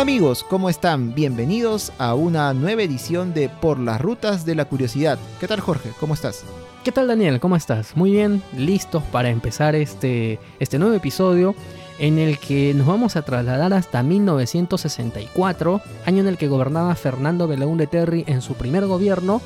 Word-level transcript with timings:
Amigos, 0.00 0.44
¿cómo 0.48 0.70
están? 0.70 1.14
Bienvenidos 1.14 1.92
a 1.98 2.14
una 2.14 2.54
nueva 2.54 2.82
edición 2.82 3.34
de 3.34 3.50
Por 3.50 3.78
las 3.78 4.00
Rutas 4.00 4.46
de 4.46 4.54
la 4.54 4.64
Curiosidad. 4.64 5.18
¿Qué 5.38 5.46
tal 5.46 5.60
Jorge? 5.60 5.90
¿Cómo 6.00 6.14
estás? 6.14 6.42
¿Qué 6.82 6.90
tal 6.90 7.06
Daniel? 7.06 7.38
¿Cómo 7.38 7.54
estás? 7.54 7.94
Muy 7.98 8.12
bien, 8.12 8.42
listos 8.56 9.02
para 9.12 9.28
empezar 9.28 9.74
este, 9.74 10.38
este 10.58 10.78
nuevo 10.78 10.94
episodio 10.94 11.54
en 11.98 12.16
el 12.16 12.38
que 12.38 12.72
nos 12.72 12.86
vamos 12.86 13.16
a 13.16 13.22
trasladar 13.26 13.74
hasta 13.74 14.02
1964, 14.02 15.82
año 16.06 16.20
en 16.20 16.28
el 16.28 16.38
que 16.38 16.48
gobernaba 16.48 16.94
Fernando 16.94 17.46
Belaúnde 17.46 17.86
Terry 17.86 18.24
en 18.26 18.40
su 18.40 18.54
primer 18.54 18.86
gobierno 18.86 19.42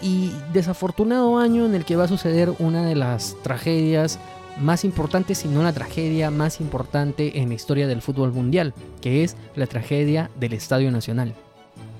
y 0.00 0.32
desafortunado 0.52 1.38
año 1.38 1.66
en 1.66 1.76
el 1.76 1.84
que 1.84 1.94
va 1.94 2.06
a 2.06 2.08
suceder 2.08 2.52
una 2.58 2.84
de 2.84 2.96
las 2.96 3.36
tragedias 3.44 4.18
más 4.60 4.84
importante, 4.84 5.34
si 5.34 5.48
no 5.48 5.62
la 5.62 5.72
tragedia 5.72 6.30
más 6.30 6.60
importante 6.60 7.40
en 7.40 7.48
la 7.48 7.54
historia 7.54 7.86
del 7.86 8.02
fútbol 8.02 8.32
mundial, 8.32 8.74
que 9.00 9.24
es 9.24 9.36
la 9.56 9.66
tragedia 9.66 10.30
del 10.38 10.52
Estadio 10.52 10.90
Nacional. 10.90 11.34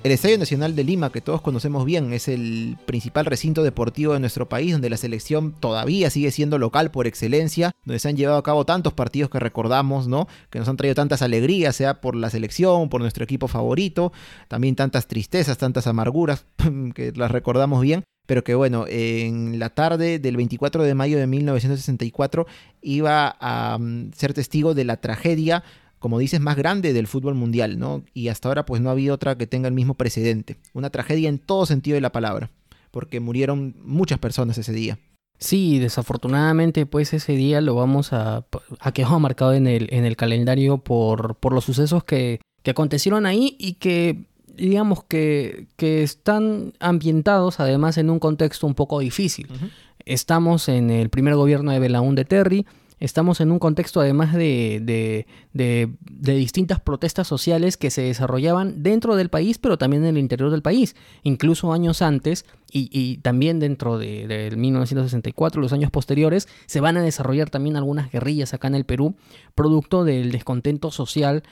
El 0.05 0.11
Estadio 0.11 0.36
Nacional 0.36 0.75
de 0.75 0.83
Lima, 0.83 1.12
que 1.12 1.20
todos 1.20 1.42
conocemos 1.42 1.84
bien, 1.84 2.12
es 2.12 2.27
el 2.27 2.77
principal 2.86 3.25
recinto 3.25 3.62
deportivo 3.62 4.14
de 4.14 4.19
nuestro 4.19 4.48
país, 4.48 4.72
donde 4.72 4.91
la 4.91 4.97
selección 4.97 5.53
todavía 5.53 6.11
sigue 6.11 6.33
siendo 6.33 6.59
local 6.59 6.91
por 6.91 7.06
excelencia, 7.06 7.70
donde 7.84 8.00
se 8.00 8.09
han 8.09 8.17
llevado 8.17 8.36
a 8.36 8.42
cabo 8.42 8.66
tantos 8.66 8.94
partidos 8.94 9.31
que 9.31 9.39
recordamos, 9.39 10.09
¿no? 10.09 10.27
Que 10.50 10.59
nos 10.59 10.69
han 10.69 10.77
traído 10.77 10.97
tantas 10.97 11.22
alegrías, 11.22 11.77
sea 11.77 12.00
por 12.00 12.16
la 12.16 12.31
selección, 12.31 12.89
por 12.89 13.00
nuestro 13.00 13.22
equipo 13.22 13.47
favorito, 13.47 14.12
también 14.48 14.75
tantas 14.75 15.06
tristezas, 15.06 15.56
tantas 15.56 15.87
amarguras, 15.87 16.47
que 16.97 17.12
las 17.14 17.31
recordamos 17.31 17.81
bien 17.81 18.03
pero 18.33 18.44
que 18.44 18.55
bueno, 18.55 18.86
en 18.88 19.58
la 19.58 19.69
tarde 19.69 20.19
del 20.19 20.38
24 20.38 20.84
de 20.84 20.94
mayo 20.94 21.19
de 21.19 21.27
1964 21.27 22.47
iba 22.80 23.36
a 23.38 23.77
mm, 23.78 24.12
ser 24.14 24.33
testigo 24.33 24.72
de 24.72 24.86
la 24.86 24.97
tragedia, 24.97 25.62
como 25.98 26.19
dices, 26.19 26.41
más 26.41 26.56
grande 26.56 26.94
del 26.94 27.06
fútbol 27.06 27.34
mundial, 27.34 27.78
¿no? 27.78 28.05
Y 28.14 28.28
hasta 28.28 28.48
ahora 28.48 28.64
pues 28.64 28.80
no 28.80 28.88
ha 28.88 28.92
habido 28.92 29.14
otra 29.14 29.36
que 29.36 29.47
tenga 29.47 29.69
el 29.69 29.75
mismo 29.75 29.92
precedente. 29.98 30.56
Una 30.72 30.88
tragedia 30.88 31.28
en 31.28 31.41
todo 31.41 31.66
sentido 31.66 31.97
de 31.97 32.00
la 32.00 32.10
palabra, 32.10 32.50
porque 32.91 33.20
murieron 33.20 33.77
muchas 33.84 34.19
personas 34.19 34.56
ese 34.56 34.72
día. 34.72 34.98
Sí, 35.38 35.78
desafortunadamente 35.78 36.86
pues 36.86 37.12
ese 37.12 37.34
día 37.34 37.60
lo 37.60 37.75
vamos 37.75 38.14
a, 38.14 38.47
a 38.80 39.19
marcado 39.19 39.53
en 39.53 39.66
el, 39.66 39.88
en 39.92 40.06
el 40.06 40.16
calendario 40.16 40.78
por, 40.78 41.34
por 41.34 41.53
los 41.53 41.64
sucesos 41.66 42.03
que, 42.03 42.41
que 42.62 42.70
acontecieron 42.70 43.27
ahí 43.27 43.56
y 43.58 43.75
que 43.75 44.25
digamos 44.56 45.05
que, 45.05 45.67
que, 45.77 46.03
están 46.03 46.72
ambientados 46.81 47.61
además 47.61 47.98
en 47.98 48.11
un 48.11 48.19
contexto 48.19 48.67
un 48.67 48.75
poco 48.75 49.00
difícil. 49.00 49.48
Estamos 50.05 50.69
en 50.69 50.91
el 50.91 51.11
primer 51.11 51.34
gobierno 51.34 51.70
de 51.72 51.78
Belaúnde 51.78 52.25
Terry, 52.25 52.67
estamos 53.03 53.41
en 53.41 53.50
un 53.50 53.59
contexto 53.59 54.00
además 54.00 54.33
de, 54.33 54.81
de, 54.81 55.27
de, 55.53 56.34
distintas 56.34 56.81
protestas 56.81 57.27
sociales 57.27 57.77
que 57.77 57.91
se 57.91 58.03
desarrollaban 58.03 58.84
dentro 58.84 59.16
del 59.16 59.28
país, 59.28 59.59
pero 59.59 59.76
también 59.76 60.04
en 60.04 60.10
el 60.10 60.19
interior 60.19 60.50
del 60.50 60.62
país. 60.62 60.94
Incluso 61.25 61.72
años 61.72 62.00
antes 62.00 62.44
y, 62.71 62.88
y 62.93 63.16
también 63.19 63.59
dentro 63.59 63.99
de, 63.99 64.28
de, 64.28 64.56
1964, 64.56 65.60
los 65.60 65.72
años 65.72 65.91
posteriores, 65.91 66.47
se 66.66 66.81
van 66.81 66.97
a 66.97 67.03
desarrollar 67.03 67.50
también 67.50 67.76
algunas 67.76 68.10
guerrillas 68.12 68.55
acá 68.55 68.69
en 68.69 68.76
el 68.76 68.84
Perú, 68.84 69.16
producto 69.56 70.05
del 70.05 70.31
descontento 70.31 70.93
social 70.93 71.43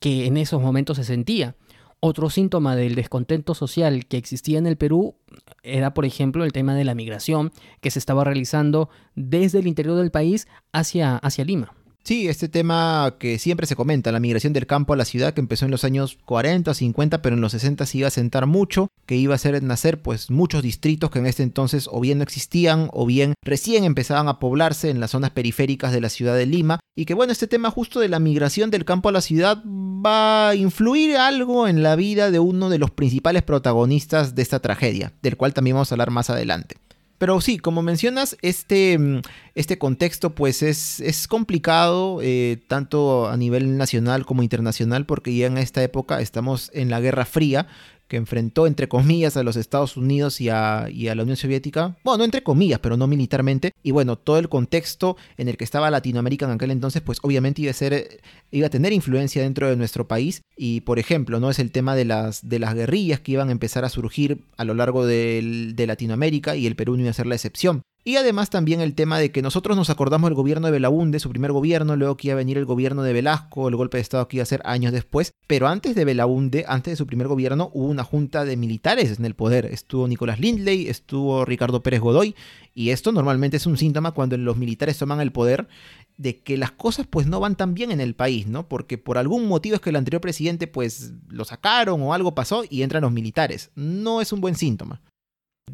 que 0.00 0.26
en 0.26 0.36
esos 0.36 0.60
momentos 0.60 0.98
se 0.98 1.04
sentía. 1.04 1.54
Otro 2.00 2.30
síntoma 2.30 2.76
del 2.76 2.94
descontento 2.94 3.54
social 3.54 4.06
que 4.06 4.18
existía 4.18 4.58
en 4.58 4.66
el 4.66 4.76
Perú 4.76 5.16
era, 5.64 5.94
por 5.94 6.04
ejemplo, 6.04 6.44
el 6.44 6.52
tema 6.52 6.74
de 6.74 6.84
la 6.84 6.94
migración 6.94 7.50
que 7.80 7.90
se 7.90 7.98
estaba 7.98 8.22
realizando 8.22 8.88
desde 9.16 9.58
el 9.58 9.66
interior 9.66 9.96
del 9.96 10.12
país 10.12 10.46
hacia, 10.72 11.16
hacia 11.16 11.44
Lima. 11.44 11.74
Sí, 12.08 12.26
este 12.26 12.48
tema 12.48 13.16
que 13.18 13.38
siempre 13.38 13.66
se 13.66 13.76
comenta, 13.76 14.12
la 14.12 14.18
migración 14.18 14.54
del 14.54 14.66
campo 14.66 14.94
a 14.94 14.96
la 14.96 15.04
ciudad, 15.04 15.34
que 15.34 15.42
empezó 15.42 15.66
en 15.66 15.70
los 15.70 15.84
años 15.84 16.16
40, 16.24 16.72
50, 16.72 17.20
pero 17.20 17.36
en 17.36 17.42
los 17.42 17.52
60 17.52 17.84
se 17.84 17.98
iba 17.98 18.08
a 18.08 18.10
sentar 18.10 18.46
mucho, 18.46 18.88
que 19.04 19.16
iba 19.16 19.34
a 19.34 19.36
hacer 19.36 19.62
nacer 19.62 20.00
pues 20.00 20.30
muchos 20.30 20.62
distritos 20.62 21.10
que 21.10 21.18
en 21.18 21.26
este 21.26 21.42
entonces 21.42 21.86
o 21.92 22.00
bien 22.00 22.16
no 22.16 22.24
existían 22.24 22.88
o 22.94 23.04
bien 23.04 23.34
recién 23.44 23.84
empezaban 23.84 24.26
a 24.28 24.38
poblarse 24.38 24.88
en 24.88 25.00
las 25.00 25.10
zonas 25.10 25.32
periféricas 25.32 25.92
de 25.92 26.00
la 26.00 26.08
ciudad 26.08 26.34
de 26.34 26.46
Lima, 26.46 26.80
y 26.96 27.04
que 27.04 27.12
bueno, 27.12 27.30
este 27.30 27.46
tema 27.46 27.70
justo 27.70 28.00
de 28.00 28.08
la 28.08 28.20
migración 28.20 28.70
del 28.70 28.86
campo 28.86 29.10
a 29.10 29.12
la 29.12 29.20
ciudad 29.20 29.62
va 29.66 30.48
a 30.48 30.54
influir 30.54 31.18
algo 31.18 31.68
en 31.68 31.82
la 31.82 31.94
vida 31.94 32.30
de 32.30 32.38
uno 32.38 32.70
de 32.70 32.78
los 32.78 32.90
principales 32.90 33.42
protagonistas 33.42 34.34
de 34.34 34.40
esta 34.40 34.60
tragedia, 34.60 35.12
del 35.20 35.36
cual 35.36 35.52
también 35.52 35.76
vamos 35.76 35.92
a 35.92 35.94
hablar 35.94 36.10
más 36.10 36.30
adelante. 36.30 36.76
Pero 37.18 37.40
sí, 37.40 37.58
como 37.58 37.82
mencionas, 37.82 38.36
este, 38.42 38.96
mm, 38.98 39.20
este 39.54 39.76
contexto 39.76 40.34
pues 40.34 40.62
es, 40.62 41.00
es 41.00 41.26
complicado 41.26 42.20
eh, 42.22 42.58
tanto 42.68 43.28
a 43.28 43.36
nivel 43.36 43.76
nacional 43.76 44.24
como 44.24 44.42
internacional 44.42 45.04
porque 45.04 45.34
ya 45.34 45.46
en 45.46 45.58
esta 45.58 45.82
época 45.82 46.20
estamos 46.20 46.70
en 46.74 46.90
la 46.90 47.00
Guerra 47.00 47.24
Fría 47.24 47.66
que 48.08 48.16
enfrentó 48.16 48.66
entre 48.66 48.88
comillas 48.88 49.36
a 49.36 49.42
los 49.42 49.56
Estados 49.56 49.96
Unidos 49.96 50.40
y 50.40 50.48
a, 50.48 50.88
y 50.90 51.08
a, 51.08 51.14
la 51.14 51.22
Unión 51.22 51.36
Soviética, 51.36 51.96
bueno, 52.02 52.18
no 52.18 52.24
entre 52.24 52.42
comillas, 52.42 52.80
pero 52.80 52.96
no 52.96 53.06
militarmente, 53.06 53.72
y 53.82 53.90
bueno, 53.90 54.16
todo 54.16 54.38
el 54.38 54.48
contexto 54.48 55.16
en 55.36 55.48
el 55.48 55.56
que 55.56 55.64
estaba 55.64 55.90
Latinoamérica 55.90 56.46
en 56.46 56.52
aquel 56.52 56.70
entonces, 56.70 57.02
pues 57.02 57.18
obviamente 57.22 57.62
iba 57.62 57.70
a, 57.70 57.74
ser, 57.74 58.20
iba 58.50 58.66
a 58.66 58.70
tener 58.70 58.92
influencia 58.92 59.42
dentro 59.42 59.68
de 59.68 59.76
nuestro 59.76 60.08
país, 60.08 60.42
y 60.56 60.80
por 60.80 60.98
ejemplo, 60.98 61.38
¿no? 61.38 61.50
Es 61.50 61.58
el 61.58 61.70
tema 61.70 61.94
de 61.94 62.04
las, 62.04 62.48
de 62.48 62.58
las 62.58 62.74
guerrillas 62.74 63.20
que 63.20 63.32
iban 63.32 63.50
a 63.50 63.52
empezar 63.52 63.84
a 63.84 63.88
surgir 63.90 64.44
a 64.56 64.64
lo 64.64 64.74
largo 64.74 65.06
de, 65.06 65.72
de 65.74 65.86
Latinoamérica, 65.86 66.56
y 66.56 66.66
el 66.66 66.76
Perú 66.76 66.96
no 66.96 67.02
iba 67.02 67.10
a 67.10 67.14
ser 67.14 67.26
la 67.26 67.34
excepción. 67.34 67.82
Y 68.08 68.16
además 68.16 68.48
también 68.48 68.80
el 68.80 68.94
tema 68.94 69.18
de 69.18 69.30
que 69.30 69.42
nosotros 69.42 69.76
nos 69.76 69.90
acordamos 69.90 70.30
del 70.30 70.34
gobierno 70.34 70.66
de 70.66 70.72
Belaúnde, 70.72 71.20
su 71.20 71.28
primer 71.28 71.52
gobierno, 71.52 71.94
luego 71.94 72.16
que 72.16 72.28
iba 72.28 72.32
a 72.32 72.36
venir 72.38 72.56
el 72.56 72.64
gobierno 72.64 73.02
de 73.02 73.12
Velasco, 73.12 73.68
el 73.68 73.76
golpe 73.76 73.98
de 73.98 74.00
Estado 74.00 74.26
que 74.28 74.38
iba 74.38 74.44
a 74.44 74.46
ser 74.46 74.62
años 74.64 74.92
después, 74.92 75.34
pero 75.46 75.68
antes 75.68 75.94
de 75.94 76.06
Belaúnde, 76.06 76.64
antes 76.66 76.92
de 76.92 76.96
su 76.96 77.06
primer 77.06 77.28
gobierno, 77.28 77.70
hubo 77.74 77.84
una 77.84 78.04
junta 78.04 78.46
de 78.46 78.56
militares 78.56 79.18
en 79.18 79.26
el 79.26 79.34
poder. 79.34 79.66
Estuvo 79.66 80.08
Nicolás 80.08 80.40
Lindley, 80.40 80.88
estuvo 80.88 81.44
Ricardo 81.44 81.82
Pérez 81.82 82.00
Godoy, 82.00 82.34
y 82.72 82.92
esto 82.92 83.12
normalmente 83.12 83.58
es 83.58 83.66
un 83.66 83.76
síntoma 83.76 84.12
cuando 84.12 84.38
los 84.38 84.56
militares 84.56 84.96
toman 84.96 85.20
el 85.20 85.30
poder 85.30 85.68
de 86.16 86.38
que 86.38 86.56
las 86.56 86.70
cosas 86.70 87.06
pues 87.06 87.26
no 87.26 87.40
van 87.40 87.56
tan 87.56 87.74
bien 87.74 87.90
en 87.90 88.00
el 88.00 88.14
país, 88.14 88.46
¿no? 88.46 88.68
Porque 88.68 88.96
por 88.96 89.18
algún 89.18 89.46
motivo 89.46 89.74
es 89.74 89.82
que 89.82 89.90
el 89.90 89.96
anterior 89.96 90.22
presidente 90.22 90.66
pues 90.66 91.12
lo 91.28 91.44
sacaron 91.44 92.00
o 92.00 92.14
algo 92.14 92.34
pasó 92.34 92.64
y 92.70 92.80
entran 92.80 93.02
los 93.02 93.12
militares. 93.12 93.70
No 93.74 94.22
es 94.22 94.32
un 94.32 94.40
buen 94.40 94.54
síntoma 94.54 95.02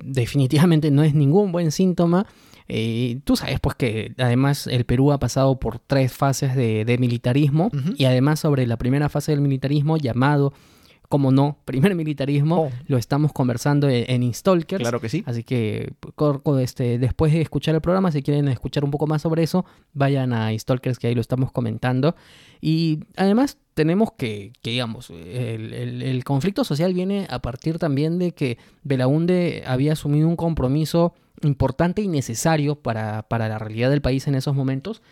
definitivamente 0.03 0.91
no 0.91 1.03
es 1.03 1.15
ningún 1.15 1.53
buen 1.53 1.71
síntoma. 1.71 2.27
Eh, 2.66 3.21
tú 3.25 3.37
sabes 3.37 3.60
pues 3.60 3.77
que 3.77 4.15
además 4.19 4.66
el 4.66 4.84
Perú 4.84 5.12
ha 5.12 5.19
pasado 5.19 5.59
por 5.59 5.78
tres 5.78 6.12
fases 6.12 6.56
de, 6.56 6.97
militarismo 6.99 7.66
uh 7.66 7.77
-huh. 7.77 7.94
y 7.99 8.06
además 8.06 8.41
sobre 8.41 8.66
la 8.66 8.78
primera 8.78 9.10
fase 9.10 9.32
del 9.32 9.43
militarismo 9.43 9.99
llamado 9.99 10.55
como 11.09 11.31
no, 11.31 11.59
primer 11.65 11.94
militarismo, 11.94 12.62
oh. 12.62 12.71
lo 12.87 12.97
estamos 12.97 13.32
conversando 13.32 13.88
en, 13.88 14.05
en 14.09 14.22
Instalkers. 14.22 14.81
Claro 14.81 15.00
que 15.00 15.09
sí. 15.09 15.22
Así 15.27 15.44
que 15.44 15.93
este, 16.61 16.99
después 16.99 17.32
de 17.32 17.41
escuchar 17.41 17.75
el 17.75 17.81
programa, 17.81 18.11
si 18.11 18.22
quieren 18.22 18.49
escuchar 18.49 18.84
un 18.84 18.91
poco 18.91 19.06
más 19.06 19.23
sobre 19.23 19.43
eso, 19.43 19.64
vayan 19.93 20.32
a 20.32 20.52
Instalkers, 20.52 20.99
que 20.99 21.06
ahí 21.06 21.14
lo 21.14 21.20
estamos 21.20 21.52
comentando. 21.52 22.17
Y 22.61 23.00
además 23.17 23.58
tenemos 23.75 24.12
que, 24.17 24.53
que 24.62 24.71
digamos, 24.71 25.11
el, 25.11 25.73
el, 26.03 26.25
conflicto 26.25 26.65
social 26.65 26.94
viene 26.94 27.26
a 27.29 27.41
partir 27.41 27.79
también 27.79 28.19
de 28.19 28.32
que 28.32 28.56
Belaunde 28.85 29.65
había 29.67 29.93
asumido 29.93 30.29
un 30.29 30.37
compromiso 30.37 31.12
importante 31.43 32.00
y 32.00 32.09
necesario 32.09 32.76
para, 32.76 33.25
para 33.25 33.49
la 33.49 33.59
realidad 33.59 33.91
del 33.91 34.00
país 34.00 34.26
en 34.29 34.37
esos 34.37 34.55
momentos, 34.55 35.03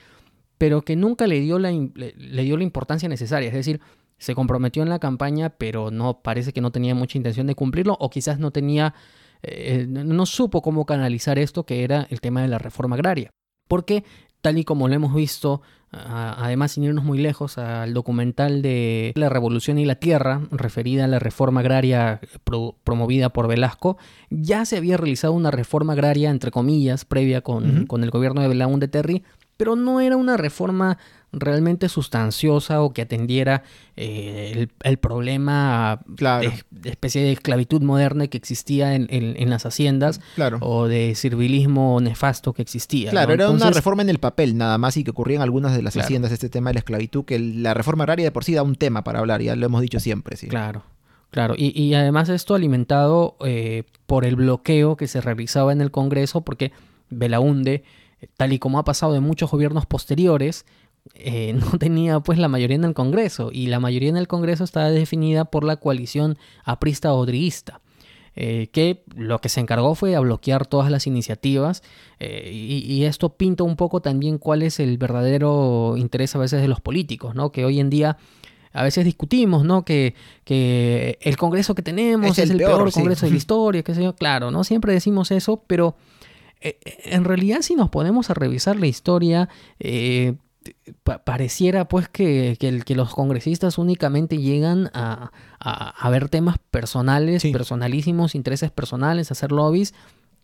pero 0.58 0.82
que 0.82 0.94
nunca 0.94 1.26
le 1.26 1.40
dio 1.40 1.58
la, 1.58 1.72
le 1.72 2.42
dio 2.44 2.56
la 2.56 2.62
importancia 2.62 3.08
necesaria. 3.08 3.48
Es 3.48 3.54
decir, 3.54 3.80
se 4.18 4.36
comprometió 4.36 4.84
en 4.84 4.88
la 4.88 5.00
campaña, 5.00 5.50
pero 5.50 5.90
no 5.90 6.22
parece 6.22 6.52
que 6.52 6.60
no 6.60 6.70
tenía 6.70 6.94
mucha 6.94 7.18
intención 7.18 7.48
de 7.48 7.56
cumplirlo 7.56 7.96
o 7.98 8.10
quizás 8.10 8.38
no 8.38 8.52
tenía, 8.52 8.94
eh, 9.42 9.86
no 9.88 10.24
supo 10.26 10.62
cómo 10.62 10.86
canalizar 10.86 11.40
esto 11.40 11.66
que 11.66 11.82
era 11.82 12.06
el 12.10 12.20
tema 12.20 12.42
de 12.42 12.48
la 12.48 12.58
reforma 12.58 12.94
agraria. 12.94 13.30
Porque 13.66 14.04
tal 14.42 14.58
y 14.58 14.64
como 14.64 14.88
lo 14.88 14.94
hemos 14.94 15.14
visto, 15.14 15.62
además 15.92 16.72
sin 16.72 16.84
irnos 16.84 17.04
muy 17.04 17.18
lejos 17.18 17.58
al 17.58 17.94
documental 17.94 18.60
de 18.60 19.12
La 19.14 19.28
Revolución 19.28 19.78
y 19.78 19.84
la 19.84 19.94
Tierra, 19.94 20.42
referida 20.50 21.04
a 21.04 21.08
la 21.08 21.18
reforma 21.18 21.60
agraria 21.60 22.20
pro, 22.44 22.74
promovida 22.82 23.30
por 23.30 23.46
Velasco, 23.46 23.96
ya 24.30 24.64
se 24.64 24.76
había 24.76 24.96
realizado 24.96 25.32
una 25.32 25.50
reforma 25.50 25.92
agraria, 25.92 26.30
entre 26.30 26.50
comillas, 26.50 27.04
previa 27.04 27.40
con, 27.40 27.64
uh 27.64 27.82
-huh. 27.82 27.86
con 27.86 28.02
el 28.02 28.10
gobierno 28.10 28.42
de 28.42 28.48
Belaúnde 28.48 28.88
Terry, 28.88 29.22
pero 29.56 29.76
no 29.76 30.00
era 30.00 30.16
una 30.16 30.36
reforma 30.36 30.98
realmente 31.32 31.88
sustanciosa 31.88 32.82
o 32.82 32.92
que 32.92 33.02
atendiera 33.02 33.62
eh, 33.96 34.52
el, 34.54 34.70
el, 34.82 34.98
problema 34.98 36.00
claro. 36.16 36.50
de, 36.50 36.64
de, 36.70 36.90
especie 36.90 37.22
de 37.22 37.32
esclavitud 37.32 37.80
moderna 37.82 38.26
que 38.26 38.36
existía 38.36 38.94
en, 38.94 39.06
en, 39.10 39.34
en 39.36 39.50
las 39.50 39.64
haciendas 39.64 40.20
claro. 40.34 40.58
o 40.60 40.88
de 40.88 41.14
servilismo 41.14 42.00
nefasto 42.00 42.52
que 42.52 42.62
existía. 42.62 43.10
Claro, 43.10 43.28
¿no? 43.28 43.34
era 43.34 43.44
Entonces, 43.44 43.66
una 43.66 43.74
reforma 43.74 44.02
en 44.02 44.10
el 44.10 44.18
papel 44.18 44.56
nada 44.56 44.76
más 44.76 44.96
y 44.96 45.04
que 45.04 45.10
ocurría 45.10 45.36
en 45.36 45.42
algunas 45.42 45.74
de 45.74 45.82
las 45.82 45.94
claro. 45.94 46.06
haciendas 46.06 46.32
este 46.32 46.50
tema 46.50 46.70
de 46.70 46.74
la 46.74 46.80
esclavitud, 46.80 47.24
que 47.24 47.38
la 47.38 47.72
reforma 47.72 48.04
agraria 48.04 48.26
de 48.26 48.30
por 48.30 48.44
sí 48.44 48.54
da 48.54 48.62
un 48.62 48.76
tema 48.76 49.02
para 49.02 49.20
hablar, 49.20 49.40
ya 49.40 49.56
lo 49.56 49.64
hemos 49.64 49.80
dicho 49.80 50.00
siempre. 50.00 50.36
Sí. 50.36 50.48
Claro. 50.48 50.82
Claro, 51.30 51.54
y, 51.56 51.72
y 51.80 51.94
además 51.94 52.28
esto 52.28 52.54
alimentado 52.54 53.38
eh, 53.42 53.84
por 54.04 54.26
el 54.26 54.36
bloqueo 54.36 54.96
que 54.96 55.08
se 55.08 55.22
realizaba 55.22 55.72
en 55.72 55.80
el 55.80 55.90
Congreso, 55.90 56.42
porque 56.42 56.72
Belaunde, 57.08 57.84
tal 58.36 58.52
y 58.52 58.58
como 58.58 58.78
ha 58.78 58.84
pasado 58.84 59.16
en 59.16 59.22
muchos 59.22 59.50
gobiernos 59.50 59.86
posteriores, 59.86 60.66
eh, 61.14 61.52
no 61.72 61.78
tenía 61.78 62.20
pues 62.20 62.38
la 62.38 62.48
mayoría 62.48 62.76
en 62.76 62.84
el 62.84 62.94
Congreso 62.94 63.50
y 63.52 63.66
la 63.66 63.80
mayoría 63.80 64.08
en 64.08 64.16
el 64.16 64.28
Congreso 64.28 64.64
estaba 64.64 64.90
definida 64.90 65.44
por 65.44 65.64
la 65.64 65.76
coalición 65.76 66.38
aprista 66.64 67.12
odriguista. 67.12 67.80
Eh, 68.34 68.70
que 68.72 69.04
lo 69.14 69.42
que 69.42 69.50
se 69.50 69.60
encargó 69.60 69.94
fue 69.94 70.16
a 70.16 70.20
bloquear 70.20 70.66
todas 70.66 70.90
las 70.90 71.06
iniciativas 71.06 71.82
eh, 72.18 72.50
y, 72.50 73.04
esto 73.04 73.36
pinta 73.36 73.62
un 73.62 73.76
poco 73.76 74.00
también 74.00 74.38
cuál 74.38 74.62
es 74.62 74.80
el 74.80 74.96
verdadero 74.96 75.96
interés 75.98 76.34
a 76.34 76.38
veces 76.38 76.62
de 76.62 76.68
los 76.68 76.80
políticos, 76.80 77.34
¿no? 77.34 77.52
Que 77.52 77.66
hoy 77.66 77.78
en 77.78 77.90
día 77.90 78.16
a 78.72 78.82
veces 78.84 79.04
discutimos, 79.04 79.66
¿no? 79.66 79.84
Que, 79.84 80.14
que 80.44 81.18
el 81.20 81.36
Congreso 81.36 81.74
que 81.74 81.82
tenemos 81.82 82.38
es, 82.38 82.48
el, 82.48 82.56
peor, 82.56 82.90
Congreso 82.90 83.26
de 83.26 83.32
la 83.32 83.36
historia, 83.36 83.82
qué 83.82 83.94
sé 83.94 84.02
yo. 84.02 84.14
Claro, 84.14 84.50
¿no? 84.50 84.64
Siempre 84.64 84.94
decimos 84.94 85.30
eso, 85.30 85.62
pero 85.66 85.94
en 86.62 87.24
realidad 87.24 87.60
si 87.60 87.74
nos 87.74 87.90
ponemos 87.90 88.30
a 88.30 88.34
revisar 88.34 88.76
la 88.76 88.86
historia, 88.86 89.50
pareciera 91.24 91.88
pues 91.88 92.08
que, 92.08 92.56
que, 92.58 92.94
los 92.94 93.14
congresistas 93.14 93.78
únicamente 93.78 94.38
llegan 94.38 94.90
a, 94.94 95.32
a, 95.58 96.10
ver 96.10 96.28
temas 96.28 96.56
personales, 96.70 97.42
personalísimos, 97.52 98.34
intereses 98.34 98.70
personales, 98.70 99.30
hacer 99.30 99.52
lobbies 99.52 99.94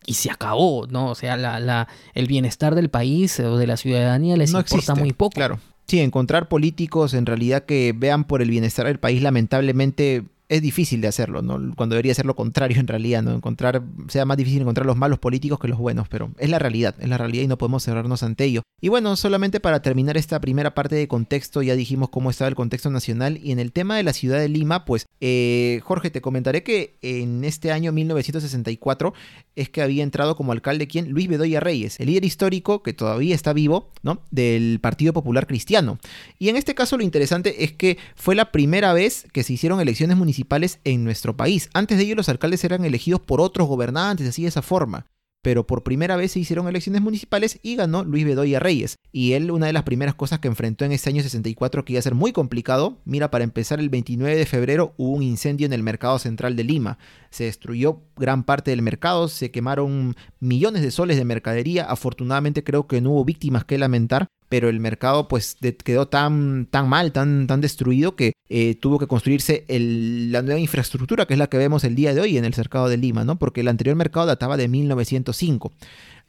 y 0.05 0.15
se 0.15 0.31
acabó, 0.31 0.87
¿no? 0.87 1.09
O 1.09 1.15
sea, 1.15 1.37
la, 1.37 1.59
la, 1.59 1.87
el 2.13 2.27
bienestar 2.27 2.75
del 2.75 2.89
país 2.89 3.39
o 3.39 3.57
de 3.57 3.67
la 3.67 3.77
ciudadanía 3.77 4.37
les 4.37 4.53
importa 4.53 4.95
muy 4.95 5.13
poco. 5.13 5.35
Claro. 5.35 5.59
Sí, 5.87 5.99
encontrar 5.99 6.47
políticos 6.47 7.13
en 7.13 7.25
realidad 7.25 7.65
que 7.65 7.93
vean 7.95 8.25
por 8.25 8.41
el 8.41 8.49
bienestar 8.49 8.85
del 8.85 8.99
país 8.99 9.21
lamentablemente 9.23 10.25
es 10.49 10.63
difícil 10.63 10.99
de 10.99 11.07
hacerlo, 11.07 11.43
¿no? 11.43 11.75
Cuando 11.75 11.93
debería 11.93 12.13
ser 12.15 12.25
lo 12.25 12.35
contrario 12.35 12.79
en 12.79 12.87
realidad, 12.87 13.21
¿no? 13.21 13.33
Encontrar, 13.33 13.83
sea 14.07 14.25
más 14.25 14.35
difícil 14.35 14.61
encontrar 14.61 14.87
los 14.87 14.97
malos 14.97 15.19
políticos 15.19 15.59
que 15.59 15.67
los 15.67 15.77
buenos, 15.77 16.07
pero 16.09 16.31
es 16.39 16.49
la 16.49 16.57
realidad, 16.57 16.95
es 16.99 17.07
la 17.07 17.19
realidad 17.19 17.43
y 17.43 17.47
no 17.47 17.59
podemos 17.59 17.83
cerrarnos 17.83 18.23
ante 18.23 18.45
ello. 18.45 18.63
Y 18.81 18.87
bueno, 18.87 19.15
solamente 19.15 19.59
para 19.59 19.81
terminar 19.81 20.17
esta 20.17 20.41
primera 20.41 20.73
parte 20.73 20.95
de 20.95 21.07
contexto, 21.07 21.61
ya 21.61 21.75
dijimos 21.75 22.09
cómo 22.09 22.31
estaba 22.31 22.47
el 22.47 22.55
contexto 22.55 22.89
nacional 22.89 23.39
y 23.43 23.51
en 23.51 23.59
el 23.59 23.71
tema 23.71 23.95
de 23.95 24.03
la 24.03 24.13
ciudad 24.13 24.39
de 24.39 24.49
Lima, 24.49 24.85
pues 24.85 25.05
eh, 25.21 25.81
Jorge, 25.83 26.09
te 26.09 26.21
comentaré 26.21 26.63
que 26.63 26.97
en 27.03 27.43
este 27.43 27.71
año 27.71 27.91
1964 27.91 29.13
es 29.55 29.69
que 29.69 29.81
había 29.83 30.01
entrado 30.01 30.35
como 30.35 30.51
alcalde 30.51 30.87
quien 30.87 31.11
Luis 31.11 31.27
Bedoya 31.27 31.59
Reyes, 31.59 31.99
el 31.99 32.07
líder 32.07 32.25
histórico 32.25 32.81
que 32.81 32.93
todavía 32.93 33.35
está 33.35 33.53
vivo, 33.53 33.91
¿no? 34.01 34.21
Del 34.31 34.79
Partido 34.81 35.13
Popular 35.13 35.45
Cristiano. 35.45 35.99
Y 36.39 36.49
en 36.49 36.55
este 36.55 36.73
caso 36.73 36.97
lo 36.97 37.03
interesante 37.03 37.65
es 37.65 37.73
que 37.73 37.97
fue 38.15 38.33
la 38.33 38.51
primera 38.51 38.93
vez 38.93 39.27
que 39.31 39.43
se 39.43 39.53
hicieron 39.53 39.79
elecciones 39.79 40.17
municipales 40.17 40.38
en 40.83 41.03
nuestro 41.03 41.35
país. 41.35 41.69
Antes 41.73 41.97
de 41.97 42.03
ello 42.03 42.15
los 42.15 42.29
alcaldes 42.29 42.63
eran 42.63 42.85
elegidos 42.85 43.21
por 43.21 43.41
otros 43.41 43.67
gobernantes, 43.67 44.27
así 44.27 44.43
de 44.43 44.49
esa 44.49 44.61
forma. 44.61 45.05
Pero 45.41 45.65
por 45.65 45.83
primera 45.83 46.17
vez 46.17 46.33
se 46.33 46.39
hicieron 46.39 46.67
elecciones 46.67 47.01
municipales 47.01 47.59
y 47.63 47.77
ganó 47.77 48.03
Luis 48.03 48.25
Bedoya 48.25 48.59
Reyes. 48.59 48.97
Y 49.13 49.33
él, 49.33 49.51
una 49.51 49.67
de 49.67 49.73
las 49.73 49.83
primeras 49.83 50.15
cosas 50.15 50.39
que 50.39 50.49
enfrentó 50.49 50.83
en 50.83 50.91
ese 50.91 51.09
año 51.09 51.23
64 51.23 51.85
que 51.85 51.93
iba 51.93 51.99
a 51.99 52.03
ser 52.03 52.13
muy 52.13 52.33
complicado, 52.33 52.99
mira, 53.05 53.31
para 53.31 53.45
empezar, 53.45 53.79
el 53.79 53.89
29 53.89 54.35
de 54.35 54.45
febrero 54.45 54.93
hubo 54.97 55.15
un 55.15 55.23
incendio 55.23 55.65
en 55.65 55.71
el 55.71 55.81
mercado 55.81 56.19
central 56.19 56.57
de 56.57 56.65
Lima. 56.65 56.97
Se 57.29 57.45
destruyó 57.45 58.01
gran 58.15 58.43
parte 58.43 58.71
del 58.71 58.81
mercado, 58.81 59.27
se 59.27 59.51
quemaron 59.51 60.15
millones 60.39 60.81
de 60.81 60.91
soles 60.91 61.17
de 61.17 61.25
mercadería. 61.25 61.85
Afortunadamente 61.85 62.63
creo 62.63 62.87
que 62.87 63.01
no 63.01 63.11
hubo 63.11 63.25
víctimas 63.25 63.65
que 63.65 63.77
lamentar, 63.77 64.27
pero 64.49 64.67
el 64.67 64.79
mercado 64.79 65.27
pues 65.27 65.57
quedó 65.83 66.07
tan, 66.07 66.65
tan 66.65 66.89
mal, 66.89 67.11
tan, 67.11 67.47
tan 67.47 67.61
destruido 67.61 68.15
que 68.15 68.33
eh, 68.49 68.75
tuvo 68.75 68.97
que 68.97 69.05
construirse 69.05 69.63
la 69.67 70.41
nueva 70.41 70.59
infraestructura 70.59 71.27
que 71.27 71.33
es 71.33 71.39
la 71.39 71.47
que 71.47 71.59
vemos 71.59 71.83
el 71.83 71.93
día 71.93 72.15
de 72.15 72.21
hoy 72.21 72.37
en 72.37 72.45
el 72.45 72.55
cercado 72.55 72.89
de 72.89 72.97
Lima, 72.97 73.23
¿no? 73.23 73.37
Porque 73.37 73.61
el 73.61 73.67
anterior 73.67 73.95
mercado 73.95 74.25
databa 74.25 74.57
de 74.57 74.67
1905. 74.67 75.71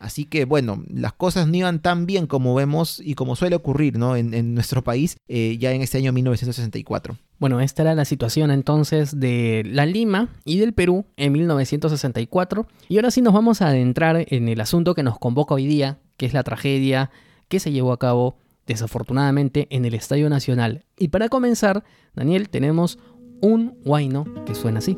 Así 0.01 0.25
que 0.25 0.47
bueno, 0.47 0.83
las 0.89 1.13
cosas 1.13 1.47
no 1.47 1.57
iban 1.57 1.81
tan 1.81 2.07
bien 2.07 2.27
como 2.27 2.55
vemos 2.55 3.01
y 3.05 3.15
como 3.15 3.37
suele 3.37 3.55
ocurrir 3.55 3.99
¿no? 3.99 4.17
en, 4.17 4.55
nuestro 4.55 4.83
país 4.83 5.19
eh, 5.29 5.59
ya 5.61 5.73
en 5.73 5.83
este 5.83 5.99
año 5.99 6.11
1964. 6.13 7.19
Bueno, 7.39 7.61
esta 7.61 7.83
era 7.83 7.95
la 7.95 8.07
situación 8.07 8.51
entonces 8.51 9.21
de 9.21 9.63
la 9.67 9.85
Lima 9.85 10.29
y 10.45 10.59
del 10.59 10.73
Perú 10.73 11.05
en 11.19 11.33
1964. 11.33 12.67
Y 12.89 12.97
ahora 12.97 13.11
sí 13.11 13.21
nos 13.21 13.35
vamos 13.35 13.61
a 13.61 13.69
adentrar 13.69 14.25
en 14.27 14.49
el 14.49 14.61
asunto 14.63 14.95
que 14.95 15.03
nos 15.03 15.19
convoca 15.19 15.55
hoy 15.55 15.67
día, 15.67 15.99
que 16.17 16.25
es 16.25 16.33
la 16.33 16.43
tragedia 16.45 17.11
que 17.49 17.61
se 17.61 17.71
llevó 17.71 17.93
a 17.93 17.99
cabo 17.99 18.37
desafortunadamente 18.67 19.69
en 19.71 19.85
el 19.85 19.93
Estadio 19.93 20.31
Nacional. 20.31 20.87
Y 20.99 21.09
para 21.09 21.29
comenzar, 21.29 21.85
Daniel, 22.15 22.49
tenemos 22.49 22.99
un 23.43 23.79
guayno 23.85 24.25
que 24.47 24.55
suena 24.55 24.79
así. 24.79 24.97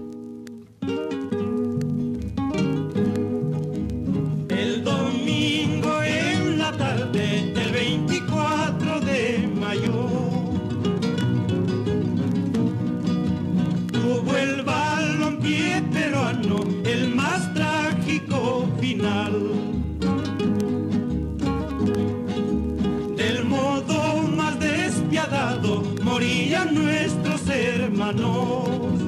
Nuestros 26.74 27.48
hermanos. 27.48 29.01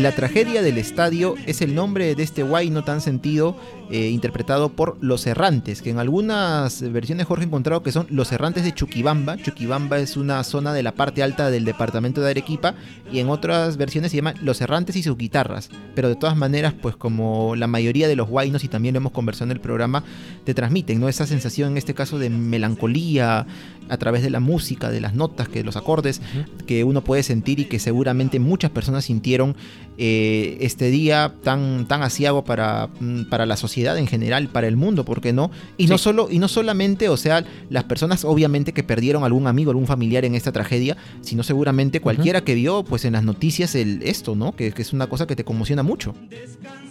La 0.00 0.12
tragedia 0.12 0.62
del 0.62 0.78
estadio 0.78 1.34
es 1.44 1.60
el 1.60 1.74
nombre 1.74 2.14
de 2.14 2.22
este 2.22 2.42
guay 2.42 2.70
no 2.70 2.82
tan 2.84 3.02
sentido 3.02 3.54
eh, 3.90 4.08
interpretado 4.08 4.70
por 4.70 4.96
Los 5.02 5.26
Errantes, 5.26 5.82
que 5.82 5.90
en 5.90 5.98
algunas 5.98 6.80
versiones 6.90 7.26
Jorge 7.26 7.44
ha 7.44 7.46
encontrado 7.48 7.82
que 7.82 7.92
son 7.92 8.06
Los 8.08 8.32
Errantes 8.32 8.64
de 8.64 8.72
Chuquibamba. 8.72 9.36
Chuquibamba 9.36 9.98
es 9.98 10.16
una 10.16 10.42
zona 10.42 10.72
de 10.72 10.82
la 10.82 10.92
parte 10.92 11.22
alta 11.22 11.50
del 11.50 11.66
departamento 11.66 12.22
de 12.22 12.30
Arequipa 12.30 12.76
y 13.12 13.18
en 13.18 13.28
otras 13.28 13.76
versiones 13.76 14.12
se 14.12 14.16
llama 14.16 14.32
Los 14.40 14.62
Errantes 14.62 14.96
y 14.96 15.02
sus 15.02 15.18
guitarras. 15.18 15.68
Pero 15.94 16.08
de 16.08 16.16
todas 16.16 16.36
maneras, 16.36 16.72
pues 16.72 16.96
como 16.96 17.54
la 17.54 17.66
mayoría 17.66 18.08
de 18.08 18.16
los 18.16 18.26
guaynos 18.26 18.64
y 18.64 18.68
también 18.68 18.94
lo 18.94 19.00
hemos 19.00 19.12
conversado 19.12 19.50
en 19.50 19.56
el 19.56 19.60
programa, 19.60 20.02
te 20.44 20.54
transmiten, 20.54 20.98
¿no? 20.98 21.10
Esa 21.10 21.26
sensación 21.26 21.72
en 21.72 21.76
este 21.76 21.92
caso 21.92 22.18
de 22.18 22.30
melancolía 22.30 23.46
a 23.90 23.96
través 23.96 24.22
de 24.22 24.30
la 24.30 24.40
música, 24.40 24.90
de 24.90 25.00
las 25.00 25.14
notas, 25.14 25.48
que 25.48 25.64
los 25.64 25.76
acordes 25.76 26.22
que 26.66 26.84
uno 26.84 27.02
puede 27.02 27.24
sentir 27.24 27.58
y 27.58 27.64
que 27.64 27.80
seguramente 27.80 28.38
muchas 28.38 28.70
personas 28.70 29.04
sintieron 29.06 29.56
eh, 30.02 30.56
este 30.60 30.90
día 30.90 31.34
tan, 31.44 31.86
tan 31.86 32.02
asiago 32.02 32.42
para, 32.42 32.88
mm, 33.00 33.24
para 33.24 33.44
la 33.44 33.58
sociedad 33.58 33.98
en 33.98 34.06
general, 34.06 34.48
para 34.48 34.66
el 34.66 34.74
mundo, 34.74 35.04
¿por 35.04 35.20
qué 35.20 35.34
no? 35.34 35.50
Y, 35.76 35.88
no 35.88 35.98
solo, 35.98 36.28
y 36.30 36.38
no 36.38 36.48
solamente, 36.48 37.10
o 37.10 37.18
sea, 37.18 37.44
las 37.68 37.84
personas 37.84 38.24
obviamente 38.24 38.72
que 38.72 38.82
perdieron 38.82 39.24
algún 39.24 39.46
amigo, 39.46 39.72
algún 39.72 39.86
familiar 39.86 40.24
en 40.24 40.34
esta 40.34 40.52
tragedia, 40.52 40.96
sino 41.20 41.42
seguramente 41.42 42.00
cualquiera 42.00 42.40
que 42.40 42.54
vio 42.54 42.82
pues 42.82 43.04
en 43.04 43.12
las 43.12 43.24
noticias 43.24 43.74
el, 43.74 44.02
esto, 44.02 44.34
¿no? 44.34 44.52
Que, 44.52 44.72
que 44.72 44.80
es 44.80 44.94
una 44.94 45.06
cosa 45.06 45.26
que 45.26 45.36
te 45.36 45.44
conmociona 45.44 45.82
mucho. 45.82 46.14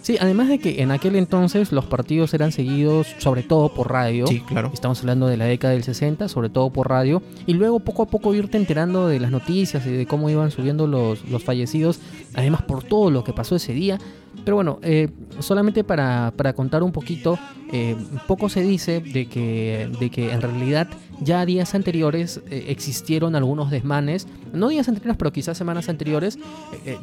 Sí, 0.02 0.16
además 0.20 0.48
de 0.48 0.58
que 0.58 0.82
en 0.82 0.90
aquel 0.90 1.16
entonces 1.16 1.72
los 1.72 1.84
partidos 1.84 2.32
eran 2.32 2.52
seguidos 2.52 3.08
sobre 3.18 3.42
todo 3.42 3.74
por 3.74 3.90
radio. 3.90 4.26
Sí, 4.26 4.40
claro. 4.40 4.70
Estamos 4.72 5.00
hablando 5.00 5.26
de 5.26 5.36
la 5.36 5.44
década 5.44 5.74
del 5.74 5.82
60, 5.82 6.28
sobre 6.28 6.48
todo 6.48 6.70
por 6.70 6.88
radio. 6.88 7.22
Y 7.46 7.54
luego 7.54 7.80
poco 7.80 8.04
a 8.04 8.06
poco 8.06 8.34
irte 8.34 8.56
enterando 8.56 9.08
de 9.08 9.20
las 9.20 9.30
noticias 9.30 9.86
y 9.86 9.90
de 9.90 10.06
cómo 10.06 10.30
iban 10.30 10.50
subiendo 10.50 10.86
los, 10.86 11.24
los 11.28 11.44
fallecidos. 11.44 12.00
Además 12.34 12.62
por 12.62 12.82
todo 12.82 12.99
lo 13.08 13.24
que 13.24 13.32
pasó 13.32 13.56
ese 13.56 13.72
día. 13.72 13.98
Pero 14.44 14.56
bueno, 14.56 14.78
eh, 14.82 15.08
solamente 15.38 15.84
para, 15.84 16.32
contar 16.54 16.82
un 16.82 16.92
poquito, 16.92 17.38
eh, 17.72 17.96
poco 18.26 18.48
se 18.48 18.62
dice 18.62 19.00
de 19.00 19.26
que, 19.26 19.90
de 19.98 20.10
que 20.10 20.32
en 20.32 20.42
realidad 20.42 20.88
ya 21.20 21.46
días 21.46 21.74
anteriores 21.74 22.40
eh, 22.50 22.66
existieron 22.68 23.34
algunos 23.36 23.70
desmanes, 23.70 24.26
no 24.52 24.68
días 24.68 24.88
anteriores, 24.88 25.16
pero 25.16 25.32
quizás 25.32 25.56
semanas 25.56 25.88
anteriores, 25.88 26.38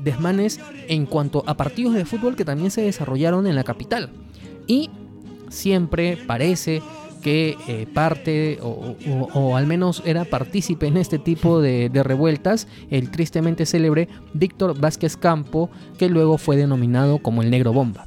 desmanes 0.04 0.60
en 0.88 1.06
cuanto 1.06 1.44
a 1.48 1.56
partidos 1.56 1.94
de 1.94 2.06
fútbol 2.06 2.36
que 2.36 2.46
también 2.46 2.72
se 2.72 2.82
desarrollaron 2.82 3.48
en 3.48 3.56
la 3.56 3.64
capital. 3.64 4.12
Y 4.68 4.90
siempre 5.50 6.18
parece 6.28 6.82
que 7.22 7.58
eh, 7.68 7.88
parte 7.94 8.60
o, 8.62 9.56
al 9.56 9.68
menos 9.68 10.02
era 10.06 10.26
partícipe 10.26 10.88
en 10.88 10.98
este 10.98 11.20
tipo 11.20 11.62
de, 11.62 11.90
revueltas 12.04 12.68
el 12.90 13.12
tristemente 13.12 13.66
célebre 13.66 14.08
Víctor 14.34 14.80
Vázquez 14.80 15.18
Campo, 15.18 15.70
que 15.98 16.10
luego 16.10 16.38
fue 16.38 16.56
denominado 16.58 17.20
como 17.20 17.42
el 17.42 17.50
Negro 17.50 17.74
Bomba. 17.74 18.06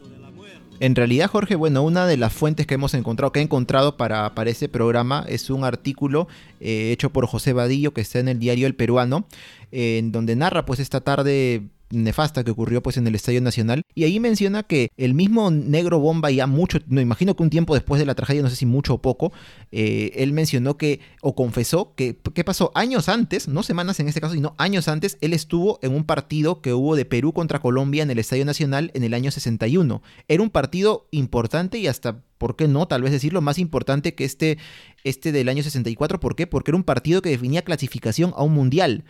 En 0.80 0.94
realidad, 0.96 1.28
Jorge, 1.28 1.56
bueno, 1.56 1.82
una 1.82 2.06
de 2.06 2.16
las 2.16 2.32
fuentes 2.32 2.66
que 2.66 2.74
hemos 2.74 2.94
encontrado, 2.94 3.32
que 3.32 3.40
he 3.40 3.42
encontrado 3.42 3.98
para, 3.98 4.34
para 4.34 4.48
ese 4.48 4.66
programa, 4.68 5.26
es 5.28 5.50
un 5.50 5.64
artículo 5.64 6.26
eh, 6.58 6.90
hecho 6.90 7.10
por 7.10 7.26
José 7.26 7.52
Vadillo, 7.52 7.92
que 7.92 8.00
está 8.00 8.18
en 8.18 8.28
el 8.28 8.38
diario 8.38 8.66
El 8.66 8.74
Peruano, 8.74 9.26
en 9.72 10.10
donde 10.10 10.36
narra 10.36 10.64
pues 10.64 10.80
esta 10.80 11.02
tarde 11.02 11.68
nefasta 11.90 12.44
que 12.44 12.50
ocurrió 12.50 12.82
pues 12.82 12.96
en 12.96 13.06
el 13.06 13.14
Estadio 13.14 13.40
Nacional. 13.40 13.82
Y 13.94 14.04
ahí 14.04 14.20
menciona 14.20 14.62
que 14.62 14.90
el 14.96 15.14
mismo 15.14 15.50
Negro 15.50 15.98
Bomba 15.98 16.30
ya 16.30 16.46
mucho, 16.46 16.78
no 16.86 17.00
imagino 17.00 17.36
que 17.36 17.42
un 17.42 17.50
tiempo 17.50 17.74
después 17.74 17.98
de 17.98 18.06
la 18.06 18.14
tragedia, 18.14 18.42
no 18.42 18.50
sé 18.50 18.56
si 18.56 18.66
mucho 18.66 18.94
o 18.94 19.02
poco, 19.02 19.32
eh, 19.72 20.12
él 20.16 20.32
mencionó 20.32 20.76
que, 20.76 21.00
o 21.22 21.34
confesó 21.34 21.94
que, 21.94 22.18
¿qué 22.34 22.44
pasó? 22.44 22.70
Años 22.74 23.08
antes, 23.08 23.48
no 23.48 23.62
semanas 23.62 24.00
en 24.00 24.08
este 24.08 24.20
caso, 24.20 24.34
sino 24.34 24.54
años 24.58 24.88
antes, 24.88 25.18
él 25.20 25.32
estuvo 25.32 25.78
en 25.82 25.94
un 25.94 26.04
partido 26.04 26.62
que 26.62 26.72
hubo 26.72 26.96
de 26.96 27.04
Perú 27.04 27.32
contra 27.32 27.60
Colombia 27.60 28.02
en 28.02 28.10
el 28.10 28.18
Estadio 28.18 28.44
Nacional 28.44 28.90
en 28.94 29.04
el 29.04 29.14
año 29.14 29.30
61. 29.30 30.02
Era 30.28 30.42
un 30.42 30.50
partido 30.50 31.08
importante 31.10 31.78
y 31.78 31.86
hasta 31.86 32.22
¿por 32.40 32.56
qué 32.56 32.68
no? 32.68 32.88
Tal 32.88 33.02
vez 33.02 33.12
decirlo 33.12 33.42
más 33.42 33.58
importante 33.58 34.14
que 34.14 34.24
este, 34.24 34.56
este 35.04 35.30
del 35.30 35.50
año 35.50 35.62
64. 35.62 36.20
¿Por 36.20 36.34
qué? 36.34 36.46
Porque 36.46 36.70
era 36.70 36.76
un 36.76 36.84
partido 36.84 37.20
que 37.20 37.28
definía 37.28 37.60
clasificación 37.62 38.32
a 38.34 38.42
un 38.42 38.54
mundial. 38.54 39.04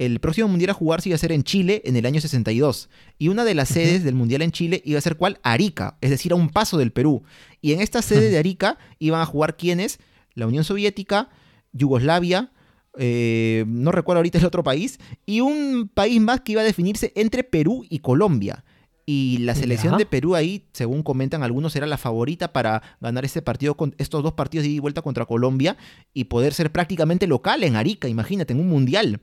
El 0.00 0.18
próximo 0.18 0.48
mundial 0.48 0.70
a 0.70 0.72
jugar 0.72 1.02
se 1.02 1.10
iba 1.10 1.16
a 1.16 1.18
ser 1.18 1.30
en 1.30 1.44
Chile 1.44 1.82
en 1.84 1.94
el 1.94 2.06
año 2.06 2.22
62. 2.22 2.88
Y 3.18 3.28
una 3.28 3.44
de 3.44 3.52
las 3.52 3.68
sedes 3.68 4.02
del 4.02 4.14
mundial 4.14 4.40
en 4.40 4.50
Chile 4.50 4.80
iba 4.86 4.98
a 4.98 5.02
ser 5.02 5.18
cuál? 5.18 5.38
Arica, 5.42 5.98
es 6.00 6.08
decir, 6.08 6.32
a 6.32 6.36
un 6.36 6.48
paso 6.48 6.78
del 6.78 6.90
Perú. 6.90 7.22
Y 7.60 7.74
en 7.74 7.82
esta 7.82 8.00
sede 8.00 8.30
de 8.30 8.38
Arica 8.38 8.78
iban 8.98 9.20
a 9.20 9.26
jugar 9.26 9.58
quiénes? 9.58 9.98
La 10.32 10.46
Unión 10.46 10.64
Soviética, 10.64 11.28
Yugoslavia, 11.72 12.50
eh, 12.96 13.66
no 13.68 13.92
recuerdo 13.92 14.20
ahorita 14.20 14.38
el 14.38 14.46
otro 14.46 14.62
país, 14.62 14.98
y 15.26 15.42
un 15.42 15.90
país 15.92 16.18
más 16.18 16.40
que 16.40 16.52
iba 16.52 16.62
a 16.62 16.64
definirse 16.64 17.12
entre 17.14 17.44
Perú 17.44 17.84
y 17.90 17.98
Colombia. 17.98 18.64
Y 19.04 19.36
la 19.38 19.54
selección 19.54 19.98
de 19.98 20.06
Perú 20.06 20.34
ahí, 20.34 20.64
según 20.72 21.02
comentan 21.02 21.42
algunos, 21.42 21.76
era 21.76 21.86
la 21.86 21.98
favorita 21.98 22.54
para 22.54 22.80
ganar 23.02 23.26
este 23.26 23.42
partido 23.42 23.76
con 23.76 23.94
estos 23.98 24.22
dos 24.22 24.32
partidos 24.32 24.62
de 24.62 24.70
ida 24.70 24.76
y 24.76 24.80
vuelta 24.80 25.02
contra 25.02 25.26
Colombia 25.26 25.76
y 26.14 26.24
poder 26.24 26.54
ser 26.54 26.72
prácticamente 26.72 27.26
local 27.26 27.64
en 27.64 27.76
Arica, 27.76 28.08
imagínate, 28.08 28.54
en 28.54 28.60
un 28.60 28.68
mundial. 28.70 29.20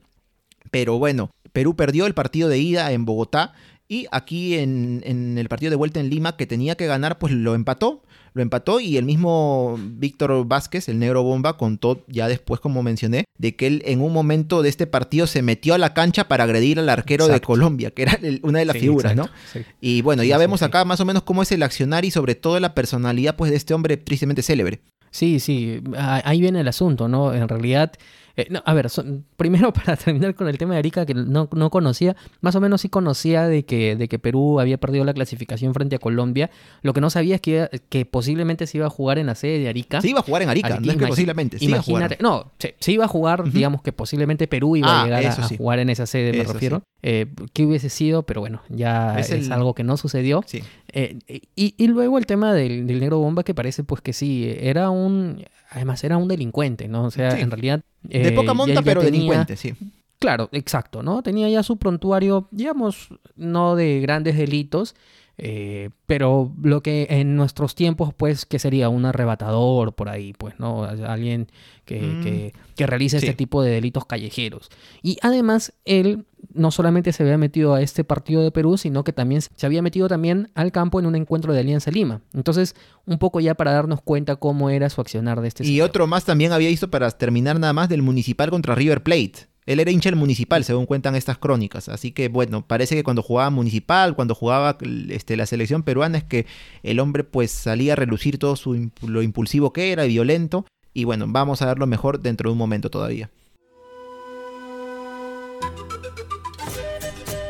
Pero 0.70 0.98
bueno, 0.98 1.30
Perú 1.52 1.76
perdió 1.76 2.06
el 2.06 2.14
partido 2.14 2.48
de 2.48 2.58
ida 2.58 2.92
en 2.92 3.04
Bogotá 3.04 3.52
y 3.88 4.06
aquí 4.10 4.56
en, 4.56 5.02
en 5.06 5.38
el 5.38 5.48
partido 5.48 5.70
de 5.70 5.76
vuelta 5.76 5.98
en 6.00 6.10
Lima, 6.10 6.36
que 6.36 6.46
tenía 6.46 6.74
que 6.76 6.86
ganar, 6.86 7.18
pues 7.18 7.32
lo 7.32 7.54
empató. 7.54 8.02
Lo 8.34 8.42
empató 8.42 8.78
y 8.78 8.98
el 8.98 9.04
mismo 9.06 9.78
Víctor 9.80 10.46
Vázquez, 10.46 10.88
el 10.88 10.98
negro 10.98 11.22
bomba, 11.22 11.56
contó 11.56 12.04
ya 12.06 12.28
después, 12.28 12.60
como 12.60 12.82
mencioné, 12.82 13.24
de 13.38 13.56
que 13.56 13.66
él 13.66 13.82
en 13.86 14.00
un 14.02 14.12
momento 14.12 14.62
de 14.62 14.68
este 14.68 14.86
partido 14.86 15.26
se 15.26 15.40
metió 15.42 15.72
a 15.74 15.78
la 15.78 15.94
cancha 15.94 16.28
para 16.28 16.44
agredir 16.44 16.78
al 16.78 16.88
arquero 16.90 17.26
de. 17.26 17.40
Colombia, 17.40 17.90
que 17.90 18.02
era 18.02 18.12
el- 18.22 18.40
una 18.42 18.58
de 18.58 18.66
las 18.66 18.74
Sí, 18.74 18.80
figuras, 18.80 19.12
exacto, 19.12 19.32
¿no? 19.32 19.38
sí. 19.52 19.66
Y 19.80 20.02
bueno, 20.02 20.22
ya 20.22 20.36
sí, 20.36 20.40
vemos 20.40 20.62
acá 20.62 20.84
más 20.84 21.00
o 21.00 21.04
menos 21.06 21.22
cómo 21.22 21.42
es 21.42 21.50
el 21.50 21.62
accionar 21.62 22.04
y 22.04 22.10
sobre 22.10 22.34
todo 22.34 22.60
la 22.60 22.74
personalidad 22.74 23.34
pues 23.34 23.50
de 23.50 23.56
este 23.56 23.72
hombre 23.74 23.96
tristemente 23.96 24.42
célebre. 24.42 24.80
Sí, 25.10 25.40
sí, 25.40 25.80
ahí 25.96 26.40
viene 26.40 26.60
el 26.60 26.68
asunto, 26.68 27.08
¿no? 27.08 27.32
En 27.34 27.48
realidad, 27.48 27.92
eh, 28.38 28.46
no, 28.50 28.62
a 28.64 28.72
ver, 28.72 28.88
son- 28.88 29.24
primero 29.36 29.72
para 29.74 29.96
terminar 29.96 30.34
con 30.34 30.48
el 30.48 30.56
tema 30.56 30.72
de 30.74 30.78
Arica, 30.78 31.04
que 31.04 31.12
no, 31.12 31.48
no 31.52 31.70
conocía, 31.70 32.16
más 32.40 32.54
o 32.54 32.60
menos 32.60 32.80
sí 32.80 32.88
conocía 32.88 33.46
de 33.46 33.64
que, 33.64 33.96
de 33.96 34.08
que 34.08 34.18
Perú 34.18 34.60
había 34.60 34.78
perdido 34.78 35.04
la 35.04 35.12
clasificación 35.12 35.74
frente 35.74 35.96
a 35.96 35.98
Colombia. 35.98 36.50
Lo 36.82 36.92
que 36.94 37.00
no 37.00 37.10
sabía 37.10 37.34
es 37.34 37.40
que, 37.40 37.50
iba- 37.50 37.68
que 37.88 38.06
posiblemente 38.06 38.66
se 38.66 38.78
iba 38.78 38.86
a 38.86 38.90
jugar 38.90 39.18
en 39.18 39.26
la 39.26 39.34
sede 39.34 39.58
de 39.58 39.68
Arica. 39.68 40.00
Se 40.00 40.08
iba 40.08 40.20
a 40.20 40.22
jugar 40.22 40.42
en 40.42 40.48
Arica, 40.50 40.68
Arica, 40.68 40.80
no 40.86 40.92
es 40.92 40.98
que 40.98 41.06
posiblemente, 41.08 41.58
se 41.58 41.64
iba 41.66 41.78
a 41.78 41.82
jugar. 41.82 42.02
Imagínate, 42.02 42.22
no, 42.22 42.52
se, 42.58 42.74
se 42.80 42.92
iba 42.92 43.04
a 43.04 43.08
jugar, 43.08 43.50
digamos 43.50 43.82
que 43.82 43.92
posiblemente 43.92 44.46
Perú 44.48 44.76
iba 44.76 44.88
Ah, 44.88 45.02
a 45.02 45.04
llegar 45.04 45.26
a, 45.26 45.48
jugar 45.48 45.78
en 45.80 45.90
esa 45.90 46.06
sede, 46.06 46.32
me 46.32 46.40
Eso 46.42 46.52
refiero. 46.52 46.82
Eh, 47.02 47.26
¿Qué 47.52 47.64
hubiese 47.66 47.88
sido? 47.90 48.22
Pero 48.24 48.40
bueno, 48.40 48.62
ya 48.68 49.18
Es 49.18 49.30
es, 49.30 49.46
el- 49.46 49.52
algo 49.52 49.74
que 49.74 49.84
no 49.84 49.96
sucedió. 49.96 50.42
Sí. 50.46 50.62
Eh, 50.92 51.18
y, 51.54 51.74
y 51.76 51.86
luego 51.88 52.18
el 52.18 52.26
tema 52.26 52.54
del, 52.54 52.86
del 52.86 53.00
negro 53.00 53.18
bomba 53.18 53.44
que 53.44 53.54
parece 53.54 53.84
pues 53.84 54.00
que 54.00 54.12
sí, 54.12 54.50
era 54.58 54.90
un, 54.90 55.44
además 55.70 56.02
era 56.04 56.16
un 56.16 56.28
delincuente, 56.28 56.88
¿no? 56.88 57.04
O 57.04 57.10
sea, 57.10 57.32
Sí. 57.32 57.40
en 57.42 57.50
realidad... 57.50 57.82
De 58.02 58.28
eh, 58.28 58.32
poca 58.32 58.48
ya 58.48 58.54
monta, 58.54 58.74
ya 58.74 58.82
pero 58.82 59.00
tenía- 59.02 59.12
delincuente, 59.12 59.56
sí. 59.56 59.74
Claro, 60.18 60.48
exacto, 60.52 61.02
¿no? 61.02 61.22
Tenía 61.22 61.48
ya 61.48 61.62
su 61.62 61.76
prontuario, 61.76 62.48
digamos, 62.50 63.08
no 63.36 63.76
de 63.76 64.00
grandes 64.00 64.36
delitos, 64.36 64.96
eh, 65.36 65.90
pero 66.06 66.52
lo 66.60 66.82
que 66.82 67.06
en 67.10 67.36
nuestros 67.36 67.76
tiempos, 67.76 68.12
pues, 68.14 68.44
que 68.44 68.58
sería 68.58 68.88
un 68.88 69.04
arrebatador 69.04 69.94
por 69.94 70.08
ahí, 70.08 70.32
pues, 70.32 70.58
¿no? 70.58 70.82
Alguien 70.84 71.46
que, 71.84 72.00
Mm. 72.00 72.22
que, 72.24 72.52
que 72.74 72.86
realice 72.88 73.20
Sí. 73.20 73.26
este 73.26 73.36
tipo 73.36 73.62
de 73.62 73.70
delitos 73.70 74.06
callejeros. 74.06 74.70
Y 75.02 75.18
además, 75.22 75.72
él 75.84 76.24
no 76.58 76.70
solamente 76.70 77.12
se 77.12 77.22
había 77.22 77.38
metido 77.38 77.74
a 77.74 77.80
este 77.80 78.04
partido 78.04 78.42
de 78.42 78.50
Perú, 78.50 78.76
sino 78.76 79.04
que 79.04 79.12
también 79.12 79.40
se 79.40 79.66
había 79.66 79.80
metido 79.80 80.08
también 80.08 80.50
al 80.54 80.72
campo 80.72 81.00
en 81.00 81.06
un 81.06 81.14
encuentro 81.14 81.52
de 81.52 81.60
Alianza 81.60 81.90
Lima. 81.90 82.20
Entonces, 82.34 82.74
un 83.06 83.18
poco 83.18 83.40
ya 83.40 83.54
para 83.54 83.72
darnos 83.72 84.02
cuenta 84.02 84.36
cómo 84.36 84.70
era 84.70 84.90
su 84.90 85.00
accionar 85.00 85.40
de 85.40 85.48
este 85.48 85.66
Y 85.66 85.80
otro 85.80 86.06
más 86.06 86.24
también 86.24 86.52
había 86.52 86.68
visto 86.68 86.90
para 86.90 87.10
terminar 87.10 87.58
nada 87.58 87.72
más 87.72 87.88
del 87.88 88.02
Municipal 88.02 88.50
contra 88.50 88.74
River 88.74 89.02
Plate. 89.02 89.48
Él 89.66 89.80
era 89.80 89.90
hincha 89.90 90.08
del 90.08 90.18
Municipal, 90.18 90.64
según 90.64 90.86
cuentan 90.86 91.14
estas 91.14 91.36
crónicas. 91.36 91.90
Así 91.90 92.10
que 92.10 92.28
bueno, 92.28 92.66
parece 92.66 92.96
que 92.96 93.04
cuando 93.04 93.22
jugaba 93.22 93.50
Municipal, 93.50 94.16
cuando 94.16 94.34
jugaba 94.34 94.78
este, 95.10 95.36
la 95.36 95.44
selección 95.44 95.82
peruana, 95.82 96.18
es 96.18 96.24
que 96.24 96.46
el 96.82 97.00
hombre 97.00 97.22
pues 97.22 97.50
salía 97.50 97.92
a 97.92 97.96
relucir 97.96 98.38
todo 98.38 98.56
su, 98.56 98.90
lo 99.06 99.22
impulsivo 99.22 99.74
que 99.74 99.92
era, 99.92 100.06
y 100.06 100.08
violento. 100.08 100.64
Y 100.94 101.04
bueno, 101.04 101.26
vamos 101.28 101.60
a 101.60 101.66
verlo 101.66 101.86
mejor 101.86 102.20
dentro 102.20 102.48
de 102.48 102.52
un 102.52 102.58
momento 102.58 102.88
todavía. 102.88 103.30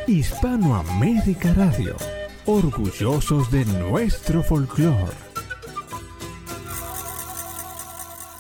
Hispanoamérica 0.09 1.53
Radio, 1.53 1.95
orgullosos 2.47 3.51
de 3.51 3.67
nuestro 3.67 4.43
folclore. 4.43 5.13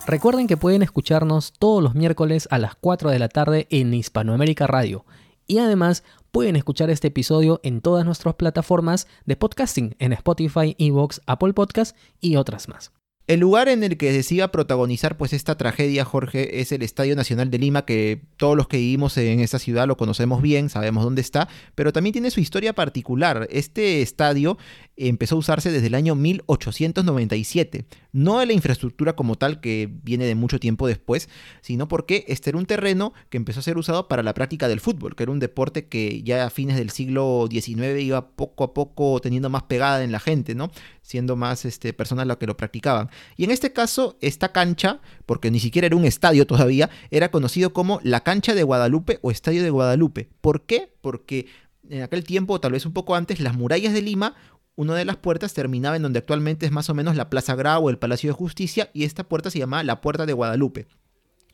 Recuerden 0.06 0.46
que 0.46 0.56
pueden 0.56 0.82
escucharnos 0.82 1.52
todos 1.52 1.82
los 1.82 1.94
miércoles 1.94 2.48
a 2.50 2.56
las 2.56 2.74
4 2.74 3.10
de 3.10 3.18
la 3.18 3.28
tarde 3.28 3.66
en 3.68 3.92
Hispanoamérica 3.92 4.66
Radio. 4.66 5.04
Y 5.46 5.58
además 5.58 6.04
pueden 6.30 6.56
escuchar 6.56 6.88
este 6.88 7.08
episodio 7.08 7.60
en 7.62 7.82
todas 7.82 8.06
nuestras 8.06 8.36
plataformas 8.36 9.06
de 9.26 9.36
podcasting, 9.36 9.94
en 9.98 10.14
Spotify, 10.14 10.74
Evox, 10.78 11.20
Apple 11.26 11.52
Podcast 11.52 11.94
y 12.18 12.36
otras 12.36 12.70
más. 12.70 12.92
El 13.28 13.40
lugar 13.40 13.68
en 13.68 13.84
el 13.84 13.98
que 13.98 14.22
se 14.22 14.36
iba 14.36 14.46
a 14.46 14.50
protagonizar 14.50 15.18
pues 15.18 15.34
esta 15.34 15.58
tragedia, 15.58 16.06
Jorge, 16.06 16.62
es 16.62 16.72
el 16.72 16.82
Estadio 16.82 17.14
Nacional 17.14 17.50
de 17.50 17.58
Lima, 17.58 17.84
que 17.84 18.22
todos 18.38 18.56
los 18.56 18.68
que 18.68 18.78
vivimos 18.78 19.18
en 19.18 19.40
esta 19.40 19.58
ciudad 19.58 19.86
lo 19.86 19.98
conocemos 19.98 20.40
bien, 20.40 20.70
sabemos 20.70 21.04
dónde 21.04 21.20
está, 21.20 21.46
pero 21.74 21.92
también 21.92 22.14
tiene 22.14 22.30
su 22.30 22.40
historia 22.40 22.72
particular. 22.72 23.46
Este 23.50 24.00
estadio 24.00 24.56
empezó 24.96 25.34
a 25.34 25.38
usarse 25.40 25.70
desde 25.70 25.88
el 25.88 25.94
año 25.94 26.14
1897, 26.14 27.84
no 28.12 28.38
de 28.38 28.46
la 28.46 28.54
infraestructura 28.54 29.14
como 29.14 29.36
tal 29.36 29.60
que 29.60 29.90
viene 30.02 30.24
de 30.24 30.34
mucho 30.34 30.58
tiempo 30.58 30.86
después, 30.86 31.28
sino 31.60 31.86
porque 31.86 32.24
este 32.28 32.48
era 32.48 32.58
un 32.58 32.64
terreno 32.64 33.12
que 33.28 33.36
empezó 33.36 33.60
a 33.60 33.62
ser 33.62 33.76
usado 33.76 34.08
para 34.08 34.22
la 34.22 34.32
práctica 34.32 34.68
del 34.68 34.80
fútbol, 34.80 35.14
que 35.14 35.24
era 35.24 35.32
un 35.32 35.38
deporte 35.38 35.86
que 35.86 36.22
ya 36.22 36.46
a 36.46 36.50
fines 36.50 36.78
del 36.78 36.88
siglo 36.88 37.46
XIX 37.50 38.00
iba 38.00 38.30
poco 38.30 38.64
a 38.64 38.72
poco 38.72 39.20
teniendo 39.20 39.50
más 39.50 39.64
pegada 39.64 40.02
en 40.02 40.12
la 40.12 40.18
gente, 40.18 40.54
¿no? 40.54 40.70
Siendo 41.08 41.36
más 41.36 41.64
este, 41.64 41.94
personas 41.94 42.26
las 42.26 42.36
que 42.36 42.46
lo 42.46 42.58
practicaban. 42.58 43.08
Y 43.38 43.44
en 43.44 43.50
este 43.50 43.72
caso, 43.72 44.18
esta 44.20 44.52
cancha, 44.52 45.00
porque 45.24 45.50
ni 45.50 45.58
siquiera 45.58 45.86
era 45.86 45.96
un 45.96 46.04
estadio 46.04 46.46
todavía, 46.46 46.90
era 47.10 47.30
conocido 47.30 47.72
como 47.72 47.98
la 48.02 48.20
cancha 48.20 48.54
de 48.54 48.62
Guadalupe 48.62 49.18
o 49.22 49.30
Estadio 49.30 49.62
de 49.62 49.70
Guadalupe. 49.70 50.28
¿Por 50.42 50.66
qué? 50.66 50.92
Porque 51.00 51.46
en 51.88 52.02
aquel 52.02 52.24
tiempo, 52.24 52.52
o 52.52 52.60
tal 52.60 52.72
vez 52.72 52.84
un 52.84 52.92
poco 52.92 53.14
antes, 53.14 53.40
las 53.40 53.56
murallas 53.56 53.94
de 53.94 54.02
Lima, 54.02 54.34
una 54.76 54.94
de 54.94 55.06
las 55.06 55.16
puertas 55.16 55.54
terminaba 55.54 55.96
en 55.96 56.02
donde 56.02 56.18
actualmente 56.18 56.66
es 56.66 56.72
más 56.72 56.90
o 56.90 56.94
menos 56.94 57.16
la 57.16 57.30
Plaza 57.30 57.54
Grau 57.54 57.86
o 57.86 57.88
el 57.88 57.96
Palacio 57.96 58.28
de 58.28 58.34
Justicia, 58.34 58.90
y 58.92 59.04
esta 59.04 59.24
puerta 59.24 59.50
se 59.50 59.60
llamaba 59.60 59.82
la 59.84 60.02
Puerta 60.02 60.26
de 60.26 60.34
Guadalupe. 60.34 60.88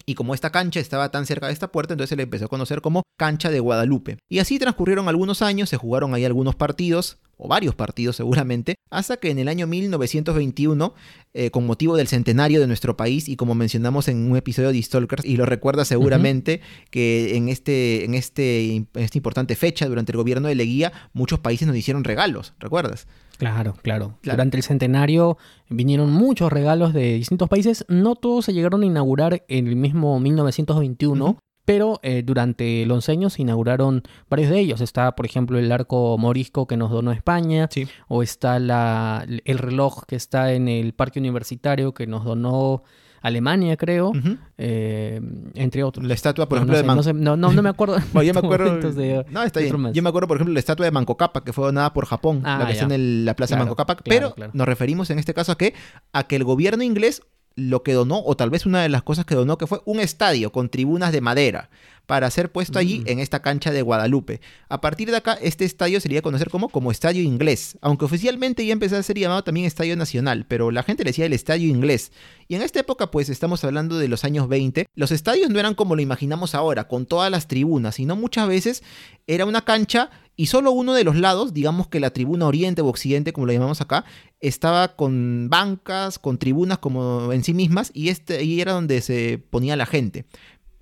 Y 0.05 0.17
como 0.17 0.35
esta 0.35 0.51
cancha 0.51 0.81
estaba 0.81 1.13
tan 1.13 1.27
cerca 1.27 1.47
de 1.47 1.53
esta 1.53 1.71
puerta, 1.71 1.95
entonces 1.95 2.09
se 2.09 2.17
le 2.17 2.25
empezó 2.25 2.47
a 2.47 2.49
conocer 2.49 2.81
como 2.81 3.05
Cancha 3.17 3.51
de 3.51 3.61
Guadalupe. 3.61 4.19
Y 4.29 4.41
así 4.41 4.59
transcurrieron 4.59 5.09
algunos 5.09 5.43
años, 5.43 5.69
se 5.69 5.77
jugaron 5.77 6.13
ahí 6.13 6.25
algunos 6.25 6.57
partidos, 6.57 7.19
o 7.37 7.49
varios 7.49 7.75
partidos 7.75 8.17
seguramente, 8.17 8.77
hasta 8.91 9.17
que 9.17 9.31
en 9.31 9.39
el 9.39 9.49
año 9.49 9.67
1921, 9.67 10.95
eh, 11.33 11.51
con 11.51 11.67
motivo 11.67 11.97
del 11.97 12.09
centenario 12.09 12.61
de 12.61 12.67
nuestro 12.67 12.97
país, 12.97 13.29
y 13.29 13.37
como 13.37 13.55
mencionamos 13.55 14.09
en 14.09 14.31
un 14.31 14.37
episodio 14.37 14.73
de 14.73 14.83
Stalkers, 14.83 15.25
y 15.25 15.37
lo 15.37 15.47
recuerda 15.47 15.85
seguramente, 15.85 16.61
que 16.91 17.37
en, 17.37 17.49
este, 17.49 18.05
en, 18.05 18.15
este, 18.15 18.77
en 18.77 18.89
esta 18.95 19.19
importante 19.19 19.57
fecha, 19.57 19.87
durante 19.89 20.13
el 20.13 20.19
gobierno 20.19 20.49
de 20.49 20.55
Leguía, 20.55 20.93
muchos 21.13 21.41
países 21.41 21.67
nos 21.67 21.77
hicieron 21.77 22.05
regalos, 22.05 22.55
¿recuerdas? 22.59 23.07
Claro, 23.39 23.75
claro, 23.83 24.19
Claro. 24.21 24.37
Durante 24.37 24.57
el 24.57 24.63
centenario 24.63 25.39
vinieron 25.69 26.13
muchos 26.13 26.53
regalos 26.53 26.93
de 26.93 27.15
distintos 27.15 27.49
países. 27.49 27.85
No 27.89 28.15
todos 28.15 28.45
se 28.45 28.53
llegaron 28.53 28.83
a 28.83 28.87
inaugurar 28.87 29.45
en 29.49 29.67
el 29.67 29.77
mismo 29.77 30.21
1921, 30.21 31.25
Ujú. 31.25 31.39
Pero 31.65 32.01
eh, 32.03 32.23
durante 32.25 32.85
los 32.87 33.09
años 33.09 33.35
se 33.35 33.43
inauguraron 33.43 34.03
varios 34.29 34.51
de 34.51 34.59
ellos. 34.61 34.81
Está, 34.81 35.15
por 35.17 35.27
ejemplo, 35.27 35.59
el 35.59 35.71
arco 35.73 36.17
morisco 36.19 36.67
que 36.67 36.77
nos 36.77 36.91
donó 36.91 37.13
España, 37.13 37.69
Sí. 37.71 37.87
o 38.09 38.23
está 38.23 38.59
la, 38.59 39.27
el 39.45 39.59
reloj 39.59 40.05
que 40.07 40.17
está 40.17 40.53
en 40.53 40.69
el 40.69 40.93
parque 40.95 41.19
universitario 41.21 41.95
que 41.95 42.07
nos 42.07 42.25
donó 42.25 42.83
Alemania, 43.23 43.79
creo, 43.79 44.13
eh, 44.59 45.19
entre 45.55 45.83
otros. 45.83 46.07
La 46.07 46.13
estatua, 46.13 46.47
por 46.47 46.59
No, 46.59 46.65
ejemplo, 46.65 46.75
no 46.75 46.77
de 46.77 46.83
sé, 46.83 46.87
Man- 46.87 46.97
no, 46.97 47.03
sé, 47.03 47.13
no, 47.15 47.37
no- 47.49 47.53
no 47.55 47.63
me 47.63 47.71
acuerdo. 47.71 47.97
Bueno, 48.13 48.27
yo 48.27 48.35
me 48.35 48.41
acuerdo. 48.41 48.93
de- 48.93 49.25
no, 49.31 49.43
está 49.43 49.61
de 49.61 49.71
bien. 49.73 49.93
Yo 49.95 50.03
me 50.03 50.09
acuerdo, 50.11 50.29
por 50.29 50.37
ejemplo, 50.37 50.53
la 50.53 50.61
estatua 50.61 50.85
de 50.85 50.93
Manco 50.93 51.17
Cápac, 51.17 51.43
que 51.43 51.55
fue 51.55 51.65
donada 51.65 51.95
por 51.95 52.05
Japón, 52.05 52.43
Ah, 52.45 52.59
la 52.61 52.67
que 52.67 52.73
está 52.73 52.85
en 52.85 52.93
el- 52.93 53.25
la 53.25 53.35
plaza 53.35 53.53
Claro, 53.55 53.65
de 53.65 53.65
Manco 53.71 53.77
Cápac. 53.77 54.03
claro, 54.03 54.21
pero 54.21 54.35
claro. 54.35 54.51
nos 54.55 54.67
referimos 54.69 55.09
en 55.09 55.19
este 55.19 55.33
caso 55.33 55.53
a 55.53 55.57
que, 55.57 55.73
a 56.13 56.25
que 56.27 56.37
el 56.37 56.45
gobierno 56.45 56.83
inglés 56.85 57.23
lo 57.57 57.83
que 57.83 57.93
donó, 57.93 58.23
o 58.25 58.37
tal 58.37 58.51
vez 58.51 58.67
una 58.67 58.83
de 58.83 58.89
las 58.89 59.03
cosas 59.03 59.25
que 59.25 59.35
donó, 59.35 59.59
que 59.59 59.67
fue 59.67 59.81
un 59.85 60.01
estadio 60.01 60.53
con 60.53 60.69
tribunas 60.69 61.13
de 61.13 61.21
madera, 61.21 61.71
para 62.07 62.31
ser 62.31 62.53
puesto 62.53 62.79
allí 62.79 63.01
Mm. 63.01 63.09
en 63.09 63.21
esta 63.21 63.41
cancha 63.43 63.71
de 63.71 63.83
Guadalupe. 63.83 64.41
A 64.69 64.81
partir 64.81 65.11
de 65.11 65.17
acá, 65.17 65.39
este 65.41 65.65
estadio 65.65 66.01
sería 66.01 66.23
conocer 66.23 66.51
como, 66.51 66.69
como 66.69 66.91
Estadio 66.91 67.23
Inglés, 67.23 67.79
aunque 67.81 68.05
oficialmente 68.05 68.65
ya 68.67 68.73
empezó 68.73 68.97
a 68.97 69.03
ser 69.03 69.19
llamado 69.19 69.43
también 69.45 69.67
Estadio 69.67 69.97
Nacional, 69.97 70.47
pero 70.49 70.71
la 70.71 70.83
gente 70.83 71.05
le 71.05 71.11
decía 71.11 71.27
el 71.27 71.33
Estadio 71.33 71.69
Inglés. 71.69 72.13
Y 72.49 72.57
en 72.57 72.63
esta 72.63 72.81
época, 72.81 73.11
pues 73.11 73.29
estamos 73.29 73.65
hablando 73.65 73.97
de 73.99 74.09
los 74.09 74.25
años 74.25 74.49
20, 74.49 74.87
los 74.95 75.11
estadios 75.13 75.51
no 75.51 75.59
eran 75.59 75.75
como 75.75 75.97
lo 75.97 76.03
imaginamos 76.03 76.55
ahora, 76.55 76.89
con 76.89 77.07
todas 77.07 77.31
las 77.31 77.49
tribunas, 77.49 77.95
sino 77.95 78.17
muchas 78.17 78.49
veces 78.49 78.83
era 79.27 79.47
una 79.47 79.63
cancha 79.65 80.11
y 80.37 80.47
solo 80.47 80.73
uno 80.73 80.95
de 80.95 81.05
los 81.05 81.17
lados, 81.17 81.55
digamos 81.55 81.87
que 81.87 82.01
la 82.01 82.11
tribuna 82.11 82.47
oriente 82.47 82.83
o 82.83 82.87
occidente, 82.87 83.33
como 83.33 83.47
lo 83.47 83.53
llamamos 83.53 83.81
acá, 83.81 84.05
estaba 84.41 84.97
con 84.97 85.49
bancas, 85.49 86.19
con 86.19 86.39
tribunas 86.39 86.79
como 86.79 87.33
en 87.33 87.45
sí 87.45 87.55
mismas, 87.55 87.91
y 87.95 88.09
este 88.09 88.39
ahí 88.39 88.61
era 88.61 88.73
donde 88.73 89.01
se 89.01 89.39
ponía 89.51 89.77
la 89.77 89.87
gente. 89.87 90.27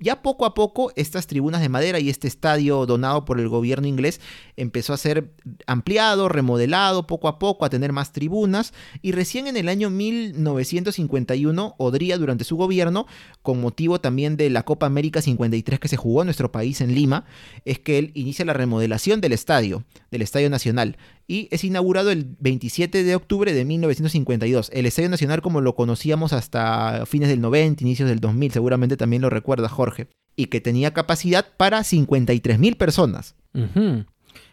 Ya 0.02 0.20
poco 0.20 0.46
a 0.46 0.54
poco 0.54 0.92
estas 0.96 1.28
tribunas 1.28 1.60
de 1.60 1.68
madera 1.68 2.00
y 2.00 2.10
este 2.10 2.26
estadio 2.26 2.86
donado 2.86 3.24
por 3.24 3.38
el 3.38 3.48
gobierno 3.48 3.86
inglés 3.86 4.20
empezó 4.56 4.92
a 4.92 4.96
ser 4.96 5.30
ampliado, 5.66 6.28
remodelado 6.28 7.06
poco 7.06 7.28
a 7.28 7.38
poco, 7.38 7.64
a 7.64 7.70
tener 7.70 7.92
más 7.92 8.12
tribunas. 8.12 8.74
Y 9.00 9.12
recién 9.12 9.46
en 9.46 9.56
el 9.56 9.68
año 9.68 9.90
1951 9.90 11.76
Odría 11.78 12.18
durante 12.18 12.42
su 12.42 12.56
gobierno, 12.56 13.06
con 13.42 13.60
motivo 13.60 14.00
también 14.00 14.36
de 14.36 14.50
la 14.50 14.64
Copa 14.64 14.86
América 14.86 15.22
53 15.22 15.78
que 15.78 15.88
se 15.88 15.96
jugó 15.96 16.22
en 16.22 16.26
nuestro 16.26 16.50
país 16.50 16.80
en 16.80 16.94
Lima, 16.94 17.24
es 17.64 17.78
que 17.78 17.98
él 17.98 18.10
inicia 18.14 18.44
la 18.44 18.54
remodelación 18.54 19.20
del 19.20 19.32
estadio, 19.32 19.84
del 20.10 20.22
Estadio 20.22 20.50
Nacional 20.50 20.96
y 21.26 21.48
es 21.50 21.64
inaugurado 21.64 22.10
el 22.10 22.36
27 22.40 23.04
de 23.04 23.14
octubre 23.14 23.52
de 23.52 23.64
1952. 23.64 24.70
El 24.72 24.86
Estadio 24.86 25.08
Nacional 25.08 25.42
como 25.42 25.60
lo 25.60 25.74
conocíamos 25.74 26.32
hasta 26.32 27.04
fines 27.06 27.28
del 27.28 27.40
90, 27.40 27.84
inicios 27.84 28.08
del 28.08 28.20
2000, 28.20 28.52
seguramente 28.52 28.96
también 28.96 29.22
lo 29.22 29.30
recuerda 29.30 29.68
Jorge, 29.68 30.08
y 30.36 30.46
que 30.46 30.60
tenía 30.60 30.92
capacidad 30.92 31.46
para 31.56 31.84
53 31.84 32.58
mil 32.58 32.76
personas. 32.76 33.34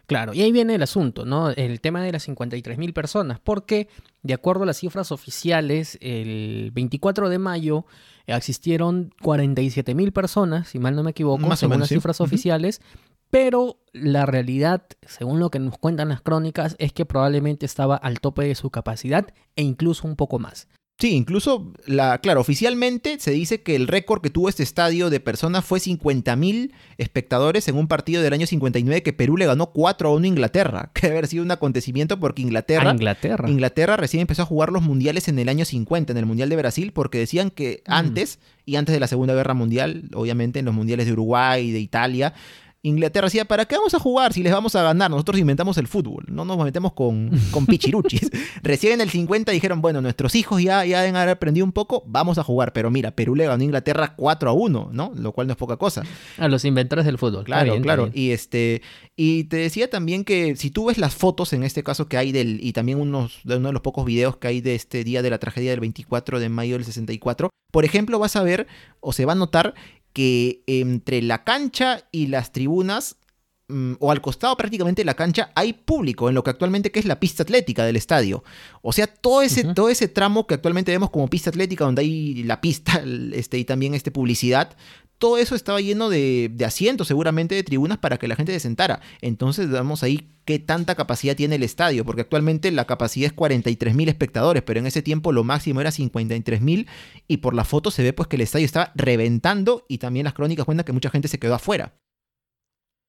Claro, 0.10 0.34
y 0.34 0.42
ahí 0.42 0.52
viene 0.52 0.74
el 0.74 0.82
asunto, 0.82 1.24
¿no? 1.24 1.52
El 1.52 1.82
tema 1.82 2.02
de 2.02 2.12
las 2.12 2.28
53.000 2.28 2.94
personas, 2.94 3.40
porque 3.40 3.88
de 4.24 4.34
acuerdo 4.34 4.64
a 4.64 4.66
las 4.66 4.78
cifras 4.78 5.12
oficiales, 5.12 6.00
el 6.02 6.72
24 6.74 7.30
de 7.30 7.38
mayo 7.38 7.86
existieron 8.26 9.12
47.000 9.22 10.12
personas, 10.12 10.70
si 10.70 10.80
mal 10.80 10.96
no 10.96 11.04
me 11.04 11.12
equivoco, 11.12 11.46
Más 11.46 11.60
según 11.60 11.74
menos, 11.74 11.82
las 11.82 11.90
sí. 11.90 11.96
cifras 11.96 12.22
oficiales, 12.22 12.82
pero 13.30 13.80
la 13.94 14.26
realidad, 14.26 14.84
según 15.06 15.40
lo 15.40 15.50
que 15.52 15.60
nos 15.60 15.78
cuentan 15.78 16.10
las 16.10 16.22
crónicas, 16.22 16.76
es 16.80 16.94
que 16.94 17.06
probablemente 17.06 17.66
estaba 17.66 17.96
al 17.96 18.20
tope 18.20 18.44
de 18.44 18.56
su 18.56 18.70
capacidad 18.70 19.28
e 19.56 19.64
incluso 19.64 20.08
un 20.08 20.16
poco 20.16 20.40
más. 20.40 20.68
Sí, 21.02 21.16
incluso, 21.16 21.72
la, 21.86 22.18
claro, 22.18 22.42
oficialmente 22.42 23.20
se 23.20 23.32
dice 23.32 23.62
que 23.62 23.78
el 23.78 23.88
récord 23.88 24.22
que 24.22 24.30
tuvo 24.30 24.50
este 24.50 24.64
estadio 24.64 25.10
de 25.10 25.22
personas 25.22 25.64
fue 25.64 25.80
50.000 25.80 26.74
espectadores 26.98 27.70
en 27.70 27.78
un 27.78 27.88
partido 27.88 28.22
del 28.22 28.34
año 28.34 28.46
59 28.46 29.02
que 29.02 29.14
Perú 29.14 29.38
le 29.38 29.46
ganó 29.46 29.68
4 29.68 30.10
a 30.10 30.14
1 30.14 30.26
a 30.26 30.28
Inglaterra, 30.28 30.92
que 30.94 31.04
debe 31.08 31.20
haber 31.20 31.28
sido 31.28 31.46
un 31.46 31.52
acontecimiento 31.52 32.20
porque 32.20 32.42
Inglaterra, 32.42 32.92
Inglaterra. 32.92 33.50
Inglaterra 33.50 33.96
recién 33.96 34.20
empezó 34.20 34.42
a 34.42 34.46
jugar 34.46 34.74
los 34.74 34.84
mundiales 34.84 35.30
en 35.30 35.40
el 35.40 35.48
año 35.48 35.64
50, 35.64 36.12
en 36.12 36.18
el 36.18 36.26
Mundial 36.26 36.50
de 36.50 36.58
Brasil, 36.58 36.92
porque 36.92 37.18
decían 37.18 37.50
que 37.50 37.82
Mm. 37.88 37.92
antes, 37.94 38.40
y 38.66 38.76
antes 38.76 38.92
de 38.92 39.00
la 39.00 39.08
Segunda 39.08 39.34
Guerra 39.34 39.54
Mundial, 39.54 40.10
obviamente 40.14 40.60
en 40.60 40.66
los 40.66 40.74
mundiales 40.74 41.06
de 41.06 41.14
Uruguay, 41.14 41.72
de 41.72 41.80
Italia, 41.80 42.34
Inglaterra 42.82 43.28
decía, 43.28 43.46
¿para 43.46 43.66
qué 43.66 43.76
vamos 43.76 43.94
a 43.94 44.00
jugar 44.00 44.32
si 44.32 44.42
les 44.42 44.54
vamos 44.54 44.74
a 44.76 44.84
ganar? 44.84 45.12
Nosotros 45.12 45.38
inventamos 45.38 45.78
el 45.78 45.88
fútbol, 45.88 46.24
no 46.28 46.46
nos 46.46 46.58
metemos 46.64 46.94
con, 46.94 47.30
con 47.52 47.66
pichiruchis. 47.66 48.32
Recién 48.64 48.94
en 48.94 49.02
el 49.02 49.10
50 49.10 49.52
dijeron, 49.52 49.82
bueno, 49.82 50.02
nuestros 50.02 50.34
hijos 50.36 50.62
ya, 50.62 50.86
ya 50.86 51.02
deben 51.02 51.18
haber 51.18 51.30
aprendido 51.30 51.66
un 51.66 51.74
poco, 51.74 52.04
vamos 52.08 52.38
a 52.38 52.44
jugar. 52.44 52.72
Pero 52.72 52.90
mira, 52.90 53.12
Perú 53.12 53.36
le 53.36 53.46
ganó 53.46 53.62
a 53.62 53.66
Inglaterra 53.66 54.16
4 54.16 54.50
a 54.50 54.54
1, 54.54 54.90
¿no? 54.94 55.12
Lo 55.16 55.34
cual 55.34 55.48
no 55.48 55.54
es 55.54 55.58
poca 55.58 55.76
cosa. 55.76 56.04
A 56.38 56.48
los 56.48 56.64
inventores 56.64 57.06
del 57.06 57.18
fútbol. 57.18 57.44
Claro, 57.44 57.72
bien, 57.72 57.84
claro. 57.84 58.10
Y 58.14 58.32
este 58.32 58.82
y 59.16 59.46
te 59.46 59.58
decía 59.58 59.90
también 59.90 60.24
que 60.24 60.56
si 60.56 60.72
tú 60.72 60.86
ves 60.86 60.98
las 60.98 61.14
fotos 61.14 61.52
en 61.52 61.64
este 61.64 61.84
caso 61.84 62.08
que 62.08 62.16
hay 62.16 62.32
del 62.32 62.60
y 62.64 62.72
también 62.72 63.02
unos 63.02 63.40
de 63.44 63.58
uno 63.58 63.68
de 63.70 63.74
los 63.74 63.82
pocos 63.82 64.06
videos 64.06 64.38
que 64.38 64.48
hay 64.48 64.62
de 64.62 64.76
este 64.76 65.04
día 65.04 65.22
de 65.22 65.30
la 65.30 65.40
tragedia 65.40 65.72
del 65.72 65.82
24 65.82 66.40
de 66.40 66.48
mayo 66.48 66.76
del 66.76 66.86
64, 66.86 67.50
por 67.72 67.86
ejemplo, 67.86 68.18
vas 68.18 68.36
a 68.36 68.44
ver 68.44 68.68
o 69.00 69.14
se 69.14 69.26
va 69.26 69.34
a 69.34 69.36
notar 69.36 69.76
que 70.14 70.64
entre 70.68 71.22
la 71.22 71.44
cancha 71.44 72.08
y 72.12 72.28
las 72.28 72.52
tribunas 72.52 73.18
mm, 73.68 73.94
o 74.00 74.12
al 74.12 74.22
costado 74.22 74.56
prácticamente 74.58 75.02
de 75.02 75.06
la 75.06 75.14
cancha 75.14 75.52
hay 75.56 75.74
público 75.74 76.30
en 76.30 76.36
lo 76.36 76.44
que 76.44 76.50
actualmente 76.50 76.92
que 76.92 77.00
es 77.00 77.06
la 77.06 77.20
pista 77.20 77.44
atlética 77.44 77.86
del 77.86 77.96
estadio. 77.96 78.44
O 78.82 78.92
sea, 78.94 79.08
todo 79.08 79.42
ese, 79.42 79.74
todo 79.74 79.90
ese 79.90 80.08
tramo 80.08 80.48
que 80.48 80.56
actualmente 80.56 80.92
vemos 80.92 81.10
como 81.10 81.30
pista 81.30 81.50
atlética, 81.50 81.86
donde 81.86 82.02
hay 82.02 82.44
la 82.44 82.62
pista 82.62 83.04
este, 83.34 83.58
y 83.58 83.66
también 83.66 83.94
este, 83.94 84.12
publicidad, 84.12 84.76
todo 85.20 85.38
eso 85.38 85.54
estaba 85.54 85.82
lleno 85.82 86.10
de, 86.10 86.50
de 86.52 86.66
asientos, 86.66 87.08
seguramente 87.08 87.54
de 87.54 87.64
tribunas 87.64 87.98
para 88.00 88.18
que 88.18 88.28
la 88.28 88.36
gente 88.36 88.54
se 88.54 88.60
sentara. 88.62 89.02
Entonces 89.22 89.70
damos 89.70 90.02
ahí 90.02 90.32
qué 90.46 90.60
tanta 90.60 90.96
capacidad 90.96 91.36
tiene 91.36 91.56
el 91.58 91.64
estadio, 91.64 92.04
porque 92.06 92.22
actualmente 92.22 92.72
la 92.72 92.86
capacidad 92.86 93.28
es 93.28 93.34
43 93.34 93.94
mil 93.94 94.10
espectadores, 94.10 94.64
pero 94.64 94.80
en 94.80 94.88
ese 94.88 95.02
tiempo 95.04 95.32
lo 95.32 95.44
máximo 95.44 95.82
era 95.82 95.92
53 95.92 96.62
mil 96.62 96.88
y 97.28 97.38
por 97.38 97.54
la 97.54 97.66
foto 97.66 97.92
se 97.92 98.02
ve 98.02 98.14
pues 98.14 98.28
que 98.28 98.38
el 98.38 98.42
estadio 98.42 98.66
estaba 98.66 98.92
reventando 98.96 99.86
y 99.88 99.98
también 100.00 100.24
las 100.24 100.34
crónicas 100.34 100.66
cuentan 100.66 100.86
que 100.86 100.94
mucha 100.94 101.10
gente 101.10 101.28
se 101.28 101.38
quedó 101.38 101.54
afuera. 101.54 101.94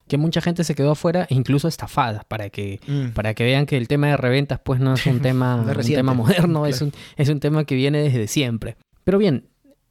Que 0.08 0.16
mucha 0.18 0.40
gente 0.40 0.64
se 0.64 0.74
quedó 0.74 0.90
afuera 0.90 1.26
e 1.30 1.34
incluso 1.34 1.68
estafada 1.68 2.24
para 2.26 2.50
que 2.50 2.80
Mm. 2.88 3.10
para 3.10 3.34
que 3.34 3.44
vean 3.44 3.64
que 3.66 3.76
el 3.76 3.86
tema 3.86 4.08
de 4.08 4.16
reventas 4.16 4.58
pues 4.64 4.80
no 4.80 4.94
es 4.94 5.06
un 5.06 5.20
tema, 5.22 5.54
No 5.56 5.62
es 5.62 5.68
un 5.68 5.74
reciente. 5.74 5.98
tema 6.00 6.14
moderno, 6.14 6.66
es, 6.66 6.82
un, 6.82 6.92
es 7.16 7.28
un 7.28 7.38
tema 7.38 7.64
que 7.64 7.76
viene 7.76 8.02
desde 8.02 8.26
siempre. 8.26 8.76
Pero 9.04 9.18
bien, 9.18 9.48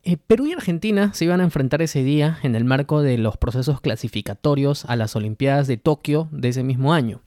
eh, 0.10 0.18
Perú 0.18 0.48
y 0.48 0.54
Argentina 0.54 1.14
se 1.14 1.26
iban 1.26 1.40
a 1.40 1.44
enfrentar 1.44 1.82
ese 1.82 2.04
día 2.04 2.40
en 2.42 2.56
el 2.56 2.66
marco 2.66 3.02
de 3.02 3.18
los 3.18 3.38
procesos 3.38 3.80
clasificatorios 3.80 4.86
a 4.86 4.96
las 4.96 5.16
Olimpiadas 5.16 5.68
de 5.68 5.78
Tokio 5.78 6.28
de 6.32 6.50
ese 6.50 6.64
mismo 6.64 6.94
año. 6.94 7.22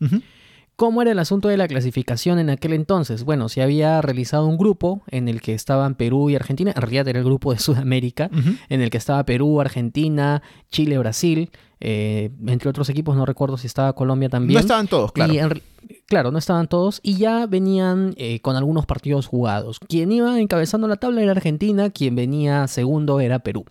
¿Cómo 0.83 1.01
era 1.01 1.13
el 1.13 1.19
asunto 1.21 1.47
de 1.47 1.57
la 1.57 1.69
clasificación 1.69 2.41
en 2.41 2.51
aquel 2.51 2.73
entonces? 2.73 3.23
Bueno, 3.23 3.49
se 3.49 3.63
había 3.63 4.03
realizado 4.03 4.49
un 4.49 4.57
grupo 4.59 5.03
en 5.07 5.29
el 5.29 5.41
que 5.41 5.55
estaban 5.55 5.95
Perú 5.95 6.29
y 6.29 6.35
Argentina, 6.35 6.73
en 6.75 6.83
realidad 6.83 7.07
era 7.07 7.21
el 7.21 7.25
grupo 7.25 7.53
de 7.53 7.59
Sudamérica, 7.61 8.29
en 8.69 8.81
el 8.81 8.91
que 8.91 8.99
estaba 8.99 9.23
Perú, 9.25 9.61
Argentina, 9.61 10.43
Chile, 10.73 10.99
Brasil, 10.99 11.51
eh, 11.79 12.31
entre 12.49 12.69
otros 12.69 12.89
equipos, 12.89 13.17
no 13.17 13.25
recuerdo 13.25 13.57
si 13.59 13.69
estaba 13.69 13.93
Colombia 13.93 14.29
también. 14.29 14.55
No 14.55 14.59
estaban 14.61 14.89
todos, 14.89 15.13
claro. 15.13 15.33
Y 15.33 15.39
en 15.39 15.51
re- 15.51 15.63
claro, 16.09 16.33
no 16.33 16.39
estaban 16.39 16.67
todos 16.67 16.99
y 17.05 17.15
ya 17.17 17.47
venían 17.47 18.15
eh, 18.17 18.41
con 18.41 18.57
algunos 18.57 18.85
partidos 18.85 19.29
jugados. 19.29 19.79
Quien 19.79 20.11
iba 20.11 20.41
encabezando 20.41 20.89
la 20.89 20.97
tabla 20.97 21.23
era 21.23 21.31
Argentina, 21.31 21.91
quien 21.91 22.17
venía 22.17 22.67
segundo 22.67 23.21
era 23.21 23.39
Perú. 23.39 23.67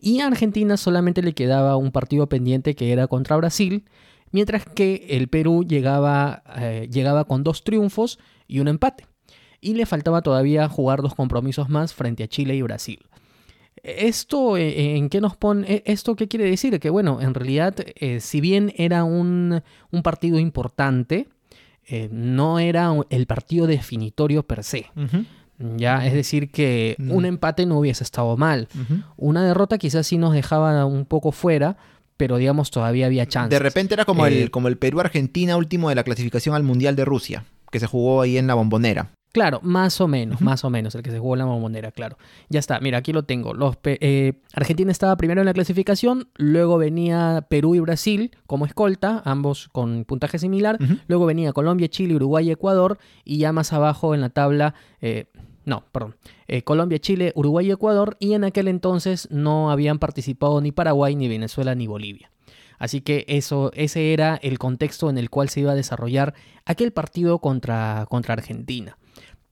Y 0.00 0.18
a 0.22 0.26
Argentina 0.26 0.76
solamente 0.76 1.22
le 1.22 1.34
quedaba 1.34 1.76
un 1.76 1.92
partido 1.92 2.28
pendiente 2.28 2.74
que 2.74 2.90
era 2.90 3.06
contra 3.06 3.36
Brasil, 3.36 3.84
mientras 4.32 4.64
que 4.64 5.06
el 5.10 5.28
Perú 5.28 5.64
llegaba, 5.66 6.42
eh, 6.56 6.88
llegaba 6.90 7.24
con 7.24 7.42
dos 7.44 7.64
triunfos 7.64 8.18
y 8.46 8.60
un 8.60 8.68
empate. 8.68 9.06
Y 9.60 9.74
le 9.74 9.86
faltaba 9.86 10.22
todavía 10.22 10.68
jugar 10.68 11.02
dos 11.02 11.14
compromisos 11.14 11.68
más 11.68 11.92
frente 11.94 12.22
a 12.22 12.28
Chile 12.28 12.54
y 12.54 12.62
Brasil. 12.62 13.00
Esto, 13.82 14.56
eh, 14.56 14.96
¿en 14.96 15.08
qué 15.08 15.20
nos 15.20 15.36
pone? 15.36 15.72
eh, 15.72 15.82
¿Esto 15.86 16.16
qué 16.16 16.26
quiere 16.28 16.44
decir? 16.50 16.78
Que 16.80 16.90
bueno, 16.90 17.20
en 17.20 17.32
realidad, 17.34 17.74
eh, 17.94 18.20
si 18.20 18.40
bien 18.40 18.72
era 18.76 19.04
un, 19.04 19.62
un 19.90 20.02
partido 20.02 20.38
importante, 20.38 21.28
eh, 21.86 22.08
no 22.10 22.58
era 22.58 22.92
el 23.10 23.26
partido 23.26 23.66
definitorio 23.66 24.42
per 24.42 24.64
se. 24.64 24.86
Ya, 25.76 26.06
es 26.06 26.12
decir, 26.12 26.50
que 26.50 26.94
Mm. 26.98 27.10
un 27.12 27.24
empate 27.24 27.66
no 27.66 27.78
hubiese 27.78 28.04
estado 28.04 28.36
mal. 28.36 28.68
Una 29.16 29.44
derrota 29.44 29.78
quizás 29.78 30.06
sí 30.06 30.18
nos 30.18 30.32
dejaba 30.32 30.84
un 30.84 31.04
poco 31.04 31.32
fuera, 31.32 31.76
pero 32.18 32.36
digamos 32.36 32.70
todavía 32.70 33.06
había 33.06 33.24
chance. 33.24 33.48
De 33.48 33.58
repente 33.58 33.94
era 33.94 34.04
como, 34.04 34.26
Eh, 34.26 34.42
el, 34.42 34.50
como 34.50 34.68
el 34.68 34.76
Perú-Argentina 34.76 35.56
último 35.56 35.88
de 35.88 35.94
la 35.94 36.04
clasificación 36.04 36.54
al 36.54 36.62
Mundial 36.62 36.94
de 36.96 37.06
Rusia, 37.06 37.46
que 37.70 37.80
se 37.80 37.86
jugó 37.86 38.20
ahí 38.20 38.36
en 38.36 38.46
la 38.46 38.52
bombonera. 38.52 39.12
Claro, 39.30 39.60
más 39.62 40.00
o 40.00 40.08
menos, 40.08 40.40
más 40.40 40.64
o 40.64 40.70
menos, 40.70 40.94
el 40.94 41.02
que 41.02 41.10
se 41.10 41.18
jugó 41.18 41.34
en 41.34 41.40
la 41.40 41.44
bombonera, 41.44 41.92
claro. 41.92 42.16
Ya 42.48 42.58
está, 42.58 42.80
mira, 42.80 42.98
aquí 42.98 43.12
lo 43.12 43.24
tengo. 43.24 43.52
Los 43.52 43.76
eh, 43.84 44.32
Argentina 44.54 44.90
estaba 44.90 45.16
primero 45.16 45.42
en 45.42 45.46
la 45.46 45.52
clasificación, 45.52 46.28
luego 46.36 46.78
venía 46.78 47.46
Perú 47.48 47.74
y 47.74 47.80
Brasil 47.80 48.30
como 48.46 48.64
escolta, 48.64 49.22
ambos 49.26 49.68
con 49.70 50.04
puntaje 50.06 50.38
similar. 50.38 50.78
Luego 51.08 51.26
venía 51.26 51.52
Colombia, 51.52 51.88
Chile, 51.88 52.14
Uruguay 52.14 52.48
y 52.48 52.52
Ecuador. 52.52 52.98
Y 53.22 53.36
ya 53.36 53.52
más 53.52 53.72
abajo 53.74 54.14
en 54.14 54.22
la 54.22 54.30
tabla, 54.30 54.74
eh, 55.02 55.26
no, 55.68 55.84
perdón, 55.92 56.16
eh, 56.48 56.62
Colombia, 56.62 56.98
Chile, 56.98 57.32
Uruguay 57.36 57.68
y 57.68 57.70
Ecuador. 57.70 58.16
Y 58.18 58.32
en 58.32 58.44
aquel 58.44 58.68
entonces 58.68 59.28
no 59.30 59.70
habían 59.70 59.98
participado 59.98 60.60
ni 60.60 60.72
Paraguay, 60.72 61.14
ni 61.14 61.28
Venezuela, 61.28 61.74
ni 61.74 61.86
Bolivia. 61.86 62.30
Así 62.78 63.00
que 63.00 63.24
eso, 63.28 63.70
ese 63.74 64.12
era 64.12 64.36
el 64.36 64.58
contexto 64.58 65.10
en 65.10 65.18
el 65.18 65.30
cual 65.30 65.48
se 65.48 65.60
iba 65.60 65.72
a 65.72 65.76
desarrollar 65.76 66.34
aquel 66.64 66.92
partido 66.92 67.40
contra, 67.40 68.06
contra 68.08 68.34
Argentina. 68.34 68.96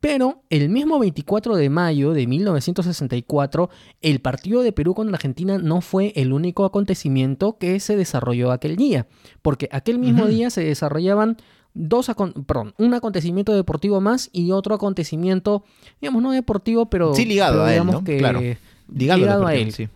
Pero 0.01 0.43
el 0.51 0.69
mismo 0.69 0.99
24 0.99 1.57
de 1.57 1.69
mayo 1.69 2.13
de 2.13 2.27
1964, 2.27 3.71
el 4.03 4.21
partido 4.21 4.63
de 4.63 4.73
Perú 4.73 4.95
contra 4.95 5.17
Argentina 5.17 5.59
no 5.59 5.81
fue 5.81 6.13
el 6.17 6.33
único 6.33 6.65
acontecimiento 6.65 7.59
que 7.59 7.81
se 7.81 7.97
desarrolló 7.97 8.53
aquel 8.53 8.77
día, 8.77 9.07
porque 9.43 9.69
aquel 9.73 9.99
mismo 9.99 10.27
día 10.27 10.51
se 10.51 10.63
desarrollaban 10.63 11.39
dos 11.79 12.11
perdón, 12.47 12.75
un 12.79 12.95
acontecimiento 12.95 13.55
deportivo 13.55 14.01
más 14.01 14.31
y 14.33 14.51
otro 14.51 14.75
acontecimiento, 14.75 15.63
digamos, 16.01 16.23
no 16.23 16.33
deportivo, 16.33 16.87
pero, 16.87 17.15
Sí 17.15 17.25
ligado 17.27 17.55
pero 17.55 17.65
a 17.65 17.69
él, 17.69 17.75
digamos 17.75 17.95
¿no? 17.97 18.05
que 18.05 18.19
Claro. 18.19 18.41
Ligado, 18.89 19.19
ligado 19.21 19.47
a 19.47 19.55
él. 19.55 19.73
sí. 19.73 19.89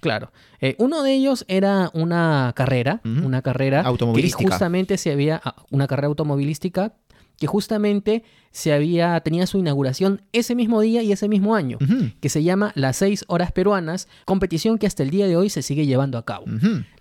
Claro. 0.00 0.32
Eh, 0.60 0.74
uno 0.78 1.02
de 1.04 1.14
ellos 1.14 1.44
era 1.48 1.90
una 1.94 2.52
carrera, 2.56 3.00
Ujú. 3.04 3.24
una 3.26 3.40
carrera 3.40 3.82
Automovilística. 3.82 4.38
que 4.38 4.46
justamente 4.50 4.96
se 4.98 5.12
había 5.12 5.40
ah, 5.44 5.54
una 5.70 5.86
carrera 5.86 6.08
automovilística 6.08 6.92
que 7.42 7.48
justamente 7.48 8.22
se 8.52 8.72
había 8.72 9.18
tenía 9.18 9.48
su 9.48 9.58
inauguración 9.58 10.22
ese 10.32 10.54
mismo 10.54 10.80
día 10.80 11.02
y 11.02 11.10
ese 11.10 11.28
mismo 11.28 11.56
año, 11.56 11.76
que 12.20 12.28
se 12.28 12.44
llama 12.44 12.70
las 12.76 12.98
6 12.98 13.24
horas 13.26 13.50
peruanas, 13.50 14.06
competición 14.26 14.78
que 14.78 14.86
hasta 14.86 15.02
el 15.02 15.10
día 15.10 15.26
de 15.26 15.36
hoy 15.36 15.50
se 15.50 15.62
sigue 15.62 15.84
llevando 15.84 16.18
a 16.18 16.24
cabo. 16.24 16.44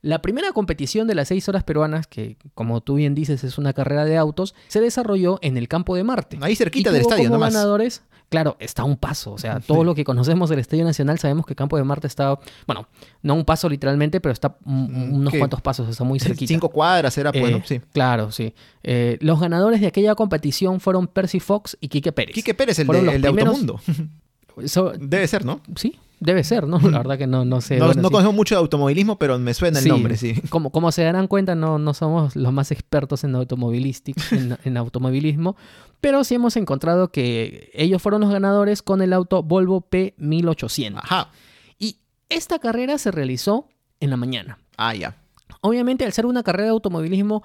La 0.02 0.24
primera 0.24 0.52
competición 0.52 1.06
de 1.06 1.14
las 1.14 1.28
6 1.28 1.48
horas 1.50 1.64
peruanas, 1.64 2.08
que 2.08 2.38
como 2.56 2.82
tú 2.82 2.96
bien 2.96 3.14
dices 3.14 3.44
es 3.44 3.60
una 3.60 3.74
carrera 3.74 4.04
de 4.04 4.18
autos, 4.18 4.56
se 4.68 4.82
desarrolló 4.82 5.38
en 5.44 5.58
el 5.58 5.68
campo 5.68 5.96
de 5.96 6.04
Marte. 6.04 6.40
Ahí 6.42 6.56
cerquita 6.56 6.90
Y 6.90 6.94
del 6.94 7.04
tuvo 7.04 7.12
estadio, 7.12 7.30
como 7.30 7.36
nomás. 7.36 7.54
ganadores, 7.54 8.02
claro, 8.32 8.56
está 8.60 8.82
a 8.82 8.86
un 8.86 8.96
paso. 8.98 9.32
O 9.34 9.38
sea, 9.38 9.60
todo 9.60 9.84
lo 9.84 9.94
que 9.94 10.04
conocemos 10.04 10.50
del 10.50 10.58
Estadio 10.60 10.84
Nacional 10.86 11.20
sabemos 11.20 11.46
que 11.46 11.54
Campo 11.54 11.78
de 11.78 11.84
Marte 11.84 12.08
está, 12.08 12.40
bueno, 12.66 12.88
no 13.22 13.36
un 13.36 13.46
paso 13.46 13.70
literalmente, 13.70 14.20
pero 14.22 14.34
está 14.34 14.56
Mm, 14.64 15.14
unos 15.16 15.32
¿qué? 15.34 15.38
cuantos 15.40 15.62
pasos, 15.62 15.88
está 15.90 16.04
muy 16.04 16.20
cerquita. 16.20 16.48
Cinco 16.48 16.70
cuadras 16.70 17.16
era, 17.18 17.30
Eh, 17.34 17.40
bueno, 17.40 17.62
sí. 17.66 17.82
Claro, 17.94 18.32
sí. 18.32 18.54
Eh, 18.84 19.18
los 19.22 19.40
ganadores 19.40 19.82
de 19.82 19.88
aquella 19.88 20.16
competición 20.16 20.80
fueron 20.80 21.08
Percy 21.08 21.40
Fox 21.40 21.78
y 21.82 21.90
Quique 21.90 22.12
Pérez. 22.12 22.34
Quique 22.34 22.54
Pérez, 22.54 22.80
el 22.80 22.88
de, 22.88 23.20
de 23.20 23.28
Automundo. 23.28 23.80
So- 24.66 24.92
Debe 24.98 25.28
ser, 25.28 25.46
¿no? 25.46 25.62
sí, 25.76 25.98
debe 26.22 26.44
ser, 26.46 26.68
¿no? 26.68 26.80
La 26.90 27.00
verdad 27.00 27.18
que 27.18 27.28
no, 27.28 27.44
no 27.44 27.60
sé. 27.60 27.78
no 27.78 27.88
bueno, 27.88 28.02
no 28.02 28.08
sí. 28.08 28.14
conozco 28.14 28.34
mucho 28.34 28.56
de 28.56 28.60
automovilismo, 28.60 29.20
pero 29.20 29.38
me 29.38 29.54
suena 29.54 29.80
el 29.80 29.84
Sí, 29.84 29.90
nombre, 29.90 30.16
sí. 30.16 30.36
Como, 30.50 30.72
como 30.72 30.92
se 30.94 31.04
darán 31.04 31.28
cuenta, 31.28 31.56
no, 31.56 31.78
no 31.80 31.94
somos 31.94 32.36
los 32.38 32.54
más 32.54 32.72
expertos 32.72 33.26
en, 33.26 33.36
automovilística, 33.36 34.22
en, 34.32 34.58
en 34.64 34.78
automovilismo, 34.78 35.58
pero 36.00 36.24
sí 36.24 36.36
hemos 36.36 36.56
encontrado 36.56 37.12
que 37.12 37.72
ellos 37.74 38.02
fueron 38.02 38.22
los 38.22 38.32
ganadores 38.32 38.82
con 38.82 39.02
el 39.02 39.12
auto 39.12 39.44
Volvo 39.44 39.90
P1800. 39.90 41.00
Ajá. 41.04 41.30
Y 41.78 41.98
esta 42.30 42.60
carrera 42.60 42.98
se 42.98 43.12
realizó 43.12 43.68
en 44.00 44.12
la 44.12 44.18
mañana. 44.18 44.60
Ah, 44.78 44.96
ya. 44.96 45.18
Obviamente, 45.62 46.06
al 46.06 46.14
ser 46.14 46.26
una 46.26 46.44
carrera 46.44 46.66
de 46.66 46.72
automovilismo, 46.72 47.44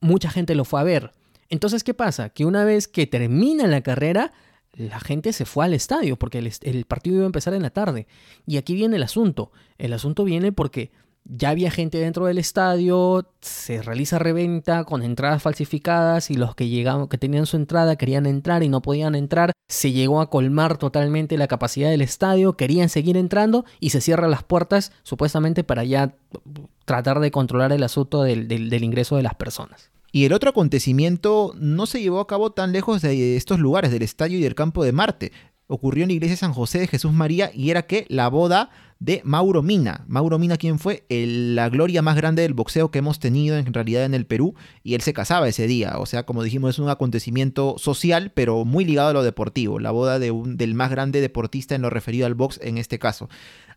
mucha 0.00 0.30
gente 0.30 0.54
lo 0.54 0.64
fue 0.64 0.80
a 0.80 0.84
ver. 0.84 1.12
Entonces, 1.48 1.84
¿qué 1.84 1.94
pasa? 1.94 2.30
Que 2.30 2.44
una 2.44 2.64
vez 2.64 2.88
que 2.88 3.06
termina 3.06 3.66
la 3.68 3.80
carrera, 3.82 4.32
la 4.76 5.00
gente 5.00 5.32
se 5.32 5.44
fue 5.44 5.64
al 5.64 5.74
estadio 5.74 6.16
porque 6.16 6.38
el, 6.38 6.52
el 6.62 6.84
partido 6.84 7.16
iba 7.16 7.24
a 7.24 7.26
empezar 7.26 7.54
en 7.54 7.62
la 7.62 7.70
tarde. 7.70 8.06
Y 8.46 8.58
aquí 8.58 8.74
viene 8.74 8.96
el 8.96 9.02
asunto. 9.02 9.50
El 9.78 9.92
asunto 9.92 10.24
viene 10.24 10.52
porque 10.52 10.90
ya 11.28 11.50
había 11.50 11.70
gente 11.70 11.98
dentro 11.98 12.26
del 12.26 12.38
estadio, 12.38 13.28
se 13.40 13.82
realiza 13.82 14.18
reventa 14.18 14.84
con 14.84 15.02
entradas 15.02 15.42
falsificadas 15.42 16.30
y 16.30 16.34
los 16.34 16.54
que 16.54 16.68
llegaban, 16.68 17.08
que 17.08 17.18
tenían 17.18 17.46
su 17.46 17.56
entrada 17.56 17.96
querían 17.96 18.26
entrar 18.26 18.62
y 18.62 18.68
no 18.68 18.80
podían 18.82 19.14
entrar. 19.14 19.52
Se 19.68 19.92
llegó 19.92 20.20
a 20.20 20.30
colmar 20.30 20.78
totalmente 20.78 21.36
la 21.36 21.48
capacidad 21.48 21.90
del 21.90 22.02
estadio, 22.02 22.56
querían 22.56 22.88
seguir 22.88 23.16
entrando 23.16 23.64
y 23.80 23.90
se 23.90 24.00
cierran 24.00 24.30
las 24.30 24.44
puertas 24.44 24.92
supuestamente 25.02 25.64
para 25.64 25.84
ya 25.84 26.14
tratar 26.84 27.18
de 27.18 27.32
controlar 27.32 27.72
el 27.72 27.82
asunto 27.82 28.22
del 28.22 28.84
ingreso 28.84 29.16
de 29.16 29.22
las 29.22 29.34
personas. 29.34 29.90
Y 30.16 30.24
el 30.24 30.32
otro 30.32 30.48
acontecimiento 30.48 31.52
no 31.58 31.84
se 31.84 32.00
llevó 32.00 32.20
a 32.20 32.26
cabo 32.26 32.50
tan 32.50 32.72
lejos 32.72 33.02
de 33.02 33.36
estos 33.36 33.58
lugares, 33.58 33.90
del 33.90 34.00
estadio 34.00 34.38
y 34.38 34.40
del 34.40 34.54
campo 34.54 34.82
de 34.82 34.90
Marte. 34.90 35.30
Ocurrió 35.66 36.04
en 36.04 36.08
la 36.08 36.14
iglesia 36.14 36.38
San 36.38 36.54
José 36.54 36.78
de 36.78 36.86
Jesús 36.86 37.12
María 37.12 37.50
y 37.52 37.68
era 37.68 37.82
que 37.82 38.06
la 38.08 38.28
boda 38.28 38.70
de 38.98 39.20
Mauro 39.24 39.62
Mina. 39.62 40.04
Mauro 40.08 40.38
Mina, 40.38 40.56
¿quién 40.56 40.78
fue? 40.78 41.04
La 41.08 41.68
gloria 41.68 42.02
más 42.02 42.16
grande 42.16 42.42
del 42.42 42.54
boxeo 42.54 42.90
que 42.90 42.98
hemos 42.98 43.18
tenido 43.18 43.56
en 43.56 43.72
realidad 43.72 44.04
en 44.04 44.14
el 44.14 44.26
Perú 44.26 44.54
y 44.82 44.94
él 44.94 45.00
se 45.00 45.12
casaba 45.12 45.48
ese 45.48 45.66
día. 45.66 45.94
O 45.98 46.06
sea, 46.06 46.24
como 46.24 46.42
dijimos, 46.42 46.70
es 46.70 46.78
un 46.78 46.88
acontecimiento 46.88 47.76
social, 47.78 48.32
pero 48.34 48.64
muy 48.64 48.84
ligado 48.84 49.08
a 49.08 49.12
lo 49.12 49.22
deportivo. 49.22 49.78
La 49.78 49.90
boda 49.90 50.18
de 50.18 50.30
un, 50.30 50.56
del 50.56 50.74
más 50.74 50.90
grande 50.90 51.20
deportista 51.20 51.74
en 51.74 51.82
lo 51.82 51.90
referido 51.90 52.26
al 52.26 52.34
box 52.34 52.58
en 52.62 52.78
este 52.78 52.98
caso. 52.98 53.28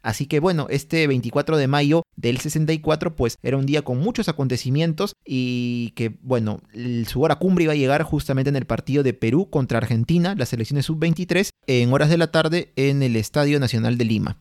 Así 0.02 0.28
que 0.28 0.40
bueno, 0.40 0.68
este 0.70 1.08
24 1.08 1.58
de 1.58 1.68
mayo 1.68 2.04
del 2.16 2.38
64 2.38 3.16
pues 3.16 3.38
era 3.44 3.58
un 3.58 3.66
día 3.66 3.82
con 3.82 4.00
muchos 4.00 4.30
acontecimientos 4.30 5.14
y 5.26 5.92
que 5.96 6.18
bueno, 6.22 6.62
su 7.06 7.22
hora 7.22 7.36
cumbre 7.36 7.66
iba 7.66 7.74
a 7.74 7.78
llegar 7.78 8.04
justamente 8.04 8.50
en 8.50 8.56
el 8.56 8.66
partido 8.66 9.04
de 9.04 9.14
Perú 9.14 9.50
contra 9.50 9.78
Argentina, 9.78 10.36
las 10.36 10.50
selecciones 10.50 10.86
sub-23, 10.86 11.50
en 11.68 11.92
horas 11.92 12.10
de 12.10 12.18
la 12.18 12.32
tarde 12.32 12.72
en 12.78 13.04
el 13.04 13.18
Estadio 13.18 13.60
Nacional 13.60 13.98
de 13.98 14.06
Lima. 14.06 14.38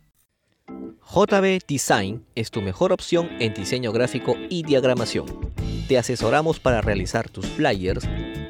JB 1.11 1.61
Design 1.67 2.23
es 2.35 2.51
tu 2.51 2.61
mejor 2.61 2.93
opción 2.93 3.31
en 3.41 3.55
diseño 3.55 3.93
gráfico 3.93 4.37
y 4.51 4.63
diagramación. 4.63 5.25
Te 5.89 5.97
asesoramos 5.97 6.61
para 6.61 6.83
realizar 6.83 7.31
tus 7.31 7.47
flyers, 7.47 8.07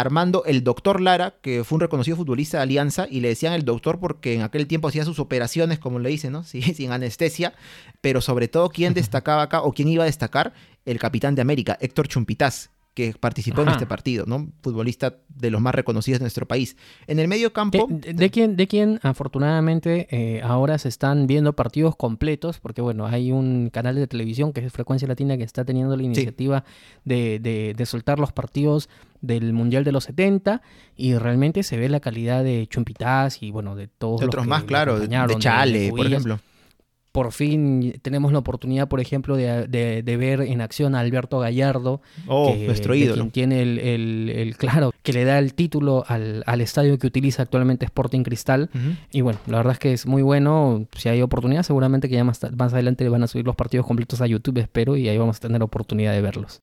Armando 0.00 0.44
el 0.44 0.62
doctor 0.62 1.00
Lara, 1.00 1.36
que 1.40 1.64
fue 1.64 1.76
un 1.76 1.80
reconocido 1.80 2.18
futbolista 2.18 2.58
de 2.58 2.64
Alianza, 2.64 3.06
y 3.10 3.20
le 3.20 3.28
decían 3.28 3.54
el 3.54 3.64
doctor 3.64 3.98
porque 3.98 4.34
en 4.34 4.42
aquel 4.42 4.66
tiempo 4.66 4.88
hacía 4.88 5.06
sus 5.06 5.18
operaciones, 5.18 5.78
como 5.78 5.98
le 5.98 6.10
dicen, 6.10 6.32
¿no? 6.32 6.44
Sí, 6.56 6.60
sin 6.62 6.92
anestesia, 6.92 7.54
pero 8.00 8.20
sobre 8.20 8.48
todo, 8.48 8.68
¿quién 8.68 8.92
destacaba 8.94 9.42
acá 9.42 9.62
o 9.62 9.72
quién 9.72 9.88
iba 9.88 10.04
a 10.04 10.06
destacar? 10.06 10.52
El 10.84 10.98
capitán 10.98 11.34
de 11.34 11.42
América, 11.42 11.78
Héctor 11.80 12.08
Chumpitaz, 12.08 12.70
que 12.96 13.12
participó 13.20 13.60
en 13.60 13.68
este 13.68 13.84
partido, 13.84 14.24
¿no? 14.26 14.48
Futbolista 14.62 15.16
de 15.28 15.50
los 15.50 15.60
más 15.60 15.74
reconocidos 15.74 16.18
de 16.18 16.22
nuestro 16.24 16.46
país. 16.48 16.78
En 17.06 17.18
el 17.18 17.28
medio 17.28 17.48
De, 17.48 17.52
campo... 17.52 17.86
de- 17.90 18.14
de 18.14 18.30
quien, 18.30 18.56
de 18.56 18.66
quien 18.66 18.98
afortunadamente 19.02 20.08
eh, 20.10 20.40
ahora 20.42 20.78
se 20.78 20.88
están 20.88 21.26
viendo 21.26 21.52
partidos 21.52 21.94
completos, 21.94 22.58
porque 22.58 22.80
bueno, 22.80 23.06
hay 23.06 23.32
un 23.32 23.68
canal 23.70 23.96
de 23.96 24.06
televisión 24.06 24.54
que 24.54 24.64
es 24.64 24.72
Frecuencia 24.72 25.06
Latina 25.06 25.36
que 25.36 25.44
está 25.44 25.62
teniendo 25.64 25.94
la 25.94 26.02
iniciativa 26.02 26.64
de, 27.04 27.38
de- 27.38 27.74
de 27.76 27.86
soltar 27.86 28.18
los 28.18 28.32
partidos 28.32 28.88
del 29.20 29.52
Mundial 29.52 29.84
de 29.84 29.92
los 29.92 30.04
70 30.04 30.62
y 30.96 31.14
realmente 31.16 31.62
se 31.64 31.76
ve 31.76 31.90
la 31.90 32.00
calidad 32.00 32.42
de 32.44 32.66
Chumpitaz 32.66 33.42
y 33.42 33.50
bueno, 33.50 33.76
de 33.76 33.88
todos 33.88 34.20
de 34.20 34.26
los 34.26 34.30
otros 34.30 34.44
que 34.44 34.48
más, 34.50 34.64
claro, 34.64 34.98
de, 34.98 35.06
de 35.08 35.38
Chale, 35.38 35.90
por 35.90 36.06
ejemplo. 36.06 36.40
Por 37.16 37.32
fin 37.32 37.98
tenemos 38.02 38.30
la 38.30 38.38
oportunidad, 38.40 38.88
por 38.88 39.00
ejemplo, 39.00 39.36
de, 39.36 39.66
de- 39.68 40.02
de 40.02 40.16
ver 40.18 40.42
en 40.42 40.60
acción 40.60 40.94
a 40.94 41.00
Alberto 41.00 41.38
Gallardo, 41.38 42.02
Oh, 42.28 42.52
que- 42.52 42.66
nuestro 42.66 42.94
ídolo. 42.94 43.22
quien 43.22 43.30
tiene 43.30 43.62
el, 43.62 43.78
el- 43.78 44.28
el- 44.28 44.56
claro, 44.58 44.92
que 45.02 45.14
le 45.14 45.24
da 45.24 45.38
el 45.38 45.54
título 45.54 46.04
al, 46.08 46.42
al 46.46 46.60
estadio 46.60 46.98
que 46.98 47.06
utiliza 47.06 47.40
actualmente 47.42 47.86
Sporting 47.86 48.22
Cristal. 48.22 48.68
Y 49.10 49.22
bueno, 49.22 49.38
la 49.46 49.56
verdad 49.56 49.72
es 49.72 49.78
que 49.78 49.92
es 49.94 50.04
muy 50.06 50.20
bueno. 50.20 50.86
Si 50.96 51.08
hay 51.08 51.22
oportunidad, 51.22 51.62
seguramente 51.62 52.08
que 52.10 52.16
ya 52.16 52.24
más, 52.24 52.40
más 52.54 52.74
adelante 52.74 53.08
van 53.08 53.22
a 53.22 53.26
subir 53.28 53.46
los 53.46 53.56
partidos 53.56 53.86
completos 53.86 54.20
a 54.20 54.26
YouTube, 54.26 54.58
espero, 54.58 54.96
y 54.98 55.08
ahí 55.08 55.16
vamos 55.16 55.38
a 55.38 55.40
tener 55.40 55.62
oportunidad 55.62 56.12
de 56.12 56.20
verlos. 56.20 56.60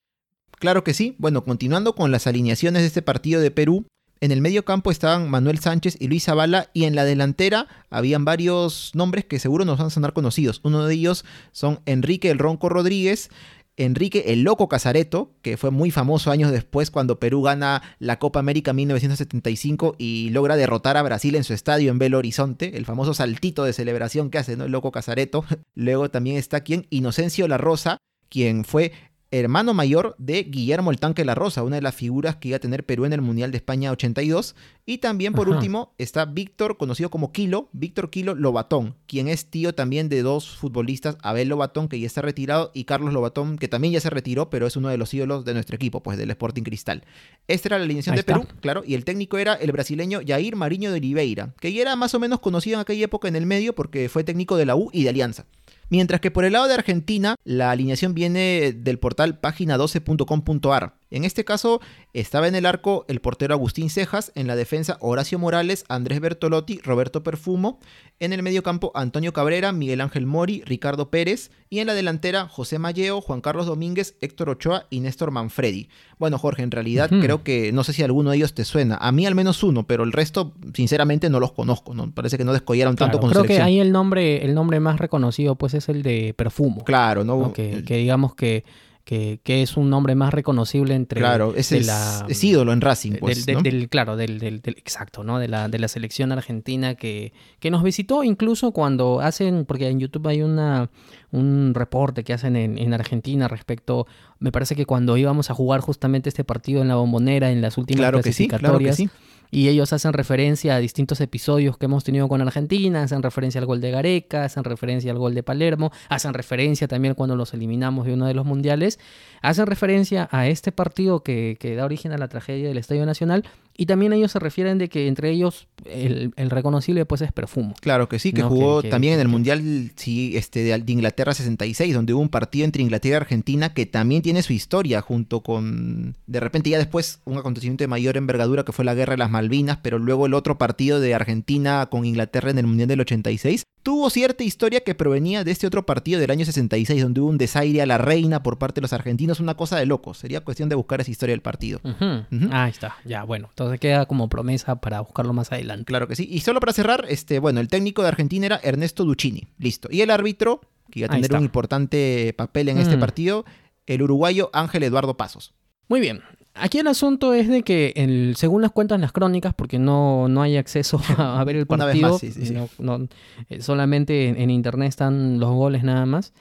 Claro 0.60 0.84
que 0.84 0.94
sí. 0.94 1.16
Bueno, 1.18 1.44
continuando 1.44 1.96
con 1.96 2.12
las 2.12 2.28
alineaciones 2.28 2.84
de 2.84 2.88
este 2.90 3.02
partido 3.02 3.42
de 3.42 3.50
Perú, 3.52 3.86
en 4.24 4.32
el 4.32 4.40
medio 4.40 4.64
campo 4.64 4.90
estaban 4.90 5.30
Manuel 5.30 5.60
Sánchez 5.60 5.98
y 6.00 6.08
Luis 6.08 6.24
Zavala 6.24 6.70
y 6.72 6.86
en 6.86 6.96
la 6.96 7.04
delantera 7.04 7.68
habían 7.90 8.24
varios 8.24 8.92
nombres 8.94 9.26
que 9.26 9.38
seguro 9.38 9.66
nos 9.66 9.80
van 9.80 9.88
a 9.88 9.90
sonar 9.90 10.14
conocidos. 10.14 10.62
Uno 10.64 10.86
de 10.86 10.94
ellos 10.94 11.26
son 11.52 11.82
Enrique 11.86 12.32
el 12.32 12.40
Ronco 12.40 12.70
Rodríguez, 12.70 13.30
Enrique 13.76 14.24
el 14.28 14.44
Loco 14.44 14.70
Casareto, 14.70 15.34
que 15.42 15.58
fue 15.58 15.72
muy 15.72 15.92
famoso 15.92 16.32
años 16.32 16.54
después 16.54 16.90
cuando 16.90 17.20
Perú 17.20 17.42
gana 17.42 17.82
la 18.00 18.18
Copa 18.18 18.40
América 18.40 18.72
1975 18.72 19.96
y 19.98 20.30
logra 20.30 20.56
derrotar 20.56 20.96
a 20.96 21.04
Brasil 21.04 21.36
en 21.36 21.44
su 21.44 21.54
estadio 21.54 21.92
en 21.92 22.00
Belo 22.00 22.18
Horizonte, 22.18 22.78
el 22.78 22.86
famoso 22.86 23.14
saltito 23.14 23.66
de 23.66 23.74
celebración 23.74 24.30
que 24.30 24.38
hace, 24.38 24.56
¿no? 24.56 24.64
El 24.64 24.72
Loco 24.72 24.94
Casareto. 24.94 25.44
Luego 25.76 26.10
también 26.10 26.38
está 26.38 26.62
quien 26.62 26.88
Inocencio 26.92 27.46
La 27.50 27.58
Rosa, 27.58 27.98
quien 28.30 28.64
fue 28.64 28.94
hermano 29.40 29.74
mayor 29.74 30.16
de 30.20 30.44
Guillermo 30.44 30.92
el 30.92 31.00
Tanque 31.00 31.26
La 31.26 31.34
Rosa, 31.34 31.64
una 31.64 31.78
de 31.78 31.82
las 31.82 31.96
figuras 31.96 32.36
que 32.36 32.50
iba 32.50 32.58
a 32.58 32.60
tener 32.60 32.86
Perú 32.86 33.06
en 33.06 33.14
el 33.14 33.22
Mundial 33.22 33.52
de 33.52 33.58
España 33.58 33.92
82. 33.92 34.56
Y 34.86 35.00
también, 35.00 35.34
por 35.34 35.48
Ajá. 35.48 35.56
último, 35.56 35.94
está 35.98 36.26
Víctor, 36.26 36.78
conocido 36.78 37.10
como 37.10 37.32
Kilo, 37.32 37.70
Víctor 37.72 38.12
Kilo 38.12 38.36
Lobatón, 38.36 38.96
quien 39.08 39.28
es 39.28 39.48
tío 39.48 39.74
también 39.74 40.08
de 40.08 40.22
dos 40.22 40.58
futbolistas, 40.58 41.18
Abel 41.24 41.48
Lobatón, 41.48 41.88
que 41.88 42.00
ya 42.00 42.06
está 42.06 42.22
retirado, 42.22 42.70
y 42.76 42.84
Carlos 42.84 43.14
Lobatón, 43.14 43.58
que 43.58 43.68
también 43.68 43.94
ya 43.94 44.02
se 44.02 44.10
retiró, 44.12 44.50
pero 44.50 44.68
es 44.68 44.76
uno 44.78 44.90
de 44.90 44.98
los 44.98 45.12
ídolos 45.14 45.46
de 45.46 45.54
nuestro 45.54 45.76
equipo, 45.76 46.04
pues 46.04 46.18
del 46.18 46.30
Sporting 46.30 46.64
Cristal. 46.64 47.04
Esta 47.48 47.70
era 47.70 47.80
la 47.80 47.86
alineación 47.86 48.14
Ahí 48.14 48.18
de 48.18 48.20
está. 48.22 48.34
Perú, 48.34 48.48
claro, 48.62 48.84
y 48.86 48.94
el 48.94 49.04
técnico 49.04 49.38
era 49.38 49.54
el 49.56 49.72
brasileño 49.72 50.20
Jair 50.26 50.56
Mariño 50.56 50.92
de 50.92 50.98
Oliveira, 50.98 51.56
que 51.60 51.74
ya 51.74 51.82
era 51.82 51.96
más 51.96 52.14
o 52.14 52.20
menos 52.20 52.40
conocido 52.40 52.76
en 52.76 52.82
aquella 52.82 53.06
época 53.06 53.28
en 53.28 53.36
el 53.36 53.46
medio 53.48 53.74
porque 53.74 54.10
fue 54.10 54.24
técnico 54.24 54.58
de 54.58 54.66
la 54.66 54.76
U 54.76 54.90
y 54.94 55.04
de 55.04 55.10
Alianza. 55.10 55.46
Mientras 55.90 56.22
que 56.22 56.32
por 56.32 56.46
el 56.46 56.54
lado 56.54 56.68
de 56.68 56.74
Argentina, 56.74 57.36
la 57.44 57.72
alineación 57.72 58.14
viene 58.14 58.74
del 58.74 59.00
portal 59.00 59.42
página12.com.ar. 59.42 60.96
En 61.14 61.26
este 61.26 61.46
caso, 61.46 61.80
estaba 62.14 62.48
en 62.48 62.56
el 62.56 62.66
arco 62.66 63.06
el 63.08 63.22
portero 63.22 63.54
Agustín 63.54 63.92
Cejas, 63.92 64.32
en 64.34 64.48
la 64.48 64.56
defensa 64.56 64.98
Horacio 65.00 65.38
Morales, 65.38 65.86
Andrés 65.88 66.20
Bertolotti, 66.20 66.80
Roberto 66.80 67.22
Perfumo, 67.22 67.80
en 68.20 68.34
el 68.34 68.42
mediocampo 68.42 68.92
Antonio 68.96 69.32
Cabrera, 69.32 69.72
Miguel 69.74 70.02
Ángel 70.02 70.26
Mori, 70.26 70.64
Ricardo 70.66 71.12
Pérez, 71.12 71.52
y 71.70 71.80
en 71.80 71.88
la 71.88 71.94
delantera 71.94 72.48
José 72.48 72.80
Malleo, 72.80 73.22
Juan 73.22 73.42
Carlos 73.42 73.68
Domínguez, 73.68 74.16
Héctor 74.22 74.50
Ochoa 74.50 74.88
y 74.90 75.02
Néstor 75.02 75.30
Manfredi. 75.30 75.88
Bueno, 76.18 76.40
Jorge, 76.40 76.64
en 76.64 76.72
realidad 76.72 77.10
creo 77.10 77.44
que 77.44 77.72
no 77.72 77.84
sé 77.84 77.94
si 77.94 78.02
alguno 78.02 78.32
de 78.32 78.38
ellos 78.38 78.56
te 78.56 78.66
suena. 78.66 78.96
A 78.98 79.12
mí 79.12 79.28
al 79.28 79.36
menos 79.36 79.62
uno, 79.62 79.86
pero 79.86 80.04
el 80.04 80.14
resto, 80.14 80.54
sinceramente, 80.74 81.30
no 81.30 81.40
los 81.40 81.52
conozco. 81.52 81.94
¿no? 81.94 82.12
Parece 82.12 82.40
que 82.40 82.44
no 82.44 82.54
descollaron 82.54 82.96
tanto 82.96 83.20
Claro, 83.20 83.34
con 83.34 83.44
creo 83.44 83.58
que 83.58 83.62
ahí 83.62 83.80
el 83.80 83.92
nombre, 83.92 84.44
el 84.44 84.56
nombre 84.56 84.80
más 84.80 85.00
reconocido 85.00 85.56
pues 85.56 85.76
es 85.76 85.90
el 85.90 86.02
de 86.02 86.34
Perfumo. 86.36 86.84
Claro, 86.84 87.24
¿no? 87.24 87.38
¿no? 87.38 87.54
Que 87.54 87.82
digamos 87.82 88.34
que, 88.36 88.64
que, 89.04 89.40
que 89.44 89.62
es 89.62 89.76
un 89.76 89.90
nombre 89.90 90.16
más 90.16 90.34
reconocible 90.34 90.96
entre 90.96 91.20
claro, 91.20 91.54
es, 91.56 91.72
la- 91.72 92.26
es 92.30 92.44
ídolo 92.44 92.72
en 92.72 92.80
Racing, 92.80 93.14
pues, 93.20 93.46
del, 93.46 93.56
¿no? 93.58 93.62
del- 93.62 93.90
claro, 93.90 94.16
del, 94.16 94.40
del- 94.40 94.62
exacto, 94.66 95.24
¿no? 95.26 95.40
De 95.40 95.48
la, 95.50 95.68
de 95.68 95.78
la 95.80 95.88
selección 95.90 96.32
argentina 96.32 96.96
que, 96.96 97.34
que 97.60 97.70
nos 97.70 97.84
visitó 97.84 98.24
incluso 98.24 98.72
cuando 98.72 99.20
hacen, 99.20 99.66
porque 99.66 99.90
en 99.90 100.00
YouTube 100.00 100.28
hay 100.28 100.42
una 100.42 100.90
un 101.32 101.74
reporte 101.74 102.24
que 102.24 102.32
hacen 102.34 102.56
en, 102.56 102.78
en 102.78 102.94
Argentina 102.94 103.48
respecto, 103.48 104.06
me 104.40 104.52
parece 104.52 104.76
que 104.76 104.86
cuando 104.86 105.18
íbamos 105.18 105.50
a 105.50 105.54
jugar 105.56 105.82
justamente 105.82 106.30
este 106.30 106.44
partido 106.44 106.82
en 106.82 106.88
la 106.88 106.96
bombonera 106.96 107.52
en 107.52 107.62
las 107.62 107.78
últimas 107.78 108.02
Claro 108.02 108.22
que 108.22 108.32
sí, 108.32 108.48
claro 108.48 108.78
que 108.78 108.84
clasificatorias, 108.86 108.98
sí. 108.98 109.10
Y 109.54 109.70
ellos 109.70 109.94
hacen 109.94 110.14
referencia 110.14 110.76
a 110.76 110.80
distintos 110.80 111.22
episodios 111.22 111.78
que 111.78 111.86
hemos 111.86 112.04
tenido 112.04 112.28
con 112.28 112.42
Argentina, 112.42 113.04
hacen 113.04 113.22
referencia 113.22 113.62
al 113.62 113.68
gol 113.68 113.82
de 113.82 113.92
Gareca, 113.92 114.46
hacen 114.46 114.64
referencia 114.64 115.12
al 115.12 115.20
gol 115.20 115.36
de 115.36 115.44
Palermo, 115.44 115.92
hacen 116.10 116.34
referencia 116.34 116.88
también 116.88 117.14
cuando 117.14 117.36
los 117.36 117.54
eliminamos 117.54 118.08
de 118.08 118.14
uno 118.14 118.26
de 118.26 118.34
los 118.34 118.46
mundiales, 118.46 119.00
hacen 119.42 119.68
referencia 119.68 120.28
a 120.32 120.48
este 120.48 120.72
partido 120.72 121.22
que, 121.22 121.56
que 121.60 121.76
da 121.76 121.86
origen 121.86 122.12
a 122.14 122.18
la 122.18 122.28
tragedia 122.28 122.68
del 122.68 122.80
Estadio 122.80 123.06
Nacional 123.06 123.44
y 123.76 123.86
también 123.88 124.14
ellos 124.14 124.32
se 124.32 124.40
refieren 124.40 124.78
de 124.78 124.88
que 124.90 125.08
entre 125.08 125.32
ellos 125.32 125.68
el, 125.86 126.32
el 126.36 126.50
reconocible 126.50 127.06
pues 127.06 127.22
es 127.22 127.32
Perfumo. 127.32 127.74
Claro 127.82 128.08
que 128.08 128.20
sí, 128.20 128.32
que 128.32 128.42
No, 128.42 128.50
jugó 128.50 128.82
que- 128.82 128.88
que- 128.88 128.92
también 128.92 129.16
en 129.16 129.20
el 129.20 129.28
Mundial 129.28 129.92
sí, 129.96 130.38
este, 130.38 130.64
de, 130.64 130.78
de 130.78 130.92
Inglaterra 130.92 131.34
66, 131.34 131.94
donde 131.94 132.14
hubo 132.14 132.22
un 132.22 132.30
partido 132.30 132.66
entre 132.66 132.82
Inglaterra 132.84 133.14
y 133.14 133.18
Argentina 133.18 133.74
que 133.74 133.86
también 133.86 134.22
tiene 134.22 134.44
su 134.44 134.54
historia, 134.54 135.02
junto 135.02 135.42
con, 135.42 136.16
de 136.28 136.40
repente 136.40 136.70
ya 136.70 136.78
después, 136.78 137.20
un 137.26 137.38
acontecimiento 137.38 137.84
de 137.84 137.88
mayor 137.88 138.18
envergadura 138.18 138.64
que 138.64 138.72
fue 138.72 138.86
la 138.86 138.94
Guerra 138.94 139.12
de 139.14 139.18
las 139.18 139.32
Malvinas, 139.32 139.80
pero 139.82 139.98
luego 140.00 140.26
el 140.26 140.34
otro 140.34 140.58
partido 140.58 141.00
de 141.00 141.14
Argentina 141.16 141.88
con 141.90 142.06
Inglaterra 142.06 142.52
en 142.52 142.60
el 142.60 142.68
Mundial 142.68 142.88
del 142.90 143.02
86, 143.02 143.64
tuvo 143.84 144.10
cierta 144.10 144.44
historia 144.44 144.80
que 144.82 144.96
provenía 144.96 145.44
de 145.44 145.52
este 145.52 145.68
otro 145.68 145.86
partido 145.86 146.20
del 146.20 146.32
año 146.32 146.46
66, 146.46 147.02
donde 147.04 147.22
hubo 147.22 147.30
un 147.30 147.38
desaire 147.38 147.82
a 147.82 147.86
la 147.86 147.98
reina 147.98 148.42
por 148.42 148.58
parte 148.58 148.80
de 148.80 148.84
los 148.84 148.94
argentinos, 148.94 149.40
una 149.40 149.56
cosa 149.56 149.78
de 149.78 149.86
locos. 149.86 150.18
Sería 150.18 150.42
cuestión 150.42 150.70
de 150.70 150.76
buscar 150.76 151.02
esa 151.02 151.12
historia 151.12 151.34
del 151.34 151.42
partido. 151.42 151.82
Ah, 151.84 152.26
ahí 152.52 152.72
está, 152.72 152.96
ya, 153.06 153.24
bueno, 153.24 153.48
entonces 153.50 153.80
queda 153.80 154.06
como 154.06 154.30
promesa 154.30 154.80
para 154.82 155.02
buscarlo 155.02 155.34
más 155.34 155.52
adelante. 155.52 155.86
Claro 155.86 156.08
que 156.08 156.16
sí. 156.16 156.28
Y 156.32 156.40
solo 156.40 156.60
para 156.60 156.74
cerrar, 156.74 157.06
este, 157.10 157.40
bueno, 157.40 157.60
el 157.60 157.68
técnico 157.68 158.02
de 158.02 158.08
Argentina 158.08 158.46
era 158.46 158.60
Ernesto 158.64 159.04
Duccini. 159.06 159.48
Listo. 159.60 159.90
Y 159.92 160.02
el 160.02 160.10
árbitro, 160.10 160.62
que 160.90 161.00
iba 161.00 161.08
a 161.08 161.12
tener 161.12 161.34
un 161.36 161.44
importante 161.44 162.34
papel 162.38 162.70
en 162.70 162.78
este 162.78 162.98
Mm. 162.98 163.00
partido, 163.02 163.46
el 163.86 164.02
uruguayo 164.02 164.50
Ángel 164.54 164.84
Eduardo 164.84 165.18
Pasos. 165.18 165.54
Muy 165.90 166.00
bien. 166.00 166.22
Aquí 166.56 166.78
el 166.78 166.88
asunto 166.88 167.34
es 167.34 167.48
de 167.48 167.64
que, 167.64 167.94
el, 167.96 168.36
según 168.38 168.62
las 168.62 168.72
cuentas 168.72 169.00
las 169.00 169.12
crónicas, 169.12 169.54
porque 169.56 169.80
no, 169.80 170.28
no 170.28 170.42
hay 170.42 170.58
acceso 170.58 171.02
a, 171.18 171.40
a 171.42 171.44
ver 171.44 171.56
el 171.56 171.66
Una 171.68 171.86
vez 171.86 171.94
partido, 171.96 172.12
más, 172.12 172.20
sí, 172.22 172.32
sí, 172.32 172.46
sí. 172.46 172.54
no- 172.54 172.70
no, 172.80 173.08
eh, 173.50 173.62
solamente 173.62 174.28
en, 174.30 174.40
en 174.40 174.50
internet 174.52 174.90
están 174.90 175.40
los 175.40 175.50
goles 175.52 175.84
nada 175.84 176.06
más. 176.06 176.32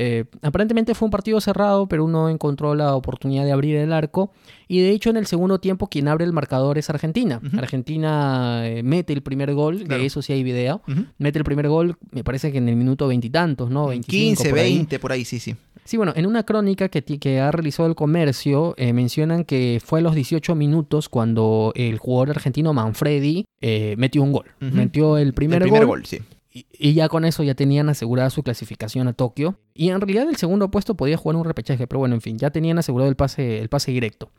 Eh, 0.00 0.26
aparentemente 0.42 0.94
fue 0.94 1.06
un 1.06 1.10
partido 1.10 1.40
cerrado, 1.40 1.88
pero 1.88 2.04
uno 2.04 2.28
encontró 2.28 2.74
la 2.76 2.94
oportunidad 2.94 3.44
de 3.44 3.50
abrir 3.52 3.74
el 3.76 3.92
arco. 3.92 4.32
Y 4.68 4.80
de 4.80 4.90
hecho, 4.90 5.10
en 5.10 5.16
el 5.16 5.26
segundo 5.26 5.58
tiempo, 5.58 5.88
quien 5.88 6.06
abre 6.06 6.24
el 6.24 6.32
marcador 6.32 6.78
es 6.78 6.88
Argentina. 6.88 7.40
Argentina 7.58 8.62
eh, 8.68 8.82
mete 8.82 9.12
el 9.12 9.22
primer 9.22 9.54
gol, 9.54 9.82
Claro. 9.84 10.00
de 10.00 10.06
eso 10.06 10.22
sí 10.22 10.32
hay 10.32 10.42
video. 10.44 10.82
Mete 11.18 11.38
el 11.38 11.44
primer 11.44 11.68
gol, 11.68 11.96
me 12.12 12.22
parece 12.22 12.52
que 12.52 12.58
en 12.58 12.68
el 12.68 12.76
minuto 12.76 13.08
veintitantos, 13.08 13.70
¿no? 13.70 13.88
25, 13.88 14.42
15, 14.42 14.50
por 14.50 14.58
ahí. 14.58 14.74
20, 14.76 14.98
por 14.98 15.12
ahí, 15.12 15.24
sí, 15.24 15.40
sí. 15.40 15.56
Sí, 15.88 15.96
bueno, 15.96 16.12
en 16.14 16.26
una 16.26 16.42
crónica 16.42 16.90
que, 16.90 17.02
que 17.02 17.40
ha 17.40 17.50
realizado 17.50 17.88
el 17.88 17.94
comercio, 17.94 18.74
eh, 18.76 18.92
mencionan 18.92 19.44
que 19.44 19.80
fue 19.82 20.00
a 20.00 20.02
los 20.02 20.14
18 20.14 20.54
minutos 20.54 21.08
cuando 21.08 21.72
el 21.74 21.96
jugador 21.96 22.28
argentino 22.28 22.74
Manfredi 22.74 23.46
eh, 23.62 23.94
metió 23.96 24.22
un 24.22 24.32
gol. 24.32 24.44
Metió 24.60 25.16
el 25.16 25.32
primer, 25.32 25.62
el 25.62 25.68
primer 25.70 25.86
gol, 25.86 26.00
gol, 26.00 26.04
sí. 26.04 26.20
Y, 26.52 26.66
y 26.78 26.92
ya 26.92 27.08
con 27.08 27.24
eso 27.24 27.42
ya 27.42 27.54
tenían 27.54 27.88
asegurada 27.88 28.28
su 28.28 28.42
clasificación 28.42 29.08
a 29.08 29.14
Tokio. 29.14 29.60
Y 29.72 29.88
en 29.88 29.98
realidad 29.98 30.28
el 30.28 30.36
segundo 30.36 30.70
puesto 30.70 30.94
podía 30.94 31.16
jugar 31.16 31.36
un 31.36 31.46
repechaje, 31.46 31.86
pero 31.86 32.00
bueno, 32.00 32.16
en 32.16 32.20
fin, 32.20 32.36
ya 32.36 32.50
tenían 32.50 32.78
asegurado 32.78 33.08
el 33.08 33.16
pase, 33.16 33.58
el 33.58 33.70
pase 33.70 33.90
directo. 33.90 34.30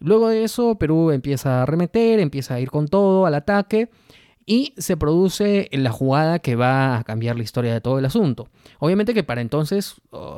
Luego 0.00 0.28
de 0.28 0.44
eso, 0.44 0.74
Perú 0.74 1.10
empieza 1.10 1.60
a 1.60 1.62
arremeter, 1.62 2.20
empieza 2.20 2.56
a 2.56 2.60
ir 2.60 2.70
con 2.70 2.86
todo 2.86 3.24
al 3.24 3.34
ataque. 3.34 3.88
Y 4.50 4.72
se 4.78 4.96
produce 4.96 5.68
la 5.72 5.92
jugada 5.92 6.38
que 6.38 6.56
va 6.56 6.96
a 6.96 7.04
cambiar 7.04 7.36
la 7.36 7.42
historia 7.42 7.70
de 7.74 7.82
todo 7.82 7.98
el 7.98 8.06
asunto. 8.06 8.48
Obviamente 8.78 9.12
que 9.12 9.22
para 9.22 9.42
entonces, 9.42 9.96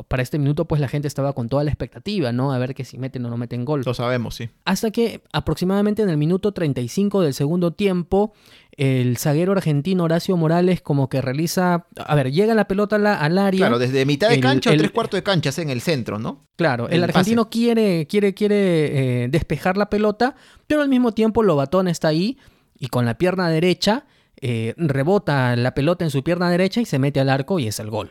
para 0.08 0.20
este 0.20 0.36
minuto, 0.40 0.64
pues 0.64 0.80
la 0.80 0.88
gente 0.88 1.06
estaba 1.06 1.32
con 1.32 1.48
toda 1.48 1.62
la 1.62 1.70
expectativa, 1.70 2.32
¿no? 2.32 2.52
A 2.52 2.58
ver 2.58 2.74
que 2.74 2.84
si 2.84 2.98
meten 2.98 3.24
o 3.26 3.30
no 3.30 3.36
meten 3.36 3.64
gol. 3.64 3.82
Lo 3.86 3.94
sabemos, 3.94 4.34
sí. 4.34 4.50
Hasta 4.64 4.90
que 4.90 5.22
aproximadamente 5.32 6.02
en 6.02 6.08
el 6.10 6.16
minuto 6.16 6.50
35 6.50 7.20
del 7.22 7.34
segundo 7.34 7.70
tiempo, 7.72 8.32
el 8.76 9.16
zaguero 9.16 9.52
argentino 9.52 10.02
Horacio 10.04 10.36
Morales 10.36 10.80
como 10.80 11.08
que 11.08 11.20
realiza... 11.20 11.86
A 11.96 12.14
ver, 12.16 12.32
llega 12.32 12.54
la 12.56 12.66
pelota 12.66 12.98
la- 12.98 13.14
al 13.14 13.38
área. 13.38 13.60
Claro, 13.60 13.78
desde 13.78 14.04
mitad 14.06 14.28
de 14.28 14.34
el- 14.36 14.40
cancha 14.40 14.70
o 14.70 14.72
el- 14.72 14.80
tres 14.80 14.90
cuartos 14.90 15.18
de 15.18 15.22
cancha, 15.22 15.50
en 15.62 15.70
el 15.70 15.82
centro, 15.82 16.18
¿no? 16.18 16.46
Claro, 16.56 16.88
el, 16.88 16.94
el 16.96 17.04
argentino 17.04 17.48
quiere, 17.48 18.08
quiere, 18.08 18.34
quiere 18.34 19.24
eh, 19.24 19.28
despejar 19.28 19.76
la 19.76 19.88
pelota, 19.88 20.34
pero 20.66 20.82
al 20.82 20.88
mismo 20.88 21.12
tiempo 21.12 21.44
Lobatón 21.44 21.86
está 21.86 22.08
ahí 22.08 22.38
y 22.80 22.88
con 22.88 23.04
la 23.04 23.16
pierna 23.16 23.48
derecha 23.48 24.06
eh, 24.40 24.74
rebota 24.76 25.54
la 25.54 25.74
pelota 25.74 26.04
en 26.04 26.10
su 26.10 26.24
pierna 26.24 26.50
derecha 26.50 26.80
y 26.80 26.86
se 26.86 26.98
mete 26.98 27.20
al 27.20 27.28
arco 27.28 27.58
y 27.60 27.68
es 27.68 27.78
el 27.78 27.90
gol. 27.90 28.08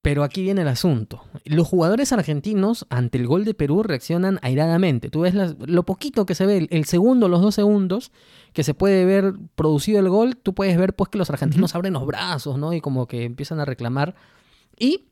Pero 0.00 0.22
aquí 0.22 0.42
viene 0.42 0.62
el 0.62 0.68
asunto. 0.68 1.24
Los 1.44 1.66
jugadores 1.66 2.12
argentinos 2.12 2.86
ante 2.90 3.18
el 3.18 3.26
gol 3.26 3.44
de 3.44 3.54
Perú 3.54 3.82
reaccionan 3.82 4.38
airadamente. 4.42 5.10
Tú 5.10 5.22
ves 5.22 5.34
las- 5.34 5.56
lo 5.66 5.82
poquito 5.84 6.24
que 6.24 6.36
se 6.36 6.46
ve, 6.46 6.58
el, 6.58 6.68
el 6.70 6.84
segundo, 6.84 7.28
los 7.28 7.40
dos 7.42 7.56
segundos 7.56 8.12
que 8.52 8.62
se 8.62 8.72
puede 8.72 9.04
ver 9.04 9.34
producido 9.56 9.98
el 9.98 10.08
gol, 10.08 10.36
tú 10.36 10.54
puedes 10.54 10.78
ver 10.78 10.94
pues 10.94 11.10
que 11.10 11.18
los 11.18 11.28
argentinos 11.30 11.74
abren 11.74 11.94
los 11.94 12.06
brazos, 12.06 12.56
¿no? 12.56 12.72
Y 12.72 12.80
como 12.80 13.08
que 13.08 13.24
empiezan 13.24 13.58
a 13.58 13.64
reclamar. 13.64 14.14
Y 14.78 15.06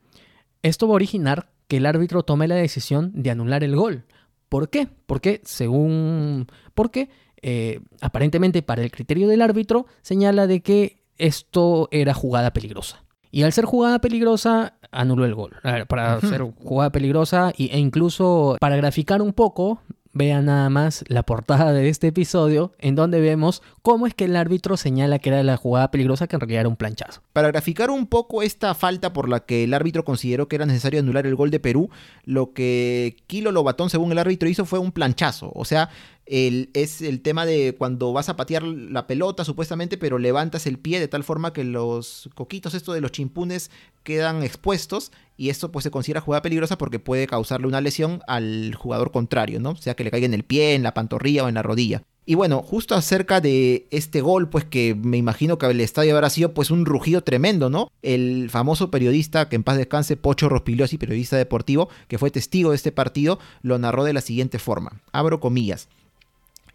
esto 0.63 0.87
va 0.87 0.93
a 0.93 0.97
originar 0.97 1.51
que 1.67 1.79
el 1.79 1.87
árbitro 1.87 2.23
tome 2.23 2.47
la 2.47 2.55
decisión 2.55 3.11
de 3.15 3.31
anular 3.33 3.65
el 3.65 3.75
gol. 3.75 4.05
¿Por 4.49 4.69
qué? 4.71 4.87
Porque 5.07 5.41
según... 5.45 6.47
Porque 6.75 7.09
eh, 7.47 7.81
aparentemente 8.01 8.63
para 8.63 8.83
el 8.83 8.91
criterio 8.91 9.29
del 9.29 9.43
árbitro 9.43 9.87
señala 10.03 10.47
de 10.47 10.61
que 10.63 10.97
esto 11.19 11.89
era 11.93 12.15
jugada 12.15 12.53
peligrosa. 12.53 13.05
Y 13.31 13.43
al 13.43 13.53
ser 13.53 13.65
jugada 13.67 14.01
peligrosa, 14.01 14.75
anuló 14.91 15.25
el 15.25 15.35
gol. 15.35 15.53
Para 15.89 16.21
ser 16.21 16.43
jugada 16.43 16.91
peligrosa 16.91 17.53
y- 17.57 17.69
e 17.71 17.79
incluso 17.79 18.57
para 18.61 18.77
graficar 18.77 19.21
un 19.23 19.33
poco, 19.33 19.81
vean 20.13 20.45
nada 20.47 20.71
más 20.71 21.05
la 21.09 21.25
portada 21.25 21.73
de 21.73 21.89
este 21.89 22.07
episodio, 22.09 22.73
en 22.79 22.95
donde 22.95 23.21
vemos 23.21 23.63
cómo 23.85 24.07
es 24.07 24.15
que 24.15 24.25
el 24.25 24.35
árbitro 24.35 24.79
señala 24.79 25.19
que 25.19 25.29
era 25.29 25.43
la 25.43 25.59
jugada 25.59 25.91
peligrosa, 25.91 26.27
que 26.27 26.37
en 26.37 26.41
realidad 26.41 26.61
era 26.61 26.71
un 26.71 26.77
planchazo. 26.77 27.21
Para 27.35 27.49
graficar 27.49 27.91
un 27.91 28.07
poco 28.07 28.41
esta 28.41 28.75
falta 28.75 29.13
por 29.13 29.29
la 29.29 29.41
que 29.41 29.65
el 29.65 29.75
árbitro 29.75 30.07
consideró 30.07 30.49
que 30.49 30.57
era 30.57 30.65
necesario 30.65 31.01
anular 31.01 31.27
el 31.27 31.35
gol 31.35 31.51
de 31.51 31.61
Perú, 31.61 31.91
lo 32.25 32.55
que 32.55 33.15
Kilo 33.27 33.53
Lobatón, 33.53 33.91
según 33.91 34.11
el 34.11 34.19
árbitro, 34.19 34.49
hizo 34.49 34.65
fue 34.65 34.79
un 34.79 34.91
planchazo. 34.91 35.53
O 35.55 35.67
sea, 35.67 35.91
es 36.25 37.03
el 37.03 37.21
tema 37.21 37.45
de 37.45 37.75
cuando 37.77 38.15
vas 38.15 38.31
a 38.31 38.37
patear 38.37 38.63
la 38.63 39.07
pelota, 39.07 39.45
supuestamente, 39.45 39.99
pero 39.99 40.19
levantas 40.19 40.67
el 40.67 40.79
pie 40.79 40.99
de 40.99 41.09
tal 41.09 41.23
forma 41.23 41.53
que 41.53 41.65
los 41.65 42.31
coquitos, 42.35 42.73
esto 42.73 42.95
de 42.95 43.03
los 43.03 43.13
chimpunes, 43.13 43.71
quedan 44.03 44.43
expuestos. 44.43 45.13
Y 45.37 45.51
esto 45.51 45.71
pues 45.71 45.83
se 45.83 45.91
considera 45.91 46.23
jugada 46.23 46.41
peligrosa 46.41 46.79
porque 46.79 47.01
puede 47.01 47.27
causarle 47.27 47.67
una 47.67 47.83
lesión 47.83 48.23
al 48.29 48.75
jugador 48.77 49.13
contrario, 49.13 49.61
¿no? 49.61 49.73
O 49.73 49.77
sea, 49.77 49.95
que 49.95 50.05
le 50.05 50.11
caiga 50.11 50.25
en 50.25 50.33
el 50.33 50.45
pie, 50.45 50.75
en 50.75 50.83
la 50.83 50.95
pantorrilla 50.95 51.45
o 51.45 51.49
en 51.49 51.57
la 51.57 51.63
rodilla. 51.63 52.03
Y 52.27 52.37
bueno, 52.37 52.63
justo 52.63 52.95
acerca 52.95 53.41
de 53.43 53.87
este 53.91 54.23
gol, 54.23 54.49
pues 54.49 54.65
que 54.65 54.95
me 54.95 55.19
imagino 55.19 55.59
que 55.59 55.67
el 55.67 55.81
estadio 55.81 56.15
habrá 56.15 56.31
sido 56.31 56.55
pues 56.55 56.71
un 56.71 56.87
rugido 56.87 57.23
tremendo, 57.23 57.69
¿no? 57.69 57.91
El 58.01 58.49
famoso 58.51 58.91
periodista, 58.91 59.49
que 59.51 59.57
en 59.57 59.63
paz 59.63 59.77
descanse, 59.77 60.17
Pocho 60.17 60.49
Rospigliosi, 60.49 60.97
periodista 60.97 61.37
deportivo, 61.37 61.91
que 62.09 62.17
fue 62.17 62.31
testigo 62.31 62.71
de 62.71 62.77
este 62.77 62.93
partido, 62.93 63.39
lo 63.61 63.79
narró 63.79 64.05
de 64.05 64.15
la 64.15 64.23
siguiente 64.23 64.59
forma. 64.59 65.03
Abro 65.13 65.39
comillas. 65.39 65.89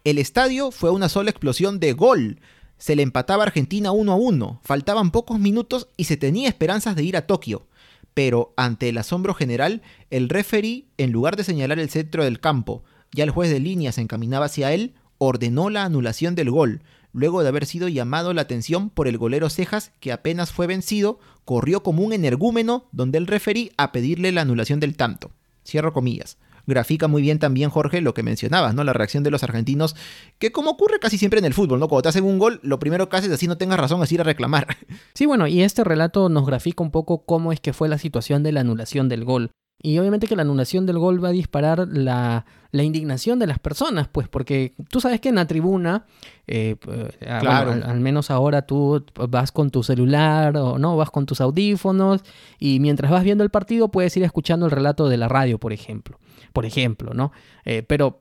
El 0.04 0.18
estadio 0.18 0.70
fue 0.70 0.90
una 0.90 1.08
sola 1.08 1.30
explosión 1.30 1.80
de 1.80 1.94
gol. 1.94 2.38
Se 2.78 2.94
le 2.94 3.02
empataba 3.02 3.42
a 3.42 3.46
Argentina 3.46 3.90
1 3.90 4.12
a 4.12 4.16
1, 4.16 4.60
faltaban 4.64 5.10
pocos 5.10 5.40
minutos 5.40 5.88
y 5.96 6.04
se 6.04 6.16
tenía 6.16 6.48
esperanzas 6.48 6.94
de 6.94 7.02
ir 7.02 7.16
a 7.16 7.26
Tokio. 7.26 7.66
Pero 8.14 8.54
ante 8.56 8.88
el 8.88 8.98
asombro 8.98 9.34
general, 9.34 9.82
el 10.10 10.28
referee, 10.28 10.86
en 10.96 11.10
lugar 11.10 11.36
de 11.36 11.44
señalar 11.44 11.80
el 11.80 11.90
centro 11.90 12.24
del 12.24 12.40
campo, 12.40 12.84
ya 13.12 13.24
el 13.24 13.30
juez 13.30 13.50
de 13.50 13.60
línea 13.60 13.92
se 13.92 14.00
encaminaba 14.00 14.46
hacia 14.46 14.72
él, 14.72 14.94
ordenó 15.22 15.68
la 15.68 15.84
anulación 15.84 16.34
del 16.34 16.50
gol, 16.50 16.80
luego 17.12 17.42
de 17.42 17.48
haber 17.48 17.66
sido 17.66 17.88
llamado 17.88 18.32
la 18.32 18.40
atención 18.40 18.88
por 18.88 19.06
el 19.06 19.18
golero 19.18 19.50
Cejas, 19.50 19.92
que 20.00 20.12
apenas 20.12 20.50
fue 20.50 20.66
vencido, 20.66 21.20
corrió 21.44 21.82
como 21.82 22.02
un 22.02 22.14
energúmeno 22.14 22.86
donde 22.90 23.18
el 23.18 23.26
referí 23.26 23.70
a 23.76 23.92
pedirle 23.92 24.32
la 24.32 24.40
anulación 24.40 24.80
del 24.80 24.96
tanto. 24.96 25.30
Cierro 25.62 25.92
comillas. 25.92 26.38
Grafica 26.66 27.06
muy 27.06 27.20
bien 27.20 27.38
también, 27.38 27.68
Jorge, 27.68 28.00
lo 28.00 28.14
que 28.14 28.22
mencionabas, 28.22 28.74
¿no? 28.74 28.82
La 28.82 28.94
reacción 28.94 29.22
de 29.22 29.30
los 29.30 29.42
argentinos, 29.42 29.94
que 30.38 30.52
como 30.52 30.70
ocurre 30.70 31.00
casi 31.00 31.18
siempre 31.18 31.38
en 31.38 31.44
el 31.44 31.52
fútbol, 31.52 31.80
¿no? 31.80 31.88
Cuando 31.88 32.02
te 32.02 32.08
hacen 32.08 32.24
un 32.24 32.38
gol, 32.38 32.60
lo 32.62 32.78
primero 32.78 33.10
que 33.10 33.16
haces, 33.18 33.30
así 33.30 33.46
no 33.46 33.58
tengas 33.58 33.78
razón, 33.78 34.02
es 34.02 34.12
ir 34.12 34.20
a 34.22 34.24
reclamar. 34.24 34.68
Sí, 35.14 35.26
bueno, 35.26 35.46
y 35.46 35.62
este 35.62 35.84
relato 35.84 36.30
nos 36.30 36.46
grafica 36.46 36.82
un 36.82 36.90
poco 36.90 37.26
cómo 37.26 37.52
es 37.52 37.60
que 37.60 37.74
fue 37.74 37.90
la 37.90 37.98
situación 37.98 38.42
de 38.42 38.52
la 38.52 38.60
anulación 38.60 39.08
del 39.10 39.24
gol. 39.24 39.50
Y 39.82 39.98
obviamente 39.98 40.26
que 40.26 40.36
la 40.36 40.42
anulación 40.42 40.84
del 40.84 40.98
gol 40.98 41.22
va 41.24 41.28
a 41.28 41.32
disparar 41.32 41.88
la, 41.88 42.44
la 42.70 42.82
indignación 42.82 43.38
de 43.38 43.46
las 43.46 43.58
personas, 43.58 44.08
pues 44.08 44.28
porque 44.28 44.74
tú 44.90 45.00
sabes 45.00 45.20
que 45.20 45.30
en 45.30 45.36
la 45.36 45.46
tribuna, 45.46 46.04
eh, 46.46 46.76
claro. 47.18 47.72
al, 47.72 47.82
al, 47.82 48.00
menos 48.00 48.30
ahora 48.30 48.62
tú 48.62 49.04
vas 49.28 49.52
con 49.52 49.70
tu 49.70 49.82
celular 49.82 50.56
o 50.56 50.78
no, 50.78 50.96
vas 50.96 51.10
con 51.10 51.24
tus 51.24 51.40
audífonos 51.40 52.22
y 52.58 52.78
mientras 52.80 53.10
vas 53.10 53.24
viendo 53.24 53.42
el 53.42 53.50
partido 53.50 53.88
puedes 53.88 54.14
ir 54.16 54.22
escuchando 54.22 54.66
el 54.66 54.72
relato 54.72 55.08
de 55.08 55.16
la 55.16 55.28
radio, 55.28 55.58
por 55.58 55.72
ejemplo. 55.72 56.18
Por 56.52 56.66
ejemplo, 56.66 57.14
¿no? 57.14 57.32
Eh, 57.64 57.82
pero 57.82 58.20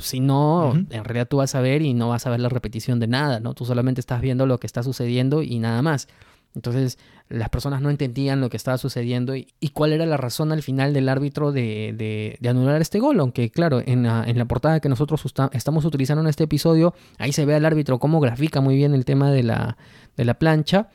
si 0.00 0.20
no, 0.20 0.68
uh 0.68 0.74
-huh. 0.74 0.86
en 0.90 1.04
realidad 1.04 1.28
tú 1.28 1.38
vas 1.38 1.54
a 1.54 1.60
ver 1.60 1.82
y 1.82 1.94
no 1.94 2.08
vas 2.08 2.26
a 2.26 2.30
ver 2.30 2.40
la 2.40 2.48
repetición 2.48 3.00
de 3.00 3.06
nada, 3.06 3.40
¿no? 3.40 3.54
Tú 3.54 3.64
solamente 3.64 4.00
estás 4.00 4.20
viendo 4.20 4.46
lo 4.46 4.58
que 4.58 4.66
está 4.66 4.82
sucediendo 4.82 5.42
y 5.42 5.58
nada 5.58 5.82
más. 5.82 6.08
Entonces 6.54 6.98
las 7.28 7.48
personas 7.48 7.82
no 7.82 7.90
entendían 7.90 8.40
lo 8.40 8.50
que 8.50 8.56
estaba 8.56 8.78
sucediendo 8.78 9.34
y, 9.34 9.48
y 9.58 9.70
cuál 9.70 9.92
era 9.92 10.06
la 10.06 10.16
razón 10.16 10.52
al 10.52 10.62
final 10.62 10.92
del 10.92 11.08
árbitro 11.08 11.50
de, 11.50 11.92
de, 11.96 12.36
de 12.40 12.48
anular 12.48 12.80
este 12.80 13.00
gol. 13.00 13.18
Aunque 13.18 13.50
claro, 13.50 13.82
en 13.84 14.04
la, 14.04 14.24
en 14.24 14.38
la 14.38 14.44
portada 14.44 14.80
que 14.80 14.88
nosotros 14.88 15.24
estamos 15.52 15.84
utilizando 15.84 16.22
en 16.22 16.28
este 16.28 16.44
episodio, 16.44 16.94
ahí 17.18 17.32
se 17.32 17.44
ve 17.44 17.54
al 17.54 17.64
árbitro 17.64 17.98
cómo 17.98 18.20
grafica 18.20 18.60
muy 18.60 18.76
bien 18.76 18.94
el 18.94 19.04
tema 19.04 19.30
de 19.30 19.42
la, 19.42 19.76
de 20.16 20.24
la 20.24 20.34
plancha. 20.34 20.88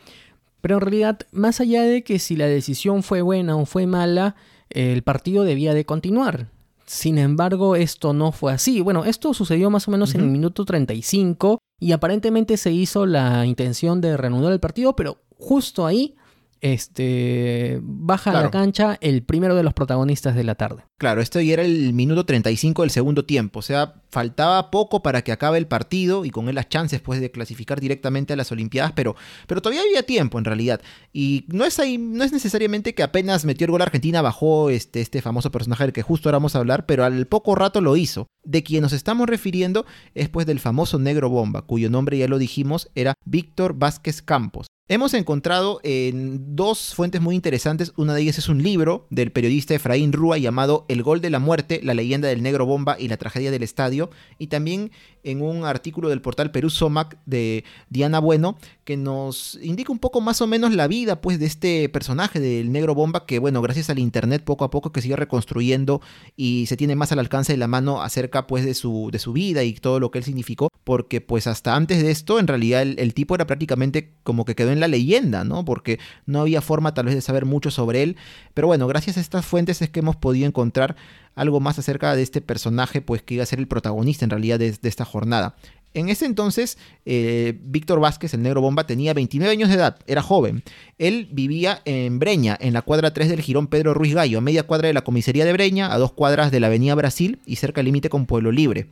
Pero 0.62 0.76
en 0.76 0.82
realidad, 0.82 1.20
más 1.32 1.60
allá 1.60 1.84
de 1.84 2.04
que 2.04 2.20
si 2.20 2.36
la 2.36 2.48
decisión 2.48 3.04
fue 3.04 3.22
buena 3.22 3.58
o 3.58 3.66
fue 3.66 3.88
mala, 3.88 4.36
el 4.70 5.02
partido 5.04 5.44
debía 5.44 5.74
de 5.74 5.86
continuar. 5.86 6.48
Sin 6.86 7.18
embargo, 7.18 7.76
esto 7.76 8.14
no 8.14 8.32
fue 8.32 8.54
así. 8.54 8.82
Bueno, 8.82 9.06
esto 9.06 9.34
sucedió 9.34 9.70
más 9.70 9.88
o 9.88 9.92
menos 9.92 10.12
uh 10.12 10.14
-huh. 10.14 10.20
en 10.20 10.26
el 10.26 10.32
minuto 10.32 10.66
35 10.66 11.60
y 11.80 11.94
aparentemente 11.94 12.58
se 12.58 12.72
hizo 12.72 13.06
la 13.06 13.46
intención 13.46 14.02
de 14.02 14.18
reanudar 14.18 14.54
el 14.54 14.60
partido, 14.60 14.96
pero 14.96 15.18
justo 15.38 15.86
ahí 15.86 16.16
este, 16.62 17.80
baja 17.82 18.32
claro. 18.32 18.40
a 18.40 18.44
la 18.44 18.52
cancha 18.52 18.98
el 19.02 19.24
primero 19.24 19.56
de 19.56 19.64
los 19.64 19.74
protagonistas 19.74 20.36
de 20.36 20.44
la 20.44 20.56
tarde. 20.56 20.84
Claro, 20.98 21.22
esto 21.22 21.42
ya 21.42 21.54
era 21.54 21.64
el 21.64 21.94
minuto 21.94 22.26
35 22.26 22.84
del 22.84 22.92
segundo 22.92 23.26
tiempo, 23.26 23.60
o 23.60 23.64
sea, 23.64 23.96
faltaba 24.10 24.70
poco 24.70 25.02
para 25.02 25.24
que 25.24 25.32
acabe 25.32 25.58
el 25.58 25.66
partido 25.66 26.24
y 26.26 26.30
con 26.30 26.48
él 26.48 26.56
las 26.56 26.70
chances 26.70 27.02
pues, 27.02 27.20
de 27.20 27.32
clasificar 27.32 27.80
directamente 27.80 28.34
a 28.34 28.36
las 28.36 28.52
Olimpiadas, 28.52 28.92
pero, 28.92 29.16
pero 29.48 29.62
todavía 29.62 29.82
había 29.82 30.04
tiempo 30.04 30.38
en 30.38 30.46
realidad. 30.46 30.82
Y 31.12 31.46
no 31.48 31.66
es, 31.66 31.80
ahí, 31.80 31.98
no 31.98 32.24
es 32.24 32.32
necesariamente 32.32 32.94
que 32.94 33.04
apenas 33.04 33.46
metió 33.46 33.66
el 33.66 33.72
gol 33.72 33.82
Argentina 33.82 34.22
bajó 34.22 34.70
este, 34.70 35.02
este 35.02 35.22
famoso 35.22 35.52
personaje 35.52 35.84
del 35.84 35.94
que 35.94 36.04
justo 36.04 36.30
ahora 36.30 36.38
vamos 36.38 36.56
a 36.56 36.60
hablar, 36.60 36.86
pero 36.86 37.04
al 37.04 37.26
poco 37.26 37.56
rato 37.56 37.82
lo 37.82 37.98
hizo. 37.98 38.28
De 38.44 38.64
quien 38.64 38.82
nos 38.82 38.94
estamos 38.94 39.28
refiriendo 39.28 39.86
es 40.14 40.30
pues 40.30 40.46
del 40.46 40.60
famoso 40.60 41.00
negro 41.00 41.30
bomba, 41.30 41.64
cuyo 41.64 41.90
nombre 41.90 42.18
ya 42.18 42.28
lo 42.28 42.38
dijimos 42.38 42.90
era 42.96 43.14
Víctor 43.26 43.74
Vázquez 43.74 44.22
Campos. 44.22 44.68
Hemos 44.88 45.14
encontrado 45.14 45.80
en 45.84 46.56
dos 46.56 46.94
fuentes 46.96 47.22
muy 47.22 47.36
interesantes. 47.36 47.94
Una 47.96 48.14
de 48.14 48.24
ellas 48.24 48.38
es 48.38 48.50
un 48.50 48.62
libro 48.62 49.08
del 49.10 49.32
periodista 49.32 49.74
Efraín 49.74 50.12
Rúa 50.12 50.38
llamado 50.38 50.86
El 50.90 51.02
gol 51.02 51.22
de 51.22 51.30
la 51.30 51.40
muerte, 51.40 51.80
la 51.82 51.94
leyenda 51.94 52.28
del 52.28 52.44
negro 52.44 52.66
bomba 52.66 52.98
y 53.00 53.08
la 53.08 53.16
tragedia 53.16 53.52
del 53.52 53.64
estadio. 53.64 54.10
Y 54.38 54.48
también 54.48 54.92
en 55.24 55.42
un 55.42 55.66
artículo 55.66 56.10
del 56.10 56.22
portal 56.22 56.52
Perú 56.52 56.70
Somac 56.70 57.18
de 57.26 57.64
Diana 57.90 58.20
Bueno 58.20 58.58
que 58.84 58.98
nos 58.98 59.60
indica 59.62 59.92
un 59.92 60.00
poco 60.00 60.22
más 60.22 60.42
o 60.42 60.48
menos 60.48 60.74
la 60.74 60.88
vida 60.88 61.22
pues 61.22 61.40
de 61.40 61.46
este 61.46 61.90
personaje 61.90 62.40
del 62.40 62.72
negro 62.72 62.96
bomba 62.96 63.26
que 63.26 63.40
bueno 63.40 63.62
gracias 63.62 63.90
al 63.90 64.00
internet 64.00 64.44
poco 64.44 64.66
a 64.66 64.72
poco 64.72 64.92
que 64.92 65.02
sigue 65.02 65.16
reconstruyendo 65.16 66.02
y 66.36 66.66
se 66.68 66.78
tiene 66.78 66.96
más 66.96 67.12
al 67.12 67.20
alcance 67.20 67.54
de 67.54 67.58
la 67.58 67.68
mano 67.68 68.02
acerca 68.02 68.48
pues 68.48 68.66
de 68.66 68.74
su, 68.74 69.10
de 69.12 69.20
su 69.20 69.34
vida 69.34 69.64
y 69.64 69.74
todo 69.74 70.00
lo 70.00 70.12
que 70.12 70.20
él 70.20 70.26
significó 70.26 70.70
porque 70.84 71.22
pues 71.22 71.48
hasta 71.48 71.76
antes 71.76 72.02
de 72.02 72.12
esto 72.12 72.40
en 72.40 72.48
realidad 72.48 72.82
el, 72.82 72.98
el 73.00 73.14
tipo 73.14 73.36
era 73.36 73.48
prácticamente 73.48 74.16
como 74.24 74.46
que 74.46 74.56
quedó 74.56 74.72
en 74.72 74.80
la 74.82 74.90
leyenda, 74.90 75.44
¿no? 75.46 75.64
Porque 75.64 76.00
no 76.26 76.42
había 76.42 76.62
forma 76.62 76.94
tal 76.94 77.06
vez 77.06 77.16
de 77.16 77.22
saber 77.22 77.46
mucho 77.46 77.72
sobre 77.72 78.04
él. 78.04 78.18
Pero 78.54 78.68
bueno, 78.68 78.88
gracias 78.88 79.18
a 79.18 79.22
estas 79.22 79.46
fuentes 79.46 79.82
es 79.82 79.90
que 79.90 80.02
hemos 80.02 80.18
podido 80.18 80.48
encontrar 80.48 80.96
algo 81.36 81.60
más 81.60 81.80
acerca 81.80 82.16
de 82.16 82.22
este 82.22 82.42
personaje, 82.42 83.02
pues 83.02 83.22
que 83.22 83.36
iba 83.36 83.44
a 83.44 83.48
ser 83.48 83.60
el 83.60 83.68
protagonista 83.68 84.26
en 84.26 84.32
realidad 84.32 84.60
de, 84.60 84.78
esta 84.82 85.06
jornada. 85.06 85.56
En 85.94 86.08
ese 86.08 86.26
entonces, 86.26 86.78
eh, 87.06 87.60
Víctor 87.64 88.00
Vázquez, 88.00 88.34
el 88.34 88.42
negro 88.42 88.62
bomba, 88.62 88.86
tenía 88.86 89.14
29 89.14 89.52
años 89.52 89.70
de 89.70 89.76
edad, 89.76 89.98
era 90.08 90.22
joven. 90.22 90.64
Él 90.98 91.28
vivía 91.32 91.82
en 91.84 92.18
Breña, 92.18 92.58
en 92.62 92.74
la 92.74 92.82
cuadra 92.82 93.14
3 93.14 93.30
del 93.30 93.42
Girón 93.42 93.68
Pedro 93.68 93.94
Ruiz 93.94 94.14
Gallo, 94.14 94.38
a 94.38 94.42
media 94.42 94.64
cuadra 94.64 94.88
de 94.88 94.94
la 94.94 95.04
comisaría 95.04 95.44
de 95.44 95.52
Breña, 95.52 95.94
a 95.94 95.98
dos 95.98 96.14
cuadras 96.14 96.52
de 96.52 96.62
la 96.62 96.68
avenida 96.68 96.96
Brasil 96.96 97.40
y 97.46 97.58
cerca 97.58 97.80
del 97.80 97.86
límite 97.86 98.10
con 98.10 98.26
Pueblo 98.26 98.52
Libre. 98.54 98.88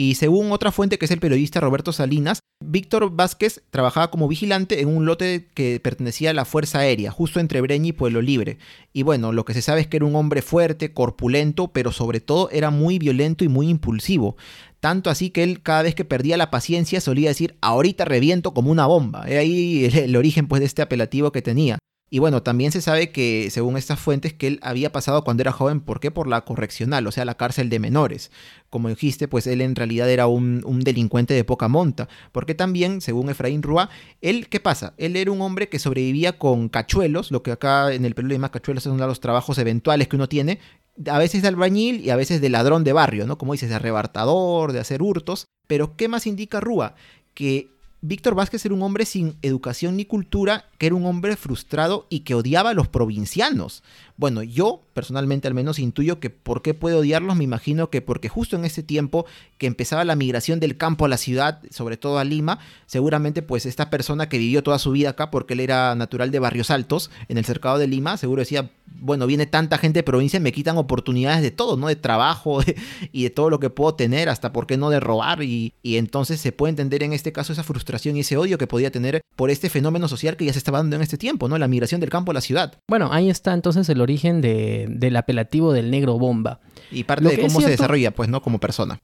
Y 0.00 0.14
según 0.14 0.50
otra 0.50 0.72
fuente 0.72 0.96
que 0.96 1.04
es 1.04 1.10
el 1.10 1.20
periodista 1.20 1.60
Roberto 1.60 1.92
Salinas, 1.92 2.40
Víctor 2.64 3.14
Vázquez 3.14 3.60
trabajaba 3.68 4.10
como 4.10 4.28
vigilante 4.28 4.80
en 4.80 4.88
un 4.88 5.04
lote 5.04 5.48
que 5.52 5.78
pertenecía 5.78 6.30
a 6.30 6.32
la 6.32 6.46
Fuerza 6.46 6.78
Aérea, 6.78 7.10
justo 7.10 7.38
entre 7.38 7.60
Breña 7.60 7.88
y 7.88 7.92
Pueblo 7.92 8.22
Libre. 8.22 8.56
Y 8.94 9.02
bueno, 9.02 9.30
lo 9.30 9.44
que 9.44 9.52
se 9.52 9.60
sabe 9.60 9.82
es 9.82 9.88
que 9.88 9.98
era 9.98 10.06
un 10.06 10.16
hombre 10.16 10.40
fuerte, 10.40 10.94
corpulento, 10.94 11.68
pero 11.68 11.92
sobre 11.92 12.20
todo 12.20 12.48
era 12.48 12.70
muy 12.70 12.98
violento 12.98 13.44
y 13.44 13.48
muy 13.48 13.68
impulsivo. 13.68 14.38
Tanto 14.80 15.10
así 15.10 15.28
que 15.28 15.42
él 15.42 15.60
cada 15.60 15.82
vez 15.82 15.94
que 15.94 16.06
perdía 16.06 16.38
la 16.38 16.50
paciencia 16.50 17.02
solía 17.02 17.28
decir, 17.28 17.58
ahorita 17.60 18.06
reviento 18.06 18.54
como 18.54 18.70
una 18.70 18.86
bomba. 18.86 19.26
Era 19.28 19.40
ahí 19.40 19.84
el, 19.84 19.98
el 19.98 20.16
origen 20.16 20.48
pues 20.48 20.60
de 20.60 20.66
este 20.66 20.80
apelativo 20.80 21.30
que 21.30 21.42
tenía. 21.42 21.76
Y 22.12 22.18
bueno, 22.18 22.42
también 22.42 22.72
se 22.72 22.82
sabe 22.82 23.12
que, 23.12 23.48
según 23.52 23.76
estas 23.76 24.00
fuentes, 24.00 24.34
que 24.34 24.48
él 24.48 24.60
había 24.62 24.90
pasado 24.90 25.22
cuando 25.22 25.42
era 25.42 25.52
joven, 25.52 25.80
¿por 25.80 26.00
qué? 26.00 26.10
Por 26.10 26.26
la 26.26 26.40
correccional, 26.40 27.06
o 27.06 27.12
sea, 27.12 27.24
la 27.24 27.36
cárcel 27.36 27.70
de 27.70 27.78
menores. 27.78 28.32
Como 28.68 28.88
dijiste, 28.88 29.28
pues 29.28 29.46
él 29.46 29.60
en 29.60 29.76
realidad 29.76 30.10
era 30.10 30.26
un, 30.26 30.62
un 30.64 30.80
delincuente 30.80 31.34
de 31.34 31.44
poca 31.44 31.68
monta. 31.68 32.08
Porque 32.32 32.56
también, 32.56 33.00
según 33.00 33.30
Efraín 33.30 33.62
Rúa, 33.62 33.90
él, 34.22 34.48
¿qué 34.48 34.58
pasa? 34.58 34.92
Él 34.96 35.14
era 35.14 35.30
un 35.30 35.40
hombre 35.40 35.68
que 35.68 35.78
sobrevivía 35.78 36.36
con 36.36 36.68
cachuelos, 36.68 37.30
lo 37.30 37.44
que 37.44 37.52
acá 37.52 37.94
en 37.94 38.04
el 38.04 38.16
Perú 38.16 38.26
le 38.26 38.34
llaman 38.34 38.50
cachuelos, 38.50 38.82
son 38.82 38.98
los 38.98 39.20
trabajos 39.20 39.58
eventuales 39.58 40.08
que 40.08 40.16
uno 40.16 40.28
tiene, 40.28 40.58
a 41.06 41.18
veces 41.18 41.42
de 41.42 41.48
albañil 41.48 42.00
y 42.00 42.10
a 42.10 42.16
veces 42.16 42.40
de 42.40 42.48
ladrón 42.48 42.82
de 42.82 42.92
barrio, 42.92 43.24
¿no? 43.24 43.38
Como 43.38 43.52
dices, 43.52 43.68
de 43.68 43.76
arrebatador, 43.76 44.72
de 44.72 44.80
hacer 44.80 45.00
hurtos. 45.00 45.46
Pero, 45.68 45.96
¿qué 45.96 46.08
más 46.08 46.26
indica 46.26 46.58
Rúa? 46.58 46.96
Que 47.34 47.68
Víctor 48.00 48.34
Vázquez 48.34 48.64
era 48.64 48.74
un 48.74 48.82
hombre 48.82 49.04
sin 49.04 49.36
educación 49.42 49.96
ni 49.96 50.06
cultura, 50.06 50.69
que 50.80 50.86
era 50.86 50.96
un 50.96 51.04
hombre 51.04 51.36
frustrado 51.36 52.06
y 52.08 52.20
que 52.20 52.34
odiaba 52.34 52.70
a 52.70 52.74
los 52.74 52.88
provincianos. 52.88 53.82
Bueno, 54.16 54.42
yo 54.42 54.82
personalmente 54.94 55.46
al 55.46 55.52
menos 55.52 55.78
intuyo 55.78 56.20
que 56.20 56.30
por 56.30 56.62
qué 56.62 56.72
puede 56.72 56.96
odiarlos, 56.96 57.36
me 57.36 57.44
imagino 57.44 57.90
que 57.90 58.00
porque 58.00 58.30
justo 58.30 58.56
en 58.56 58.64
ese 58.64 58.82
tiempo 58.82 59.26
que 59.58 59.66
empezaba 59.66 60.04
la 60.06 60.16
migración 60.16 60.58
del 60.58 60.78
campo 60.78 61.04
a 61.04 61.08
la 61.08 61.18
ciudad, 61.18 61.60
sobre 61.70 61.98
todo 61.98 62.18
a 62.18 62.24
Lima, 62.24 62.60
seguramente 62.86 63.42
pues 63.42 63.66
esta 63.66 63.90
persona 63.90 64.30
que 64.30 64.38
vivió 64.38 64.62
toda 64.62 64.78
su 64.78 64.92
vida 64.92 65.10
acá 65.10 65.30
porque 65.30 65.52
él 65.52 65.60
era 65.60 65.94
natural 65.96 66.30
de 66.30 66.38
Barrios 66.38 66.70
Altos, 66.70 67.10
en 67.28 67.36
el 67.36 67.44
cercado 67.44 67.76
de 67.76 67.86
Lima, 67.86 68.16
seguro 68.16 68.40
decía, 68.40 68.70
bueno, 68.86 69.26
viene 69.26 69.44
tanta 69.44 69.76
gente 69.76 69.98
de 69.98 70.02
provincia, 70.02 70.40
me 70.40 70.52
quitan 70.52 70.78
oportunidades 70.78 71.42
de 71.42 71.50
todo, 71.50 71.76
¿no? 71.76 71.88
De 71.88 71.96
trabajo 71.96 72.60
y 73.12 73.24
de 73.24 73.30
todo 73.30 73.50
lo 73.50 73.60
que 73.60 73.68
puedo 73.68 73.94
tener, 73.94 74.30
hasta 74.30 74.52
por 74.52 74.66
qué 74.66 74.78
no 74.78 74.88
de 74.88 75.00
robar 75.00 75.42
y, 75.42 75.74
y 75.82 75.96
entonces 75.96 76.40
se 76.40 76.52
puede 76.52 76.70
entender 76.70 77.02
en 77.02 77.12
este 77.12 77.32
caso 77.32 77.52
esa 77.52 77.64
frustración 77.64 78.16
y 78.16 78.20
ese 78.20 78.38
odio 78.38 78.56
que 78.56 78.66
podía 78.66 78.90
tener 78.90 79.20
por 79.36 79.50
este 79.50 79.70
fenómeno 79.70 80.08
social 80.08 80.36
que 80.36 80.44
ya 80.44 80.52
se 80.52 80.58
estaba 80.70 80.82
dando 80.82 80.96
en 80.96 81.02
este 81.02 81.18
tiempo, 81.18 81.48
¿no? 81.48 81.58
La 81.58 81.68
migración 81.68 82.00
del 82.00 82.10
campo 82.10 82.30
a 82.30 82.34
la 82.34 82.40
ciudad. 82.40 82.74
Bueno, 82.88 83.10
ahí 83.12 83.28
está 83.28 83.52
entonces 83.52 83.88
el 83.88 84.00
origen 84.00 84.40
de, 84.40 84.86
del 84.88 85.16
apelativo 85.16 85.72
del 85.72 85.90
negro 85.90 86.18
bomba. 86.18 86.60
Y 86.90 87.04
parte 87.04 87.24
lo 87.24 87.30
de 87.30 87.36
cómo 87.36 87.50
cierto, 87.50 87.66
se 87.66 87.70
desarrolla, 87.70 88.12
pues, 88.12 88.28
¿no? 88.28 88.40
Como 88.40 88.58
persona. 88.58 89.00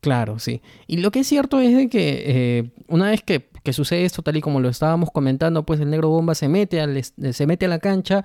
Claro, 0.00 0.38
sí. 0.38 0.60
Y 0.86 0.98
lo 0.98 1.10
que 1.10 1.20
es 1.20 1.26
cierto 1.26 1.60
es 1.60 1.74
de 1.74 1.88
que 1.88 2.22
eh, 2.26 2.70
una 2.86 3.10
vez 3.10 3.22
que, 3.22 3.48
que, 3.62 3.72
sucede 3.72 4.04
esto, 4.04 4.22
tal 4.22 4.36
y 4.36 4.40
como 4.40 4.60
lo 4.60 4.68
estábamos 4.68 5.10
comentando, 5.12 5.64
pues 5.64 5.80
el 5.80 5.90
negro 5.90 6.08
bomba 6.08 6.34
se 6.34 6.48
mete, 6.48 6.80
al, 6.80 7.02
se 7.04 7.46
mete 7.46 7.66
a 7.66 7.68
la 7.68 7.78
cancha 7.78 8.24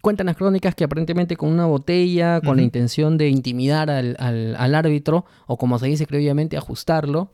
Cuentan 0.00 0.26
las 0.26 0.36
crónicas 0.36 0.74
que 0.74 0.82
aparentemente 0.84 1.36
con 1.36 1.48
una 1.50 1.66
botella, 1.66 2.40
con 2.40 2.56
la 2.56 2.62
intención 2.62 3.18
de 3.18 3.28
intimidar 3.28 3.88
al, 3.90 4.16
al- 4.18 4.56
al 4.56 4.74
árbitro, 4.74 5.24
o 5.46 5.56
como 5.56 5.78
se 5.78 5.86
dice, 5.86 6.06
creo 6.06 6.20
obviamente, 6.20 6.56
ajustarlo. 6.56 7.30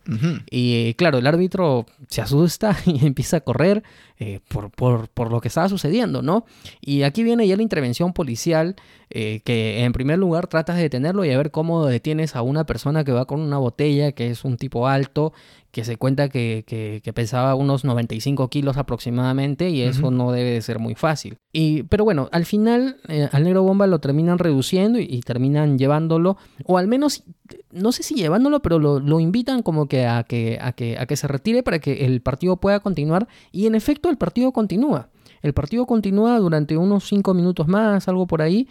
Y 0.50 0.88
eh, 0.88 0.94
claro, 0.96 1.18
el 1.18 1.26
árbitro 1.26 1.86
se 2.08 2.20
asusta 2.20 2.76
y 2.86 3.06
empieza 3.06 3.38
a 3.38 3.40
correr 3.40 3.82
eh, 4.18 4.40
por, 4.48 4.70
por- 4.70 5.08
por 5.08 5.30
lo 5.30 5.40
que 5.40 5.48
estaba 5.48 5.68
sucediendo, 5.68 6.20
¿no? 6.20 6.44
Y 6.80 7.02
aquí 7.04 7.22
viene 7.22 7.46
ya 7.46 7.56
la 7.56 7.62
intervención 7.62 8.12
policial, 8.12 8.76
eh, 9.10 9.40
que 9.44 9.84
en 9.84 9.92
primer 9.92 10.18
lugar 10.18 10.46
tratas 10.48 10.76
de 10.76 10.82
detenerlo 10.82 11.24
y 11.24 11.30
a 11.30 11.38
ver 11.38 11.50
cómo 11.50 11.86
detienes 11.86 12.36
a 12.36 12.42
una 12.42 12.64
persona 12.64 13.04
que 13.04 13.12
va 13.12 13.24
con 13.24 13.40
una 13.40 13.56
botella, 13.58 14.12
que 14.12 14.30
es 14.30 14.44
un 14.44 14.56
tipo 14.58 14.86
alto, 14.88 15.32
que 15.78 15.84
se 15.84 15.96
cuenta 15.96 16.28
que, 16.28 16.64
que- 16.66 17.00
que 17.04 17.12
pesaba 17.12 17.54
unos 17.54 17.84
95 17.84 18.48
kilos 18.48 18.76
aproximadamente, 18.76 19.70
y 19.70 19.82
eso 19.82 20.10
no 20.10 20.32
debe 20.32 20.50
de 20.50 20.60
ser 20.62 20.78
muy 20.80 20.94
fácil. 20.96 21.36
Y, 21.52 21.84
pero 21.84 22.02
bueno, 22.04 22.28
al 22.32 22.44
final 22.44 22.96
eh, 23.08 23.28
al 23.30 23.44
negro 23.44 23.62
bomba 23.62 23.86
lo 23.86 24.00
terminan 24.00 24.38
reduciendo 24.38 24.98
y, 24.98 25.04
y 25.04 25.20
terminan 25.20 25.78
llevándolo, 25.78 26.36
o 26.64 26.78
al 26.78 26.88
menos 26.88 27.22
no 27.70 27.92
sé 27.92 28.02
si 28.02 28.14
llevándolo, 28.16 28.60
pero 28.60 28.78
lo, 28.78 28.98
lo 29.00 29.20
invitan 29.20 29.62
como 29.62 29.86
que 29.86 30.06
a, 30.06 30.24
que 30.24 30.58
a 30.60 30.72
que 30.72 30.98
a 30.98 31.06
que 31.06 31.16
se 31.16 31.28
retire 31.28 31.62
para 31.62 31.78
que 31.78 32.04
el 32.06 32.20
partido 32.20 32.56
pueda 32.56 32.80
continuar. 32.80 33.28
Y 33.52 33.66
en 33.66 33.74
efecto, 33.74 34.08
el 34.10 34.18
partido 34.18 34.52
continúa. 34.52 35.08
El 35.42 35.52
partido 35.54 35.86
continúa 35.86 36.38
durante 36.40 36.76
unos 36.76 37.04
cinco 37.08 37.32
minutos 37.34 37.68
más, 37.68 38.08
algo 38.08 38.26
por 38.26 38.42
ahí. 38.42 38.66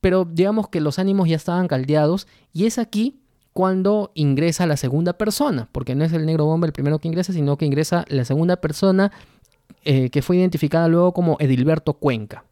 Pero 0.00 0.24
digamos 0.24 0.68
que 0.68 0.80
los 0.80 0.98
ánimos 0.98 1.28
ya 1.28 1.36
estaban 1.36 1.68
caldeados. 1.68 2.26
Y 2.52 2.64
es 2.66 2.78
aquí 2.78 3.20
cuando 3.56 4.12
ingresa 4.12 4.66
la 4.66 4.76
segunda 4.76 5.14
persona. 5.14 5.70
Porque 5.72 5.94
no 5.94 6.04
es 6.04 6.12
el 6.12 6.26
negro 6.26 6.44
bomba 6.44 6.66
el 6.66 6.74
primero 6.74 6.98
que 6.98 7.08
ingresa, 7.08 7.32
sino 7.32 7.56
que 7.56 7.64
ingresa 7.64 8.04
la 8.08 8.26
segunda 8.26 8.56
persona 8.56 9.12
eh, 9.82 10.10
que 10.10 10.20
fue 10.20 10.36
identificada 10.36 10.88
luego 10.88 11.14
como 11.14 11.38
Edilberto 11.40 11.94
Cuenca. 11.94 12.44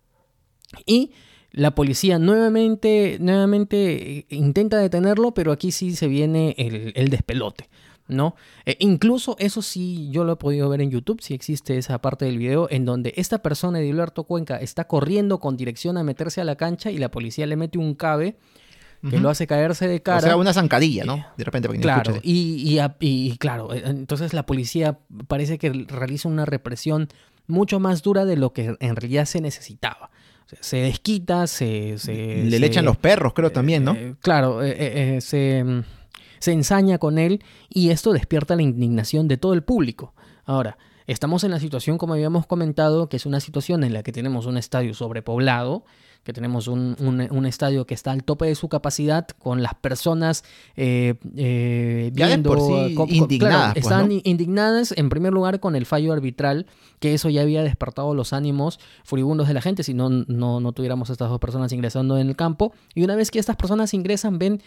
Y 0.86 1.12
la 1.50 1.74
policía 1.74 2.18
nuevamente, 2.18 3.18
nuevamente 3.20 4.20
eh, 4.20 4.26
intenta 4.30 4.78
detenerlo, 4.78 5.34
pero 5.34 5.52
aquí 5.52 5.72
sí 5.72 5.94
se 5.94 6.08
viene 6.08 6.54
el, 6.56 6.94
el 6.96 7.10
despelote, 7.10 7.68
¿no? 8.08 8.34
Eh, 8.64 8.78
incluso 8.78 9.36
eso 9.38 9.60
sí, 9.60 10.08
yo 10.10 10.24
lo 10.24 10.32
he 10.32 10.36
podido 10.36 10.70
ver 10.70 10.80
en 10.80 10.90
YouTube, 10.90 11.20
si 11.20 11.34
existe 11.34 11.76
esa 11.76 12.00
parte 12.00 12.24
del 12.24 12.38
video, 12.38 12.66
en 12.70 12.86
donde 12.86 13.12
esta 13.18 13.42
persona, 13.42 13.78
Edilberto 13.78 14.24
Cuenca, 14.24 14.56
está 14.56 14.84
corriendo 14.88 15.38
con 15.38 15.58
dirección 15.58 15.98
a 15.98 16.02
meterse 16.02 16.40
a 16.40 16.44
la 16.44 16.56
cancha 16.56 16.90
y 16.90 16.96
la 16.96 17.10
policía 17.10 17.46
le 17.46 17.56
mete 17.56 17.76
un 17.76 17.94
cabe 17.94 18.38
que 19.10 19.18
lo 19.18 19.28
hace 19.30 19.46
caerse 19.46 19.86
de 19.88 20.00
cara. 20.02 20.18
O 20.18 20.22
sea, 20.22 20.36
una 20.36 20.52
zancadilla, 20.52 21.04
¿no? 21.04 21.24
De 21.36 21.44
repente, 21.44 21.68
para 21.68 21.78
que 21.78 21.78
no 21.78 21.82
Claro, 21.82 22.20
y, 22.22 22.78
y 22.78 22.80
y 23.00 23.36
claro, 23.38 23.74
eh, 23.74 23.82
entonces 23.86 24.32
la 24.32 24.46
policía 24.46 24.98
parece 25.28 25.58
que 25.58 25.70
realiza 25.70 26.28
una 26.28 26.44
represión 26.46 27.08
mucho 27.46 27.78
más 27.80 28.02
dura 28.02 28.24
de 28.24 28.36
lo 28.36 28.52
que 28.52 28.76
en 28.80 28.96
realidad 28.96 29.26
se 29.26 29.40
necesitaba. 29.40 30.10
Se 30.60 30.76
desquita, 30.78 31.46
se... 31.46 31.98
se- 31.98 32.44
Le, 32.44 32.50
se- 32.52 32.58
le 32.60 32.66
echan 32.66 32.84
los 32.84 32.96
perros, 32.96 33.32
creo, 33.34 33.50
también, 33.50 33.84
¿no? 33.84 33.92
eh, 33.94 34.14
claro, 34.20 34.62
eh, 34.62 34.70
eh, 34.70 35.16
eh, 35.16 35.20
se, 35.20 35.64
se 36.38 36.52
ensaña 36.52 36.98
con 36.98 37.18
él 37.18 37.42
y 37.68 37.90
esto 37.90 38.12
despierta 38.12 38.54
la 38.56 38.62
indignación 38.62 39.26
de 39.28 39.36
todo 39.36 39.54
el 39.54 39.62
público. 39.62 40.14
Ahora, 40.44 40.76
estamos 41.06 41.44
en 41.44 41.50
la 41.50 41.60
situación, 41.60 41.98
como 41.98 42.14
habíamos 42.14 42.46
comentado, 42.46 43.08
que 43.08 43.16
es 43.16 43.26
una 43.26 43.40
situación 43.40 43.84
en 43.84 43.92
la 43.94 44.02
que 44.02 44.12
tenemos 44.12 44.46
un 44.46 44.56
estadio 44.58 44.94
sobrepoblado, 44.94 45.84
que 46.24 46.32
tenemos 46.32 46.66
un, 46.68 46.96
un- 46.98 47.28
un 47.30 47.46
estadio 47.46 47.86
que 47.86 47.94
está 47.94 48.10
al 48.12 48.24
tope 48.24 48.46
de 48.46 48.54
su 48.54 48.68
capacidad, 48.68 49.26
con 49.38 49.62
las 49.62 49.74
personas 49.74 50.42
eh, 50.76 51.14
eh, 51.36 52.10
viendo... 52.14 52.56
sí 52.56 52.96
indignadas, 53.08 53.58
claro, 53.58 53.72
pues, 53.74 53.84
están 53.84 54.10
indignadas, 54.24 54.94
en 54.96 55.08
primer 55.10 55.32
lugar, 55.32 55.60
con 55.60 55.76
el 55.76 55.86
fallo 55.86 56.12
arbitral, 56.12 56.66
que 56.98 57.14
eso 57.14 57.28
ya 57.28 57.42
había 57.42 57.62
despertado 57.62 58.14
los 58.14 58.32
ánimos 58.32 58.80
furibundos 59.04 59.46
de 59.48 59.54
la 59.54 59.60
gente, 59.60 59.82
si 59.82 59.92
no, 59.94 60.08
no, 60.08 60.60
no 60.60 60.72
tuviéramos 60.72 61.10
estas 61.10 61.28
dos 61.28 61.38
personas 61.38 61.72
ingresando 61.72 62.16
en 62.18 62.28
el 62.28 62.36
campo. 62.36 62.72
Y 62.94 63.04
una 63.04 63.14
vez 63.16 63.30
que 63.30 63.38
estas 63.38 63.56
personas 63.56 63.92
ingresan, 63.92 64.38
ven 64.38 64.62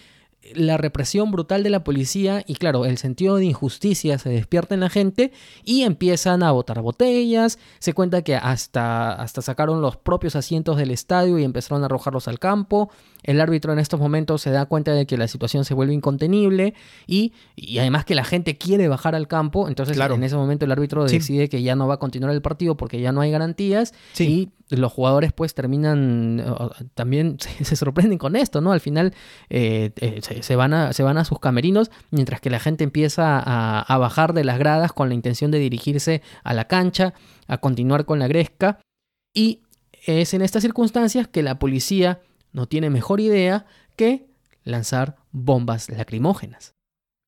la 0.53 0.77
represión 0.77 1.31
brutal 1.31 1.63
de 1.63 1.69
la 1.69 1.83
policía 1.83 2.43
y 2.47 2.55
claro, 2.55 2.85
el 2.85 2.97
sentido 2.97 3.35
de 3.35 3.45
injusticia 3.45 4.17
se 4.17 4.29
despierta 4.29 4.75
en 4.75 4.81
la 4.81 4.89
gente 4.89 5.31
y 5.63 5.83
empiezan 5.83 6.43
a 6.43 6.51
botar 6.51 6.81
botellas, 6.81 7.59
se 7.79 7.93
cuenta 7.93 8.21
que 8.21 8.35
hasta, 8.35 9.13
hasta 9.13 9.41
sacaron 9.41 9.81
los 9.81 9.97
propios 9.97 10.35
asientos 10.35 10.77
del 10.77 10.91
estadio 10.91 11.37
y 11.39 11.43
empezaron 11.43 11.83
a 11.83 11.87
arrojarlos 11.87 12.27
al 12.27 12.39
campo, 12.39 12.89
el 13.27 13.39
árbitro 13.39 13.71
en 13.73 13.77
estos 13.79 13.99
momentos 13.99 14.41
se 14.41 14.49
da 14.49 14.65
cuenta 14.65 14.93
de 14.93 15.05
que 15.05 15.17
la 15.17 15.27
situación 15.27 15.63
se 15.65 15.75
vuelve 15.75 15.93
incontenible 15.93 16.73
y, 17.05 17.33
y 17.55 17.77
además 17.77 18.03
que 18.05 18.15
la 18.15 18.23
gente 18.23 18.57
quiere 18.57 18.87
bajar 18.87 19.13
al 19.13 19.27
campo, 19.27 19.67
entonces 19.67 19.95
Claro. 19.95 20.15
en 20.15 20.23
ese 20.23 20.35
momento 20.35 20.65
el 20.65 20.71
árbitro 20.71 21.07
Sí. 21.07 21.17
decide 21.19 21.47
que 21.49 21.61
ya 21.61 21.75
no 21.75 21.87
va 21.87 21.93
a 21.95 21.97
continuar 21.99 22.33
el 22.33 22.41
partido 22.41 22.75
porque 22.75 22.99
ya 22.99 23.11
no 23.11 23.21
hay 23.21 23.29
garantías 23.31 23.93
Sí. 24.13 24.49
y 24.69 24.75
los 24.75 24.91
jugadores 24.91 25.31
pues 25.33 25.53
terminan, 25.53 26.43
también 26.95 27.37
se, 27.39 27.49
se 27.65 27.75
sorprenden 27.75 28.17
con 28.17 28.35
esto, 28.35 28.61
¿no? 28.61 28.71
Al 28.71 28.79
final 28.81 29.13
eh, 29.49 29.91
eh, 29.97 30.19
se, 30.21 30.41
se 30.43 30.55
van 30.55 30.73
a, 30.73 30.93
se 30.93 31.03
van 31.03 31.17
a 31.17 31.25
sus 31.25 31.39
camerinos 31.39 31.91
mientras 32.11 32.41
que 32.41 32.49
la 32.49 32.59
gente 32.59 32.83
empieza 32.83 33.39
a, 33.39 33.81
a 33.81 33.97
bajar 33.97 34.33
de 34.33 34.43
las 34.43 34.57
gradas 34.57 34.93
con 34.93 35.09
la 35.09 35.15
intención 35.15 35.51
de 35.51 35.59
dirigirse 35.59 36.21
a 36.43 36.53
la 36.53 36.65
cancha, 36.65 37.13
a 37.47 37.57
continuar 37.59 38.05
con 38.05 38.19
la 38.19 38.27
gresca. 38.27 38.79
Y 39.33 39.61
es 40.05 40.33
en 40.33 40.41
estas 40.41 40.63
circunstancias 40.63 41.27
que 41.27 41.43
la 41.43 41.59
policía 41.59 42.21
no 42.51 42.67
tiene 42.67 42.89
mejor 42.89 43.19
idea 43.19 43.65
que 43.95 44.27
lanzar 44.63 45.17
bombas 45.31 45.89
lacrimógenas. 45.89 46.73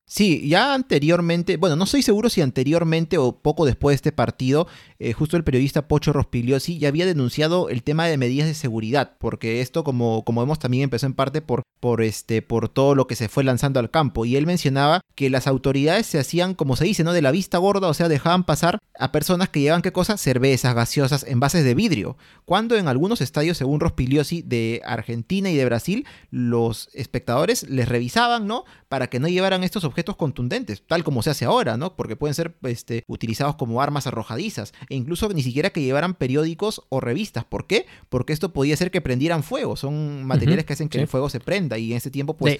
Sí, 0.10 0.50
ya 0.50 0.74
anteriormente, 0.74 1.58
bueno, 1.58 1.76
no 1.76 1.84
estoy 1.84 2.02
seguro 2.02 2.30
si 2.30 2.42
anteriormente 2.42 3.20
o 3.20 3.40
poco 3.44 3.68
después 3.68 3.94
de 3.94 3.96
este 3.98 4.12
partido, 4.12 4.68
eh, 5.02 5.14
justo 5.14 5.38
el 5.38 5.46
periodista 5.46 5.88
Pocho 5.88 6.12
Rospigliosi 6.12 6.78
ya 6.78 6.90
había 6.90 7.06
denunciado 7.06 7.70
el 7.70 7.84
tema 7.84 8.06
de 8.06 8.18
medidas 8.18 8.48
de 8.50 8.54
seguridad, 8.54 9.16
porque 9.18 9.62
esto, 9.62 9.86
como, 9.86 10.26
como 10.26 10.42
vemos, 10.42 10.60
también 10.60 10.84
empezó 10.84 11.06
en 11.06 11.14
parte 11.14 11.42
por, 11.42 11.64
por, 11.80 12.02
este, 12.02 12.42
por 12.42 12.68
todo 12.68 12.96
lo 12.96 13.08
que 13.08 13.16
se 13.16 13.30
fue 13.30 13.46
lanzando 13.46 13.80
al 13.80 13.90
campo. 13.90 14.26
Y 14.26 14.36
él 14.36 14.46
mencionaba 14.46 15.00
que 15.16 15.30
las 15.30 15.48
autoridades 15.48 16.06
se 16.06 16.20
hacían, 16.20 16.54
como 16.54 16.76
se 16.76 16.84
dice, 16.84 17.06
¿no? 17.06 17.14
De 17.14 17.22
la 17.22 17.32
vista 17.32 17.58
gorda, 17.58 17.88
o 17.88 17.94
sea, 17.94 18.10
dejaban 18.10 18.44
pasar 18.44 18.80
a 18.98 19.12
personas 19.14 19.48
que 19.48 19.62
llevaban, 19.62 19.82
¿qué 19.82 19.94
cosa? 19.94 20.18
Cervezas, 20.18 20.76
gaseosas, 20.76 21.24
envases 21.28 21.64
de 21.64 21.76
vidrio. 21.76 22.18
Cuando 22.44 22.76
en 22.76 22.90
algunos 22.90 23.22
estadios, 23.22 23.58
según 23.58 23.80
Rospigliosi, 23.80 24.42
de 24.42 24.82
Argentina 24.86 25.50
y 25.50 25.56
de 25.56 25.66
Brasil, 25.66 26.06
los 26.30 26.90
espectadores 26.94 27.70
les 27.70 27.88
revisaban, 27.88 28.48
¿no? 28.48 28.66
Para 28.90 29.08
que 29.08 29.20
no 29.20 29.30
llevaran 29.30 29.64
estos 29.64 29.86
objetos 29.86 30.18
contundentes, 30.18 30.84
tal 30.86 31.06
como 31.06 31.24
se 31.24 31.30
hace 31.30 31.46
ahora, 31.46 31.78
¿no? 31.78 31.96
Porque 31.96 32.18
pueden 32.18 32.34
ser 32.34 32.58
este, 32.64 33.06
utilizados 33.08 33.56
como 33.56 33.82
armas 33.82 34.08
arrojadizas, 34.08 34.74
e 34.90 34.96
incluso 34.96 35.30
ni 35.30 35.44
siquiera 35.44 35.70
que 35.70 35.82
llevaran 35.82 36.16
periódicos 36.16 36.82
o 36.90 37.00
revistas. 37.00 37.46
¿Por 37.46 37.68
qué? 37.68 37.86
Porque 38.10 38.34
esto 38.34 38.52
podía 38.52 38.76
ser 38.76 38.90
que 38.92 39.02
prendieran 39.02 39.44
fuego, 39.44 39.76
son 39.76 40.24
materiales 40.26 40.66
que 40.66 40.74
hacen 40.74 40.90
que 40.90 40.98
sí. 40.98 41.02
el 41.04 41.08
fuego 41.08 41.30
se 41.30 41.40
prenda, 41.40 41.78
y 41.78 41.92
en 41.92 41.98
ese 41.98 42.10
tiempo, 42.12 42.36
pues, 42.36 42.56
De- 42.56 42.60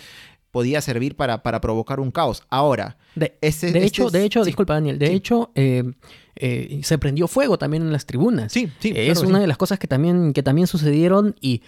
podía 0.52 0.82
servir 0.82 1.16
para, 1.16 1.44
para 1.44 1.62
provocar 1.62 2.00
un 2.00 2.10
caos. 2.10 2.42
Ahora, 2.50 2.98
De, 3.16 3.38
ese, 3.42 3.68
de 3.72 3.80
este 3.80 3.88
hecho, 3.88 4.10
de 4.10 4.26
hecho, 4.26 4.44
sí, 4.44 4.48
disculpa 4.50 4.74
Daniel, 4.74 4.98
de 4.98 5.08
sí. 5.08 5.14
hecho 5.14 5.52
eh, 5.54 5.84
eh, 6.36 6.80
se 6.84 6.98
prendió 6.98 7.28
fuego 7.28 7.58
también 7.60 7.84
en 7.84 7.92
las 7.92 8.06
tribunas. 8.08 8.52
Sí, 8.52 8.68
sí, 8.80 8.90
Eh, 8.96 9.12
es 9.12 9.20
una 9.22 9.40
de 9.40 9.46
las 9.48 9.58
cosas 9.58 9.78
que 9.78 9.88
también, 9.88 10.34
que 10.34 10.42
también 10.42 10.66
sucedieron 10.66 11.36
y, 11.40 11.62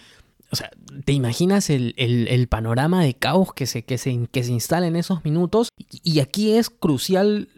o 0.50 0.56
sea, 0.56 0.70
¿te 1.04 1.12
imaginas 1.12 1.70
el, 1.70 1.94
el- 1.96 2.26
el 2.26 2.48
panorama 2.48 3.04
de 3.04 3.14
caos 3.14 3.54
que 3.54 3.66
se, 3.66 3.84
que, 3.84 3.98
se, 3.98 4.26
que 4.32 4.42
se 4.42 4.50
instala 4.50 4.86
en 4.88 4.96
esos 4.96 5.24
minutos? 5.24 5.68
Y 6.02 6.18
aquí 6.18 6.52
es 6.52 6.68
crucial 6.68 7.48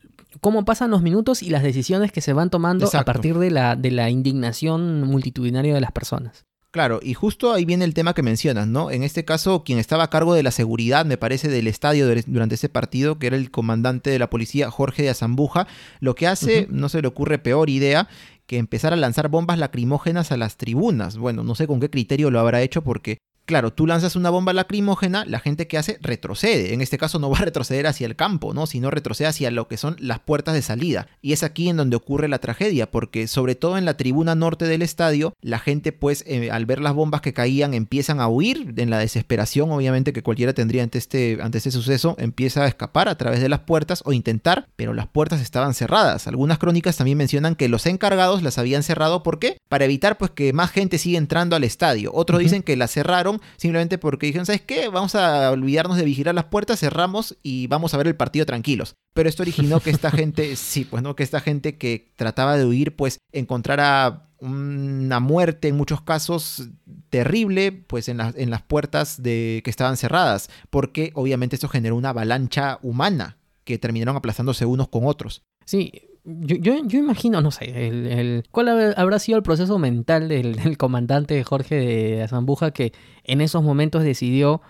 cómo 0.41 0.65
pasan 0.65 0.91
los 0.91 1.03
minutos 1.03 1.43
y 1.43 1.51
las 1.51 1.63
decisiones 1.63 2.13
que 2.13 2.21
se 2.21 2.33
van 2.33 2.51
tomando 2.51 2.89
a 2.93 3.05
partir 3.05 3.39
de 3.39 3.51
la, 3.51 3.77
de 3.77 3.91
la 3.91 4.11
indignación 4.11 5.03
multitudinaria 5.03 5.75
de 5.75 5.81
las 5.81 5.93
personas. 5.93 6.45
Claro, 6.75 6.99
y 7.01 7.15
justo 7.15 7.53
ahí 7.53 7.65
viene 7.65 7.85
el 7.85 7.95
tema 7.95 8.15
que 8.15 8.23
mencionas, 8.25 8.67
¿no? 8.67 8.91
En 8.91 9.05
este 9.05 9.25
caso, 9.25 9.63
quien 9.63 9.79
estaba 9.79 10.03
a 10.03 10.11
cargo 10.11 10.35
de 10.35 10.43
la 10.43 10.51
seguridad, 10.51 11.07
me 11.07 11.17
parece, 11.17 11.49
del 11.49 11.69
estadio 11.69 12.13
durante 12.27 12.57
ese 12.57 12.69
partido, 12.69 13.17
que 13.17 13.29
era 13.29 13.37
el 13.37 13.53
comandante 13.53 14.11
de 14.11 14.19
la 14.19 14.29
policía, 14.29 14.73
Jorge 14.73 15.05
de 15.05 15.11
Azambuja, 15.11 15.69
lo 16.01 16.17
que 16.17 16.27
hace, 16.27 16.67
no 16.71 16.89
se 16.89 17.01
le 17.01 17.07
ocurre 17.07 17.39
peor 17.39 17.71
idea 17.71 18.09
que 18.47 18.59
empezar 18.59 18.93
a 18.93 18.97
lanzar 18.97 19.29
bombas 19.29 19.57
lacrimógenas 19.57 20.33
a 20.33 20.37
las 20.37 20.57
tribunas. 20.57 21.17
Bueno, 21.17 21.45
no 21.45 21.55
sé 21.55 21.69
con 21.69 21.79
qué 21.79 21.91
criterio 21.91 22.33
lo 22.33 22.41
habrá 22.41 22.61
hecho 22.61 22.83
porque... 22.83 23.19
Claro, 23.47 23.75
tú 23.75 23.87
lanzas 23.87 24.17
una 24.17 24.31
bomba 24.31 24.55
lacrimógena, 24.55 25.27
la 25.27 25.39
gente 25.39 25.67
que 25.67 25.77
hace 25.77 25.99
retrocede. 26.01 26.73
En 26.73 26.81
este 26.81 26.97
caso 26.97 27.19
no 27.19 27.29
va 27.29 27.37
a 27.39 27.45
retroceder 27.45 27.87
hacia 27.87 28.07
el 28.07 28.17
campo, 28.17 28.55
¿no? 28.55 28.67
Sino 28.67 28.91
retrocede 28.91 29.29
hacia 29.29 29.51
lo 29.51 29.69
que 29.69 29.77
son 29.77 29.97
las 29.99 30.19
puertas 30.19 30.55
de 30.55 30.63
salida. 30.63 31.09
Y 31.21 31.35
es 31.35 31.43
aquí 31.43 31.69
en 31.69 31.77
donde 31.77 31.97
ocurre 31.97 32.29
la 32.29 32.39
tragedia, 32.39 32.91
porque 32.91 33.27
sobre 33.27 33.55
todo 33.55 33.77
en 33.77 33.85
la 33.85 33.99
tribuna 33.99 34.35
norte 34.35 34.67
del 34.67 34.81
estadio, 34.81 35.35
la 35.43 35.59
gente 35.59 35.93
pues 35.93 36.25
eh, 36.27 36.51
al 36.51 36.65
ver 36.65 36.81
las 36.81 36.95
bombas 36.95 37.21
que 37.21 37.35
caían 37.35 37.75
empiezan 37.75 38.19
a 38.21 38.29
huir 38.29 38.73
en 38.79 38.89
la 38.89 38.99
desesperación, 38.99 39.71
obviamente 39.71 40.15
que 40.15 40.23
cualquiera 40.23 40.55
tendría 40.55 40.83
ante 40.83 40.97
este, 40.97 41.39
ante 41.43 41.59
este 41.59 41.71
suceso, 41.71 42.17
empieza 42.19 42.65
a 42.65 42.69
escapar 42.69 43.11
a 43.11 43.19
través 43.19 43.41
de 43.41 43.51
las 43.51 43.61
puertas 43.61 44.03
o 44.07 44.15
intentar, 44.15 44.69
pero 44.75 44.95
las 44.95 45.07
puertas 45.07 45.43
estaban 45.43 45.75
cerradas. 45.75 46.27
Algunas 46.29 46.59
crónicas 46.59 46.97
también 46.97 47.19
mencionan 47.19 47.57
que 47.57 47.69
los 47.69 47.85
encargados 47.85 48.43
las 48.43 48.57
habían 48.57 48.83
cerrado, 48.83 49.23
¿por 49.23 49.39
qué? 49.39 49.59
Para 49.69 49.85
evitar 49.85 50.17
pues 50.17 50.31
que 50.31 50.55
más 50.55 50.71
gente 50.71 50.97
siga 50.97 51.19
entrando 51.19 51.57
al 51.57 51.65
estadio. 51.65 52.11
Otros 52.15 52.41
dicen 52.41 52.63
que 52.63 52.77
las 52.77 52.91
cerraron 52.91 53.34
simplemente 53.57 53.99
porque 53.99 54.27
dijeron, 54.27 54.47
¿sabes 54.47 54.63
qué? 54.63 54.89
Vamos 54.89 55.15
a 55.15 55.51
olvidarnos 55.51 55.97
de 55.97 56.05
vigilar 56.05 56.35
las 56.35 56.45
puertas, 56.45 56.81
cerramos 56.81 57.37
y 57.43 57.67
vamos 57.67 57.95
a 57.95 57.99
ver 57.99 58.07
el 58.07 58.17
partido 58.17 58.47
tranquilos. 58.47 58.95
Pero 59.15 59.29
esto 59.29 59.43
originó 59.43 59.81
que 59.81 59.91
esta 59.91 60.11
gente, 60.11 60.57
sí, 60.57 60.85
pues 60.85 61.03
no, 61.03 61.17
que 61.17 61.23
esta 61.23 61.41
gente 61.41 61.77
que 61.77 62.13
trataba 62.17 62.57
de 62.57 62.67
huir, 62.67 62.97
pues 62.97 63.19
encontrara 63.33 64.29
una 64.39 65.21
muerte 65.21 65.69
en 65.69 65.77
muchos 65.77 66.03
casos 66.03 66.69
terrible, 67.09 67.73
pues 67.73 68.09
en, 68.09 68.19
las 68.19 68.37
en 68.37 68.51
las 68.51 68.63
puertas 68.63 69.23
de, 69.23 69.63
que 69.65 69.71
estaban 69.71 69.97
cerradas, 69.97 70.51
porque 70.71 71.13
obviamente 71.15 71.57
esto 71.57 71.69
generó 71.69 71.97
una 71.97 72.11
avalancha 72.11 72.79
humana 72.83 73.39
que 73.65 73.79
terminaron 73.79 74.17
aplazándose 74.17 74.67
unos 74.67 74.89
con 74.89 75.07
otros. 75.07 75.43
Sí, 75.65 75.93
yo, 76.25 76.57
yo, 76.87 76.99
imagino, 76.99 77.41
no 77.43 77.51
sé, 77.51 77.87
el, 77.89 78.07
el- 78.07 78.45
cuál 78.51 78.69
hab- 78.69 78.95
habrá 78.97 79.19
sido 79.19 79.37
el 79.37 79.43
proceso 79.43 79.79
mental 79.79 80.29
del, 80.29 80.79
comandante 80.79 81.43
Jorge 81.45 81.75
de 81.77 82.23
Azambuja 82.23 82.71
que 82.73 82.93
en 83.25 83.41
esos 83.41 83.63
momentos 83.63 84.03
decidió 84.05 84.63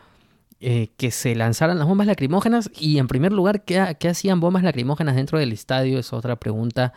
eh, 0.60 0.88
que 0.96 1.10
se 1.10 1.34
lanzaran 1.34 1.78
las 1.78 1.86
bombas 1.88 2.06
lacrimógenas 2.06 2.70
y 2.78 2.98
en 2.98 3.08
primer 3.08 3.32
lugar, 3.32 3.64
¿qué, 3.64 3.96
qué 4.00 4.08
hacían 4.08 4.40
bombas 4.40 4.62
lacrimógenas 4.62 5.16
dentro 5.16 5.38
del 5.38 5.52
estadio? 5.52 5.98
Es 5.98 6.12
otra 6.12 6.36
pregunta 6.36 6.92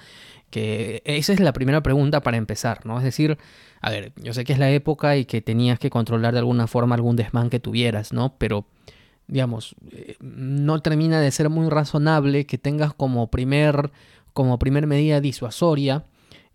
que 0.49 1.01
esa 1.05 1.33
es 1.33 1.39
la 1.39 1.53
primera 1.53 1.83
pregunta 1.83 2.21
para 2.21 2.37
empezar, 2.37 2.85
¿no? 2.85 2.97
Es 2.97 3.03
decir, 3.03 3.37
a 3.81 3.89
ver, 3.91 4.13
yo 4.17 4.33
sé 4.33 4.45
que 4.45 4.53
es 4.53 4.59
la 4.59 4.71
época 4.71 5.17
y 5.17 5.25
que 5.25 5.41
tenías 5.41 5.79
que 5.79 5.89
controlar 5.89 6.33
de 6.33 6.39
alguna 6.39 6.67
forma 6.67 6.95
algún 6.95 7.15
desmán 7.17 7.49
que 7.49 7.59
tuvieras, 7.59 8.13
¿no? 8.13 8.35
Pero 8.37 8.65
digamos, 9.27 9.75
eh, 9.91 10.15
no 10.21 10.81
termina 10.81 11.19
de 11.19 11.31
ser 11.31 11.49
muy 11.49 11.69
razonable 11.69 12.45
que 12.45 12.57
tengas 12.57 12.93
como 12.93 13.27
primer, 13.29 13.91
como 14.37 14.59
primer 14.59 14.85
medida 14.85 15.19
disuasoria 15.19 16.05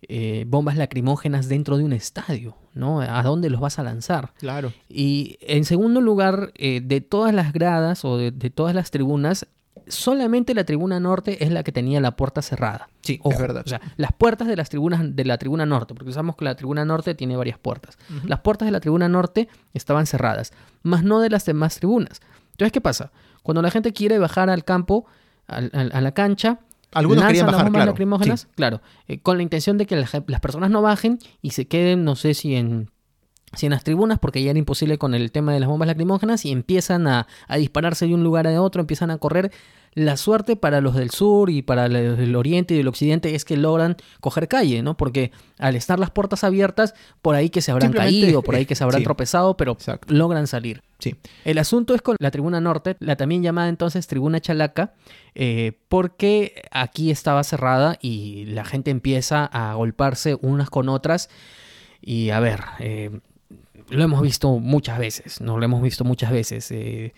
eh, 0.03 0.45
bombas 0.47 0.77
lacrimógenas 0.77 1.49
dentro 1.49 1.75
de 1.75 1.83
un 1.83 1.91
estadio, 1.91 2.55
¿no? 2.73 3.01
¿A 3.01 3.21
dónde 3.23 3.49
los 3.49 3.59
vas 3.59 3.77
a 3.77 3.83
lanzar? 3.83 4.31
Claro. 4.37 4.71
Y 4.87 5.37
en 5.41 5.65
segundo 5.65 5.99
lugar, 5.99 6.53
eh, 6.55 6.79
de 6.81 7.01
todas 7.01 7.33
las 7.33 7.51
gradas 7.51 8.05
o 8.05 8.15
de, 8.15 8.31
de 8.31 8.49
todas 8.49 8.73
las 8.73 8.89
tribunas, 8.89 9.47
solamente 9.89 10.53
la 10.53 10.63
tribuna 10.63 11.01
norte 11.01 11.43
es 11.43 11.51
la 11.51 11.61
que 11.63 11.73
tenía 11.73 11.99
la 11.99 12.15
puerta 12.15 12.41
cerrada. 12.41 12.87
Sí, 13.01 13.19
Ojo, 13.21 13.33
es 13.33 13.39
verdad. 13.41 13.63
O 13.65 13.69
sea, 13.69 13.81
las 13.97 14.13
puertas 14.13 14.47
de 14.47 14.55
las 14.55 14.69
tribunas 14.69 15.01
de 15.13 15.25
la 15.25 15.37
tribuna 15.37 15.65
norte, 15.65 15.93
porque 15.93 16.13
sabemos 16.13 16.37
que 16.37 16.45
la 16.45 16.55
tribuna 16.55 16.85
norte 16.85 17.15
tiene 17.15 17.35
varias 17.35 17.57
puertas. 17.57 17.97
Las 18.25 18.39
puertas 18.39 18.65
de 18.65 18.71
la 18.71 18.79
tribuna 18.79 19.09
norte 19.09 19.49
estaban 19.73 20.05
cerradas, 20.05 20.53
más 20.83 21.03
no 21.03 21.19
de 21.19 21.29
las 21.29 21.43
demás 21.43 21.75
tribunas. 21.75 22.21
Entonces, 22.51 22.71
¿qué 22.71 22.79
pasa? 22.79 23.11
Cuando 23.41 23.61
la 23.61 23.71
gente 23.71 23.91
quiere 23.91 24.19
bajar 24.19 24.49
al 24.49 24.63
campo, 24.63 25.05
a 25.47 25.59
la 25.61 26.13
cancha, 26.13 26.61
Algunos 26.95 27.25
querían 27.25 27.45
las 27.45 27.53
bajar, 27.53 27.65
bombas 27.67 27.79
claro. 27.79 27.91
lacrimógenas, 27.91 28.41
Sí. 28.41 28.47
claro, 28.55 28.81
eh, 29.07 29.19
con 29.19 29.37
la 29.37 29.43
intención 29.43 29.77
de 29.77 29.85
que 29.85 29.95
las 29.95 30.39
personas 30.41 30.69
no 30.69 30.81
bajen 30.81 31.19
y 31.41 31.51
se 31.51 31.67
queden, 31.67 32.03
no 32.03 32.15
sé 32.15 32.33
si 32.33 32.55
en, 32.55 32.89
si 33.55 33.67
en 33.67 33.71
las 33.71 33.83
tribunas, 33.83 34.19
porque 34.19 34.41
ya 34.43 34.49
era 34.51 34.59
imposible 34.59 34.97
con 34.97 35.13
el 35.13 35.31
tema 35.31 35.53
de 35.53 35.59
las 35.59 35.69
bombas 35.69 35.87
lacrimógenas, 35.87 36.43
y 36.45 36.51
empiezan 36.51 37.07
a, 37.07 37.27
a 37.47 37.57
dispararse 37.57 38.07
de 38.07 38.13
un 38.13 38.23
lugar 38.23 38.47
a 38.47 38.61
otro, 38.61 38.81
empiezan 38.81 39.11
a 39.11 39.17
correr. 39.17 39.51
La 39.95 40.17
suerte 40.17 40.55
para 40.55 40.81
los 40.81 40.95
del 40.95 41.11
sur 41.11 41.51
y 41.51 41.61
para 41.61 41.87
los 41.87 42.17
del 42.17 42.35
oriente 42.35 42.73
y 42.73 42.77
del 42.77 42.87
occidente 42.87 43.35
es 43.35 43.45
que 43.45 43.57
logran 43.57 43.95
coger 44.21 44.47
calle, 44.47 44.81
¿no? 44.81 44.97
Porque 44.97 45.31
al 45.59 45.75
estar 45.75 45.99
las 45.99 46.09
puertas 46.09 46.43
abiertas, 46.43 46.95
por 47.21 47.35
ahí 47.35 47.51
que 47.51 47.61
se 47.61 47.71
habrán 47.71 47.93
caído, 47.93 48.41
por 48.41 48.55
ahí 48.55 48.65
que 48.65 48.73
se 48.73 48.83
habrán 48.83 48.99
sí. 49.01 49.03
tropezado, 49.03 49.55
pero 49.55 49.73
Exacto. 49.73 50.11
logran 50.11 50.47
salir. 50.47 50.81
Sí. 51.03 51.17
El 51.43 51.57
asunto 51.57 51.95
es 51.95 52.01
con 52.01 52.15
la 52.17 52.31
tribuna 52.31 52.61
norte, 52.61 52.95
la 53.01 53.17
también 53.17 53.43
llamada 53.43 53.67
entonces 53.67 54.07
tribuna 54.07 54.39
chalaca, 54.39 54.93
eh, 55.35 55.73
porque 55.89 56.63
aquí 56.71 57.11
estaba 57.11 57.43
cerrada 57.43 57.97
y 58.01 58.45
la 58.45 58.63
gente 58.63 58.89
empieza 58.89 59.43
a 59.43 59.73
golparse 59.73 60.37
unas 60.41 60.69
con 60.69 60.87
otras. 60.87 61.29
Y 61.99 62.29
a 62.29 62.39
ver, 62.39 62.61
eh, 62.79 63.19
lo 63.89 64.01
hemos 64.01 64.21
visto 64.21 64.59
muchas 64.59 64.97
veces, 64.97 65.41
no 65.41 65.57
lo 65.57 65.65
hemos 65.65 65.81
visto 65.81 66.05
muchas 66.05 66.31
veces, 66.31 66.71
eh, 66.71 67.13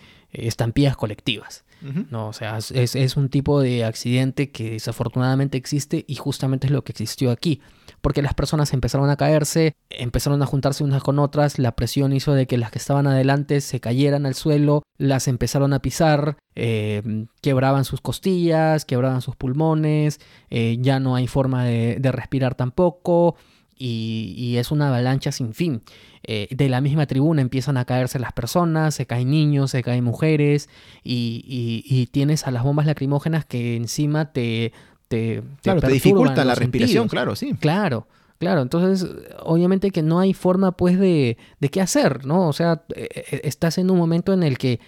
colectivas. 0.96 1.64
No, 2.10 2.28
o 2.28 2.32
sea, 2.32 2.58
es, 2.58 2.70
es 2.72 3.16
un 3.16 3.28
tipo 3.28 3.60
de 3.60 3.84
accidente 3.84 4.50
que 4.50 4.72
desafortunadamente 4.72 5.56
existe 5.56 6.04
y 6.06 6.16
justamente 6.16 6.66
es 6.66 6.72
lo 6.72 6.84
que 6.84 6.92
existió 6.92 7.30
aquí. 7.30 7.60
Porque 8.00 8.22
las 8.22 8.34
personas 8.34 8.72
empezaron 8.72 9.10
a 9.10 9.16
caerse, 9.16 9.74
empezaron 9.90 10.42
a 10.42 10.46
juntarse 10.46 10.84
unas 10.84 11.02
con 11.02 11.18
otras, 11.18 11.58
la 11.58 11.76
presión 11.76 12.12
hizo 12.12 12.34
de 12.34 12.46
que 12.46 12.58
las 12.58 12.70
que 12.70 12.78
estaban 12.78 13.06
adelante 13.06 13.60
se 13.60 13.80
cayeran 13.80 14.26
al 14.26 14.34
suelo, 14.34 14.82
las 14.98 15.28
empezaron 15.28 15.72
a 15.72 15.80
pisar, 15.80 16.36
eh, 16.54 17.26
quebraban 17.40 17.84
sus 17.84 18.00
costillas, 18.00 18.84
quebraban 18.84 19.22
sus 19.22 19.36
pulmones, 19.36 20.20
eh, 20.50 20.78
ya 20.80 21.00
no 21.00 21.14
hay 21.14 21.26
forma 21.26 21.64
de, 21.64 21.96
de 22.00 22.12
respirar 22.12 22.54
tampoco. 22.54 23.36
Y, 23.78 24.34
y 24.38 24.56
es 24.56 24.70
una 24.70 24.88
avalancha 24.88 25.32
sin 25.32 25.52
fin. 25.52 25.82
Eh, 26.22 26.48
de 26.50 26.68
la 26.68 26.80
misma 26.80 27.06
tribuna 27.06 27.42
empiezan 27.42 27.76
a 27.76 27.84
caerse 27.84 28.18
las 28.18 28.32
personas, 28.32 28.94
se 28.94 29.06
caen 29.06 29.30
niños, 29.30 29.70
se 29.70 29.82
caen 29.82 30.02
mujeres, 30.02 30.68
y, 31.04 31.44
y- 31.46 31.84
y 31.94 32.06
tienes 32.06 32.46
a 32.46 32.50
las 32.50 32.64
bombas 32.64 32.86
lacrimógenas 32.86 33.44
que 33.44 33.76
encima 33.76 34.32
te, 34.32 34.72
te, 35.08 35.42
Claro, 35.62 35.80
te 35.80 35.86
perturban 35.88 35.92
dificultan 35.92 36.46
la 36.46 36.54
respiración, 36.54 37.02
sentidos. 37.04 37.10
claro, 37.10 37.36
sí. 37.36 37.54
Claro, 37.60 38.06
claro. 38.38 38.62
Entonces, 38.62 39.08
obviamente 39.42 39.90
que 39.90 40.02
no 40.02 40.18
hay 40.20 40.32
forma, 40.32 40.72
pues, 40.72 40.98
de, 40.98 41.36
de 41.60 41.68
qué 41.68 41.80
hacer, 41.82 42.24
¿no? 42.26 42.48
O 42.48 42.52
sea, 42.54 42.82
eh, 42.94 43.08
eh, 43.30 43.40
estás 43.44 43.76
en 43.78 43.90
un 43.90 43.98
momento 43.98 44.32
en 44.32 44.42
el 44.42 44.56
que 44.58 44.80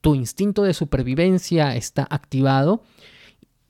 tu 0.00 0.14
instinto 0.14 0.64
de 0.64 0.74
supervivencia 0.74 1.74
está 1.76 2.06
activado 2.10 2.82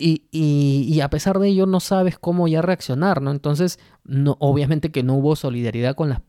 y, 0.07 1.01
a 1.01 1.09
pesar 1.09 1.39
de 1.39 1.49
ello 1.49 1.67
no 1.67 1.81
sabes 1.81 2.19
cómo 2.19 2.47
ya 2.47 2.61
reaccionar, 2.61 3.23
¿no? 3.23 3.31
Entonces, 3.31 3.79
no, 4.05 4.37
obviamente 4.39 4.91
que 4.93 5.03
no 5.03 5.15
hubo 5.15 5.35
solidaridad 5.37 5.95
con 5.95 6.11
las 6.11 6.21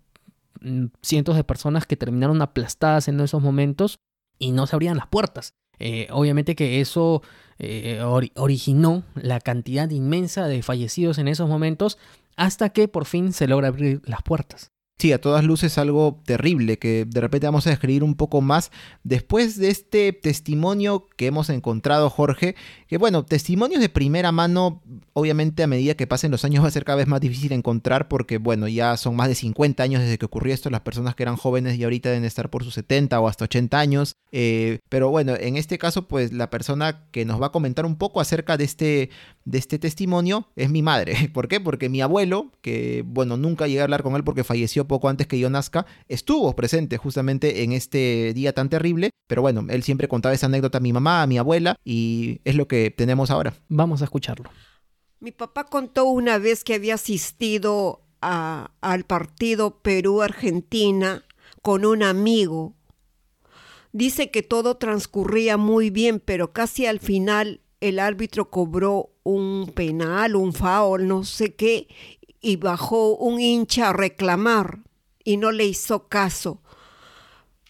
mm, 0.61 0.86
cientos 1.01 1.36
de 1.36 1.43
personas 1.43 1.86
que 1.86 1.97
terminaron 1.97 2.41
aplastadas 2.41 3.07
en 3.07 3.19
esos 3.19 3.41
momentos 3.41 3.97
y 4.39 4.51
no 4.51 4.65
se 4.67 4.76
abrían 4.76 4.97
las 4.97 5.07
puertas. 5.07 5.53
Eh, 5.78 6.07
obviamente 6.11 6.55
que 6.55 6.80
eso 6.80 7.21
eh, 7.59 7.99
ori- 8.01 8.32
originó 8.36 9.03
la 9.15 9.41
cantidad 9.41 9.89
inmensa 9.89 10.47
de 10.47 10.63
fallecidos 10.63 11.17
en 11.17 11.28
esos 11.28 11.49
momentos 11.49 11.97
hasta 12.38 12.69
que 12.69 12.88
por 12.88 13.05
fin 13.05 13.34
se 13.34 13.47
logra 13.47 13.67
abrir 13.67 14.01
las 14.05 14.21
puertas. 14.23 14.71
Sí, 14.97 15.11
a 15.11 15.19
todas 15.19 15.43
luces 15.43 15.77
algo 15.77 16.21
terrible 16.25 16.79
que 16.79 17.03
de 17.05 17.19
repente 17.19 17.47
vamos 17.47 17.67
a 17.67 17.69
describir 17.69 18.01
un 18.01 18.15
poco 18.15 18.39
más 18.39 18.71
después 19.03 19.59
de 19.59 19.69
este 19.69 20.13
testimonio 20.13 21.07
que 21.17 21.27
hemos 21.27 21.49
encontrado, 21.49 22.09
Jorge. 22.09 22.55
Que 22.87 22.97
bueno, 22.97 23.25
testimonios 23.25 23.81
de 23.81 23.89
primera 23.89 24.31
mano, 24.31 24.81
obviamente 25.11 25.63
a 25.63 25.67
medida 25.67 25.95
que 25.95 26.07
pasen 26.07 26.31
los 26.31 26.45
años 26.45 26.63
va 26.63 26.69
a 26.69 26.71
ser 26.71 26.85
cada 26.85 26.95
vez 26.95 27.07
más 27.07 27.19
difícil 27.19 27.51
encontrar 27.51 28.07
porque 28.07 28.37
bueno, 28.37 28.69
ya 28.69 28.95
son 28.95 29.17
más 29.17 29.27
de 29.27 29.35
50 29.35 29.83
años 29.83 30.01
desde 30.01 30.17
que 30.17 30.27
ocurrió 30.27 30.53
esto, 30.53 30.69
las 30.69 30.79
personas 30.79 31.13
que 31.13 31.23
eran 31.23 31.35
jóvenes 31.35 31.77
y 31.77 31.83
ahorita 31.83 32.07
deben 32.07 32.23
estar 32.23 32.49
por 32.49 32.63
sus 32.63 32.75
70 32.75 33.19
o 33.19 33.27
hasta 33.27 33.43
80 33.43 33.77
años. 33.77 34.15
Eh, 34.31 34.79
pero 34.87 35.09
bueno, 35.09 35.33
en 35.37 35.57
este 35.57 35.77
caso 35.77 36.07
pues 36.07 36.31
la 36.31 36.49
persona 36.49 37.03
que 37.11 37.25
nos 37.25 37.41
va 37.41 37.47
a 37.47 37.51
comentar 37.51 37.85
un 37.85 37.97
poco 37.97 38.21
acerca 38.21 38.55
de 38.55 38.63
este, 38.63 39.09
de 39.43 39.57
este 39.57 39.77
testimonio 39.77 40.47
es 40.55 40.69
mi 40.69 40.81
madre. 40.81 41.29
¿Por 41.33 41.49
qué? 41.49 41.59
Porque 41.59 41.89
mi 41.89 41.99
abuelo, 41.99 42.53
que 42.61 43.03
bueno, 43.05 43.35
nunca 43.35 43.67
llegué 43.67 43.81
a 43.81 43.83
hablar 43.83 44.01
con 44.01 44.15
él 44.15 44.23
porque 44.23 44.45
falleció 44.45 44.84
poco 44.88 45.09
antes 45.09 45.27
que 45.27 45.39
yo 45.39 45.49
nazca, 45.49 45.86
estuvo 46.07 46.55
presente 46.55 46.97
justamente 46.97 47.63
en 47.63 47.71
este 47.71 48.33
día 48.33 48.53
tan 48.53 48.69
terrible. 48.69 49.09
Pero 49.27 49.41
bueno, 49.41 49.65
él 49.69 49.83
siempre 49.83 50.07
contaba 50.07 50.36
esa 50.36 50.45
anécdota 50.45 50.77
a 50.77 50.81
mi 50.81 50.93
mamá, 50.93 51.21
a 51.23 51.27
mi 51.27 51.38
abuela, 51.38 51.75
y 51.83 52.41
es 52.43 52.55
lo 52.55 52.67
que 52.67 52.91
tenemos 52.91 53.31
ahora. 53.31 53.53
Vamos 53.69 54.01
a 54.01 54.05
escucharlo. 54.05 54.49
Mi 55.19 55.31
papá 55.31 55.63
contó 55.63 56.05
una 56.05 56.38
vez 56.38 56.63
que 56.63 56.75
había 56.75 56.93
asistido 56.95 58.01
a- 58.21 58.71
al 58.81 59.05
partido 59.05 59.79
Perú-Argentina 59.81 61.23
con 61.61 61.86
un 61.86 62.03
amigo. 62.03 62.75
Dice 63.91 64.29
que 64.29 64.43
todo 64.43 64.77
transcurría 64.77 65.57
muy 65.57 65.89
bien, 65.89 66.19
pero 66.23 66.51
casi 66.51 66.86
al 66.86 66.99
final 66.99 67.61
el 67.79 67.99
árbitro 67.99 68.49
cobró 68.49 69.11
un 69.23 69.71
penal, 69.73 70.36
un 70.36 70.53
foul, 70.53 71.07
no 71.07 71.23
sé 71.23 71.55
qué, 71.55 71.88
y 72.45 72.57
bajó 72.57 73.15
un 73.15 73.41
hincha 73.41 73.89
a 73.89 73.93
reclamar 73.93 74.81
y 75.23 75.37
no 75.37 75.51
le 75.51 75.65
hizo 75.65 76.07
caso. 76.07 76.61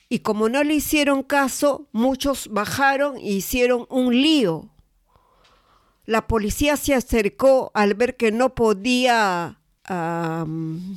Y 0.10 0.20
como 0.20 0.50
no 0.50 0.64
le 0.66 0.74
hicieron 0.74 1.24
caso, 1.24 1.88
muchos 1.94 2.50
bajaron 2.50 3.16
e 3.18 3.32
hicieron 3.32 3.88
un 3.90 4.14
lío. 4.14 4.70
La 6.06 6.28
policía 6.28 6.76
se 6.76 6.94
acercó 6.94 7.72
al 7.74 7.94
ver 7.94 8.18
que 8.18 8.34
no 8.34 8.54
podía 8.54 9.60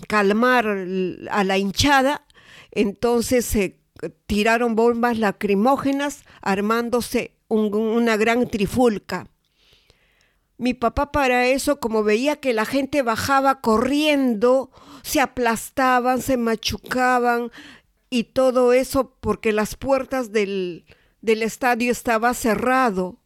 calmar 0.09 0.67
a 1.31 1.45
la 1.45 1.59
hinchada, 1.59 2.27
entonces 2.73 3.45
se 3.45 3.79
tiraron 4.27 4.75
bombas 4.75 5.19
lacrimógenas 5.19 6.25
armándose 6.43 7.33
un- 7.47 7.73
una 7.75 8.17
gran 8.17 8.49
trifulca. 8.49 9.29
Mi 10.59 10.75
papá 10.75 11.13
para 11.13 11.47
eso, 11.47 11.79
como 11.79 12.03
veía 12.03 12.37
que 12.37 12.53
la 12.53 12.65
gente 12.67 13.03
bajaba 13.03 13.61
corriendo, 13.61 14.71
se 15.03 15.21
aplastaban, 15.21 16.21
se 16.21 16.37
machucaban 16.37 17.51
y 18.11 18.25
todo 18.25 18.73
eso 18.73 19.15
porque 19.21 19.53
las 19.53 19.77
puertas 19.77 20.33
del, 20.33 20.85
del 21.23 21.43
estadio 21.45 21.93
estaba 21.93 22.35
cerrado. 22.35 23.19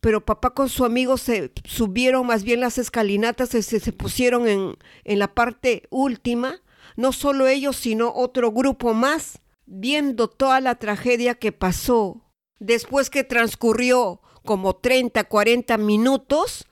Pero 0.00 0.24
papá 0.24 0.50
con 0.50 0.68
su 0.68 0.84
amigo 0.84 1.16
se 1.16 1.50
subieron 1.64 2.24
más 2.26 2.44
bien 2.44 2.60
las 2.60 2.78
escalinatas, 2.78 3.48
se, 3.48 3.62
se- 3.62 3.92
pusieron 3.92 4.46
en, 4.46 4.76
en 5.02 5.18
la 5.18 5.34
parte 5.34 5.88
última, 5.90 6.60
no 6.94 7.10
solo 7.12 7.48
ellos, 7.48 7.74
sino 7.76 8.12
otro 8.14 8.52
grupo 8.52 8.94
más, 8.94 9.40
viendo 9.66 10.28
toda 10.28 10.60
la 10.60 10.76
tragedia 10.76 11.34
que 11.34 11.50
pasó, 11.50 12.22
después 12.60 13.10
que 13.10 13.24
transcurrió 13.24 14.20
como 14.48 14.76
30, 14.76 15.24
40 15.24 15.76
minutos, 15.76 16.66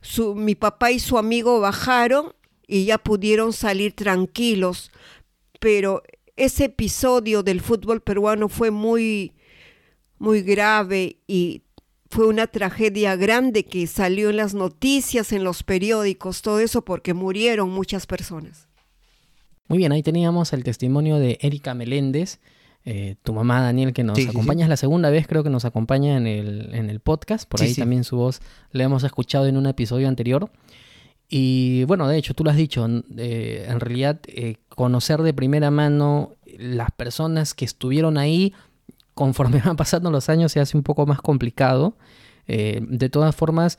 su, 0.00 0.36
mi 0.36 0.54
papá 0.54 0.92
y 0.92 1.00
su 1.00 1.18
amigo 1.18 1.58
bajaron 1.58 2.34
y 2.68 2.84
ya 2.84 2.98
pudieron 2.98 3.52
salir 3.52 3.96
tranquilos. 3.96 4.92
Pero 5.58 6.04
ese 6.36 6.66
episodio 6.66 7.42
del 7.42 7.60
fútbol 7.60 8.00
peruano 8.00 8.48
fue 8.48 8.70
muy, 8.70 9.32
muy 10.18 10.42
grave 10.42 11.16
y 11.26 11.62
fue 12.10 12.28
una 12.28 12.46
tragedia 12.46 13.16
grande 13.16 13.64
que 13.64 13.88
salió 13.88 14.30
en 14.30 14.36
las 14.36 14.54
noticias, 14.54 15.32
en 15.32 15.42
los 15.42 15.64
periódicos, 15.64 16.42
todo 16.42 16.60
eso 16.60 16.84
porque 16.84 17.12
murieron 17.12 17.70
muchas 17.70 18.06
personas. 18.06 18.68
Muy 19.66 19.78
bien, 19.78 19.90
ahí 19.90 20.04
teníamos 20.04 20.52
el 20.52 20.62
testimonio 20.62 21.18
de 21.18 21.38
Erika 21.40 21.74
Meléndez, 21.74 22.38
eh, 22.86 23.16
tu 23.22 23.34
mamá 23.34 23.60
Daniel, 23.60 23.92
que 23.92 24.04
nos 24.04 24.16
Sí, 24.16 24.28
acompaña, 24.28 24.60
sí. 24.60 24.62
es 24.62 24.68
la 24.68 24.76
segunda 24.76 25.10
vez 25.10 25.26
creo 25.26 25.42
que 25.42 25.50
nos 25.50 25.64
acompaña 25.64 26.16
en 26.16 26.26
el, 26.26 26.72
en 26.72 26.88
el 26.88 27.00
podcast, 27.00 27.48
por 27.48 27.60
ahí 27.60 27.74
también 27.74 28.04
su 28.04 28.16
voz 28.16 28.40
la 28.70 28.84
hemos 28.84 29.02
escuchado 29.04 29.46
en 29.46 29.56
un 29.56 29.66
episodio 29.66 30.08
anterior. 30.08 30.50
Y 31.28 31.82
bueno, 31.84 32.06
de 32.08 32.16
hecho, 32.16 32.32
tú 32.34 32.44
lo 32.44 32.50
has 32.50 32.56
dicho, 32.56 32.86
eh, 33.18 33.66
en 33.68 33.80
realidad 33.80 34.20
eh, 34.28 34.56
conocer 34.68 35.20
de 35.22 35.34
primera 35.34 35.70
mano 35.72 36.30
las 36.56 36.92
personas 36.92 37.52
que 37.52 37.64
estuvieron 37.64 38.16
ahí, 38.16 38.54
conforme 39.14 39.60
van 39.64 39.76
pasando 39.76 40.10
los 40.10 40.28
años 40.28 40.52
se 40.52 40.60
hace 40.60 40.76
un 40.76 40.84
poco 40.84 41.04
más 41.06 41.20
complicado. 41.20 41.96
De 42.46 43.08
todas 43.10 43.34
formas, 43.34 43.76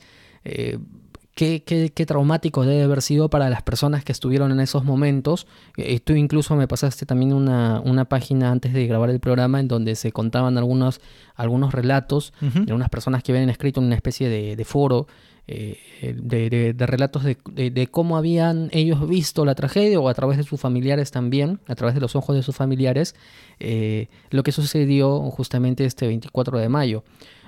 qué, 1.38 1.62
qué- 1.64 1.90
qué 1.94 2.04
traumático 2.04 2.64
debe 2.66 2.82
haber 2.82 3.00
sido 3.00 3.30
para 3.30 3.48
las 3.48 3.62
personas 3.62 4.04
que 4.04 4.10
estuvieron 4.10 4.50
en 4.50 4.58
esos 4.58 4.82
momentos. 4.84 5.46
Eh, 5.76 6.00
tú 6.00 6.14
incluso 6.14 6.56
me 6.56 6.66
pasaste 6.66 7.06
también 7.06 7.32
una, 7.32 7.80
una 7.84 8.06
página 8.06 8.50
antes 8.50 8.72
de 8.72 8.86
grabar 8.88 9.08
el 9.10 9.20
programa 9.20 9.60
en 9.60 9.68
donde 9.68 9.94
se 9.94 10.10
contaban 10.10 10.58
algunos, 10.58 11.00
algunos 11.36 11.72
relatos 11.72 12.32
de 12.66 12.72
unas 12.72 12.88
personas 12.88 13.22
que 13.22 13.30
habían 13.32 13.50
escrito 13.50 13.78
en 13.80 13.86
una 13.86 13.94
especie 13.94 14.28
de, 14.28 14.56
de 14.56 14.64
foro 14.64 15.06
eh, 15.46 15.78
de, 16.20 16.50
de- 16.50 16.74
de 16.74 16.86
relatos 16.86 17.22
de, 17.24 17.38
de- 17.52 17.70
de 17.70 17.86
cómo 17.86 18.16
habían 18.18 18.68
ellos 18.72 19.08
visto 19.08 19.44
la 19.44 19.54
tragedia 19.54 19.98
o 20.00 20.08
a 20.08 20.14
través 20.14 20.36
de 20.38 20.42
sus 20.42 20.60
familiares 20.60 21.10
también, 21.12 21.60
a 21.68 21.74
través 21.76 21.94
de 21.94 22.00
los 22.02 22.16
ojos 22.16 22.34
de 22.36 22.42
sus 22.42 22.56
familiares, 22.56 23.14
eh, 23.60 24.08
lo 24.30 24.42
que 24.42 24.52
sucedió 24.52 25.20
justamente 25.30 25.84
este 25.84 26.06
24 26.08 26.58
de 26.58 26.68
mayo. 26.68 27.04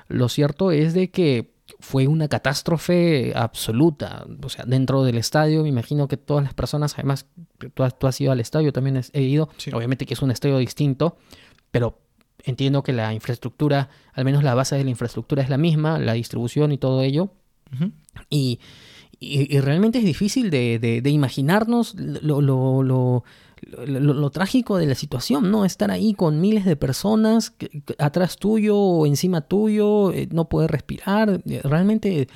Lo 0.08 0.28
cierto 0.28 0.70
es 0.70 0.94
de 0.94 1.10
que 1.10 1.50
fue 1.78 2.06
una 2.06 2.28
catástrofe 2.28 3.32
absoluta. 3.36 4.26
O 4.42 4.48
sea, 4.48 4.64
dentro 4.66 5.04
del 5.04 5.16
estadio, 5.18 5.62
me 5.62 5.68
imagino 5.68 6.08
que 6.08 6.16
todas 6.16 6.42
las 6.44 6.54
personas, 6.54 6.94
además, 6.94 7.26
tú 7.74 7.82
has, 7.84 7.98
tú 7.98 8.06
has 8.06 8.20
ido 8.20 8.32
al 8.32 8.40
estadio, 8.40 8.72
también 8.72 9.00
he 9.12 9.22
ido, 9.22 9.48
Sí. 9.56 9.70
obviamente 9.72 10.06
que 10.06 10.14
es 10.14 10.22
un 10.22 10.30
estadio 10.30 10.58
distinto, 10.58 11.16
pero 11.70 11.98
entiendo 12.44 12.82
que 12.82 12.92
la 12.92 13.12
infraestructura, 13.14 13.90
al 14.12 14.24
menos 14.24 14.42
la 14.42 14.54
base 14.54 14.74
de 14.76 14.84
la 14.84 14.90
infraestructura 14.90 15.42
es 15.42 15.48
la 15.50 15.58
misma, 15.58 15.98
la 15.98 16.14
distribución 16.14 16.72
y 16.72 16.78
todo 16.78 17.02
ello. 17.02 17.30
Y- 18.28 18.58
y 19.22 19.60
realmente 19.60 19.98
es 19.98 20.04
difícil 20.04 20.48
de, 20.50 20.78
de- 20.78 21.02
de 21.02 21.10
imaginarnos 21.10 21.94
lo, 21.94 22.40
lo- 22.40 22.82
lo- 22.82 23.24
lo- 23.86 24.30
trágico 24.30 24.78
de 24.78 24.86
la 24.86 24.94
situación, 24.94 25.50
¿no? 25.50 25.64
Estar 25.64 25.90
ahí 25.90 26.14
con 26.14 26.40
miles 26.40 26.64
de 26.64 26.76
personas 26.76 27.54
atrás 27.98 28.36
tuyo 28.36 28.76
o 28.76 29.06
encima 29.06 29.40
tuyo, 29.42 30.12
eh, 30.12 30.28
no 30.32 30.48
poder 30.48 30.70
respirar. 30.70 31.42
eh, 31.46 31.60
Realmente 31.64 32.28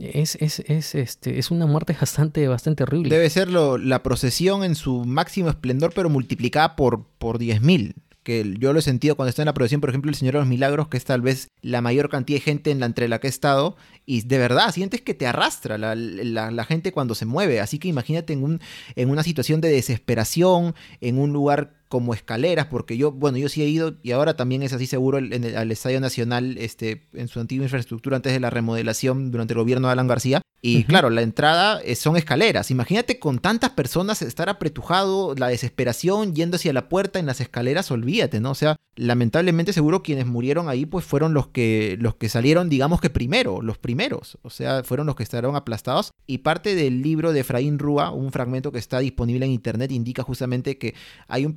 es, 0.00 0.36
es, 0.40 0.60
es, 0.66 0.94
este, 0.94 1.38
es 1.38 1.50
una 1.50 1.66
muerte 1.66 1.96
bastante, 2.00 2.48
bastante 2.48 2.82
horrible. 2.82 3.08
Debe 3.14 3.30
ser 3.30 3.48
lo- 3.48 3.78
la 3.78 4.02
procesión 4.02 4.64
en 4.64 4.74
su 4.74 5.04
máximo 5.04 5.48
esplendor, 5.48 5.92
pero 5.94 6.10
multiplicada 6.10 6.74
por, 6.76 7.04
por 7.18 7.38
10.000. 7.38 7.94
Que 8.26 8.56
yo 8.58 8.72
lo 8.72 8.80
he 8.80 8.82
sentido 8.82 9.14
cuando 9.14 9.28
está 9.30 9.42
en 9.42 9.46
la 9.46 9.54
procesión, 9.54 9.80
por 9.80 9.90
ejemplo, 9.90 10.08
el 10.10 10.16
Señor 10.16 10.34
de 10.34 10.40
los 10.40 10.48
Milagros, 10.48 10.88
que 10.88 10.96
es 10.96 11.04
tal 11.04 11.20
vez 11.20 11.46
la 11.62 11.80
mayor 11.80 12.08
cantidad 12.08 12.38
de 12.38 12.40
gente 12.44 12.72
en 12.72 12.80
la, 12.80 12.86
entre 12.86 13.06
la 13.06 13.20
que 13.20 13.28
he 13.28 13.30
estado. 13.30 13.76
Y 14.04 14.22
de 14.22 14.38
verdad, 14.38 14.72
sientes 14.72 15.00
que 15.00 15.14
te 15.14 15.28
arrastra 15.28 15.78
la, 15.78 15.94
la- 15.94 16.50
la 16.50 16.64
gente 16.64 16.90
cuando 16.90 17.14
se 17.14 17.24
mueve. 17.24 17.60
Así 17.60 17.78
que 17.78 17.86
imagínate 17.86 18.32
en, 18.32 18.42
un, 18.42 18.60
en 18.96 19.10
una 19.10 19.22
situación 19.22 19.60
de 19.60 19.68
desesperación, 19.70 20.74
en 21.00 21.18
un 21.18 21.32
lugar 21.32 21.74
como 21.88 22.14
escaleras, 22.14 22.66
porque 22.66 22.96
yo, 22.96 23.12
bueno, 23.12 23.38
yo 23.38 23.48
sí 23.48 23.62
he 23.62 23.68
ido 23.68 23.94
y 24.02 24.10
ahora 24.12 24.36
también 24.36 24.62
es 24.62 24.72
así 24.72 24.86
seguro 24.86 25.18
en 25.18 25.32
el- 25.44 25.56
al 25.56 25.70
Estadio 25.70 26.00
Nacional, 26.00 26.56
este, 26.58 27.06
en 27.14 27.28
su 27.28 27.40
antigua 27.40 27.64
infraestructura 27.64 28.16
antes 28.16 28.32
de 28.32 28.40
la 28.40 28.50
remodelación 28.50 29.30
durante 29.30 29.54
el 29.54 29.58
gobierno 29.60 29.88
de 29.88 29.92
Alan 29.92 30.08
García. 30.08 30.42
Y 30.62 30.82
claro, 30.84 31.10
la 31.10 31.22
entrada 31.22 31.80
eh, 31.84 31.94
son 31.94 32.16
escaleras. 32.16 32.72
Imagínate 32.72 33.20
con 33.20 33.38
tantas 33.38 33.70
personas 33.70 34.20
estar 34.22 34.48
apretujado, 34.48 35.34
la 35.36 35.46
desesperación 35.48 36.34
yendo 36.34 36.56
hacia 36.56 36.72
la 36.72 36.88
puerta 36.88 37.20
en 37.20 37.26
las 37.26 37.40
escaleras, 37.40 37.90
olvídate, 37.92 38.40
¿no? 38.40 38.50
O 38.50 38.54
sea, 38.54 38.74
lamentablemente 38.96 39.72
seguro 39.72 40.02
quienes 40.02 40.26
murieron 40.26 40.68
ahí 40.68 40.86
pues 40.86 41.04
fueron 41.04 41.34
los 41.34 41.48
que 41.48 41.96
los 42.00 42.16
que 42.16 42.28
salieron, 42.28 42.68
digamos 42.68 43.00
que 43.00 43.10
primero, 43.10 43.60
los 43.62 43.78
primeros, 43.78 44.38
o 44.42 44.50
sea, 44.50 44.82
fueron 44.82 45.06
los 45.06 45.14
que 45.14 45.22
estaban 45.22 45.54
aplastados 45.54 46.10
y 46.26 46.38
parte 46.38 46.74
del 46.74 47.02
libro 47.02 47.32
de 47.32 47.40
Efraín 47.40 47.78
Rúa, 47.78 48.10
un 48.10 48.32
fragmento 48.32 48.72
que 48.72 48.78
está 48.78 48.98
disponible 48.98 49.44
en 49.44 49.52
internet 49.52 49.92
indica 49.92 50.22
justamente 50.22 50.78
que 50.78 50.94
hay 51.28 51.44
un 51.44 51.52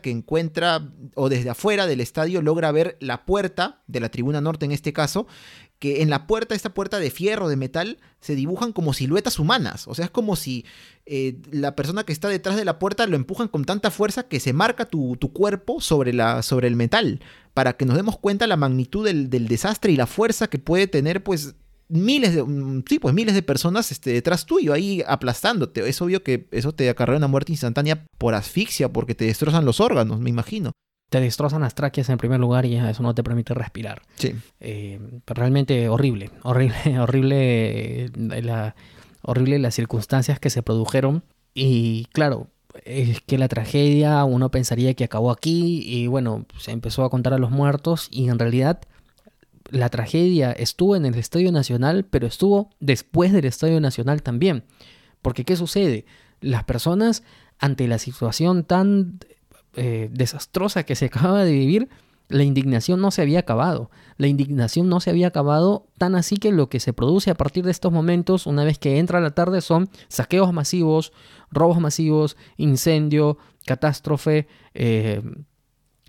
que 0.00 0.10
encuentra 0.10 0.92
o 1.14 1.28
desde 1.28 1.50
afuera 1.50 1.86
del 1.86 2.00
estadio 2.00 2.42
logra 2.42 2.72
ver 2.72 2.96
la 3.00 3.24
puerta 3.24 3.82
de 3.86 4.00
la 4.00 4.08
tribuna 4.08 4.40
norte 4.40 4.64
en 4.64 4.72
este 4.72 4.92
caso 4.92 5.26
que 5.78 6.02
en 6.02 6.10
la 6.10 6.26
puerta, 6.26 6.54
esta 6.54 6.72
puerta 6.72 6.98
de 6.98 7.10
fierro, 7.10 7.48
de 7.48 7.56
metal, 7.56 7.98
se 8.20 8.34
dibujan 8.34 8.72
como 8.72 8.94
siluetas 8.94 9.38
humanas. 9.38 9.86
O 9.88 9.94
sea, 9.94 10.06
es 10.06 10.10
como 10.10 10.34
si 10.36 10.64
eh, 11.04 11.38
la 11.50 11.76
persona 11.76 12.04
que 12.04 12.12
está 12.12 12.28
detrás 12.28 12.56
de 12.56 12.64
la 12.64 12.78
puerta 12.78 13.06
lo 13.06 13.16
empujan 13.16 13.48
con 13.48 13.64
tanta 13.64 13.90
fuerza 13.90 14.22
que 14.22 14.40
se 14.40 14.52
marca 14.52 14.86
tu, 14.86 15.18
cuerpo 15.32 15.80
sobre, 15.80 16.12
la, 16.14 16.42
sobre 16.42 16.68
el 16.68 16.76
metal, 16.76 17.20
para 17.52 17.74
que 17.76 17.84
nos 17.84 17.96
demos 17.96 18.18
cuenta 18.18 18.46
la 18.46 18.56
magnitud 18.56 19.06
del 19.06 19.48
desastre 19.48 19.92
y 19.92 19.96
la 19.96 20.06
fuerza 20.06 20.48
que 20.48 20.58
puede 20.58 20.86
tener, 20.86 21.22
pues, 21.22 21.54
miles 21.88 22.34
de, 22.34 22.42
mm, 22.42 22.84
sí, 22.88 22.98
pues 22.98 23.14
miles 23.14 23.34
de 23.34 23.42
personas 23.42 23.92
este, 23.92 24.12
detrás 24.12 24.46
tuyo, 24.46 24.72
ahí 24.72 25.02
aplastándote. 25.06 25.88
Es 25.88 26.00
obvio 26.02 26.22
que 26.22 26.48
eso 26.50 26.72
te 26.72 26.88
acarrea 26.88 27.16
una 27.16 27.28
muerte 27.28 27.52
instantánea 27.52 28.04
por 28.18 28.34
asfixia, 28.34 28.92
porque 28.92 29.14
te 29.14 29.26
destrozan 29.26 29.64
los 29.64 29.80
órganos, 29.80 30.20
me 30.20 30.30
imagino. 30.30 30.72
Te 31.10 31.20
destrozan 31.20 31.62
las 31.62 31.74
tráqueas 31.74 32.08
en 32.08 32.18
primer 32.18 32.40
lugar 32.40 32.66
y 32.66 32.76
eso 32.76 33.02
no 33.02 33.14
te 33.14 33.22
permite 33.22 33.54
respirar. 33.54 34.02
Sí. 34.16 34.34
Eh, 34.58 35.00
realmente 35.26 35.88
horrible, 35.88 36.30
horrible, 36.42 36.98
horrible, 36.98 38.06
eh, 38.06 38.42
la, 38.42 38.74
horrible 39.22 39.58
las 39.58 39.74
circunstancias 39.74 40.40
que 40.40 40.50
se 40.50 40.62
produjeron. 40.62 41.22
Y 41.54 42.06
claro, 42.12 42.48
es 42.84 43.20
que 43.20 43.38
la 43.38 43.48
tragedia 43.48 44.24
uno 44.24 44.50
pensaría 44.50 44.94
que 44.94 45.04
acabó 45.04 45.30
aquí 45.30 45.82
y 45.84 46.06
bueno, 46.08 46.44
se 46.58 46.72
empezó 46.72 47.04
a 47.04 47.10
contar 47.10 47.34
a 47.34 47.38
los 47.38 47.50
muertos 47.50 48.08
y 48.10 48.28
en 48.28 48.38
realidad 48.38 48.80
la 49.70 49.88
tragedia 49.88 50.52
estuvo 50.52 50.96
en 50.96 51.06
el 51.06 51.14
Estadio 51.14 51.52
Nacional, 51.52 52.04
pero 52.04 52.26
estuvo 52.26 52.70
después 52.80 53.32
del 53.32 53.44
Estadio 53.44 53.80
Nacional 53.80 54.22
también. 54.22 54.64
Porque 55.22 55.44
¿qué 55.44 55.56
sucede? 55.56 56.04
Las 56.40 56.64
personas 56.64 57.22
ante 57.58 57.88
la 57.88 57.98
situación 57.98 58.64
tan 58.64 59.18
eh, 59.74 60.08
desastrosa 60.12 60.84
que 60.84 60.94
se 60.94 61.06
acaba 61.06 61.44
de 61.44 61.52
vivir, 61.52 61.88
la 62.28 62.42
indignación 62.42 63.00
no 63.00 63.10
se 63.10 63.22
había 63.22 63.40
acabado. 63.40 63.90
La 64.16 64.26
indignación 64.26 64.88
no 64.88 65.00
se 65.00 65.10
había 65.10 65.28
acabado 65.28 65.86
tan 65.96 66.16
así 66.16 66.36
que 66.36 66.50
lo 66.50 66.68
que 66.68 66.80
se 66.80 66.92
produce 66.92 67.30
a 67.30 67.36
partir 67.36 67.64
de 67.64 67.70
estos 67.70 67.92
momentos, 67.92 68.46
una 68.46 68.64
vez 68.64 68.78
que 68.78 68.98
entra 68.98 69.20
la 69.20 69.34
tarde, 69.34 69.60
son 69.60 69.88
saqueos 70.08 70.52
masivos, 70.52 71.12
robos 71.50 71.78
masivos, 71.80 72.36
incendio, 72.56 73.38
catástrofe. 73.64 74.48
eh, 74.74 75.22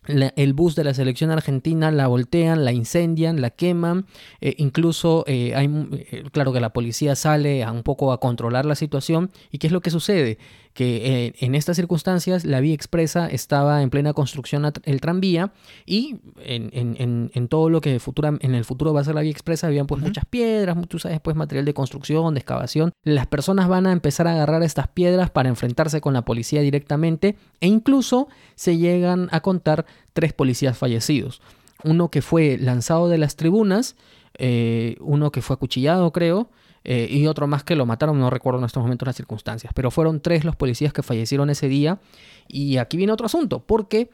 la- 0.08 0.34
el 0.36 0.54
bus 0.54 0.76
de 0.76 0.84
la 0.84 0.94
selección 0.94 1.32
argentina 1.32 1.92
la 1.92 2.08
voltean, 2.08 2.66
la 2.66 2.72
incendian, 2.72 3.42
la 3.42 3.50
queman. 3.52 4.06
eh, 4.42 4.56
incluso 4.58 5.24
eh, 5.28 5.54
hay, 5.56 5.68
eh, 6.12 6.24
claro 6.32 6.54
que 6.54 6.60
la 6.60 6.74
policía 6.74 7.16
sale 7.16 7.64
a 7.64 7.72
un 7.72 7.84
poco 7.84 8.12
a 8.12 8.20
controlar 8.20 8.66
la 8.66 8.76
situación. 8.76 9.32
¿Y 9.52 9.58
qué 9.60 9.68
es 9.68 9.74
lo 9.74 9.82
que 9.82 9.90
sucede? 9.92 10.38
Que 10.78 11.26
eh, 11.26 11.34
en 11.40 11.56
estas 11.56 11.76
circunstancias 11.76 12.46
la 12.46 12.60
vía 12.60 12.76
expresa 12.76 13.26
estaba 13.28 13.82
en 13.82 13.90
plena 13.90 14.14
construcción 14.14 14.64
el 14.84 15.02
tranvía 15.02 15.52
y 15.88 16.18
en, 16.46 16.70
en- 16.72 17.32
en- 17.34 17.48
todo 17.48 17.72
lo 17.72 17.82
que 17.82 18.00
futura, 18.00 18.38
en 18.40 18.54
el 18.54 18.64
futuro 18.64 18.94
va 18.94 19.02
a 19.02 19.04
ser 19.04 19.16
la 19.16 19.22
vía 19.22 19.32
expresa 19.32 19.66
habían 19.66 19.88
pues 19.88 20.04
muchas 20.04 20.26
piedras, 20.26 20.78
tú 20.88 21.00
sabes 21.00 21.20
pues 21.20 21.36
material 21.36 21.66
de 21.66 21.74
construcción, 21.74 22.36
de 22.36 22.42
excavación. 22.42 22.92
Las 23.04 23.26
personas 23.26 23.68
van 23.68 23.88
a 23.88 23.92
empezar 23.92 24.28
a 24.28 24.34
agarrar 24.34 24.62
estas 24.62 24.88
piedras 24.88 25.32
para 25.32 25.50
enfrentarse 25.50 26.00
con 26.00 26.14
la 26.14 26.22
policía 26.24 26.62
directamente 26.62 27.38
e 27.60 27.66
incluso 27.68 28.28
se 28.54 28.78
llegan 28.78 29.30
a 29.32 29.40
contar 29.40 29.88
tres 30.14 30.32
policías 30.34 30.78
fallecidos. 30.78 31.42
Uno 31.86 32.12
que 32.12 32.22
fue 32.22 32.60
lanzado 32.60 33.10
de 33.10 33.18
las 33.18 33.36
tribunas, 33.36 33.96
eh, 34.38 34.96
uno 35.00 35.32
que 35.32 35.42
fue 35.42 35.56
acuchillado 35.56 36.12
creo, 36.12 36.52
eh, 36.90 37.06
y 37.10 37.28
otro 37.28 37.48
más 37.48 37.66
que 37.66 37.76
lo 37.76 37.86
mataron, 37.86 38.18
no 38.18 38.30
recuerdo 38.30 38.60
en 38.60 38.66
estos 38.66 38.82
momentos 38.82 39.06
las 39.06 39.18
circunstancias, 39.18 39.74
pero 39.76 39.92
fueron 39.92 40.22
tres 40.22 40.46
los 40.46 40.56
policías 40.56 40.94
que 40.94 41.04
fallecieron 41.04 41.50
ese 41.50 41.68
día. 41.68 42.00
Y 42.48 42.78
aquí 42.78 42.96
viene 42.96 43.12
otro 43.12 43.26
asunto, 43.26 43.66
porque 43.66 44.10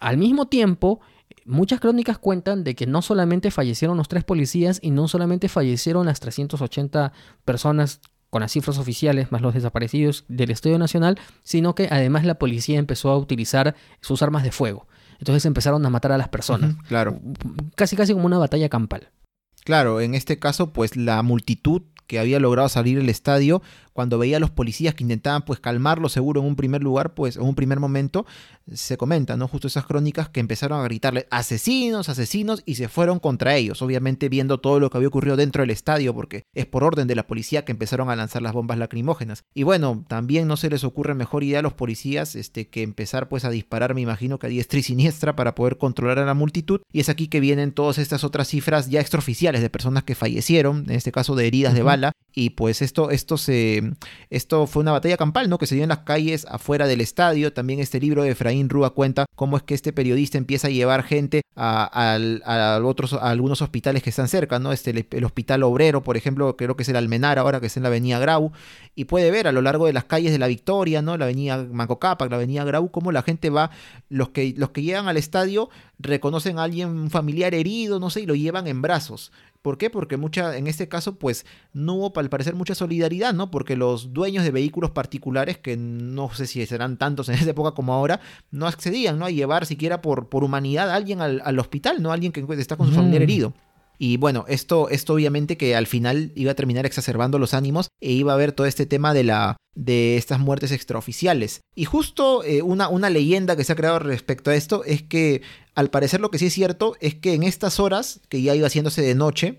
al 0.00 0.16
mismo 0.16 0.46
tiempo, 0.46 1.00
muchas 1.44 1.80
crónicas 1.80 2.16
cuentan 2.16 2.64
de 2.64 2.74
que 2.74 2.86
no 2.86 3.02
solamente 3.02 3.50
fallecieron 3.50 3.98
los 3.98 4.08
tres 4.08 4.24
policías 4.24 4.78
y 4.80 4.90
no 4.90 5.06
solamente 5.06 5.50
fallecieron 5.50 6.06
las 6.06 6.18
380 6.20 7.12
personas 7.44 8.00
con 8.30 8.40
las 8.40 8.52
cifras 8.52 8.78
oficiales 8.78 9.30
más 9.30 9.42
los 9.42 9.52
desaparecidos 9.52 10.24
del 10.28 10.50
Estadio 10.50 10.78
Nacional, 10.78 11.18
sino 11.42 11.74
que 11.74 11.88
además 11.90 12.24
la 12.24 12.38
policía 12.38 12.78
empezó 12.78 13.10
a 13.10 13.18
utilizar 13.18 13.76
sus 14.00 14.22
armas 14.22 14.44
de 14.44 14.50
fuego. 14.50 14.88
Entonces 15.18 15.44
empezaron 15.44 15.84
a 15.84 15.90
matar 15.90 16.12
a 16.12 16.18
las 16.18 16.30
personas. 16.30 16.74
Claro. 16.88 17.20
Casi 17.74 17.96
casi 17.96 18.14
como 18.14 18.24
una 18.24 18.38
batalla 18.38 18.70
campal. 18.70 19.10
Claro, 19.62 20.00
en 20.00 20.14
este 20.14 20.38
caso, 20.38 20.72
pues 20.72 20.96
la 20.96 21.22
multitud 21.22 21.82
que 22.06 22.18
había 22.18 22.40
logrado 22.40 22.68
salir 22.68 22.98
del 22.98 23.08
estadio, 23.08 23.62
cuando 23.94 24.18
veía 24.18 24.36
a 24.36 24.40
los 24.40 24.50
policías 24.50 24.94
que 24.94 25.04
intentaban 25.04 25.46
pues 25.46 25.60
calmarlo 25.60 26.10
seguro 26.10 26.42
en 26.42 26.48
un 26.48 26.56
primer 26.56 26.82
lugar, 26.82 27.14
pues 27.14 27.36
en 27.36 27.44
un 27.44 27.54
primer 27.54 27.80
momento, 27.80 28.26
se 28.72 28.96
comenta, 28.96 29.36
¿no? 29.36 29.48
Justo 29.48 29.68
esas 29.68 29.86
crónicas 29.86 30.28
que 30.28 30.40
empezaron 30.40 30.80
a 30.80 30.84
gritarle 30.84 31.26
asesinos, 31.30 32.08
asesinos 32.08 32.62
y 32.66 32.74
se 32.74 32.88
fueron 32.88 33.18
contra 33.18 33.56
ellos, 33.56 33.80
obviamente 33.80 34.28
viendo 34.28 34.58
todo 34.58 34.80
lo 34.80 34.90
que 34.90 34.98
había 34.98 35.08
ocurrido 35.08 35.36
dentro 35.36 35.62
del 35.62 35.70
estadio, 35.70 36.12
porque 36.12 36.44
es 36.54 36.66
por 36.66 36.84
orden 36.84 37.06
de 37.06 37.14
la 37.14 37.26
policía 37.26 37.64
que 37.64 37.72
empezaron 37.72 38.10
a 38.10 38.16
lanzar 38.16 38.42
las 38.42 38.52
bombas 38.52 38.78
lacrimógenas. 38.78 39.44
Y 39.54 39.62
bueno, 39.62 40.04
también 40.08 40.48
no 40.48 40.56
se 40.56 40.70
les 40.70 40.84
ocurre 40.84 41.14
mejor 41.14 41.44
idea 41.44 41.60
a 41.60 41.62
los 41.62 41.72
policías 41.72 42.34
este, 42.34 42.68
que 42.68 42.82
empezar 42.82 43.28
pues 43.28 43.44
a 43.44 43.50
disparar, 43.50 43.94
me 43.94 44.00
imagino 44.00 44.38
que 44.38 44.46
a 44.46 44.50
diestra 44.50 44.80
y 44.80 44.82
siniestra 44.82 45.36
para 45.36 45.54
poder 45.54 45.78
controlar 45.78 46.18
a 46.18 46.24
la 46.24 46.34
multitud. 46.34 46.80
Y 46.92 47.00
es 47.00 47.08
aquí 47.08 47.28
que 47.28 47.40
vienen 47.40 47.72
todas 47.72 47.98
estas 47.98 48.24
otras 48.24 48.48
cifras 48.48 48.90
ya 48.90 49.00
extraoficiales 49.00 49.62
de 49.62 49.70
personas 49.70 50.04
que 50.04 50.14
fallecieron, 50.14 50.84
en 50.88 50.96
este 50.96 51.12
caso 51.12 51.36
de 51.36 51.46
heridas 51.46 51.74
de 51.74 51.82
bala. 51.82 52.12
Y 52.34 52.50
pues 52.50 52.82
esto, 52.82 53.10
esto 53.10 53.36
se. 53.36 53.83
Esto 54.30 54.66
fue 54.66 54.82
una 54.82 54.92
batalla 54.92 55.16
campal, 55.16 55.48
¿no? 55.48 55.58
Que 55.58 55.66
se 55.66 55.74
dio 55.74 55.84
en 55.84 55.88
las 55.88 56.00
calles 56.00 56.46
afuera 56.48 56.86
del 56.86 57.00
estadio. 57.00 57.52
También 57.52 57.80
este 57.80 58.00
libro 58.00 58.22
de 58.22 58.30
Efraín 58.30 58.68
Rúa 58.68 58.90
cuenta 58.90 59.26
cómo 59.34 59.56
es 59.56 59.62
que 59.62 59.74
este 59.74 59.92
periodista 59.92 60.38
empieza 60.38 60.68
a 60.68 60.70
llevar 60.70 61.02
gente 61.02 61.42
a, 61.56 62.80
otros, 62.82 63.12
algunos 63.14 63.62
hospitales 63.62 64.02
que 64.02 64.10
están 64.10 64.28
cerca, 64.28 64.58
¿no? 64.58 64.72
Este, 64.72 64.90
el, 64.90 65.06
el 65.10 65.24
hospital 65.24 65.62
obrero, 65.62 66.02
por 66.02 66.16
ejemplo, 66.16 66.56
creo 66.56 66.76
que 66.76 66.82
es 66.82 66.88
el 66.88 66.96
Almenar 66.96 67.38
ahora, 67.38 67.60
que 67.60 67.66
es 67.66 67.76
en 67.76 67.82
la 67.82 67.88
avenida 67.88 68.18
Grau. 68.18 68.52
Y 68.94 69.04
puede 69.04 69.30
ver 69.30 69.46
a 69.46 69.52
lo 69.52 69.62
largo 69.62 69.86
de 69.86 69.92
las 69.92 70.04
calles 70.04 70.32
de 70.32 70.38
la 70.38 70.46
Victoria, 70.46 71.02
¿no? 71.02 71.16
La 71.16 71.24
avenida 71.24 71.64
Manco 71.70 71.98
Cápac, 71.98 72.30
la 72.30 72.36
avenida 72.36 72.64
Grau, 72.64 72.90
cómo 72.90 73.12
la 73.12 73.22
gente 73.22 73.50
va, 73.50 73.70
los 74.08 74.30
que, 74.30 74.54
los 74.56 74.70
que 74.70 74.82
llegan 74.82 75.08
al 75.08 75.16
estadio 75.16 75.68
reconocen 75.98 76.58
a 76.58 76.64
alguien, 76.64 77.10
familiar 77.10 77.54
herido, 77.54 78.00
no 78.00 78.10
sé, 78.10 78.22
y 78.22 78.26
lo 78.26 78.34
llevan 78.34 78.66
en 78.66 78.82
brazos. 78.82 79.32
¿Por 79.64 79.78
qué? 79.78 79.88
Porque 79.88 80.18
mucha, 80.18 80.58
en 80.58 80.66
este 80.66 80.88
caso, 80.88 81.14
pues 81.18 81.46
no 81.72 81.94
hubo 81.94 82.12
al 82.20 82.28
parecer 82.28 82.54
mucha 82.54 82.74
solidaridad, 82.74 83.32
¿no? 83.32 83.50
Porque 83.50 83.76
los 83.76 84.12
dueños 84.12 84.44
de 84.44 84.50
vehículos 84.50 84.90
particulares, 84.90 85.56
que 85.56 85.78
no 85.78 86.28
sé 86.34 86.46
si 86.46 86.66
serán 86.66 86.98
tantos 86.98 87.30
en 87.30 87.36
esa 87.36 87.48
época 87.48 87.70
como 87.70 87.94
ahora, 87.94 88.20
no 88.50 88.66
accedían, 88.66 89.18
¿no? 89.18 89.24
A 89.24 89.30
llevar 89.30 89.64
siquiera 89.64 90.02
por, 90.02 90.28
por 90.28 90.44
humanidad 90.44 90.90
a 90.90 90.94
alguien 90.94 91.22
al, 91.22 91.40
al 91.46 91.58
hospital, 91.58 92.02
¿no? 92.02 92.12
Alguien 92.12 92.30
que 92.30 92.44
está 92.58 92.76
con 92.76 92.88
su 92.88 92.92
familiar 92.92 93.22
Mm. 93.22 93.24
herido. 93.24 93.54
Y 93.98 94.16
bueno, 94.16 94.44
esto, 94.48 94.88
esto 94.88 95.14
obviamente 95.14 95.56
que 95.56 95.76
al 95.76 95.86
final 95.86 96.32
iba 96.34 96.52
a 96.52 96.54
terminar 96.56 96.84
exacerbando 96.86 97.38
los 97.38 97.54
ánimos 97.54 97.88
e 98.00 98.12
iba 98.12 98.32
a 98.32 98.34
haber 98.34 98.52
todo 98.52 98.66
este 98.66 98.86
tema 98.86 99.14
de 99.14 99.24
la 99.24 99.56
de 99.76 100.16
estas 100.16 100.38
muertes 100.38 100.70
extraoficiales. 100.70 101.60
Y 101.74 101.84
justo 101.84 102.44
eh, 102.44 102.62
una, 102.62 102.88
una 102.88 103.10
leyenda 103.10 103.56
que 103.56 103.64
se 103.64 103.72
ha 103.72 103.76
creado 103.76 103.98
respecto 103.98 104.50
a 104.50 104.54
esto 104.54 104.84
es 104.84 105.02
que 105.02 105.42
al 105.74 105.90
parecer 105.90 106.20
lo 106.20 106.30
que 106.30 106.38
sí 106.38 106.46
es 106.46 106.52
cierto 106.54 106.96
es 107.00 107.14
que 107.16 107.34
en 107.34 107.42
estas 107.42 107.80
horas, 107.80 108.20
que 108.28 108.40
ya 108.40 108.54
iba 108.54 108.68
haciéndose 108.68 109.02
de 109.02 109.16
noche, 109.16 109.58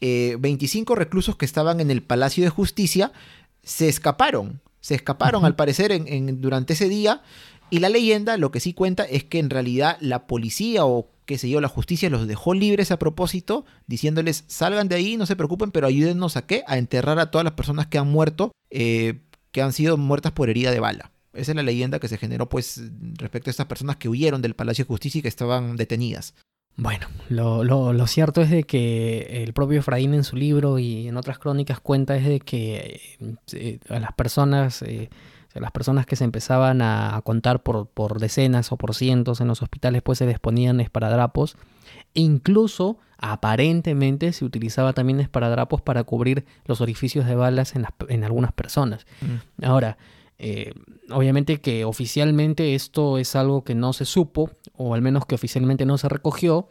eh, 0.00 0.36
25 0.40 0.96
reclusos 0.96 1.36
que 1.36 1.44
estaban 1.44 1.80
en 1.80 1.90
el 1.92 2.02
Palacio 2.02 2.42
de 2.42 2.50
Justicia 2.50 3.12
se 3.62 3.88
escaparon. 3.88 4.60
Se 4.80 4.96
escaparon 4.96 5.44
al 5.44 5.54
parecer 5.54 5.92
en- 5.92 6.08
en- 6.08 6.40
durante 6.40 6.72
ese 6.72 6.88
día. 6.88 7.22
Y 7.70 7.78
la 7.78 7.88
leyenda 7.88 8.36
lo 8.38 8.50
que 8.50 8.58
sí 8.58 8.74
cuenta 8.74 9.04
es 9.04 9.22
que 9.22 9.38
en 9.38 9.48
realidad 9.48 9.96
la 10.00 10.26
policía 10.26 10.84
o 10.84 11.08
qué 11.32 11.38
sé 11.38 11.48
yo, 11.48 11.62
la 11.62 11.68
justicia 11.68 12.10
los 12.10 12.26
dejó 12.26 12.52
libres 12.52 12.90
a 12.90 12.98
propósito, 12.98 13.64
diciéndoles 13.86 14.44
salgan 14.48 14.88
de 14.88 14.96
ahí, 14.96 15.16
no 15.16 15.24
se 15.24 15.34
preocupen, 15.34 15.70
pero 15.70 15.86
ayúdennos 15.86 16.36
a 16.36 16.46
qué? 16.46 16.62
A 16.66 16.76
enterrar 16.76 17.18
a 17.18 17.30
todas 17.30 17.42
las 17.42 17.54
personas 17.54 17.86
que 17.86 17.96
han 17.96 18.08
muerto, 18.08 18.52
eh, 18.68 19.22
que 19.50 19.62
han 19.62 19.72
sido 19.72 19.96
muertas 19.96 20.32
por 20.32 20.50
herida 20.50 20.70
de 20.70 20.80
bala. 20.80 21.10
Esa 21.32 21.52
es 21.52 21.56
la 21.56 21.62
leyenda 21.62 22.00
que 22.00 22.08
se 22.08 22.18
generó 22.18 22.50
pues 22.50 22.82
respecto 23.14 23.48
a 23.48 23.52
estas 23.52 23.64
personas 23.64 23.96
que 23.96 24.10
huyeron 24.10 24.42
del 24.42 24.54
Palacio 24.54 24.84
de 24.84 24.88
Justicia 24.88 25.20
y 25.20 25.22
que 25.22 25.28
estaban 25.28 25.76
detenidas. 25.76 26.34
Bueno, 26.76 27.06
lo, 27.30 28.06
cierto 28.06 28.42
es 28.42 28.50
de 28.50 28.64
que 28.64 29.42
el 29.42 29.54
propio 29.54 29.80
Efraín 29.80 30.12
en 30.12 30.24
su 30.24 30.36
libro 30.36 30.78
y 30.78 31.08
en 31.08 31.16
otras 31.16 31.38
crónicas 31.38 31.80
cuenta 31.80 32.14
es 32.14 32.26
de 32.26 32.40
que 32.40 33.00
eh, 33.54 33.78
a 33.88 34.00
las 34.00 34.12
personas, 34.12 34.82
eh, 34.82 35.08
las 35.60 35.70
personas 35.72 36.06
que 36.06 36.16
se 36.16 36.24
empezaban 36.24 36.80
a, 36.82 37.20
contar 37.24 37.62
por, 37.62 37.86
por 37.88 38.18
decenas 38.20 38.72
o 38.72 38.76
por 38.76 38.94
cientos 38.94 39.40
en 39.40 39.48
los 39.48 39.62
hospitales, 39.62 40.02
pues 40.02 40.18
se 40.18 40.26
les 40.26 40.38
ponían 40.38 40.80
esparadrapos. 40.80 41.56
E 42.14 42.20
incluso, 42.20 42.98
aparentemente, 43.18 44.32
se 44.32 44.44
utilizaba 44.44 44.92
también 44.92 45.20
esparadrapos 45.20 45.82
para 45.82 46.04
cubrir 46.04 46.44
los 46.64 46.80
orificios 46.80 47.26
de 47.26 47.34
balas 47.34 47.74
en, 47.76 47.82
las- 47.82 47.92
en 48.08 48.24
algunas 48.24 48.52
personas. 48.52 49.06
Ahora, 49.62 49.98
eh, 50.38 50.72
obviamente 51.10 51.60
que 51.60 51.84
oficialmente 51.84 52.74
esto 52.74 53.18
es 53.18 53.36
algo 53.36 53.62
que 53.64 53.74
no 53.74 53.92
se 53.92 54.04
supo, 54.04 54.50
o 54.76 54.94
al 54.94 55.02
menos 55.02 55.26
que 55.26 55.34
oficialmente 55.34 55.84
no 55.86 55.98
se 55.98 56.08
recogió, 56.08 56.68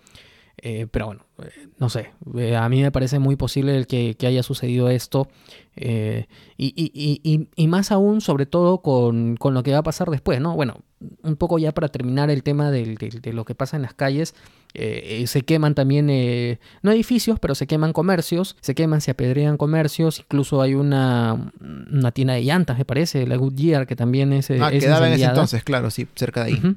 eh, 0.58 0.88
pero 0.92 1.08
bueno, 1.08 1.26
eh, 1.44 1.68
no 1.80 1.90
sé, 1.90 2.12
eh, 2.38 2.56
a 2.56 2.68
mí 2.70 2.82
me 2.82 2.92
parece 2.92 3.20
muy 3.20 3.36
posible 3.36 3.76
el 3.76 3.88
que, 3.88 4.16
que 4.18 4.28
haya 4.28 4.44
sucedido 4.44 4.90
esto, 4.90 5.28
y, 5.76 6.26
y- 6.58 7.22
y- 7.24 7.48
y- 7.56 7.68
más 7.68 7.92
aún, 7.92 8.22
sobre 8.22 8.46
todo 8.46 8.82
con, 8.82 9.38
con 9.38 9.54
lo 9.54 9.64
que 9.64 9.72
va 9.72 9.80
a 9.80 9.84
pasar 9.84 10.10
después, 10.10 10.40
¿no? 10.42 10.56
Bueno, 10.56 10.82
un 11.24 11.36
poco 11.36 11.58
ya 11.58 11.72
para 11.74 11.88
terminar 11.88 12.30
el 12.30 12.44
tema 12.44 12.70
del- 12.72 12.96
del- 12.96 13.22
de 13.22 13.34
lo 13.34 13.46
que 13.46 13.56
pasa 13.56 13.76
en 13.78 13.82
las 13.84 13.94
calles, 13.94 14.36
se 14.74 15.42
queman 15.42 15.74
también, 15.76 16.10
eh, 16.10 16.60
no 16.82 16.92
edificios, 16.92 17.40
pero 17.40 17.56
se 17.56 17.68
queman 17.68 17.92
comercios, 17.94 18.56
se 18.62 18.76
queman, 18.76 19.02
se 19.02 19.12
apedrean 19.12 19.58
comercios, 19.58 20.20
incluso 20.20 20.62
hay 20.62 20.76
una, 20.76 21.52
una 21.60 22.12
tienda 22.12 22.34
de 22.36 22.44
llantas, 22.44 22.78
me 22.78 22.86
parece, 22.86 23.26
la 23.28 23.36
Goodyear, 23.36 23.88
que 23.88 23.96
también 23.96 24.32
es, 24.34 24.50
Ah, 24.52 24.70
es 24.72 24.84
quedaba 24.84 25.08
en 25.08 25.14
ese 25.14 25.24
entonces, 25.26 25.64
claro, 25.64 25.90
sí, 25.90 26.08
cerca 26.16 26.44
de 26.46 26.52
ahí. 26.54 26.76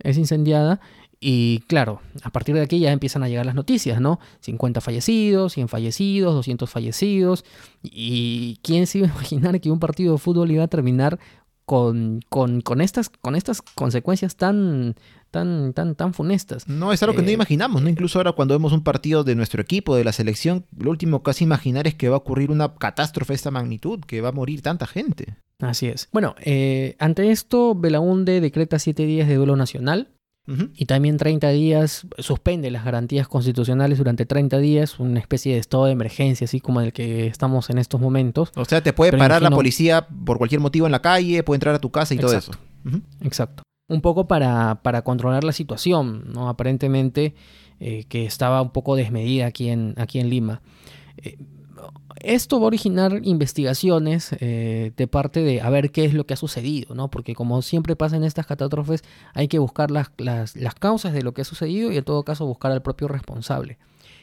Es 0.00 0.16
incendiada. 0.16 0.80
Y 1.20 1.60
claro, 1.66 2.00
a 2.22 2.30
partir 2.30 2.54
de 2.54 2.60
aquí 2.62 2.78
ya 2.78 2.92
empiezan 2.92 3.22
a 3.22 3.28
llegar 3.28 3.44
las 3.44 3.54
noticias, 3.54 4.00
¿no? 4.00 4.20
50 4.40 4.80
fallecidos, 4.80 5.54
100 5.54 5.68
fallecidos, 5.68 6.34
200 6.34 6.70
fallecidos. 6.70 7.44
¿Y 7.82 8.58
quién 8.62 8.86
se 8.86 8.98
iba 8.98 9.08
a 9.08 9.10
imaginar 9.10 9.60
que 9.60 9.70
un 9.70 9.80
partido 9.80 10.12
de 10.12 10.18
fútbol 10.18 10.50
iba 10.50 10.64
a 10.64 10.68
terminar 10.68 11.18
con, 11.64 12.20
con, 12.28 12.60
con, 12.60 12.80
estas, 12.80 13.10
con 13.10 13.34
estas 13.34 13.62
consecuencias 13.62 14.36
tan, 14.36 14.94
tan, 15.32 15.72
tan, 15.72 15.96
tan 15.96 16.14
funestas? 16.14 16.68
No, 16.68 16.92
es 16.92 17.02
algo 17.02 17.16
que 17.16 17.22
no 17.22 17.28
Eh, 17.30 17.32
imaginamos, 17.32 17.82
¿no? 17.82 17.88
Incluso 17.88 18.20
ahora 18.20 18.32
cuando 18.32 18.54
vemos 18.54 18.72
un 18.72 18.84
partido 18.84 19.24
de 19.24 19.34
nuestro 19.34 19.60
equipo, 19.60 19.96
de 19.96 20.04
la 20.04 20.12
selección, 20.12 20.66
lo 20.78 20.90
último 20.90 21.24
casi 21.24 21.42
imaginar 21.42 21.88
es 21.88 21.96
que 21.96 22.08
va 22.08 22.14
a 22.14 22.18
ocurrir 22.18 22.52
una 22.52 22.74
catástrofe 22.76 23.32
de 23.32 23.36
esta 23.36 23.50
magnitud, 23.50 24.00
que 24.06 24.20
va 24.20 24.28
a 24.28 24.32
morir 24.32 24.62
tanta 24.62 24.86
gente. 24.86 25.34
Así 25.58 25.88
es. 25.88 26.08
Bueno, 26.12 26.36
eh, 26.44 26.94
ante 27.00 27.32
esto, 27.32 27.74
Belaunde 27.74 28.40
decreta 28.40 28.78
7 28.78 29.04
días 29.04 29.26
de 29.26 29.34
duelo 29.34 29.56
nacional. 29.56 30.12
Y 30.74 30.86
también 30.86 31.18
30 31.18 31.50
días, 31.50 32.06
suspende 32.18 32.70
las 32.70 32.82
garantías 32.82 33.28
constitucionales 33.28 33.98
durante 33.98 34.24
30 34.24 34.58
días, 34.58 34.98
una 34.98 35.20
especie 35.20 35.52
de 35.52 35.58
estado 35.58 35.84
de 35.84 35.92
emergencia, 35.92 36.46
así 36.46 36.58
como 36.58 36.80
el 36.80 36.94
que 36.94 37.26
estamos 37.26 37.68
en 37.68 37.76
estos 37.76 38.00
momentos. 38.00 38.50
O 38.54 38.64
sea, 38.64 38.80
te 38.82 38.94
puede 38.94 39.10
Pero 39.10 39.20
parar 39.20 39.42
la 39.42 39.50
policía 39.50 40.08
por 40.24 40.38
cualquier 40.38 40.62
motivo 40.62 40.86
en 40.86 40.92
la 40.92 41.02
calle, 41.02 41.42
puede 41.42 41.56
entrar 41.56 41.74
a 41.74 41.78
tu 41.78 41.90
casa 41.90 42.14
y 42.14 42.18
todo 42.18 42.32
eso. 42.32 42.52
Exacto. 43.20 43.62
Un 43.88 44.00
poco 44.00 44.26
para, 44.26 44.80
para 44.82 45.02
controlar 45.02 45.44
la 45.44 45.52
situación, 45.52 46.32
¿no? 46.32 46.48
Aparentemente 46.48 47.34
eh, 47.80 48.04
que 48.08 48.24
estaba 48.24 48.62
un 48.62 48.70
poco 48.70 48.96
desmedida 48.96 49.46
aquí 49.46 49.68
en, 49.68 49.94
aquí 49.98 50.18
en 50.18 50.30
Lima. 50.30 50.62
Eh, 51.18 51.36
esto 52.20 52.58
va 52.60 52.64
a 52.64 52.68
originar 52.68 53.20
investigaciones 53.22 54.30
eh, 54.40 54.92
de 54.96 55.06
parte 55.06 55.40
de 55.40 55.60
a 55.60 55.70
ver 55.70 55.90
qué 55.90 56.04
es 56.04 56.14
lo 56.14 56.26
que 56.26 56.34
ha 56.34 56.36
sucedido, 56.36 56.94
¿no? 56.94 57.10
Porque 57.10 57.34
como 57.34 57.62
siempre 57.62 57.96
pasa 57.96 58.16
en 58.16 58.24
estas 58.24 58.46
catástrofes, 58.46 59.02
hay 59.34 59.48
que 59.48 59.58
buscar 59.58 59.90
las, 59.90 60.10
las, 60.18 60.54
causas 60.78 61.12
de 61.12 61.22
lo 61.22 61.32
que 61.34 61.42
ha 61.42 61.44
sucedido 61.44 61.90
y 61.90 61.96
en 61.96 62.04
todo 62.04 62.24
caso 62.24 62.46
buscar 62.46 62.72
al 62.72 62.82
propio 62.82 63.08
responsable. 63.08 63.78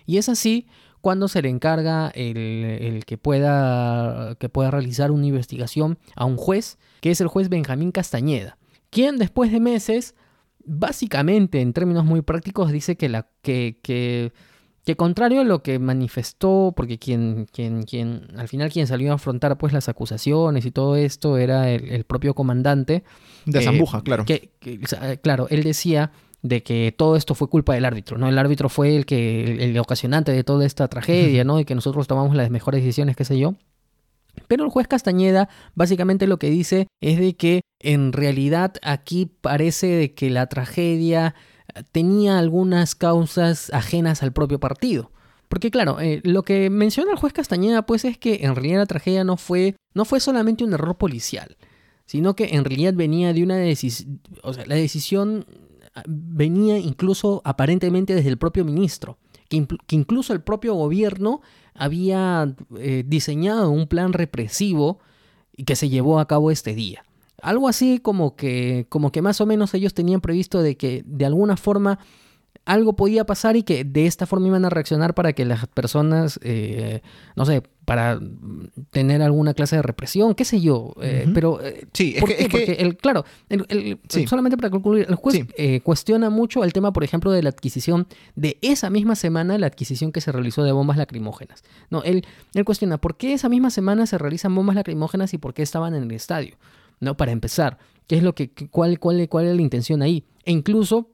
Y 0.05 0.17
es 0.17 0.29
así 0.29 0.67
cuando 1.01 1.27
se 1.27 1.41
le 1.41 1.49
encarga 1.49 2.09
el, 2.09 2.37
el 2.37 3.05
que, 3.05 3.17
pueda, 3.17 4.35
que 4.39 4.49
pueda 4.49 4.71
realizar 4.71 5.11
una 5.11 5.25
investigación 5.25 5.97
a 6.15 6.25
un 6.25 6.37
juez, 6.37 6.77
que 7.01 7.11
es 7.11 7.21
el 7.21 7.27
juez 7.27 7.49
Benjamín 7.49 7.91
Castañeda, 7.91 8.57
quien 8.89 9.17
después 9.17 9.51
de 9.51 9.59
meses, 9.59 10.15
básicamente 10.63 11.61
en 11.61 11.73
términos 11.73 12.05
muy 12.05 12.21
prácticos, 12.21 12.71
dice 12.71 12.95
que, 12.95 13.09
la, 13.09 13.27
que, 13.41 14.31
que 14.85 14.95
contrario 14.95 15.41
a 15.41 15.43
lo 15.43 15.63
que 15.63 15.79
manifestó, 15.79 16.73
porque 16.75 16.97
quien, 16.99 17.47
quien, 17.51 17.83
quien, 17.83 18.27
al 18.37 18.47
final 18.47 18.71
quien 18.71 18.87
salió 18.87 19.11
a 19.11 19.15
afrontar 19.15 19.57
pues 19.57 19.73
las 19.73 19.89
acusaciones 19.89 20.65
y 20.65 20.71
todo 20.71 20.95
esto 20.95 21.37
era 21.37 21.71
el, 21.71 21.89
el 21.89 22.03
propio 22.03 22.33
comandante, 22.35 23.03
De 23.45 23.59
Eh, 23.59 23.63
Zambuja, 23.63 24.01
claro. 24.03 24.25
que, 24.25 24.51
que, 24.59 24.79
claro, 25.21 25.47
él 25.49 25.63
decía 25.63 26.11
de 26.43 26.61
que 26.61 26.93
todo 26.95 27.15
esto 27.15 27.33
fue 27.33 27.49
culpa 27.49 27.73
del 27.73 27.85
árbitro, 27.85 28.19
¿no? 28.19 28.29
El 28.29 28.37
árbitro 28.37 28.69
fue 28.69 28.95
el 28.95 29.07
que 29.07 29.43
el, 29.43 29.61
el 29.61 29.79
ocasionante 29.79 30.31
de 30.31 30.43
toda 30.43 30.63
esta 30.65 30.87
tragedia, 30.87 31.43
¿no? 31.43 31.59
Y 31.59 31.65
que 31.65 31.73
nosotros 31.73 32.05
tomamos 32.05 32.35
las 32.35 32.51
mejores 32.51 32.83
decisiones, 32.83 33.15
qué 33.15 33.25
sé 33.25 33.39
yo. 33.39 33.55
Pero 34.47 34.65
el 34.65 34.69
juez 34.69 34.87
Castañeda 34.87 35.49
básicamente 35.73 36.27
lo 36.27 36.37
que 36.37 36.51
dice 36.51 36.87
es 37.01 37.17
de 37.17 37.35
que 37.35 37.61
en 37.79 38.13
realidad 38.13 38.75
aquí 38.83 39.31
parece 39.41 39.87
de 39.87 40.13
que 40.13 40.29
la 40.29 40.45
tragedia 40.47 41.33
tenía 41.91 42.39
algunas 42.39 42.95
causas 42.95 43.71
ajenas 43.73 44.23
al 44.23 44.33
propio 44.33 44.59
partido. 44.59 45.11
Porque 45.47 45.71
claro, 45.71 45.99
eh, 45.99 46.21
lo 46.23 46.43
que 46.43 46.69
menciona 46.69 47.11
el 47.11 47.17
juez 47.17 47.33
Castañeda 47.33 47.85
pues 47.85 48.05
es 48.05 48.17
que 48.17 48.39
en 48.41 48.55
realidad 48.55 48.79
la 48.79 48.85
tragedia 48.85 49.23
no 49.23 49.37
fue, 49.37 49.75
no 49.93 50.05
fue 50.05 50.19
solamente 50.19 50.63
un 50.63 50.73
error 50.73 50.97
policial, 50.97 51.57
sino 52.05 52.35
que 52.35 52.55
en 52.55 52.65
realidad 52.65 52.93
venía 52.93 53.31
de 53.33 53.43
una 53.43 53.57
decisión, 53.57 54.21
o 54.43 54.53
sea, 54.53 54.65
la 54.65 54.75
decisión 54.75 55.45
ah, 55.93 56.03
venía 56.07 56.77
incluso 56.77 57.41
aparentemente 57.45 58.15
desde 58.15 58.29
el 58.29 58.37
propio 58.37 58.65
ministro, 58.65 59.17
que, 59.47 59.67
incluso 59.91 60.33
el 60.33 60.41
propio 60.41 60.73
gobierno 60.73 61.41
había 61.73 62.53
eh, 62.77 63.03
diseñado 63.05 63.69
un 63.69 63.87
plan 63.87 64.13
represivo 64.13 64.99
y 65.55 65.63
que 65.63 65.75
se 65.75 65.89
llevó 65.89 66.19
a 66.19 66.27
cabo 66.27 66.51
este 66.51 66.73
día. 66.73 67.04
Algo 67.41 67.67
así 67.67 67.99
como 67.99 68.35
que, 68.35 68.85
como 68.89 69.11
que 69.11 69.21
más 69.21 69.41
o 69.41 69.45
menos 69.45 69.73
ellos 69.73 69.93
tenían 69.93 70.21
previsto 70.21 70.61
de 70.61 70.77
que 70.77 71.03
de 71.05 71.25
alguna 71.25 71.57
forma 71.57 71.99
algo 72.63 72.95
podía 72.95 73.25
pasar 73.27 73.55
y 73.55 73.61
que 73.61 73.83
de 73.83 74.07
esta 74.07 74.25
forma 74.25 74.47
iban 74.47 74.65
a 74.65 74.69
reaccionar 74.71 75.13
para 75.13 75.33
que 75.33 75.45
las 75.45 75.67
personas, 75.67 76.39
eh, 76.41 77.01
no 77.35 77.45
sé, 77.45 77.61
para 77.83 78.19
tener 78.89 79.21
alguna 79.21 79.53
clase 79.53 79.75
de 79.75 79.83
represión, 79.83 80.33
qué 80.33 80.45
sé 80.45 80.59
yo. 80.61 80.95
eh. 80.99 81.29
Pero, 81.31 81.61
eh, 81.63 81.85
Sí, 81.93 82.13
es 82.15 82.21
Porque, 82.21 82.77
el, 82.79 82.97
claro, 82.97 83.23
el- 83.49 83.65
el- 83.69 83.99
Sí. 84.09 84.25
solamente 84.25 84.57
para 84.57 84.71
concluir, 84.71 85.05
el 85.07 85.13
juez 85.13 85.35
Sí. 85.35 85.45
eh, 85.57 85.81
cuestiona 85.81 86.31
mucho 86.31 86.63
el 86.63 86.73
tema, 86.73 86.91
por 86.91 87.03
ejemplo, 87.03 87.29
de 87.31 87.43
la 87.43 87.49
adquisición 87.49 88.07
de 88.35 88.57
esa 88.63 88.89
misma 88.89 89.13
semana, 89.15 89.59
la 89.59 89.67
adquisición 89.67 90.11
que 90.11 90.21
se 90.21 90.31
realizó 90.31 90.63
de 90.63 90.71
bombas 90.71 90.97
lacrimógenas. 90.97 91.63
No, 91.91 92.01
él, 92.01 92.25
él 92.55 92.65
cuestiona 92.65 92.97
por 92.97 93.15
qué 93.17 93.33
esa 93.33 93.47
misma 93.49 93.69
semana 93.69 94.07
se 94.07 94.17
realizan 94.17 94.55
bombas 94.55 94.75
lacrimógenas 94.75 95.35
y 95.35 95.37
por 95.37 95.53
qué 95.53 95.61
estaban 95.61 95.93
en 95.93 96.01
el 96.03 96.11
estadio. 96.13 96.55
¿No? 96.99 97.17
Para 97.17 97.31
empezar, 97.31 97.77
¿qué 98.07 98.17
es 98.17 98.23
lo 98.23 98.33
que, 98.35 98.51
cuál, 98.69 98.99
cuál, 98.99 99.27
cuál 99.29 99.45
es 99.47 99.55
la 99.55 99.61
intención 99.61 100.01
ahí? 100.01 100.23
E 100.43 100.51
incluso 100.51 101.09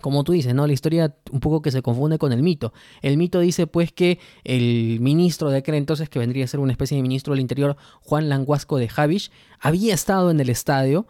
como 0.00 0.22
tú 0.22 0.32
dices, 0.32 0.54
¿no? 0.54 0.66
La 0.68 0.72
historia 0.72 1.16
un 1.32 1.40
poco 1.40 1.60
que 1.62 1.72
se 1.72 1.82
confunde 1.82 2.16
con 2.16 2.32
el 2.32 2.42
mito. 2.42 2.72
El 3.02 3.16
mito 3.16 3.40
dice 3.40 3.66
pues 3.66 3.92
que 3.92 4.18
el 4.44 4.98
ministro 5.00 5.50
de 5.50 5.58
aquel 5.58 5.74
entonces, 5.74 6.08
que 6.08 6.20
vendría 6.20 6.44
a 6.44 6.48
ser 6.48 6.60
una 6.60 6.70
especie 6.72 6.96
de 6.96 7.02
ministro 7.02 7.34
del 7.34 7.40
Interior, 7.40 7.76
Juan 8.00 8.28
Languasco 8.28 8.78
de 8.78 8.88
Javish, 8.88 9.30
había 9.58 9.92
estado 9.92 10.30
en 10.30 10.38
el 10.40 10.48
estadio 10.48 11.06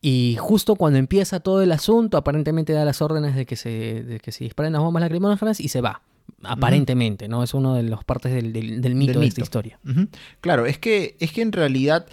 y 0.00 0.36
justo 0.38 0.74
cuando 0.74 0.98
empieza 0.98 1.40
todo 1.40 1.62
el 1.62 1.70
asunto, 1.72 2.18
aparentemente 2.18 2.72
da 2.72 2.84
las 2.84 3.00
órdenes 3.00 3.36
de 3.36 3.46
que 3.46 3.54
se, 3.56 4.02
de 4.02 4.18
que 4.18 4.32
se 4.32 4.44
disparen 4.44 4.72
las 4.72 4.82
bombas 4.82 5.00
lacrimógenas 5.02 5.60
y 5.60 5.68
se 5.68 5.80
va. 5.80 6.02
Aparentemente, 6.42 7.28
¿no? 7.28 7.42
Es 7.42 7.54
uno 7.54 7.74
de 7.74 7.84
las 7.84 8.04
partes 8.04 8.32
del, 8.32 8.52
del- 8.52 8.80
del 8.82 8.94
mito 8.94 9.12
Del 9.12 9.20
de 9.22 9.26
esta 9.28 9.40
historia. 9.42 9.78
Claro, 10.40 10.66
es 10.66 10.78
que, 10.78 11.16
es 11.20 11.32
que 11.32 11.40
en 11.42 11.52
realidad, 11.52 12.06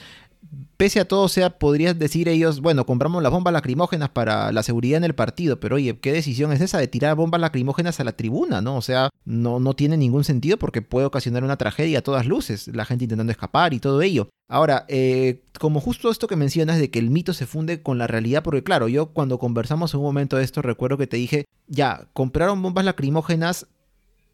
pese 0.77 0.99
a 0.99 1.07
todo, 1.07 1.23
o 1.23 1.29
sea, 1.29 1.59
podrías 1.59 1.97
decir 1.97 2.27
ellos, 2.27 2.61
bueno, 2.61 2.85
compramos 2.85 3.23
las 3.23 3.31
bombas 3.31 3.53
lacrimógenas 3.53 4.09
para 4.09 4.51
la 4.51 4.63
seguridad 4.63 4.97
en 4.97 5.03
el 5.03 5.15
partido, 5.15 5.59
pero 5.59 5.75
oye, 5.75 5.99
¿qué 5.99 6.11
decisión 6.11 6.51
es 6.51 6.61
esa 6.61 6.77
de 6.77 6.87
tirar 6.87 7.15
bombas 7.15 7.39
lacrimógenas 7.39 7.99
a 7.99 8.03
la 8.03 8.13
tribuna, 8.13 8.61
no? 8.61 8.75
O 8.75 8.81
sea, 8.81 9.09
no, 9.25 9.59
no 9.59 9.73
tiene 9.75 9.97
ningún 9.97 10.23
sentido 10.23 10.57
porque 10.57 10.81
puede 10.81 11.05
ocasionar 11.05 11.43
una 11.43 11.57
tragedia 11.57 11.99
a 11.99 12.03
todas 12.03 12.25
luces, 12.25 12.67
la 12.67 12.85
gente 12.85 13.05
intentando 13.05 13.31
escapar 13.31 13.73
y 13.73 13.79
todo 13.79 14.01
ello. 14.01 14.29
Ahora, 14.49 14.85
eh, 14.89 15.43
como 15.59 15.79
justo 15.79 16.11
esto 16.11 16.27
que 16.27 16.35
mencionas 16.35 16.77
de 16.77 16.89
que 16.89 16.99
el 16.99 17.09
mito 17.09 17.33
se 17.33 17.45
funde 17.45 17.81
con 17.81 17.97
la 17.97 18.07
realidad, 18.07 18.43
porque 18.43 18.63
claro, 18.63 18.89
yo 18.89 19.13
cuando 19.13 19.39
conversamos 19.39 19.93
en 19.93 20.01
un 20.01 20.05
momento 20.05 20.37
de 20.37 20.43
esto, 20.43 20.61
recuerdo 20.61 20.97
que 20.97 21.07
te 21.07 21.17
dije, 21.17 21.45
ya, 21.67 22.09
compraron 22.13 22.61
bombas 22.61 22.83
lacrimógenas 22.83 23.67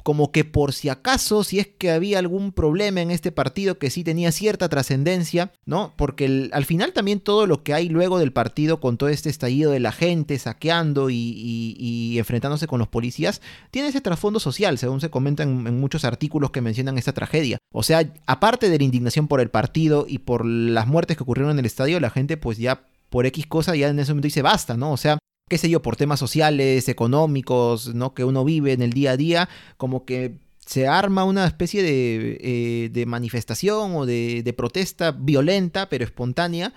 como 0.07 0.31
que 0.31 0.45
por 0.45 0.71
si 0.71 0.87
acaso, 0.87 1.43
si 1.43 1.59
es 1.59 1.67
que 1.67 1.91
había 1.91 2.19
algún 2.19 2.53
problema 2.53 3.01
en 3.01 3.11
este 3.11 3.33
partido 3.33 3.77
que 3.77 3.89
sí 3.89 4.05
tenía 4.05 4.31
cierta 4.31 4.69
trascendencia, 4.69 5.51
¿no? 5.65 5.91
Porque 5.97 6.49
al 6.53 6.63
final 6.63 6.93
también 6.93 7.19
todo 7.19 7.45
lo 7.45 7.61
que 7.61 7.73
hay 7.73 7.89
luego 7.89 8.17
del 8.17 8.31
partido 8.31 8.79
con 8.79 8.95
todo 8.95 9.09
este 9.09 9.29
estallido 9.29 9.69
de 9.69 9.81
la 9.81 9.91
gente 9.91 10.39
saqueando 10.39 11.09
y 11.09 12.15
enfrentándose 12.17 12.67
con 12.67 12.79
los 12.79 12.87
policías, 12.87 13.41
tiene 13.69 13.89
ese 13.89 13.99
trasfondo 13.99 14.39
social, 14.39 14.77
según 14.77 15.01
se 15.01 15.09
comenta 15.09 15.43
en, 15.43 15.67
en 15.67 15.77
muchos 15.77 16.05
artículos 16.05 16.51
que 16.51 16.61
mencionan 16.61 16.97
esta 16.97 17.11
tragedia. 17.11 17.57
O 17.73 17.83
sea, 17.83 18.09
aparte 18.27 18.69
de 18.69 18.77
la 18.77 18.85
indignación 18.85 19.27
por 19.27 19.41
el 19.41 19.49
partido 19.49 20.05
y 20.07 20.19
por 20.19 20.45
las 20.45 20.87
muertes 20.87 21.17
que 21.17 21.23
ocurrieron 21.23 21.51
en 21.51 21.59
el 21.59 21.65
estadio, 21.65 21.99
la 21.99 22.11
gente 22.11 22.37
pues 22.37 22.57
ya 22.57 22.85
por 23.09 23.25
X 23.25 23.45
cosa 23.45 23.75
ya 23.75 23.89
en 23.89 23.99
ese 23.99 24.13
momento 24.13 24.27
dice 24.27 24.41
basta, 24.41 24.77
¿no? 24.77 24.93
O 24.93 24.97
sea, 24.97 25.17
qué 25.47 25.57
sé 25.57 25.69
yo, 25.69 25.81
por 25.81 25.95
temas 25.95 26.19
sociales, 26.19 26.89
económicos, 26.89 27.93
¿no? 27.93 28.13
Que 28.13 28.23
uno 28.23 28.43
vive 28.43 28.73
en 28.73 28.81
el 28.81 28.91
día 28.91 29.11
a 29.11 29.17
día, 29.17 29.49
como 29.77 30.05
que 30.05 30.35
se 30.65 30.87
arma 30.87 31.23
una 31.23 31.45
especie 31.45 31.81
de, 31.81 32.37
eh, 32.41 32.89
de 32.89 33.05
manifestación 33.05 33.95
o 33.95 34.05
de, 34.05 34.43
de 34.43 34.53
protesta 34.53 35.11
violenta, 35.11 35.87
pero 35.89 36.03
espontánea, 36.03 36.73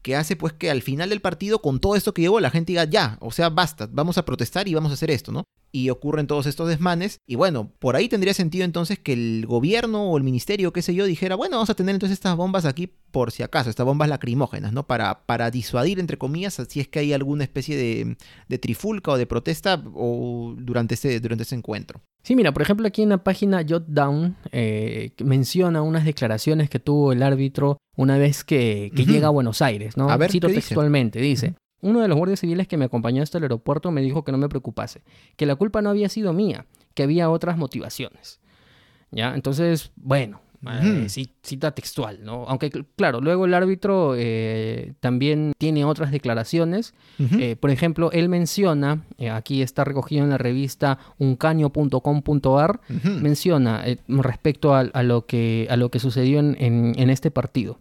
que 0.00 0.16
hace 0.16 0.36
pues 0.36 0.52
que 0.54 0.70
al 0.70 0.82
final 0.82 1.10
del 1.10 1.20
partido, 1.20 1.60
con 1.60 1.80
todo 1.80 1.96
esto 1.96 2.14
que 2.14 2.22
llevó, 2.22 2.40
la 2.40 2.50
gente 2.50 2.72
diga, 2.72 2.84
ya, 2.84 3.18
o 3.20 3.30
sea, 3.30 3.50
basta, 3.50 3.88
vamos 3.90 4.18
a 4.18 4.24
protestar 4.24 4.66
y 4.68 4.74
vamos 4.74 4.90
a 4.90 4.94
hacer 4.94 5.10
esto, 5.10 5.32
¿no? 5.32 5.44
Y 5.76 5.90
ocurren 5.90 6.28
todos 6.28 6.46
estos 6.46 6.68
desmanes, 6.68 7.18
y 7.26 7.34
bueno, 7.34 7.72
por 7.80 7.96
ahí 7.96 8.08
tendría 8.08 8.32
sentido 8.32 8.64
entonces 8.64 9.00
que 9.00 9.12
el 9.12 9.44
gobierno 9.44 10.08
o 10.08 10.16
el 10.16 10.22
ministerio, 10.22 10.72
qué 10.72 10.82
sé 10.82 10.94
yo, 10.94 11.04
dijera, 11.04 11.34
bueno, 11.34 11.56
vamos 11.56 11.68
a 11.68 11.74
tener 11.74 11.96
entonces 11.96 12.14
estas 12.14 12.36
bombas 12.36 12.64
aquí 12.64 12.86
por 13.10 13.32
si 13.32 13.42
acaso, 13.42 13.70
estas 13.70 13.84
bombas 13.84 14.08
lacrimógenas, 14.08 14.72
¿no? 14.72 14.86
Para, 14.86 15.26
para 15.26 15.50
disuadir, 15.50 15.98
entre 15.98 16.16
comillas, 16.16 16.62
si 16.68 16.78
es 16.78 16.86
que 16.86 17.00
hay 17.00 17.12
alguna 17.12 17.42
especie 17.42 17.76
de, 17.76 18.16
de 18.48 18.58
trifulca 18.58 19.10
o 19.10 19.18
de 19.18 19.26
protesta 19.26 19.82
o 19.94 20.54
durante 20.56 20.94
ese, 20.94 21.18
durante 21.18 21.42
ese 21.42 21.56
encuentro. 21.56 22.00
Sí, 22.24 22.36
mira, 22.36 22.52
por 22.52 22.62
ejemplo, 22.62 22.86
aquí 22.86 23.02
en 23.02 23.10
la 23.10 23.22
página 23.22 23.64
Jotdown 23.68 24.36
eh, 24.50 25.12
menciona 25.22 25.82
unas 25.82 26.06
declaraciones 26.06 26.70
que 26.70 26.78
tuvo 26.78 27.12
el 27.12 27.22
árbitro 27.22 27.78
una 27.96 28.16
vez 28.16 28.44
que, 28.44 28.90
llega 28.94 29.26
a 29.26 29.30
Buenos 29.30 29.60
Aires, 29.60 29.96
¿no? 29.96 30.08
A 30.08 30.16
ver, 30.16 30.30
Cito 30.30 30.46
textualmente, 30.48 31.20
dice, 31.20 31.54
uno 31.84 32.00
de 32.00 32.08
los 32.08 32.16
guardias 32.18 32.40
civiles 32.40 32.66
que 32.66 32.76
me 32.76 32.86
acompañó 32.86 33.22
hasta 33.22 33.38
el 33.38 33.44
aeropuerto 33.44 33.90
me 33.92 34.00
dijo 34.02 34.24
que 34.24 34.32
no 34.32 34.38
me 34.38 34.48
preocupase, 34.48 35.02
que 35.36 35.46
la 35.46 35.54
culpa 35.54 35.80
no 35.82 35.90
había 35.90 36.08
sido 36.08 36.32
mía, 36.32 36.66
que 36.94 37.04
había 37.04 37.30
otras 37.30 37.56
motivaciones. 37.56 38.40
¿Ya? 39.12 39.34
Entonces, 39.34 39.92
bueno, 39.96 40.40
eh, 41.04 41.08
cita 41.42 41.72
textual, 41.72 42.20
¿no? 42.24 42.46
Aunque, 42.48 42.70
cl- 42.72 42.86
claro, 42.96 43.20
luego 43.20 43.44
el 43.44 43.52
árbitro 43.54 44.14
eh, 44.16 44.94
también 45.00 45.52
tiene 45.58 45.84
otras 45.84 46.10
declaraciones 46.10 46.94
eh, 47.38 47.54
por 47.54 47.70
ejemplo, 47.70 48.10
él 48.12 48.28
menciona, 48.28 49.04
aquí 49.30 49.60
está 49.62 49.84
recogido 49.84 50.24
en 50.24 50.30
la 50.30 50.38
revista 50.38 50.98
uncaño.com.ar, 51.18 52.80
menciona 53.20 53.84
respecto 54.08 54.74
a, 54.74 54.80
a 54.80 55.02
lo 55.02 55.26
que, 55.26 55.66
a 55.70 55.76
lo 55.76 55.90
que 55.90 55.98
sucedió 56.00 56.38
en, 56.40 56.56
en- 56.58 56.92
en 56.96 57.10
este 57.10 57.30
partido. 57.30 57.78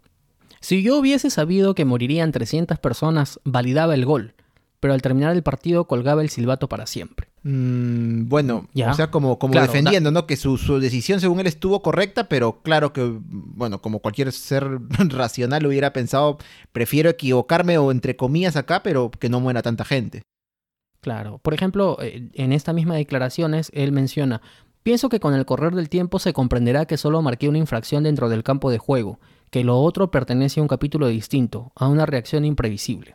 Si 0.64 0.82
yo 0.82 0.97
hubiese 0.97 1.30
sabido 1.30 1.76
que 1.76 1.84
morirían 1.84 2.32
300 2.32 2.80
personas, 2.80 3.38
validaba 3.43 3.95
el 3.95 4.05
gol, 4.05 4.34
pero 4.80 4.93
al 4.93 5.01
terminar 5.01 5.36
el 5.36 5.43
partido 5.43 5.88
colgaba 5.88 6.22
el 6.22 6.30
silbato 6.30 6.70
para 6.70 6.88
siempre. 6.88 7.28
Mm, 7.43 8.30
bueno, 8.30 8.70
Ya. 8.74 8.91
o 8.91 8.93
sea, 8.93 9.11
como, 9.11 9.38
como 9.39 9.51
Claro, 9.51 9.68
defendiendo, 9.68 10.09
¿no? 10.11 10.26
Que 10.26 10.38
su, 10.38 10.57
su 10.57 10.80
decisión, 10.80 11.20
según 11.20 11.41
él, 11.41 11.47
estuvo 11.47 11.82
correcta, 11.82 12.30
pero 12.30 12.61
claro 12.61 12.93
que, 12.93 13.14
bueno, 13.22 13.82
como 13.82 13.99
cualquier 13.99 14.32
ser 14.32 14.66
racional 15.09 15.66
hubiera 15.66 15.91
pensado, 15.91 16.38
prefiero 16.72 17.09
equivocarme 17.09 17.78
o 17.78 17.91
entre 17.91 18.16
comillas 18.16 18.55
acá, 18.55 18.84
pero 18.84 19.11
que 19.11 19.28
no 19.28 19.41
muera 19.41 19.61
tanta 19.64 19.84
gente. 19.84 20.22
Claro. 21.01 21.39
Por 21.39 21.53
ejemplo, 21.53 21.97
eh, 22.01 22.30
en 22.36 22.53
esta 22.53 22.72
misma 22.72 22.95
declaraciones, 22.95 23.70
él 23.74 23.91
menciona, 23.91 24.41
pienso 24.84 25.09
que 25.09 25.20
con 25.20 25.34
el 25.34 25.45
correr 25.45 25.76
del 25.76 25.89
tiempo 25.89 26.20
se 26.20 26.32
comprenderá 26.32 26.86
que 26.86 26.95
solo 26.95 27.22
marqué 27.22 27.49
una 27.49 27.57
infracción 27.57 28.03
dentro 28.03 28.30
del 28.30 28.43
campo 28.43 28.72
de 28.72 28.78
juego, 28.78 29.20
que 29.53 29.63
lo 29.63 29.79
otro 29.79 30.09
pertenece 30.09 30.59
a 30.59 30.63
un 30.63 30.67
capítulo 30.67 31.07
distinto, 31.07 31.71
a 31.75 31.87
una 31.87 32.07
reacción 32.07 32.43
imprevisible. 32.43 33.13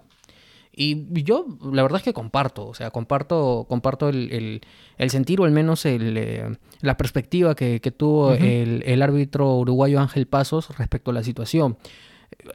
Y 0.72 1.24
yo, 1.24 1.44
la 1.72 1.82
verdad 1.82 1.96
es 1.96 2.04
que 2.04 2.12
comparto, 2.12 2.68
o 2.68 2.74
sea, 2.74 2.92
comparto, 2.92 3.66
comparto 3.68 4.08
el, 4.08 4.30
el- 4.30 4.60
el 4.98 5.10
sentir 5.10 5.40
o 5.40 5.44
al 5.44 5.50
menos 5.50 5.84
el, 5.84 6.16
eh, 6.16 6.56
la 6.80 6.96
perspectiva 6.96 7.56
que, 7.56 7.80
que 7.80 7.90
tuvo 7.90 8.26
Ujú. 8.34 8.44
el, 8.44 8.84
el 8.86 9.02
árbitro 9.02 9.56
uruguayo 9.56 9.98
Ángel 9.98 10.26
Pasos 10.28 10.68
respecto 10.78 11.10
a 11.10 11.14
la 11.14 11.24
situación. 11.24 11.76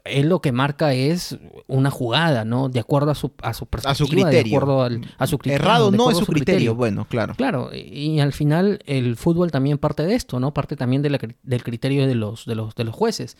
Él 0.06 0.30
lo 0.30 0.40
que 0.40 0.52
marca 0.52 0.94
es 0.94 1.36
una 1.66 1.90
jugada, 1.90 2.46
¿no? 2.46 2.70
De 2.70 2.80
acuerdo 2.80 3.10
a 3.10 3.14
su, 3.14 3.32
a 3.42 3.52
su 3.52 3.66
perspectiva, 3.66 4.06
criterio. 4.08 4.50
de 4.52 4.56
acuerdo 4.56 4.82
al- 4.82 5.00
a 5.18 5.26
su 5.26 5.36
criterio. 5.36 5.62
Errado 5.62 5.90
no 5.90 6.10
es 6.10 6.16
su 6.16 6.24
criterio, 6.26 6.74
bueno, 6.74 7.06
claro. 7.06 7.34
Claro, 7.34 7.70
y, 7.74 7.78
y 8.12 8.20
al 8.20 8.32
final 8.32 8.78
el 8.86 9.16
fútbol 9.16 9.50
también 9.50 9.76
parte 9.76 10.02
de 10.04 10.14
esto, 10.14 10.40
¿no? 10.40 10.54
Parte 10.54 10.76
también 10.76 11.02
de 11.02 11.10
la 11.10 11.18
del 11.42 11.62
criterio 11.62 12.06
de 12.06 12.14
los, 12.14 12.46
de 12.46 12.54
los, 12.54 12.74
de 12.74 12.84
los 12.84 12.94
jueces. 12.94 13.36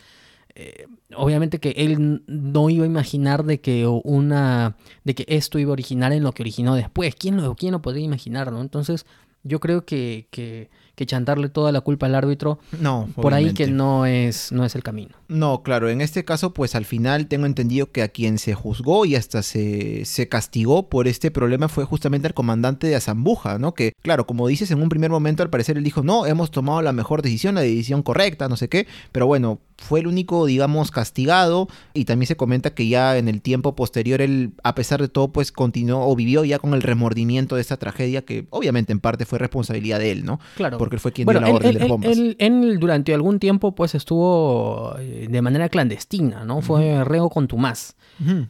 Eh, 0.57 0.87
obviamente 1.15 1.59
que 1.59 1.71
él 1.71 2.23
no 2.27 2.69
iba 2.69 2.85
a 2.85 2.87
imaginar 2.87 3.43
de 3.43 3.59
que 3.59 3.85
una 3.85 4.77
de 5.03 5.13
que 5.13 5.25
esto 5.27 5.59
iba 5.59 5.71
a 5.71 5.73
originar 5.73 6.13
en 6.13 6.23
lo 6.23 6.31
que 6.31 6.43
originó 6.43 6.75
después. 6.75 7.13
¿Quién 7.15 7.41
lo, 7.41 7.55
quién 7.55 7.73
lo 7.73 7.81
podría 7.81 8.05
imaginar, 8.05 8.51
no? 8.53 8.61
Entonces, 8.61 9.05
yo 9.43 9.59
creo 9.59 9.85
que, 9.85 10.27
que, 10.31 10.69
que 10.95 11.05
chantarle 11.05 11.49
toda 11.49 11.71
la 11.71 11.81
culpa 11.81 12.05
al 12.05 12.15
árbitro, 12.15 12.59
No, 12.79 13.09
por 13.15 13.33
ahí 13.33 13.53
que 13.53 13.67
no 13.67 14.05
es, 14.05 14.51
no 14.51 14.65
es 14.65 14.75
el 14.75 14.83
camino. 14.83 15.15
No, 15.27 15.63
claro, 15.63 15.89
en 15.89 16.01
este 16.01 16.23
caso, 16.23 16.53
pues 16.53 16.75
al 16.75 16.85
final 16.85 17.27
tengo 17.27 17.45
entendido 17.45 17.91
que 17.91 18.01
a 18.01 18.07
quien 18.07 18.37
se 18.37 18.53
juzgó 18.53 19.05
y 19.05 19.15
hasta 19.15 19.43
se, 19.43 20.05
se 20.05 20.29
castigó 20.29 20.89
por 20.89 21.07
este 21.07 21.31
problema 21.31 21.67
fue 21.67 21.85
justamente 21.85 22.27
el 22.27 22.33
comandante 22.33 22.87
de 22.87 22.95
Azambuja, 22.95 23.59
¿no? 23.59 23.73
Que, 23.73 23.93
claro, 24.01 24.25
como 24.25 24.47
dices, 24.47 24.71
en 24.71 24.81
un 24.81 24.89
primer 24.89 25.11
momento 25.11 25.43
al 25.43 25.49
parecer 25.49 25.77
él 25.77 25.83
dijo, 25.83 26.03
no, 26.03 26.25
hemos 26.25 26.51
tomado 26.51 26.81
la 26.81 26.93
mejor 26.93 27.21
decisión, 27.21 27.55
la 27.55 27.61
decisión 27.61 28.03
correcta, 28.03 28.47
no 28.47 28.55
sé 28.55 28.69
qué, 28.69 28.87
pero 29.11 29.27
bueno, 29.27 29.59
fue 29.77 29.99
el 29.99 30.07
único, 30.07 30.45
digamos, 30.45 30.91
castigado 30.91 31.67
y 31.93 32.05
también 32.05 32.27
se 32.27 32.37
comenta 32.37 32.73
que 32.73 32.87
ya 32.87 33.17
en 33.17 33.27
el 33.27 33.41
tiempo 33.41 33.75
posterior 33.75 34.21
él, 34.21 34.53
a 34.63 34.75
pesar 34.75 35.01
de 35.01 35.09
todo, 35.09 35.29
pues 35.29 35.51
continuó 35.51 36.07
o 36.07 36.15
vivió 36.15 36.45
ya 36.45 36.59
con 36.59 36.73
el 36.73 36.81
remordimiento 36.81 37.55
de 37.55 37.61
esta 37.61 37.77
tragedia 37.77 38.23
que 38.23 38.47
obviamente 38.51 38.93
en 38.93 38.99
parte 38.99 39.25
fue 39.25 39.39
responsabilidad 39.39 39.99
de 39.99 40.11
él, 40.11 40.25
¿no? 40.25 40.39
Claro, 40.55 40.77
porque 40.77 40.84
él 40.91 40.99
fue 40.99 41.11
quien 41.11 41.25
Bueno, 41.25 41.39
dio 41.41 41.47
la 41.47 41.49
él, 41.49 41.55
orden 41.55 41.69
él- 41.69 41.73
de 41.75 41.79
las 41.79 41.89
bombas. 41.89 42.11
él- 42.17 42.35
él 42.39 42.79
durante 42.79 43.13
algún 43.13 43.39
tiempo 43.39 43.73
pues 43.75 43.95
estuvo 43.95 44.95
eh, 44.99 45.27
de 45.29 45.41
manera 45.41 45.69
clandestina, 45.69 46.43
¿no? 46.45 46.61
Fue 46.61 47.03
reo 47.03 47.29
contumaz. 47.29 47.95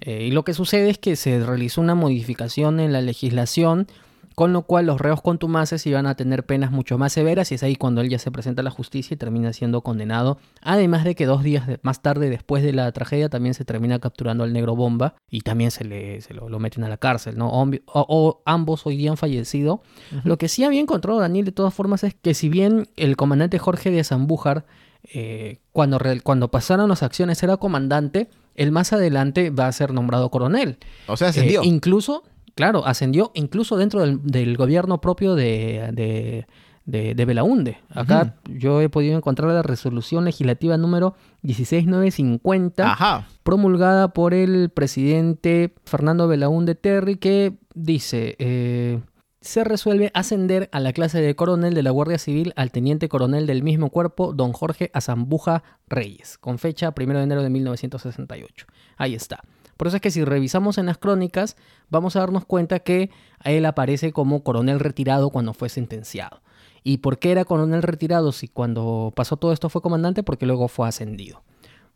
Eh, 0.01 0.27
y 0.27 0.31
lo 0.31 0.43
que 0.43 0.53
sucede 0.53 0.89
es 0.91 0.97
que 0.99 1.15
se 1.15 1.43
realizó 1.43 1.81
una 1.81 1.95
modificación 1.95 2.79
en 2.79 2.93
la 2.93 3.01
legislación, 3.01 3.87
con 4.35 4.51
lo 4.53 4.63
cual 4.63 4.85
los 4.85 4.99
reos 4.99 5.21
contumaces 5.21 5.85
iban 5.87 6.05
a 6.07 6.15
tener 6.15 6.45
penas 6.45 6.69
mucho 6.71 6.97
más 6.97 7.13
severas 7.13 7.51
y 7.51 7.55
es 7.55 7.63
ahí 7.63 7.75
cuando 7.75 8.01
él 8.01 8.09
ya 8.09 8.19
se 8.19 8.31
presenta 8.31 8.61
a 8.61 8.63
la 8.63 8.69
justicia 8.69 9.13
y 9.15 9.17
termina 9.17 9.53
siendo 9.53 9.81
condenado. 9.81 10.37
Además 10.61 11.03
de 11.05 11.15
que 11.15 11.25
dos 11.25 11.41
días 11.41 11.65
de- 11.67 11.79
más 11.83 12.01
tarde, 12.01 12.29
después 12.29 12.61
de 12.61 12.73
la 12.73 12.91
tragedia, 12.91 13.29
también 13.29 13.53
se 13.53 13.63
termina 13.65 13.99
capturando 13.99 14.43
al 14.43 14.51
negro 14.53 14.75
bomba 14.75 15.15
y 15.29 15.41
también 15.41 15.71
se, 15.71 15.85
le, 15.85 16.19
se 16.21 16.33
lo, 16.33 16.49
lo 16.49 16.59
meten 16.59 16.83
a 16.83 16.89
la 16.89 16.97
cárcel, 16.97 17.37
¿no? 17.37 17.49
O, 17.49 17.65
o 17.87 18.41
ambos 18.45 18.85
hoy 18.85 18.97
día 18.97 19.11
han 19.11 19.17
fallecido. 19.17 19.81
Lo 20.23 20.37
que 20.37 20.49
sí 20.49 20.63
había 20.63 20.81
encontrado 20.81 21.19
Daniel 21.19 21.45
de 21.45 21.51
todas 21.53 21.73
formas 21.73 22.03
es 22.03 22.13
que 22.13 22.33
si 22.33 22.49
bien 22.49 22.87
el 22.97 23.15
comandante 23.15 23.57
Jorge 23.57 23.89
de 23.89 24.03
Zambújar, 24.03 24.65
eh, 25.13 25.59
cuando, 25.71 25.99
cuando 26.23 26.49
pasaron 26.49 26.89
las 26.89 27.03
acciones 27.03 27.41
era 27.43 27.57
comandante, 27.57 28.27
él 28.55 28.71
más 28.71 28.91
adelante 28.93 29.49
va 29.49 29.67
a 29.67 29.71
ser 29.71 29.93
nombrado 29.93 30.29
coronel. 30.31 30.77
O 31.07 31.15
sea, 31.15 31.29
ascendió. 31.29 31.61
Eh, 31.61 31.65
incluso, 31.67 32.23
claro, 32.55 32.85
ascendió 32.87 33.31
incluso 33.35 33.77
dentro 33.77 34.01
del, 34.01 34.19
del 34.23 34.57
gobierno 34.57 34.99
propio 35.01 35.35
de, 35.35 35.89
de, 35.93 36.47
de- 36.85 37.13
de 37.15 37.25
Belaunde. 37.25 37.77
Acá 37.89 38.35
yo 38.49 38.81
he 38.81 38.89
podido 38.89 39.17
encontrar 39.17 39.51
la 39.51 39.61
resolución 39.61 40.25
legislativa 40.25 40.77
número 40.77 41.15
16950 41.43 42.91
Ajá. 42.91 43.27
promulgada 43.43 44.09
por 44.13 44.33
el 44.33 44.69
presidente 44.69 45.73
Fernando 45.85 46.27
Belaúnde 46.27 46.75
Terry, 46.75 47.17
que 47.17 47.53
dice, 47.73 48.35
eh, 48.39 48.99
se 49.41 49.63
resuelve 49.63 50.09
ascender 50.13 50.69
a 50.71 50.79
la 50.79 50.91
clase 50.93 51.21
de 51.21 51.35
coronel 51.35 51.73
de 51.75 51.83
la 51.83 51.91
Guardia 51.91 52.17
Civil 52.17 52.53
al 52.55 52.71
teniente 52.71 53.09
coronel 53.09 53.45
del 53.45 53.61
mismo 53.63 53.89
cuerpo, 53.91 54.33
don 54.33 54.53
Jorge 54.53 54.89
Azambuja 54.93 55.63
Reyes, 55.87 56.37
con 56.39 56.57
fecha 56.57 56.93
1 56.97 57.13
de 57.17 57.23
enero 57.23 57.43
de 57.43 57.49
1968. 57.49 58.65
Ahí 58.97 59.13
está. 59.13 59.41
Por 59.77 59.87
eso 59.87 59.97
es 59.97 60.01
que 60.01 60.11
si 60.11 60.23
revisamos 60.23 60.77
en 60.77 60.85
las 60.85 60.97
crónicas, 60.97 61.57
vamos 61.89 62.15
a 62.15 62.19
darnos 62.19 62.45
cuenta 62.45 62.79
que 62.79 63.09
él 63.43 63.65
aparece 63.65 64.11
como 64.13 64.43
coronel 64.43 64.79
retirado 64.79 65.29
cuando 65.29 65.53
fue 65.53 65.69
sentenciado. 65.69 66.41
¿Y 66.83 66.97
por 66.97 67.19
qué 67.19 67.31
era 67.31 67.45
coronel 67.45 67.81
retirado 67.81 68.31
si 68.31 68.47
cuando 68.47 69.11
pasó 69.15 69.37
todo 69.37 69.51
esto 69.51 69.69
fue 69.69 69.81
comandante? 69.81 70.23
Porque 70.23 70.45
luego 70.45 70.67
fue 70.67 70.87
ascendido. 70.87 71.43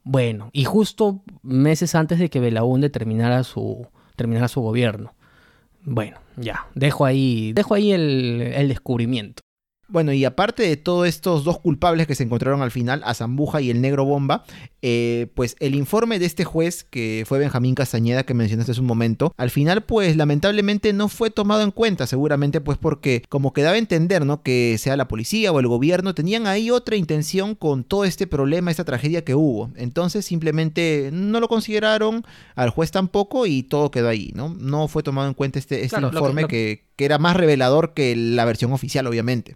Bueno, 0.04 0.50
y 0.52 0.66
justo 0.66 1.22
meses 1.44 1.96
antes 1.96 2.20
de 2.20 2.30
que 2.30 2.40
Belaúnde 2.40 2.90
terminara 2.90 3.44
su, 3.44 3.88
terminara 4.16 4.48
su 4.48 4.62
gobierno. 4.62 5.14
Bueno, 5.84 6.18
ya, 6.36 6.68
dejo 6.76 7.06
ahí, 7.06 7.54
dejo 7.54 7.76
ahí 7.76 7.92
el 7.92 8.68
descubrimiento. 8.68 9.42
Bueno, 9.92 10.14
y 10.14 10.24
aparte 10.24 10.62
de 10.64 10.78
todos 10.78 11.08
estos 11.08 11.44
dos 11.44 11.58
culpables 11.60 12.06
que 12.06 12.14
se 12.14 12.22
encontraron 12.24 12.62
al 12.62 12.70
final, 12.70 13.02
a 13.06 13.16
Zambuja 13.16 13.60
y 13.60 13.72
el 13.72 13.82
Negro 13.82 14.06
Bomba, 14.06 14.44
eh, 14.84 15.32
pues 15.34 15.56
el 15.60 15.74
informe 15.74 16.20
de 16.20 16.28
este 16.28 16.46
juez, 16.46 16.84
que 16.84 17.24
fue 17.28 17.40
Benjamín 17.40 17.74
Castañeda, 17.74 18.22
que 18.24 18.36
mencionaste 18.36 18.72
hace 18.74 18.82
un 18.82 18.88
momento, 18.88 19.34
al 19.36 19.50
final, 19.50 19.82
pues 19.84 20.16
lamentablemente 20.16 20.94
no 20.94 21.10
fue 21.10 21.32
tomado 21.32 21.64
en 21.64 21.72
cuenta, 21.72 22.06
seguramente 22.06 22.62
pues 22.62 22.78
porque, 22.78 23.24
como 23.30 23.52
quedaba 23.52 23.76
a 23.76 23.80
entender, 23.80 24.28
¿no? 24.28 24.44
Que 24.44 24.78
sea 24.78 24.96
la 24.96 25.08
policía 25.08 25.52
o 25.52 25.60
el 25.60 25.66
gobierno, 25.68 26.14
tenían 26.14 26.46
ahí 26.46 26.70
otra 26.70 26.96
intención 26.96 27.56
con 27.56 27.84
todo 27.84 28.06
este 28.06 28.28
problema, 28.28 28.70
esta 28.70 28.86
tragedia 28.86 29.26
que 29.26 29.34
hubo. 29.34 29.72
Entonces 29.76 30.24
simplemente 30.24 31.10
no 31.12 31.40
lo 31.40 31.48
consideraron, 31.48 32.24
al 32.56 32.70
juez 32.70 32.92
tampoco, 32.92 33.48
y 33.48 33.64
todo 33.64 33.90
quedó 33.90 34.08
ahí, 34.10 34.32
¿no? 34.36 34.50
No 34.60 34.88
fue 34.88 35.02
tomado 35.02 35.28
en 35.28 35.34
cuenta 35.34 35.58
este, 35.58 35.78
este 35.84 35.90
Claro, 35.98 36.08
lo 36.08 36.12
que- 36.12 36.18
informe 36.18 36.42
lo- 36.44 36.48
que, 36.48 36.84
que 36.96 37.06
era 37.06 37.18
más 37.18 37.36
revelador 37.36 37.96
que 37.96 38.16
la 38.16 38.46
versión 38.46 38.72
oficial, 38.72 39.08
obviamente. 39.08 39.56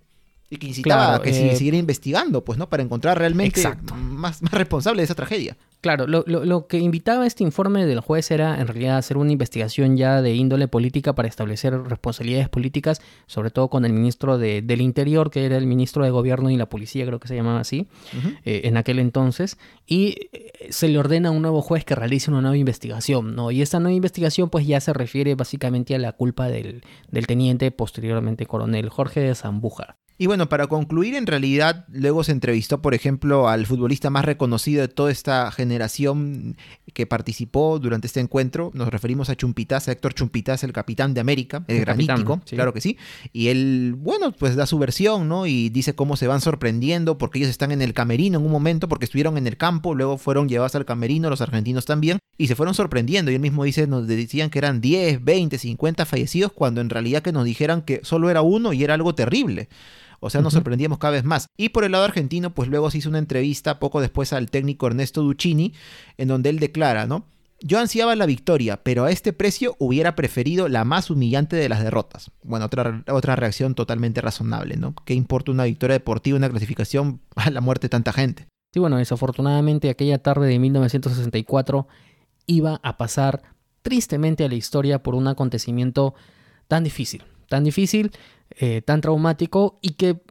Y 0.54 0.58
que 0.58 0.68
incitaba 0.68 1.06
Claro, 1.06 1.18
a 1.18 1.22
que 1.24 1.34
se 1.34 1.52
eh, 1.52 1.56
siguiera 1.56 1.78
investigando, 1.78 2.44
pues, 2.44 2.60
¿no? 2.60 2.70
Para 2.70 2.84
encontrar 2.84 3.18
realmente 3.18 3.60
Exacto. 3.62 3.96
más, 3.96 4.42
más 4.44 4.52
responsable 4.52 5.02
de 5.02 5.06
esa 5.06 5.16
tragedia. 5.16 5.58
Claro, 5.82 6.08
lo, 6.08 6.24
lo- 6.28 6.46
lo 6.46 6.68
que 6.68 6.78
invitaba 6.78 7.26
este 7.28 7.44
informe 7.44 7.86
del 7.86 8.00
juez 8.00 8.32
era 8.32 8.62
en 8.62 8.68
realidad 8.68 8.98
hacer 8.98 9.18
una 9.18 9.32
investigación 9.32 9.98
ya 9.98 10.22
de 10.22 10.34
índole 10.34 10.68
política 10.70 11.14
para 11.14 11.28
establecer 11.28 11.74
responsabilidades 11.84 12.48
políticas, 12.50 13.02
sobre 13.28 13.50
todo 13.50 13.70
con 13.70 13.84
el 13.84 13.92
ministro 13.94 14.38
de- 14.38 14.62
del 14.62 14.80
Interior, 14.82 15.30
que 15.32 15.44
era 15.46 15.58
el 15.58 15.66
ministro 15.68 16.04
de 16.06 16.12
Gobierno 16.12 16.50
y 16.52 16.56
la 16.58 16.68
policía, 16.70 17.06
creo 17.06 17.20
que 17.20 17.28
se 17.28 17.36
llamaba 17.36 17.60
así, 17.60 17.88
eh, 18.46 18.62
en 18.66 18.78
aquel 18.78 19.00
entonces, 19.00 19.58
y 19.88 20.16
eh, 20.32 20.52
se 20.70 20.88
le 20.88 21.00
ordena 21.00 21.30
a 21.30 21.32
un 21.32 21.42
nuevo 21.42 21.62
juez 21.62 21.84
que 21.84 21.96
realice 21.96 22.30
una 22.32 22.42
nueva 22.42 22.56
investigación, 22.58 23.36
¿no? 23.36 23.52
Y 23.52 23.62
esta 23.62 23.80
nueva 23.80 23.96
investigación 23.96 24.50
pues 24.50 24.66
ya 24.68 24.80
se 24.80 24.94
refiere 24.94 25.36
básicamente 25.36 25.96
a 25.96 25.98
la 26.00 26.12
culpa 26.14 26.48
del, 26.48 26.84
del 27.12 27.28
teniente, 27.28 27.72
posteriormente 27.72 28.46
coronel 28.46 28.88
Jorge 28.90 29.20
de 29.20 29.36
Zambújar. 29.36 29.98
Y 30.24 30.26
bueno, 30.26 30.48
para 30.48 30.68
concluir, 30.68 31.16
en 31.16 31.28
realidad, 31.28 31.86
luego 31.92 32.24
se 32.24 32.32
entrevistó, 32.32 32.82
por 32.82 32.94
ejemplo, 32.94 33.50
al 33.50 33.66
futbolista 33.66 34.10
más 34.10 34.24
reconocido 34.24 34.80
de 34.80 34.88
toda 34.88 35.12
esta 35.12 35.52
generación 35.52 36.56
que 36.94 37.06
participó 37.06 37.78
durante 37.78 38.08
este 38.08 38.22
encuentro. 38.22 38.72
Nos 38.74 38.88
referimos 38.88 39.30
a 39.30 39.36
Chumpitaz, 39.36 39.90
a 39.90 39.92
Héctor 39.92 40.14
Chumpitaz, 40.14 40.64
el 40.64 40.72
capitán 40.72 41.14
de 41.14 41.20
América, 41.20 41.66
el, 41.68 41.80
El 41.80 41.86
capitán, 41.86 42.24
granítico, 42.24 42.42
sí. 42.46 42.56
claro 42.56 42.74
que 42.74 42.80
sí. 42.80 42.98
Y 43.34 43.50
él, 43.50 43.96
bueno, 43.98 44.32
pues 44.32 44.56
da 44.56 44.66
su 44.66 44.80
versión, 44.80 45.28
¿no? 45.28 45.46
Y 45.46 45.68
dice 45.68 45.94
cómo 45.94 46.16
se 46.16 46.28
van 46.28 46.40
sorprendiendo 46.40 47.18
porque 47.18 47.40
ellos 47.40 47.50
están 47.50 47.74
en 47.74 47.82
el 47.82 47.94
camerino 47.94 48.40
en 48.40 48.46
un 48.46 48.52
momento, 48.54 48.88
porque 48.88 49.04
estuvieron 49.04 49.38
en 49.38 49.46
el 49.46 49.58
campo, 49.58 49.94
luego 49.94 50.18
fueron 50.18 50.48
llevados 50.48 50.74
al 50.76 50.86
camerino, 50.86 51.30
los 51.30 51.42
argentinos 51.42 51.84
también, 51.84 52.20
y 52.38 52.48
se 52.48 52.56
fueron 52.56 52.76
sorprendiendo. 52.76 53.30
Y 53.30 53.36
él 53.36 53.42
mismo 53.42 53.66
dice, 53.66 53.88
nos 53.88 54.08
decían 54.08 54.50
que 54.50 54.60
eran 54.60 54.80
10, 54.80 55.22
20, 55.22 55.58
50 55.58 56.06
fallecidos, 56.06 56.54
cuando 56.54 56.80
en 56.80 56.90
realidad 56.90 57.22
que 57.22 57.34
nos 57.34 57.44
dijeran 57.44 57.82
que 57.82 58.00
solo 58.04 58.30
era 58.30 58.42
uno 58.42 58.72
y 58.72 58.86
era 58.86 58.94
algo 58.94 59.14
terrible. 59.16 59.68
O 60.24 60.30
sea, 60.30 60.42
nos 60.42 60.54
sorprendíamos 60.54 60.98
cada 61.00 61.12
vez 61.12 61.24
más. 61.24 61.48
Y 61.58 61.70
por 61.70 61.84
el 61.84 61.92
lado 61.92 62.06
argentino, 62.06 62.54
pues 62.54 62.70
luego 62.70 62.90
se 62.90 63.00
hizo 63.00 63.10
una 63.10 63.20
entrevista 63.20 63.80
poco 63.80 64.02
después 64.02 64.32
al 64.34 64.50
técnico 64.50 64.88
Ernesto 64.88 65.22
Duccini, 65.22 65.74
en 66.18 66.28
donde 66.28 66.50
él 66.50 66.60
declara, 66.60 67.06
¿no? 67.06 67.26
Yo 67.66 67.80
ansiaba 67.80 68.16
la 68.16 68.26
victoria, 68.26 68.84
pero 68.84 69.06
a 69.06 69.12
este 69.12 69.32
precio 69.32 69.76
hubiera 69.80 70.16
preferido 70.16 70.68
la 70.68 70.84
más 70.84 71.10
humillante 71.10 71.56
de 71.56 71.70
las 71.70 71.84
derrotas. 71.84 72.32
Bueno, 72.44 72.66
otra, 72.66 73.04
otra 73.10 73.36
reacción 73.36 73.74
totalmente 73.74 74.20
razonable, 74.20 74.76
¿no? 74.76 74.94
¿Qué 75.06 75.14
importa 75.14 75.52
una 75.52 75.64
victoria 75.64 75.94
deportiva, 75.94 76.38
una 76.38 76.50
clasificación 76.50 77.22
a 77.36 77.50
la 77.50 77.62
muerte 77.62 77.86
de 77.86 77.90
tanta 77.90 78.12
gente? 78.12 78.48
Sí, 78.74 78.80
bueno, 78.80 78.98
desafortunadamente 78.98 79.90
aquella 79.90 80.18
tarde 80.18 80.48
de 80.48 80.60
1964 80.60 81.88
iba 82.48 82.80
a 82.82 82.98
pasar 82.98 83.44
tristemente 83.82 84.44
a 84.44 84.50
la 84.50 84.56
historia 84.56 85.04
por 85.04 85.16
un 85.16 85.28
acontecimiento 85.28 86.16
tan 86.68 86.84
difícil, 86.84 87.24
tan 87.50 87.64
difícil, 87.64 88.12
eh, 88.60 88.82
tan 88.82 89.02
traumático 89.02 89.80
y 89.82 89.94
que 89.94 90.22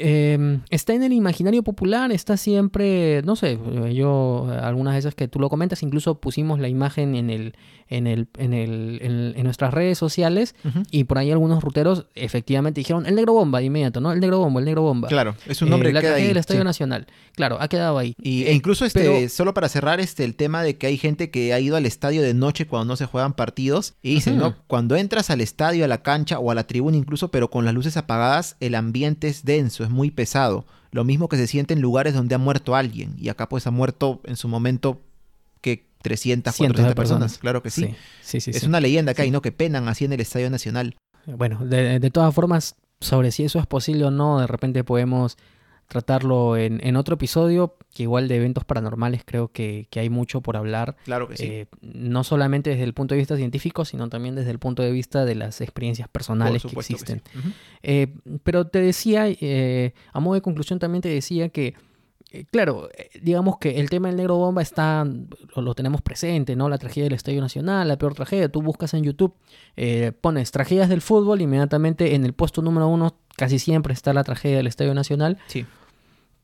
eh, 0.00 0.58
está 0.70 0.94
en 0.94 1.02
el 1.02 1.12
imaginario 1.12 1.62
popular, 1.62 2.10
está 2.12 2.36
siempre, 2.36 3.22
no 3.22 3.36
sé, 3.36 3.52
eh, 3.52 3.94
yo 3.94 4.48
eh, 4.50 4.56
algunas 4.62 4.94
veces 4.94 5.14
que 5.14 5.28
tú 5.28 5.38
lo 5.38 5.48
comentas, 5.48 5.82
incluso 5.82 6.20
pusimos 6.20 6.58
la 6.60 6.68
imagen 6.68 7.14
en 7.14 7.30
el, 7.30 7.54
en 7.88 8.06
el, 8.06 8.28
en 8.38 8.52
el, 8.52 8.98
en, 9.02 9.34
en 9.36 9.44
nuestras 9.44 9.72
redes 9.74 9.98
sociales 9.98 10.54
y 10.90 11.04
por 11.04 11.18
ahí 11.18 11.30
algunos 11.30 11.62
ruteros 11.62 12.06
efectivamente 12.14 12.80
dijeron 12.80 13.06
el 13.06 13.14
negro 13.14 13.32
bomba 13.34 13.58
de 13.58 13.66
inmediato, 13.66 14.00
¿no? 14.00 14.12
El 14.12 14.20
negro 14.20 14.38
bomba, 14.38 14.60
el 14.60 14.64
negro 14.66 14.82
bomba. 14.82 15.08
Claro, 15.08 15.34
es 15.46 15.60
un 15.62 15.68
Eh, 15.68 15.70
nombre 15.72 15.92
la 15.92 16.00
que 16.00 16.06
queda 16.06 16.16
ahí. 16.16 16.26
del 16.28 16.36
Estadio 16.36 16.60
sí. 16.60 16.64
Nacional. 16.64 17.06
Claro, 17.34 17.58
ha 17.60 17.68
quedado 17.68 17.98
ahí. 17.98 18.14
Y, 18.22 18.44
Eh, 18.44 18.50
e 18.50 18.54
incluso 18.54 18.84
este, 18.84 19.00
pero- 19.00 19.28
solo 19.28 19.54
para 19.54 19.68
cerrar 19.68 20.00
este 20.00 20.24
el 20.24 20.34
tema 20.36 20.62
de 20.62 20.76
que 20.76 20.86
hay 20.86 20.96
gente 20.98 21.30
que 21.30 21.52
ha 21.52 21.60
ido 21.60 21.76
al 21.76 21.86
estadio 21.86 22.22
de 22.22 22.34
noche 22.34 22.66
cuando 22.66 22.84
no 22.92 22.96
se 22.96 23.06
juegan 23.06 23.32
partidos 23.34 23.94
y 24.02 24.14
dicen. 24.14 24.38
¿no? 24.38 24.54
Cuando 24.68 24.94
entras 24.96 25.28
al 25.30 25.40
estadio, 25.40 25.84
a 25.84 25.88
la 25.88 26.02
cancha 26.02 26.38
o 26.38 26.50
a 26.50 26.54
la 26.54 26.64
tribuna 26.64 26.96
incluso, 26.96 27.30
pero 27.30 27.50
con 27.50 27.64
las 27.64 27.74
luces 27.74 27.96
apagadas, 27.96 28.56
el 28.60 28.74
ambiente 28.76 29.26
es 29.28 29.44
denso, 29.44 29.82
es 29.84 29.89
muy 29.90 30.10
pesado. 30.10 30.64
Lo 30.92 31.04
mismo 31.04 31.28
que 31.28 31.36
se 31.36 31.46
siente 31.46 31.74
en 31.74 31.80
lugares 31.80 32.14
donde 32.14 32.34
ha 32.34 32.38
muerto 32.38 32.74
alguien. 32.74 33.14
Y 33.18 33.28
acá 33.28 33.48
pues 33.48 33.66
ha 33.66 33.70
muerto 33.70 34.20
en 34.24 34.36
su 34.36 34.48
momento 34.48 35.00
que 35.60 35.86
300, 36.02 36.54
Cientos 36.54 36.76
400 36.76 36.88
de 36.88 36.94
personas. 36.94 37.20
personas. 37.20 37.38
Claro 37.38 37.62
que 37.62 37.70
sí. 37.70 37.94
Sí, 38.22 38.40
sí, 38.40 38.40
sí. 38.40 38.50
es 38.50 38.60
sí. 38.60 38.66
una 38.66 38.80
leyenda 38.80 39.14
que 39.14 39.22
hay. 39.22 39.30
¿no? 39.30 39.42
Que 39.42 39.52
penan 39.52 39.88
así 39.88 40.04
en 40.04 40.12
el 40.12 40.20
Estadio 40.20 40.50
Nacional. 40.50 40.96
Bueno, 41.26 41.64
de, 41.64 42.00
de 42.00 42.10
todas 42.10 42.34
formas, 42.34 42.76
sobre 43.00 43.30
si 43.30 43.44
eso 43.44 43.58
es 43.58 43.66
posible 43.66 44.04
o 44.04 44.10
no, 44.10 44.40
de 44.40 44.46
repente 44.46 44.82
podemos 44.84 45.36
tratarlo 45.90 46.56
en, 46.56 46.80
en 46.86 46.94
otro 46.96 47.16
episodio, 47.16 47.76
que 47.92 48.04
igual 48.04 48.28
de 48.28 48.36
eventos 48.36 48.64
paranormales 48.64 49.22
creo 49.26 49.48
que, 49.48 49.88
que 49.90 49.98
hay 49.98 50.08
mucho 50.08 50.40
por 50.40 50.56
hablar, 50.56 50.96
Claro 51.04 51.28
que 51.28 51.36
sí. 51.36 51.44
eh, 51.46 51.66
no 51.82 52.22
solamente 52.22 52.70
desde 52.70 52.84
el 52.84 52.94
punto 52.94 53.14
de 53.14 53.18
vista 53.18 53.36
científico, 53.36 53.84
sino 53.84 54.08
también 54.08 54.36
desde 54.36 54.52
el 54.52 54.60
punto 54.60 54.82
de 54.84 54.92
vista 54.92 55.24
de 55.24 55.34
las 55.34 55.60
experiencias 55.60 56.08
personales 56.08 56.62
que 56.62 56.68
existen. 56.78 57.22
Eh, 57.82 58.14
pero 58.44 58.68
te 58.68 58.80
decía, 58.80 59.24
eh, 59.28 59.92
a 60.12 60.20
modo 60.20 60.34
de 60.36 60.42
conclusión 60.42 60.78
también 60.78 61.02
te 61.02 61.08
decía 61.08 61.48
que, 61.48 61.74
eh, 62.32 62.44
claro, 62.52 62.88
digamos 63.20 63.58
que 63.58 63.80
el 63.80 63.90
tema 63.90 64.06
del 64.06 64.16
negro 64.16 64.36
bomba 64.36 64.62
está, 64.62 65.04
lo, 65.56 65.62
lo 65.62 65.74
tenemos 65.74 66.00
presente, 66.02 66.54
¿no? 66.54 66.68
La 66.68 66.78
tragedia 66.78 67.04
del 67.04 67.14
Estadio 67.14 67.40
Nacional, 67.40 67.88
la 67.88 67.98
peor 67.98 68.14
tragedia, 68.14 68.48
tú 68.48 68.62
buscas 68.62 68.94
en 68.94 69.02
YouTube, 69.02 69.34
eh, 69.76 70.12
pones 70.20 70.52
tragedias 70.52 70.88
del 70.88 71.00
fútbol, 71.00 71.40
inmediatamente 71.40 72.14
en 72.14 72.24
el 72.24 72.32
puesto 72.32 72.62
número 72.62 72.86
uno 72.86 73.16
casi 73.36 73.58
siempre 73.58 73.92
está 73.94 74.12
la 74.12 74.22
tragedia 74.22 74.58
del 74.58 74.68
Estadio 74.68 74.94
Nacional, 74.94 75.38
Sí. 75.48 75.66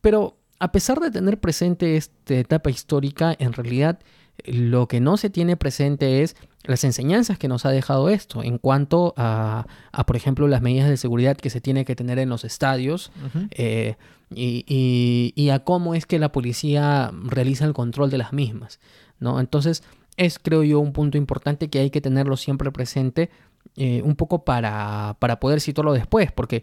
Pero 0.06 0.36
a 0.60 0.70
pesar 0.72 1.00
de 1.00 1.10
tener 1.10 1.38
presente 1.40 1.96
esta 1.96 2.34
etapa 2.34 2.70
histórica, 2.70 3.34
en 3.38 3.52
realidad 3.52 3.98
lo 4.44 4.86
que 4.86 5.00
no 5.00 5.16
se 5.16 5.30
tiene 5.30 5.56
presente 5.56 6.22
es 6.22 6.36
las 6.64 6.84
enseñanzas 6.84 7.38
que 7.38 7.48
nos 7.48 7.64
ha 7.66 7.70
dejado 7.70 8.08
esto 8.08 8.42
en 8.44 8.58
cuanto 8.58 9.14
a, 9.16 9.66
a, 9.92 10.06
por 10.06 10.14
ejemplo, 10.16 10.46
las 10.48 10.62
medidas 10.62 10.88
de 10.88 10.96
seguridad 10.96 11.36
que 11.36 11.50
se 11.50 11.60
tiene 11.60 11.84
que 11.84 11.96
tener 11.96 12.18
en 12.18 12.28
los 12.28 12.44
estadios 12.44 13.10
eh, 13.50 13.96
y, 14.34 14.64
y- 14.68 15.32
y 15.34 15.50
a 15.50 15.58
cómo 15.64 15.94
es 15.94 16.06
que 16.06 16.18
la 16.18 16.30
policía 16.32 17.10
realiza 17.24 17.64
el 17.64 17.72
control 17.72 18.10
de 18.10 18.18
las 18.18 18.32
mismas, 18.32 18.78
¿no? 19.20 19.40
Entonces, 19.40 19.82
es, 20.16 20.38
creo 20.38 20.62
yo, 20.62 20.78
un 20.80 20.92
punto 20.92 21.18
importante 21.18 21.68
que 21.68 21.80
hay 21.80 21.90
que 21.90 22.00
tenerlo 22.00 22.36
siempre 22.36 22.70
presente, 22.70 23.30
eh, 23.76 24.02
un 24.04 24.14
poco 24.16 24.44
para, 24.44 25.16
para 25.18 25.40
poder 25.40 25.60
situarlo 25.60 25.92
después, 25.92 26.30
porque 26.32 26.62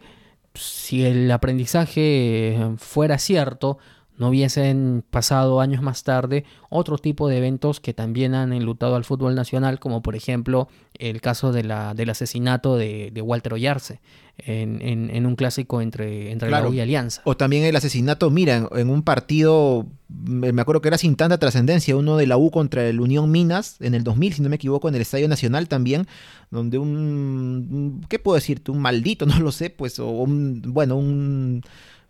si 0.56 1.06
el 1.06 1.32
aprendizaje 1.32 2.58
fuera 2.78 3.18
cierto, 3.18 3.78
no 4.18 4.30
hubiesen 4.30 5.04
pasado 5.10 5.60
años 5.62 5.82
más 5.82 6.04
tarde 6.04 6.44
otro 6.70 6.98
tipo 6.98 7.28
de 7.28 7.38
eventos 7.38 7.80
que 7.80 7.94
también 7.94 8.36
han 8.36 8.54
enlutado 8.54 8.96
al 8.96 9.06
fútbol 9.06 9.34
nacional, 9.36 9.80
como 9.80 10.02
por 10.02 10.16
ejemplo 10.16 10.68
el 11.00 11.20
caso 11.22 11.52
de 11.52 11.64
la, 11.64 11.94
del 11.94 12.10
asesinato 12.12 12.76
de, 12.78 13.10
de 13.12 13.22
Walter 13.22 13.54
Oyarce 13.54 14.00
en, 14.38 14.82
en- 14.82 15.10
en 15.10 15.26
un 15.26 15.36
clásico 15.36 15.82
entre, 15.82 16.32
entre 16.32 16.48
Claro. 16.50 16.66
la 16.66 16.70
U 16.72 16.74
y 16.74 16.80
Alianza. 16.80 17.22
O 17.26 17.36
también 17.38 17.64
el 17.64 17.76
asesinato, 17.76 18.30
mira, 18.32 18.58
en, 18.58 18.68
en 18.76 18.90
un 18.90 19.02
partido, 19.04 19.88
me 20.10 20.60
acuerdo 20.62 20.82
que 20.82 20.88
era 20.90 20.98
sin 20.98 21.16
tanta 21.16 21.38
trascendencia, 21.38 21.96
uno 21.96 22.18
de 22.18 22.26
la 22.28 22.38
U 22.38 22.50
contra 22.52 22.88
el 22.88 23.00
Unión 23.00 23.30
Minas, 23.32 23.78
en 23.80 23.94
el 23.96 24.04
2000, 24.04 24.34
si 24.34 24.42
no 24.42 24.50
me 24.50 24.56
equivoco, 24.56 24.88
en 24.90 24.96
el 24.96 25.02
Estadio 25.02 25.28
Nacional 25.28 25.68
también, 25.68 26.08
donde 26.52 26.78
un, 26.80 26.90
un- 26.90 28.02
¿qué 28.10 28.18
puedo 28.20 28.36
decirte? 28.36 28.72
Un 28.72 28.80
maldito, 28.80 29.26
no 29.28 29.40
lo 29.40 29.52
sé, 29.52 29.70
pues, 29.70 30.00
o 30.00 30.10
un, 30.10 30.62
bueno, 30.68 30.96
un, 30.96 31.62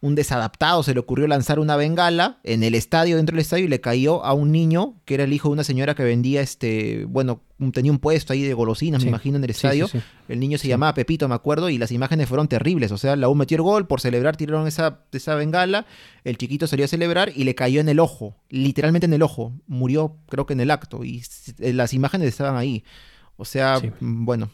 un 0.04 0.16
desadaptado 0.16 0.84
se 0.84 0.94
le 0.94 1.00
ocurrió 1.00 1.28
lanzar 1.28 1.60
una 1.60 1.78
bengala 1.78 2.40
en 2.44 2.62
el 2.64 2.76
estadio, 2.76 3.16
dentro 3.16 3.36
del 3.36 3.42
estadio, 3.42 3.64
y 3.64 3.68
le 3.70 3.80
cayó 3.80 4.22
a 4.26 4.34
un 4.34 4.52
niño, 4.52 4.96
que 5.06 5.14
era 5.14 5.24
el 5.24 5.32
hijo 5.32 5.48
de 5.48 5.54
una 5.54 5.64
señora 5.64 5.96
que 5.96 6.04
vendía, 6.04 6.42
este, 6.42 7.06
bueno, 7.06 7.42
tenía 7.72 7.90
un 7.90 8.00
puesto 8.00 8.34
ahí 8.34 8.42
de 8.42 8.54
golosinas, 8.54 9.02
Sí. 9.02 9.06
me 9.06 9.12
imagino, 9.12 9.38
en 9.38 9.46
el 9.46 9.52
sí, 9.52 9.56
estadio. 9.66 9.88
sí. 9.88 10.00
El 10.28 10.42
niño 10.42 10.58
se 10.58 10.68
llamaba 10.68 10.94
Pepito, 10.94 11.30
me 11.30 11.36
acuerdo, 11.36 11.70
y 11.70 11.78
las 11.78 11.92
imágenes 11.94 12.28
fueron 12.28 12.50
terribles. 12.50 12.92
O 12.92 12.98
sea, 12.98 13.16
la 13.16 13.30
U 13.30 13.36
metió 13.36 13.56
el 13.56 13.62
gol, 13.62 13.88
por 13.88 14.02
celebrar 14.02 14.36
tiraron 14.36 14.68
esa, 14.68 15.00
esa 15.14 15.36
bengala, 15.36 15.86
el 16.26 16.38
chiquito 16.38 16.68
salió 16.68 16.84
a 16.84 16.90
celebrar 16.90 17.32
y 17.34 17.46
le 17.46 17.56
cayó 17.56 17.80
en 17.80 17.88
el 17.88 18.02
ojo, 18.02 18.36
literalmente 18.50 19.06
en 19.06 19.14
el 19.14 19.22
ojo. 19.22 19.54
Murió, 19.68 20.18
creo 20.28 20.46
que 20.46 20.52
en 20.52 20.60
el 20.60 20.70
acto, 20.72 21.06
y 21.06 21.24
eh, 21.60 21.72
las 21.72 21.94
imágenes 21.94 22.28
estaban 22.28 22.58
ahí. 22.58 22.84
O 23.38 23.46
sea, 23.46 23.80
mm, 23.80 24.26
bueno, 24.26 24.50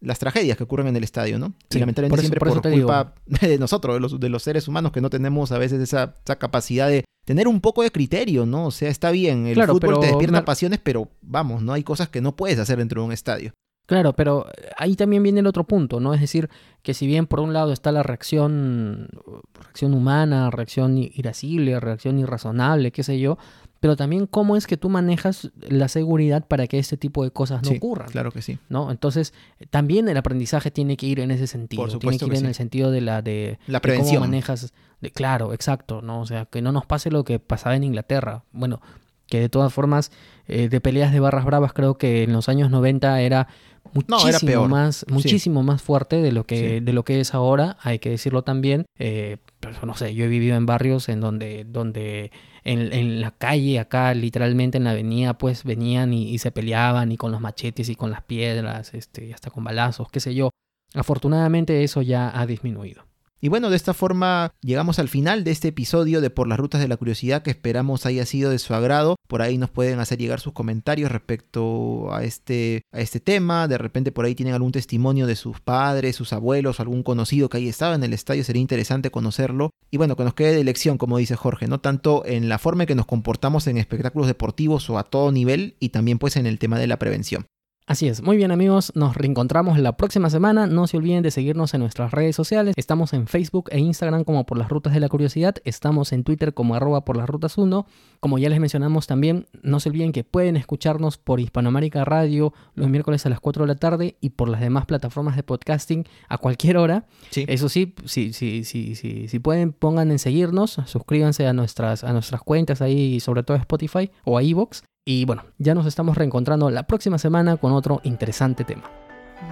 las 0.00 0.18
tragedias 0.18 0.56
que 0.56 0.64
ocurren 0.64 0.88
en 0.88 0.96
el 0.96 1.04
estadio, 1.04 1.38
¿no? 1.38 1.54
Sí, 1.70 1.78
y 1.78 1.80
lamentablemente 1.80 2.10
por 2.10 2.18
eso- 2.20 2.28
siempre 2.28 2.62
por 2.62 2.70
digo. 2.70 2.86
culpa 2.88 3.14
de 3.46 3.58
nosotros, 3.58 3.94
de 3.96 4.00
los, 4.00 4.20
de 4.20 4.28
los 4.28 4.42
seres 4.42 4.68
humanos, 4.68 4.92
que 4.92 5.00
no 5.00 5.10
tenemos 5.10 5.50
a 5.52 5.58
veces 5.58 5.80
esa, 5.80 6.14
esa 6.24 6.36
capacidad 6.36 6.88
de 6.88 7.04
tener 7.26 7.48
un 7.48 7.60
poco 7.60 7.82
de 7.82 7.90
criterio, 7.90 8.46
¿no? 8.46 8.66
O 8.66 8.70
sea, 8.70 8.88
está 8.90 9.10
bien, 9.10 9.46
el 9.46 9.54
Claro, 9.54 9.74
fútbol 9.74 9.88
pero 9.90 10.00
te 10.00 10.06
despierta 10.06 10.44
pasiones, 10.44 10.80
pero 10.82 11.08
vamos, 11.20 11.62
¿no? 11.62 11.72
Hay 11.72 11.82
cosas 11.82 12.08
que 12.08 12.20
no 12.20 12.36
puedes 12.36 12.58
hacer 12.58 12.78
dentro 12.78 13.02
de 13.02 13.06
un 13.06 13.12
estadio. 13.12 13.52
Claro, 13.88 14.12
pero 14.12 14.44
ahí 14.76 14.94
también 14.96 15.22
viene 15.22 15.40
el 15.40 15.46
otro 15.46 15.64
punto, 15.64 15.98
¿no? 15.98 16.12
Es 16.12 16.20
decir, 16.20 16.50
que 16.82 16.92
si 16.92 17.06
bien 17.06 17.26
por 17.26 17.40
un 17.40 17.54
lado 17.54 17.72
está 17.72 17.90
la 17.90 18.02
reacción, 18.02 19.08
reacción 19.54 19.94
humana, 19.94 20.50
reacción 20.50 20.98
irascible, 20.98 21.80
reacción 21.80 22.18
irrazonable, 22.18 22.92
qué 22.92 23.02
sé 23.02 23.18
yo, 23.18 23.38
pero 23.80 23.96
también 23.96 24.26
cómo 24.26 24.56
es 24.56 24.66
que 24.66 24.76
tú 24.76 24.90
manejas 24.90 25.50
la 25.70 25.88
seguridad 25.88 26.46
para 26.46 26.66
que 26.66 26.78
este 26.78 26.98
tipo 26.98 27.24
de 27.24 27.30
cosas 27.30 27.62
no 27.62 27.70
Sí, 27.70 27.76
ocurran, 27.78 28.10
Claro 28.10 28.30
que 28.30 28.42
sí. 28.42 28.58
¿no? 28.68 28.90
Entonces, 28.90 29.32
también 29.70 30.06
el 30.08 30.18
aprendizaje 30.18 30.70
tiene 30.70 30.98
que 30.98 31.06
ir 31.06 31.20
en 31.20 31.30
ese 31.30 31.46
sentido, 31.46 31.82
Por 31.84 31.88
tiene 31.88 32.00
supuesto 32.02 32.26
que 32.26 32.28
ir 32.28 32.32
que 32.32 32.38
en 32.38 32.44
sí. 32.44 32.48
el 32.48 32.54
sentido 32.54 32.90
de 32.90 33.00
la 33.00 33.22
de, 33.22 33.58
La 33.68 33.78
de 33.78 33.80
prevención. 33.80 34.16
cómo 34.16 34.26
manejas, 34.26 34.74
de, 35.00 35.10
claro, 35.12 35.54
exacto, 35.54 36.02
¿no? 36.02 36.20
O 36.20 36.26
sea, 36.26 36.44
que 36.44 36.60
no 36.60 36.72
nos 36.72 36.84
pase 36.84 37.10
lo 37.10 37.24
que 37.24 37.38
pasaba 37.38 37.74
en 37.74 37.84
Inglaterra. 37.84 38.42
Bueno, 38.52 38.82
que 39.28 39.40
de 39.40 39.48
todas 39.48 39.72
formas, 39.72 40.10
eh, 40.46 40.68
de 40.68 40.80
peleas 40.80 41.12
de 41.12 41.20
barras 41.20 41.44
bravas, 41.44 41.72
creo 41.72 41.96
que 41.98 42.24
en 42.24 42.32
los 42.32 42.48
años 42.48 42.70
90 42.70 43.20
era 43.20 43.46
No, 43.84 43.92
muchísimo 43.94 44.28
era 44.28 44.38
peor. 44.40 44.68
más, 44.68 45.06
muchísimo 45.08 45.62
más 45.62 45.80
fuerte 45.82 46.16
de 46.22 46.30
lo 46.32 46.44
que, 46.44 46.78
Sí. 46.78 46.80
de 46.84 46.92
lo 46.92 47.04
que 47.04 47.20
es 47.20 47.34
ahora, 47.34 47.76
hay 47.80 47.98
que 47.98 48.10
decirlo 48.10 48.42
también. 48.42 48.84
Eh, 48.98 49.38
pero 49.60 49.74
no 49.86 49.94
sé, 49.96 50.14
yo 50.14 50.24
he 50.24 50.28
vivido 50.28 50.56
en 50.56 50.66
barrios 50.66 51.08
en 51.08 51.20
donde, 51.20 51.64
donde 51.64 52.30
en, 52.64 52.92
en 52.92 53.20
la 53.20 53.30
calle, 53.32 53.78
acá 53.78 54.12
literalmente 54.14 54.78
en 54.78 54.84
la 54.84 54.90
avenida, 54.90 55.38
pues 55.38 55.64
venían 55.64 56.12
y, 56.12 56.28
y 56.30 56.38
se 56.38 56.50
peleaban 56.50 57.10
y 57.12 57.16
con 57.16 57.32
los 57.32 57.40
machetes 57.40 57.88
y 57.88 57.94
con 57.96 58.10
las 58.10 58.22
piedras, 58.22 58.92
este, 58.94 59.24
y 59.26 59.32
hasta 59.32 59.50
con 59.50 59.64
balazos, 59.64 60.08
qué 60.10 60.20
sé 60.20 60.34
yo. 60.34 60.50
Afortunadamente 60.94 61.82
eso 61.84 62.02
ya 62.02 62.30
ha 62.38 62.46
disminuido. 62.46 63.07
Y 63.40 63.48
bueno, 63.48 63.70
de 63.70 63.76
esta 63.76 63.94
forma 63.94 64.52
llegamos 64.62 64.98
al 64.98 65.08
final 65.08 65.44
de 65.44 65.52
este 65.52 65.68
episodio 65.68 66.20
de 66.20 66.30
Por 66.30 66.48
las 66.48 66.58
Rutas 66.58 66.80
de 66.80 66.88
la 66.88 66.96
Curiosidad 66.96 67.42
que 67.42 67.50
esperamos 67.50 68.04
haya 68.04 68.26
sido 68.26 68.50
de 68.50 68.58
su 68.58 68.74
agrado. 68.74 69.14
Por 69.28 69.42
ahí 69.42 69.58
nos 69.58 69.70
pueden 69.70 70.00
hacer 70.00 70.18
llegar 70.18 70.40
sus 70.40 70.52
comentarios 70.52 71.12
respecto 71.12 72.12
a 72.12 72.24
este, 72.24 72.82
a 72.92 73.00
este 73.00 73.20
tema. 73.20 73.68
De 73.68 73.78
repente 73.78 74.10
por 74.10 74.24
ahí 74.24 74.34
tienen 74.34 74.54
algún 74.54 74.72
testimonio 74.72 75.28
de 75.28 75.36
sus 75.36 75.60
padres, 75.60 76.16
sus 76.16 76.32
abuelos, 76.32 76.80
algún 76.80 77.04
conocido 77.04 77.48
que 77.48 77.58
haya 77.58 77.70
estado 77.70 77.94
en 77.94 78.02
el 78.02 78.12
estadio. 78.12 78.42
Sería 78.42 78.60
interesante 78.60 79.12
conocerlo. 79.12 79.70
Y 79.90 79.98
bueno, 79.98 80.16
que 80.16 80.24
nos 80.24 80.34
quede 80.34 80.56
de 80.56 80.64
lección, 80.64 80.98
como 80.98 81.18
dice 81.18 81.36
Jorge, 81.36 81.68
no 81.68 81.78
tanto 81.78 82.24
en 82.26 82.48
la 82.48 82.58
forma 82.58 82.82
en 82.82 82.88
que 82.88 82.94
nos 82.96 83.06
comportamos 83.06 83.68
en 83.68 83.78
espectáculos 83.78 84.26
deportivos 84.26 84.90
o 84.90 84.98
a 84.98 85.04
todo 85.04 85.30
nivel 85.30 85.76
y 85.78 85.90
también 85.90 86.18
pues 86.18 86.36
en 86.36 86.46
el 86.46 86.58
tema 86.58 86.78
de 86.78 86.88
la 86.88 86.98
prevención. 86.98 87.46
Así 87.88 88.06
es, 88.06 88.22
muy 88.22 88.36
bien 88.36 88.50
amigos, 88.50 88.92
nos 88.96 89.16
reencontramos 89.16 89.78
la 89.78 89.96
próxima 89.96 90.28
semana, 90.28 90.66
no 90.66 90.86
se 90.86 90.98
olviden 90.98 91.22
de 91.22 91.30
seguirnos 91.30 91.72
en 91.72 91.80
nuestras 91.80 92.10
redes 92.10 92.36
sociales, 92.36 92.74
estamos 92.76 93.14
en 93.14 93.26
Facebook 93.26 93.70
e 93.72 93.78
Instagram 93.78 94.24
como 94.24 94.44
por 94.44 94.58
las 94.58 94.68
rutas 94.68 94.92
de 94.92 95.00
la 95.00 95.08
curiosidad, 95.08 95.54
estamos 95.64 96.12
en 96.12 96.22
Twitter 96.22 96.52
como 96.52 96.74
arroba 96.74 97.06
por 97.06 97.16
las 97.16 97.26
rutas 97.26 97.56
1, 97.56 97.86
como 98.20 98.38
ya 98.38 98.50
les 98.50 98.60
mencionamos 98.60 99.06
también, 99.06 99.46
no 99.62 99.80
se 99.80 99.88
olviden 99.88 100.12
que 100.12 100.22
pueden 100.22 100.58
escucharnos 100.58 101.16
por 101.16 101.40
Hispanoamérica 101.40 102.04
Radio 102.04 102.52
los 102.74 102.90
miércoles 102.90 103.24
a 103.24 103.30
las 103.30 103.40
4 103.40 103.64
de 103.64 103.68
la 103.68 103.76
tarde 103.76 104.18
y 104.20 104.30
por 104.30 104.50
las 104.50 104.60
demás 104.60 104.84
plataformas 104.84 105.34
de 105.36 105.44
podcasting 105.44 106.04
a 106.28 106.36
cualquier 106.36 106.76
hora. 106.76 107.06
Sí. 107.30 107.46
Eso 107.48 107.70
sí, 107.70 107.94
si, 108.04 108.34
si, 108.34 108.64
si, 108.64 108.96
si, 108.96 109.28
si 109.28 109.38
pueden 109.38 109.72
pongan 109.72 110.10
en 110.10 110.18
seguirnos, 110.18 110.76
suscríbanse 110.84 111.46
a 111.46 111.54
nuestras, 111.54 112.04
a 112.04 112.12
nuestras 112.12 112.42
cuentas 112.42 112.82
ahí, 112.82 113.18
sobre 113.20 113.44
todo 113.44 113.56
a 113.56 113.60
Spotify 113.60 114.10
o 114.24 114.36
a 114.36 114.42
Evox. 114.42 114.82
Y 115.10 115.24
bueno, 115.24 115.42
ya 115.56 115.74
nos 115.74 115.86
estamos 115.86 116.18
reencontrando 116.18 116.68
la 116.68 116.82
próxima 116.82 117.16
semana 117.16 117.56
con 117.56 117.72
otro 117.72 118.02
interesante 118.04 118.62
tema. 118.62 118.82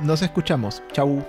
Nos 0.03 0.21
escuchamos. 0.21 0.83
Chau. 0.93 1.25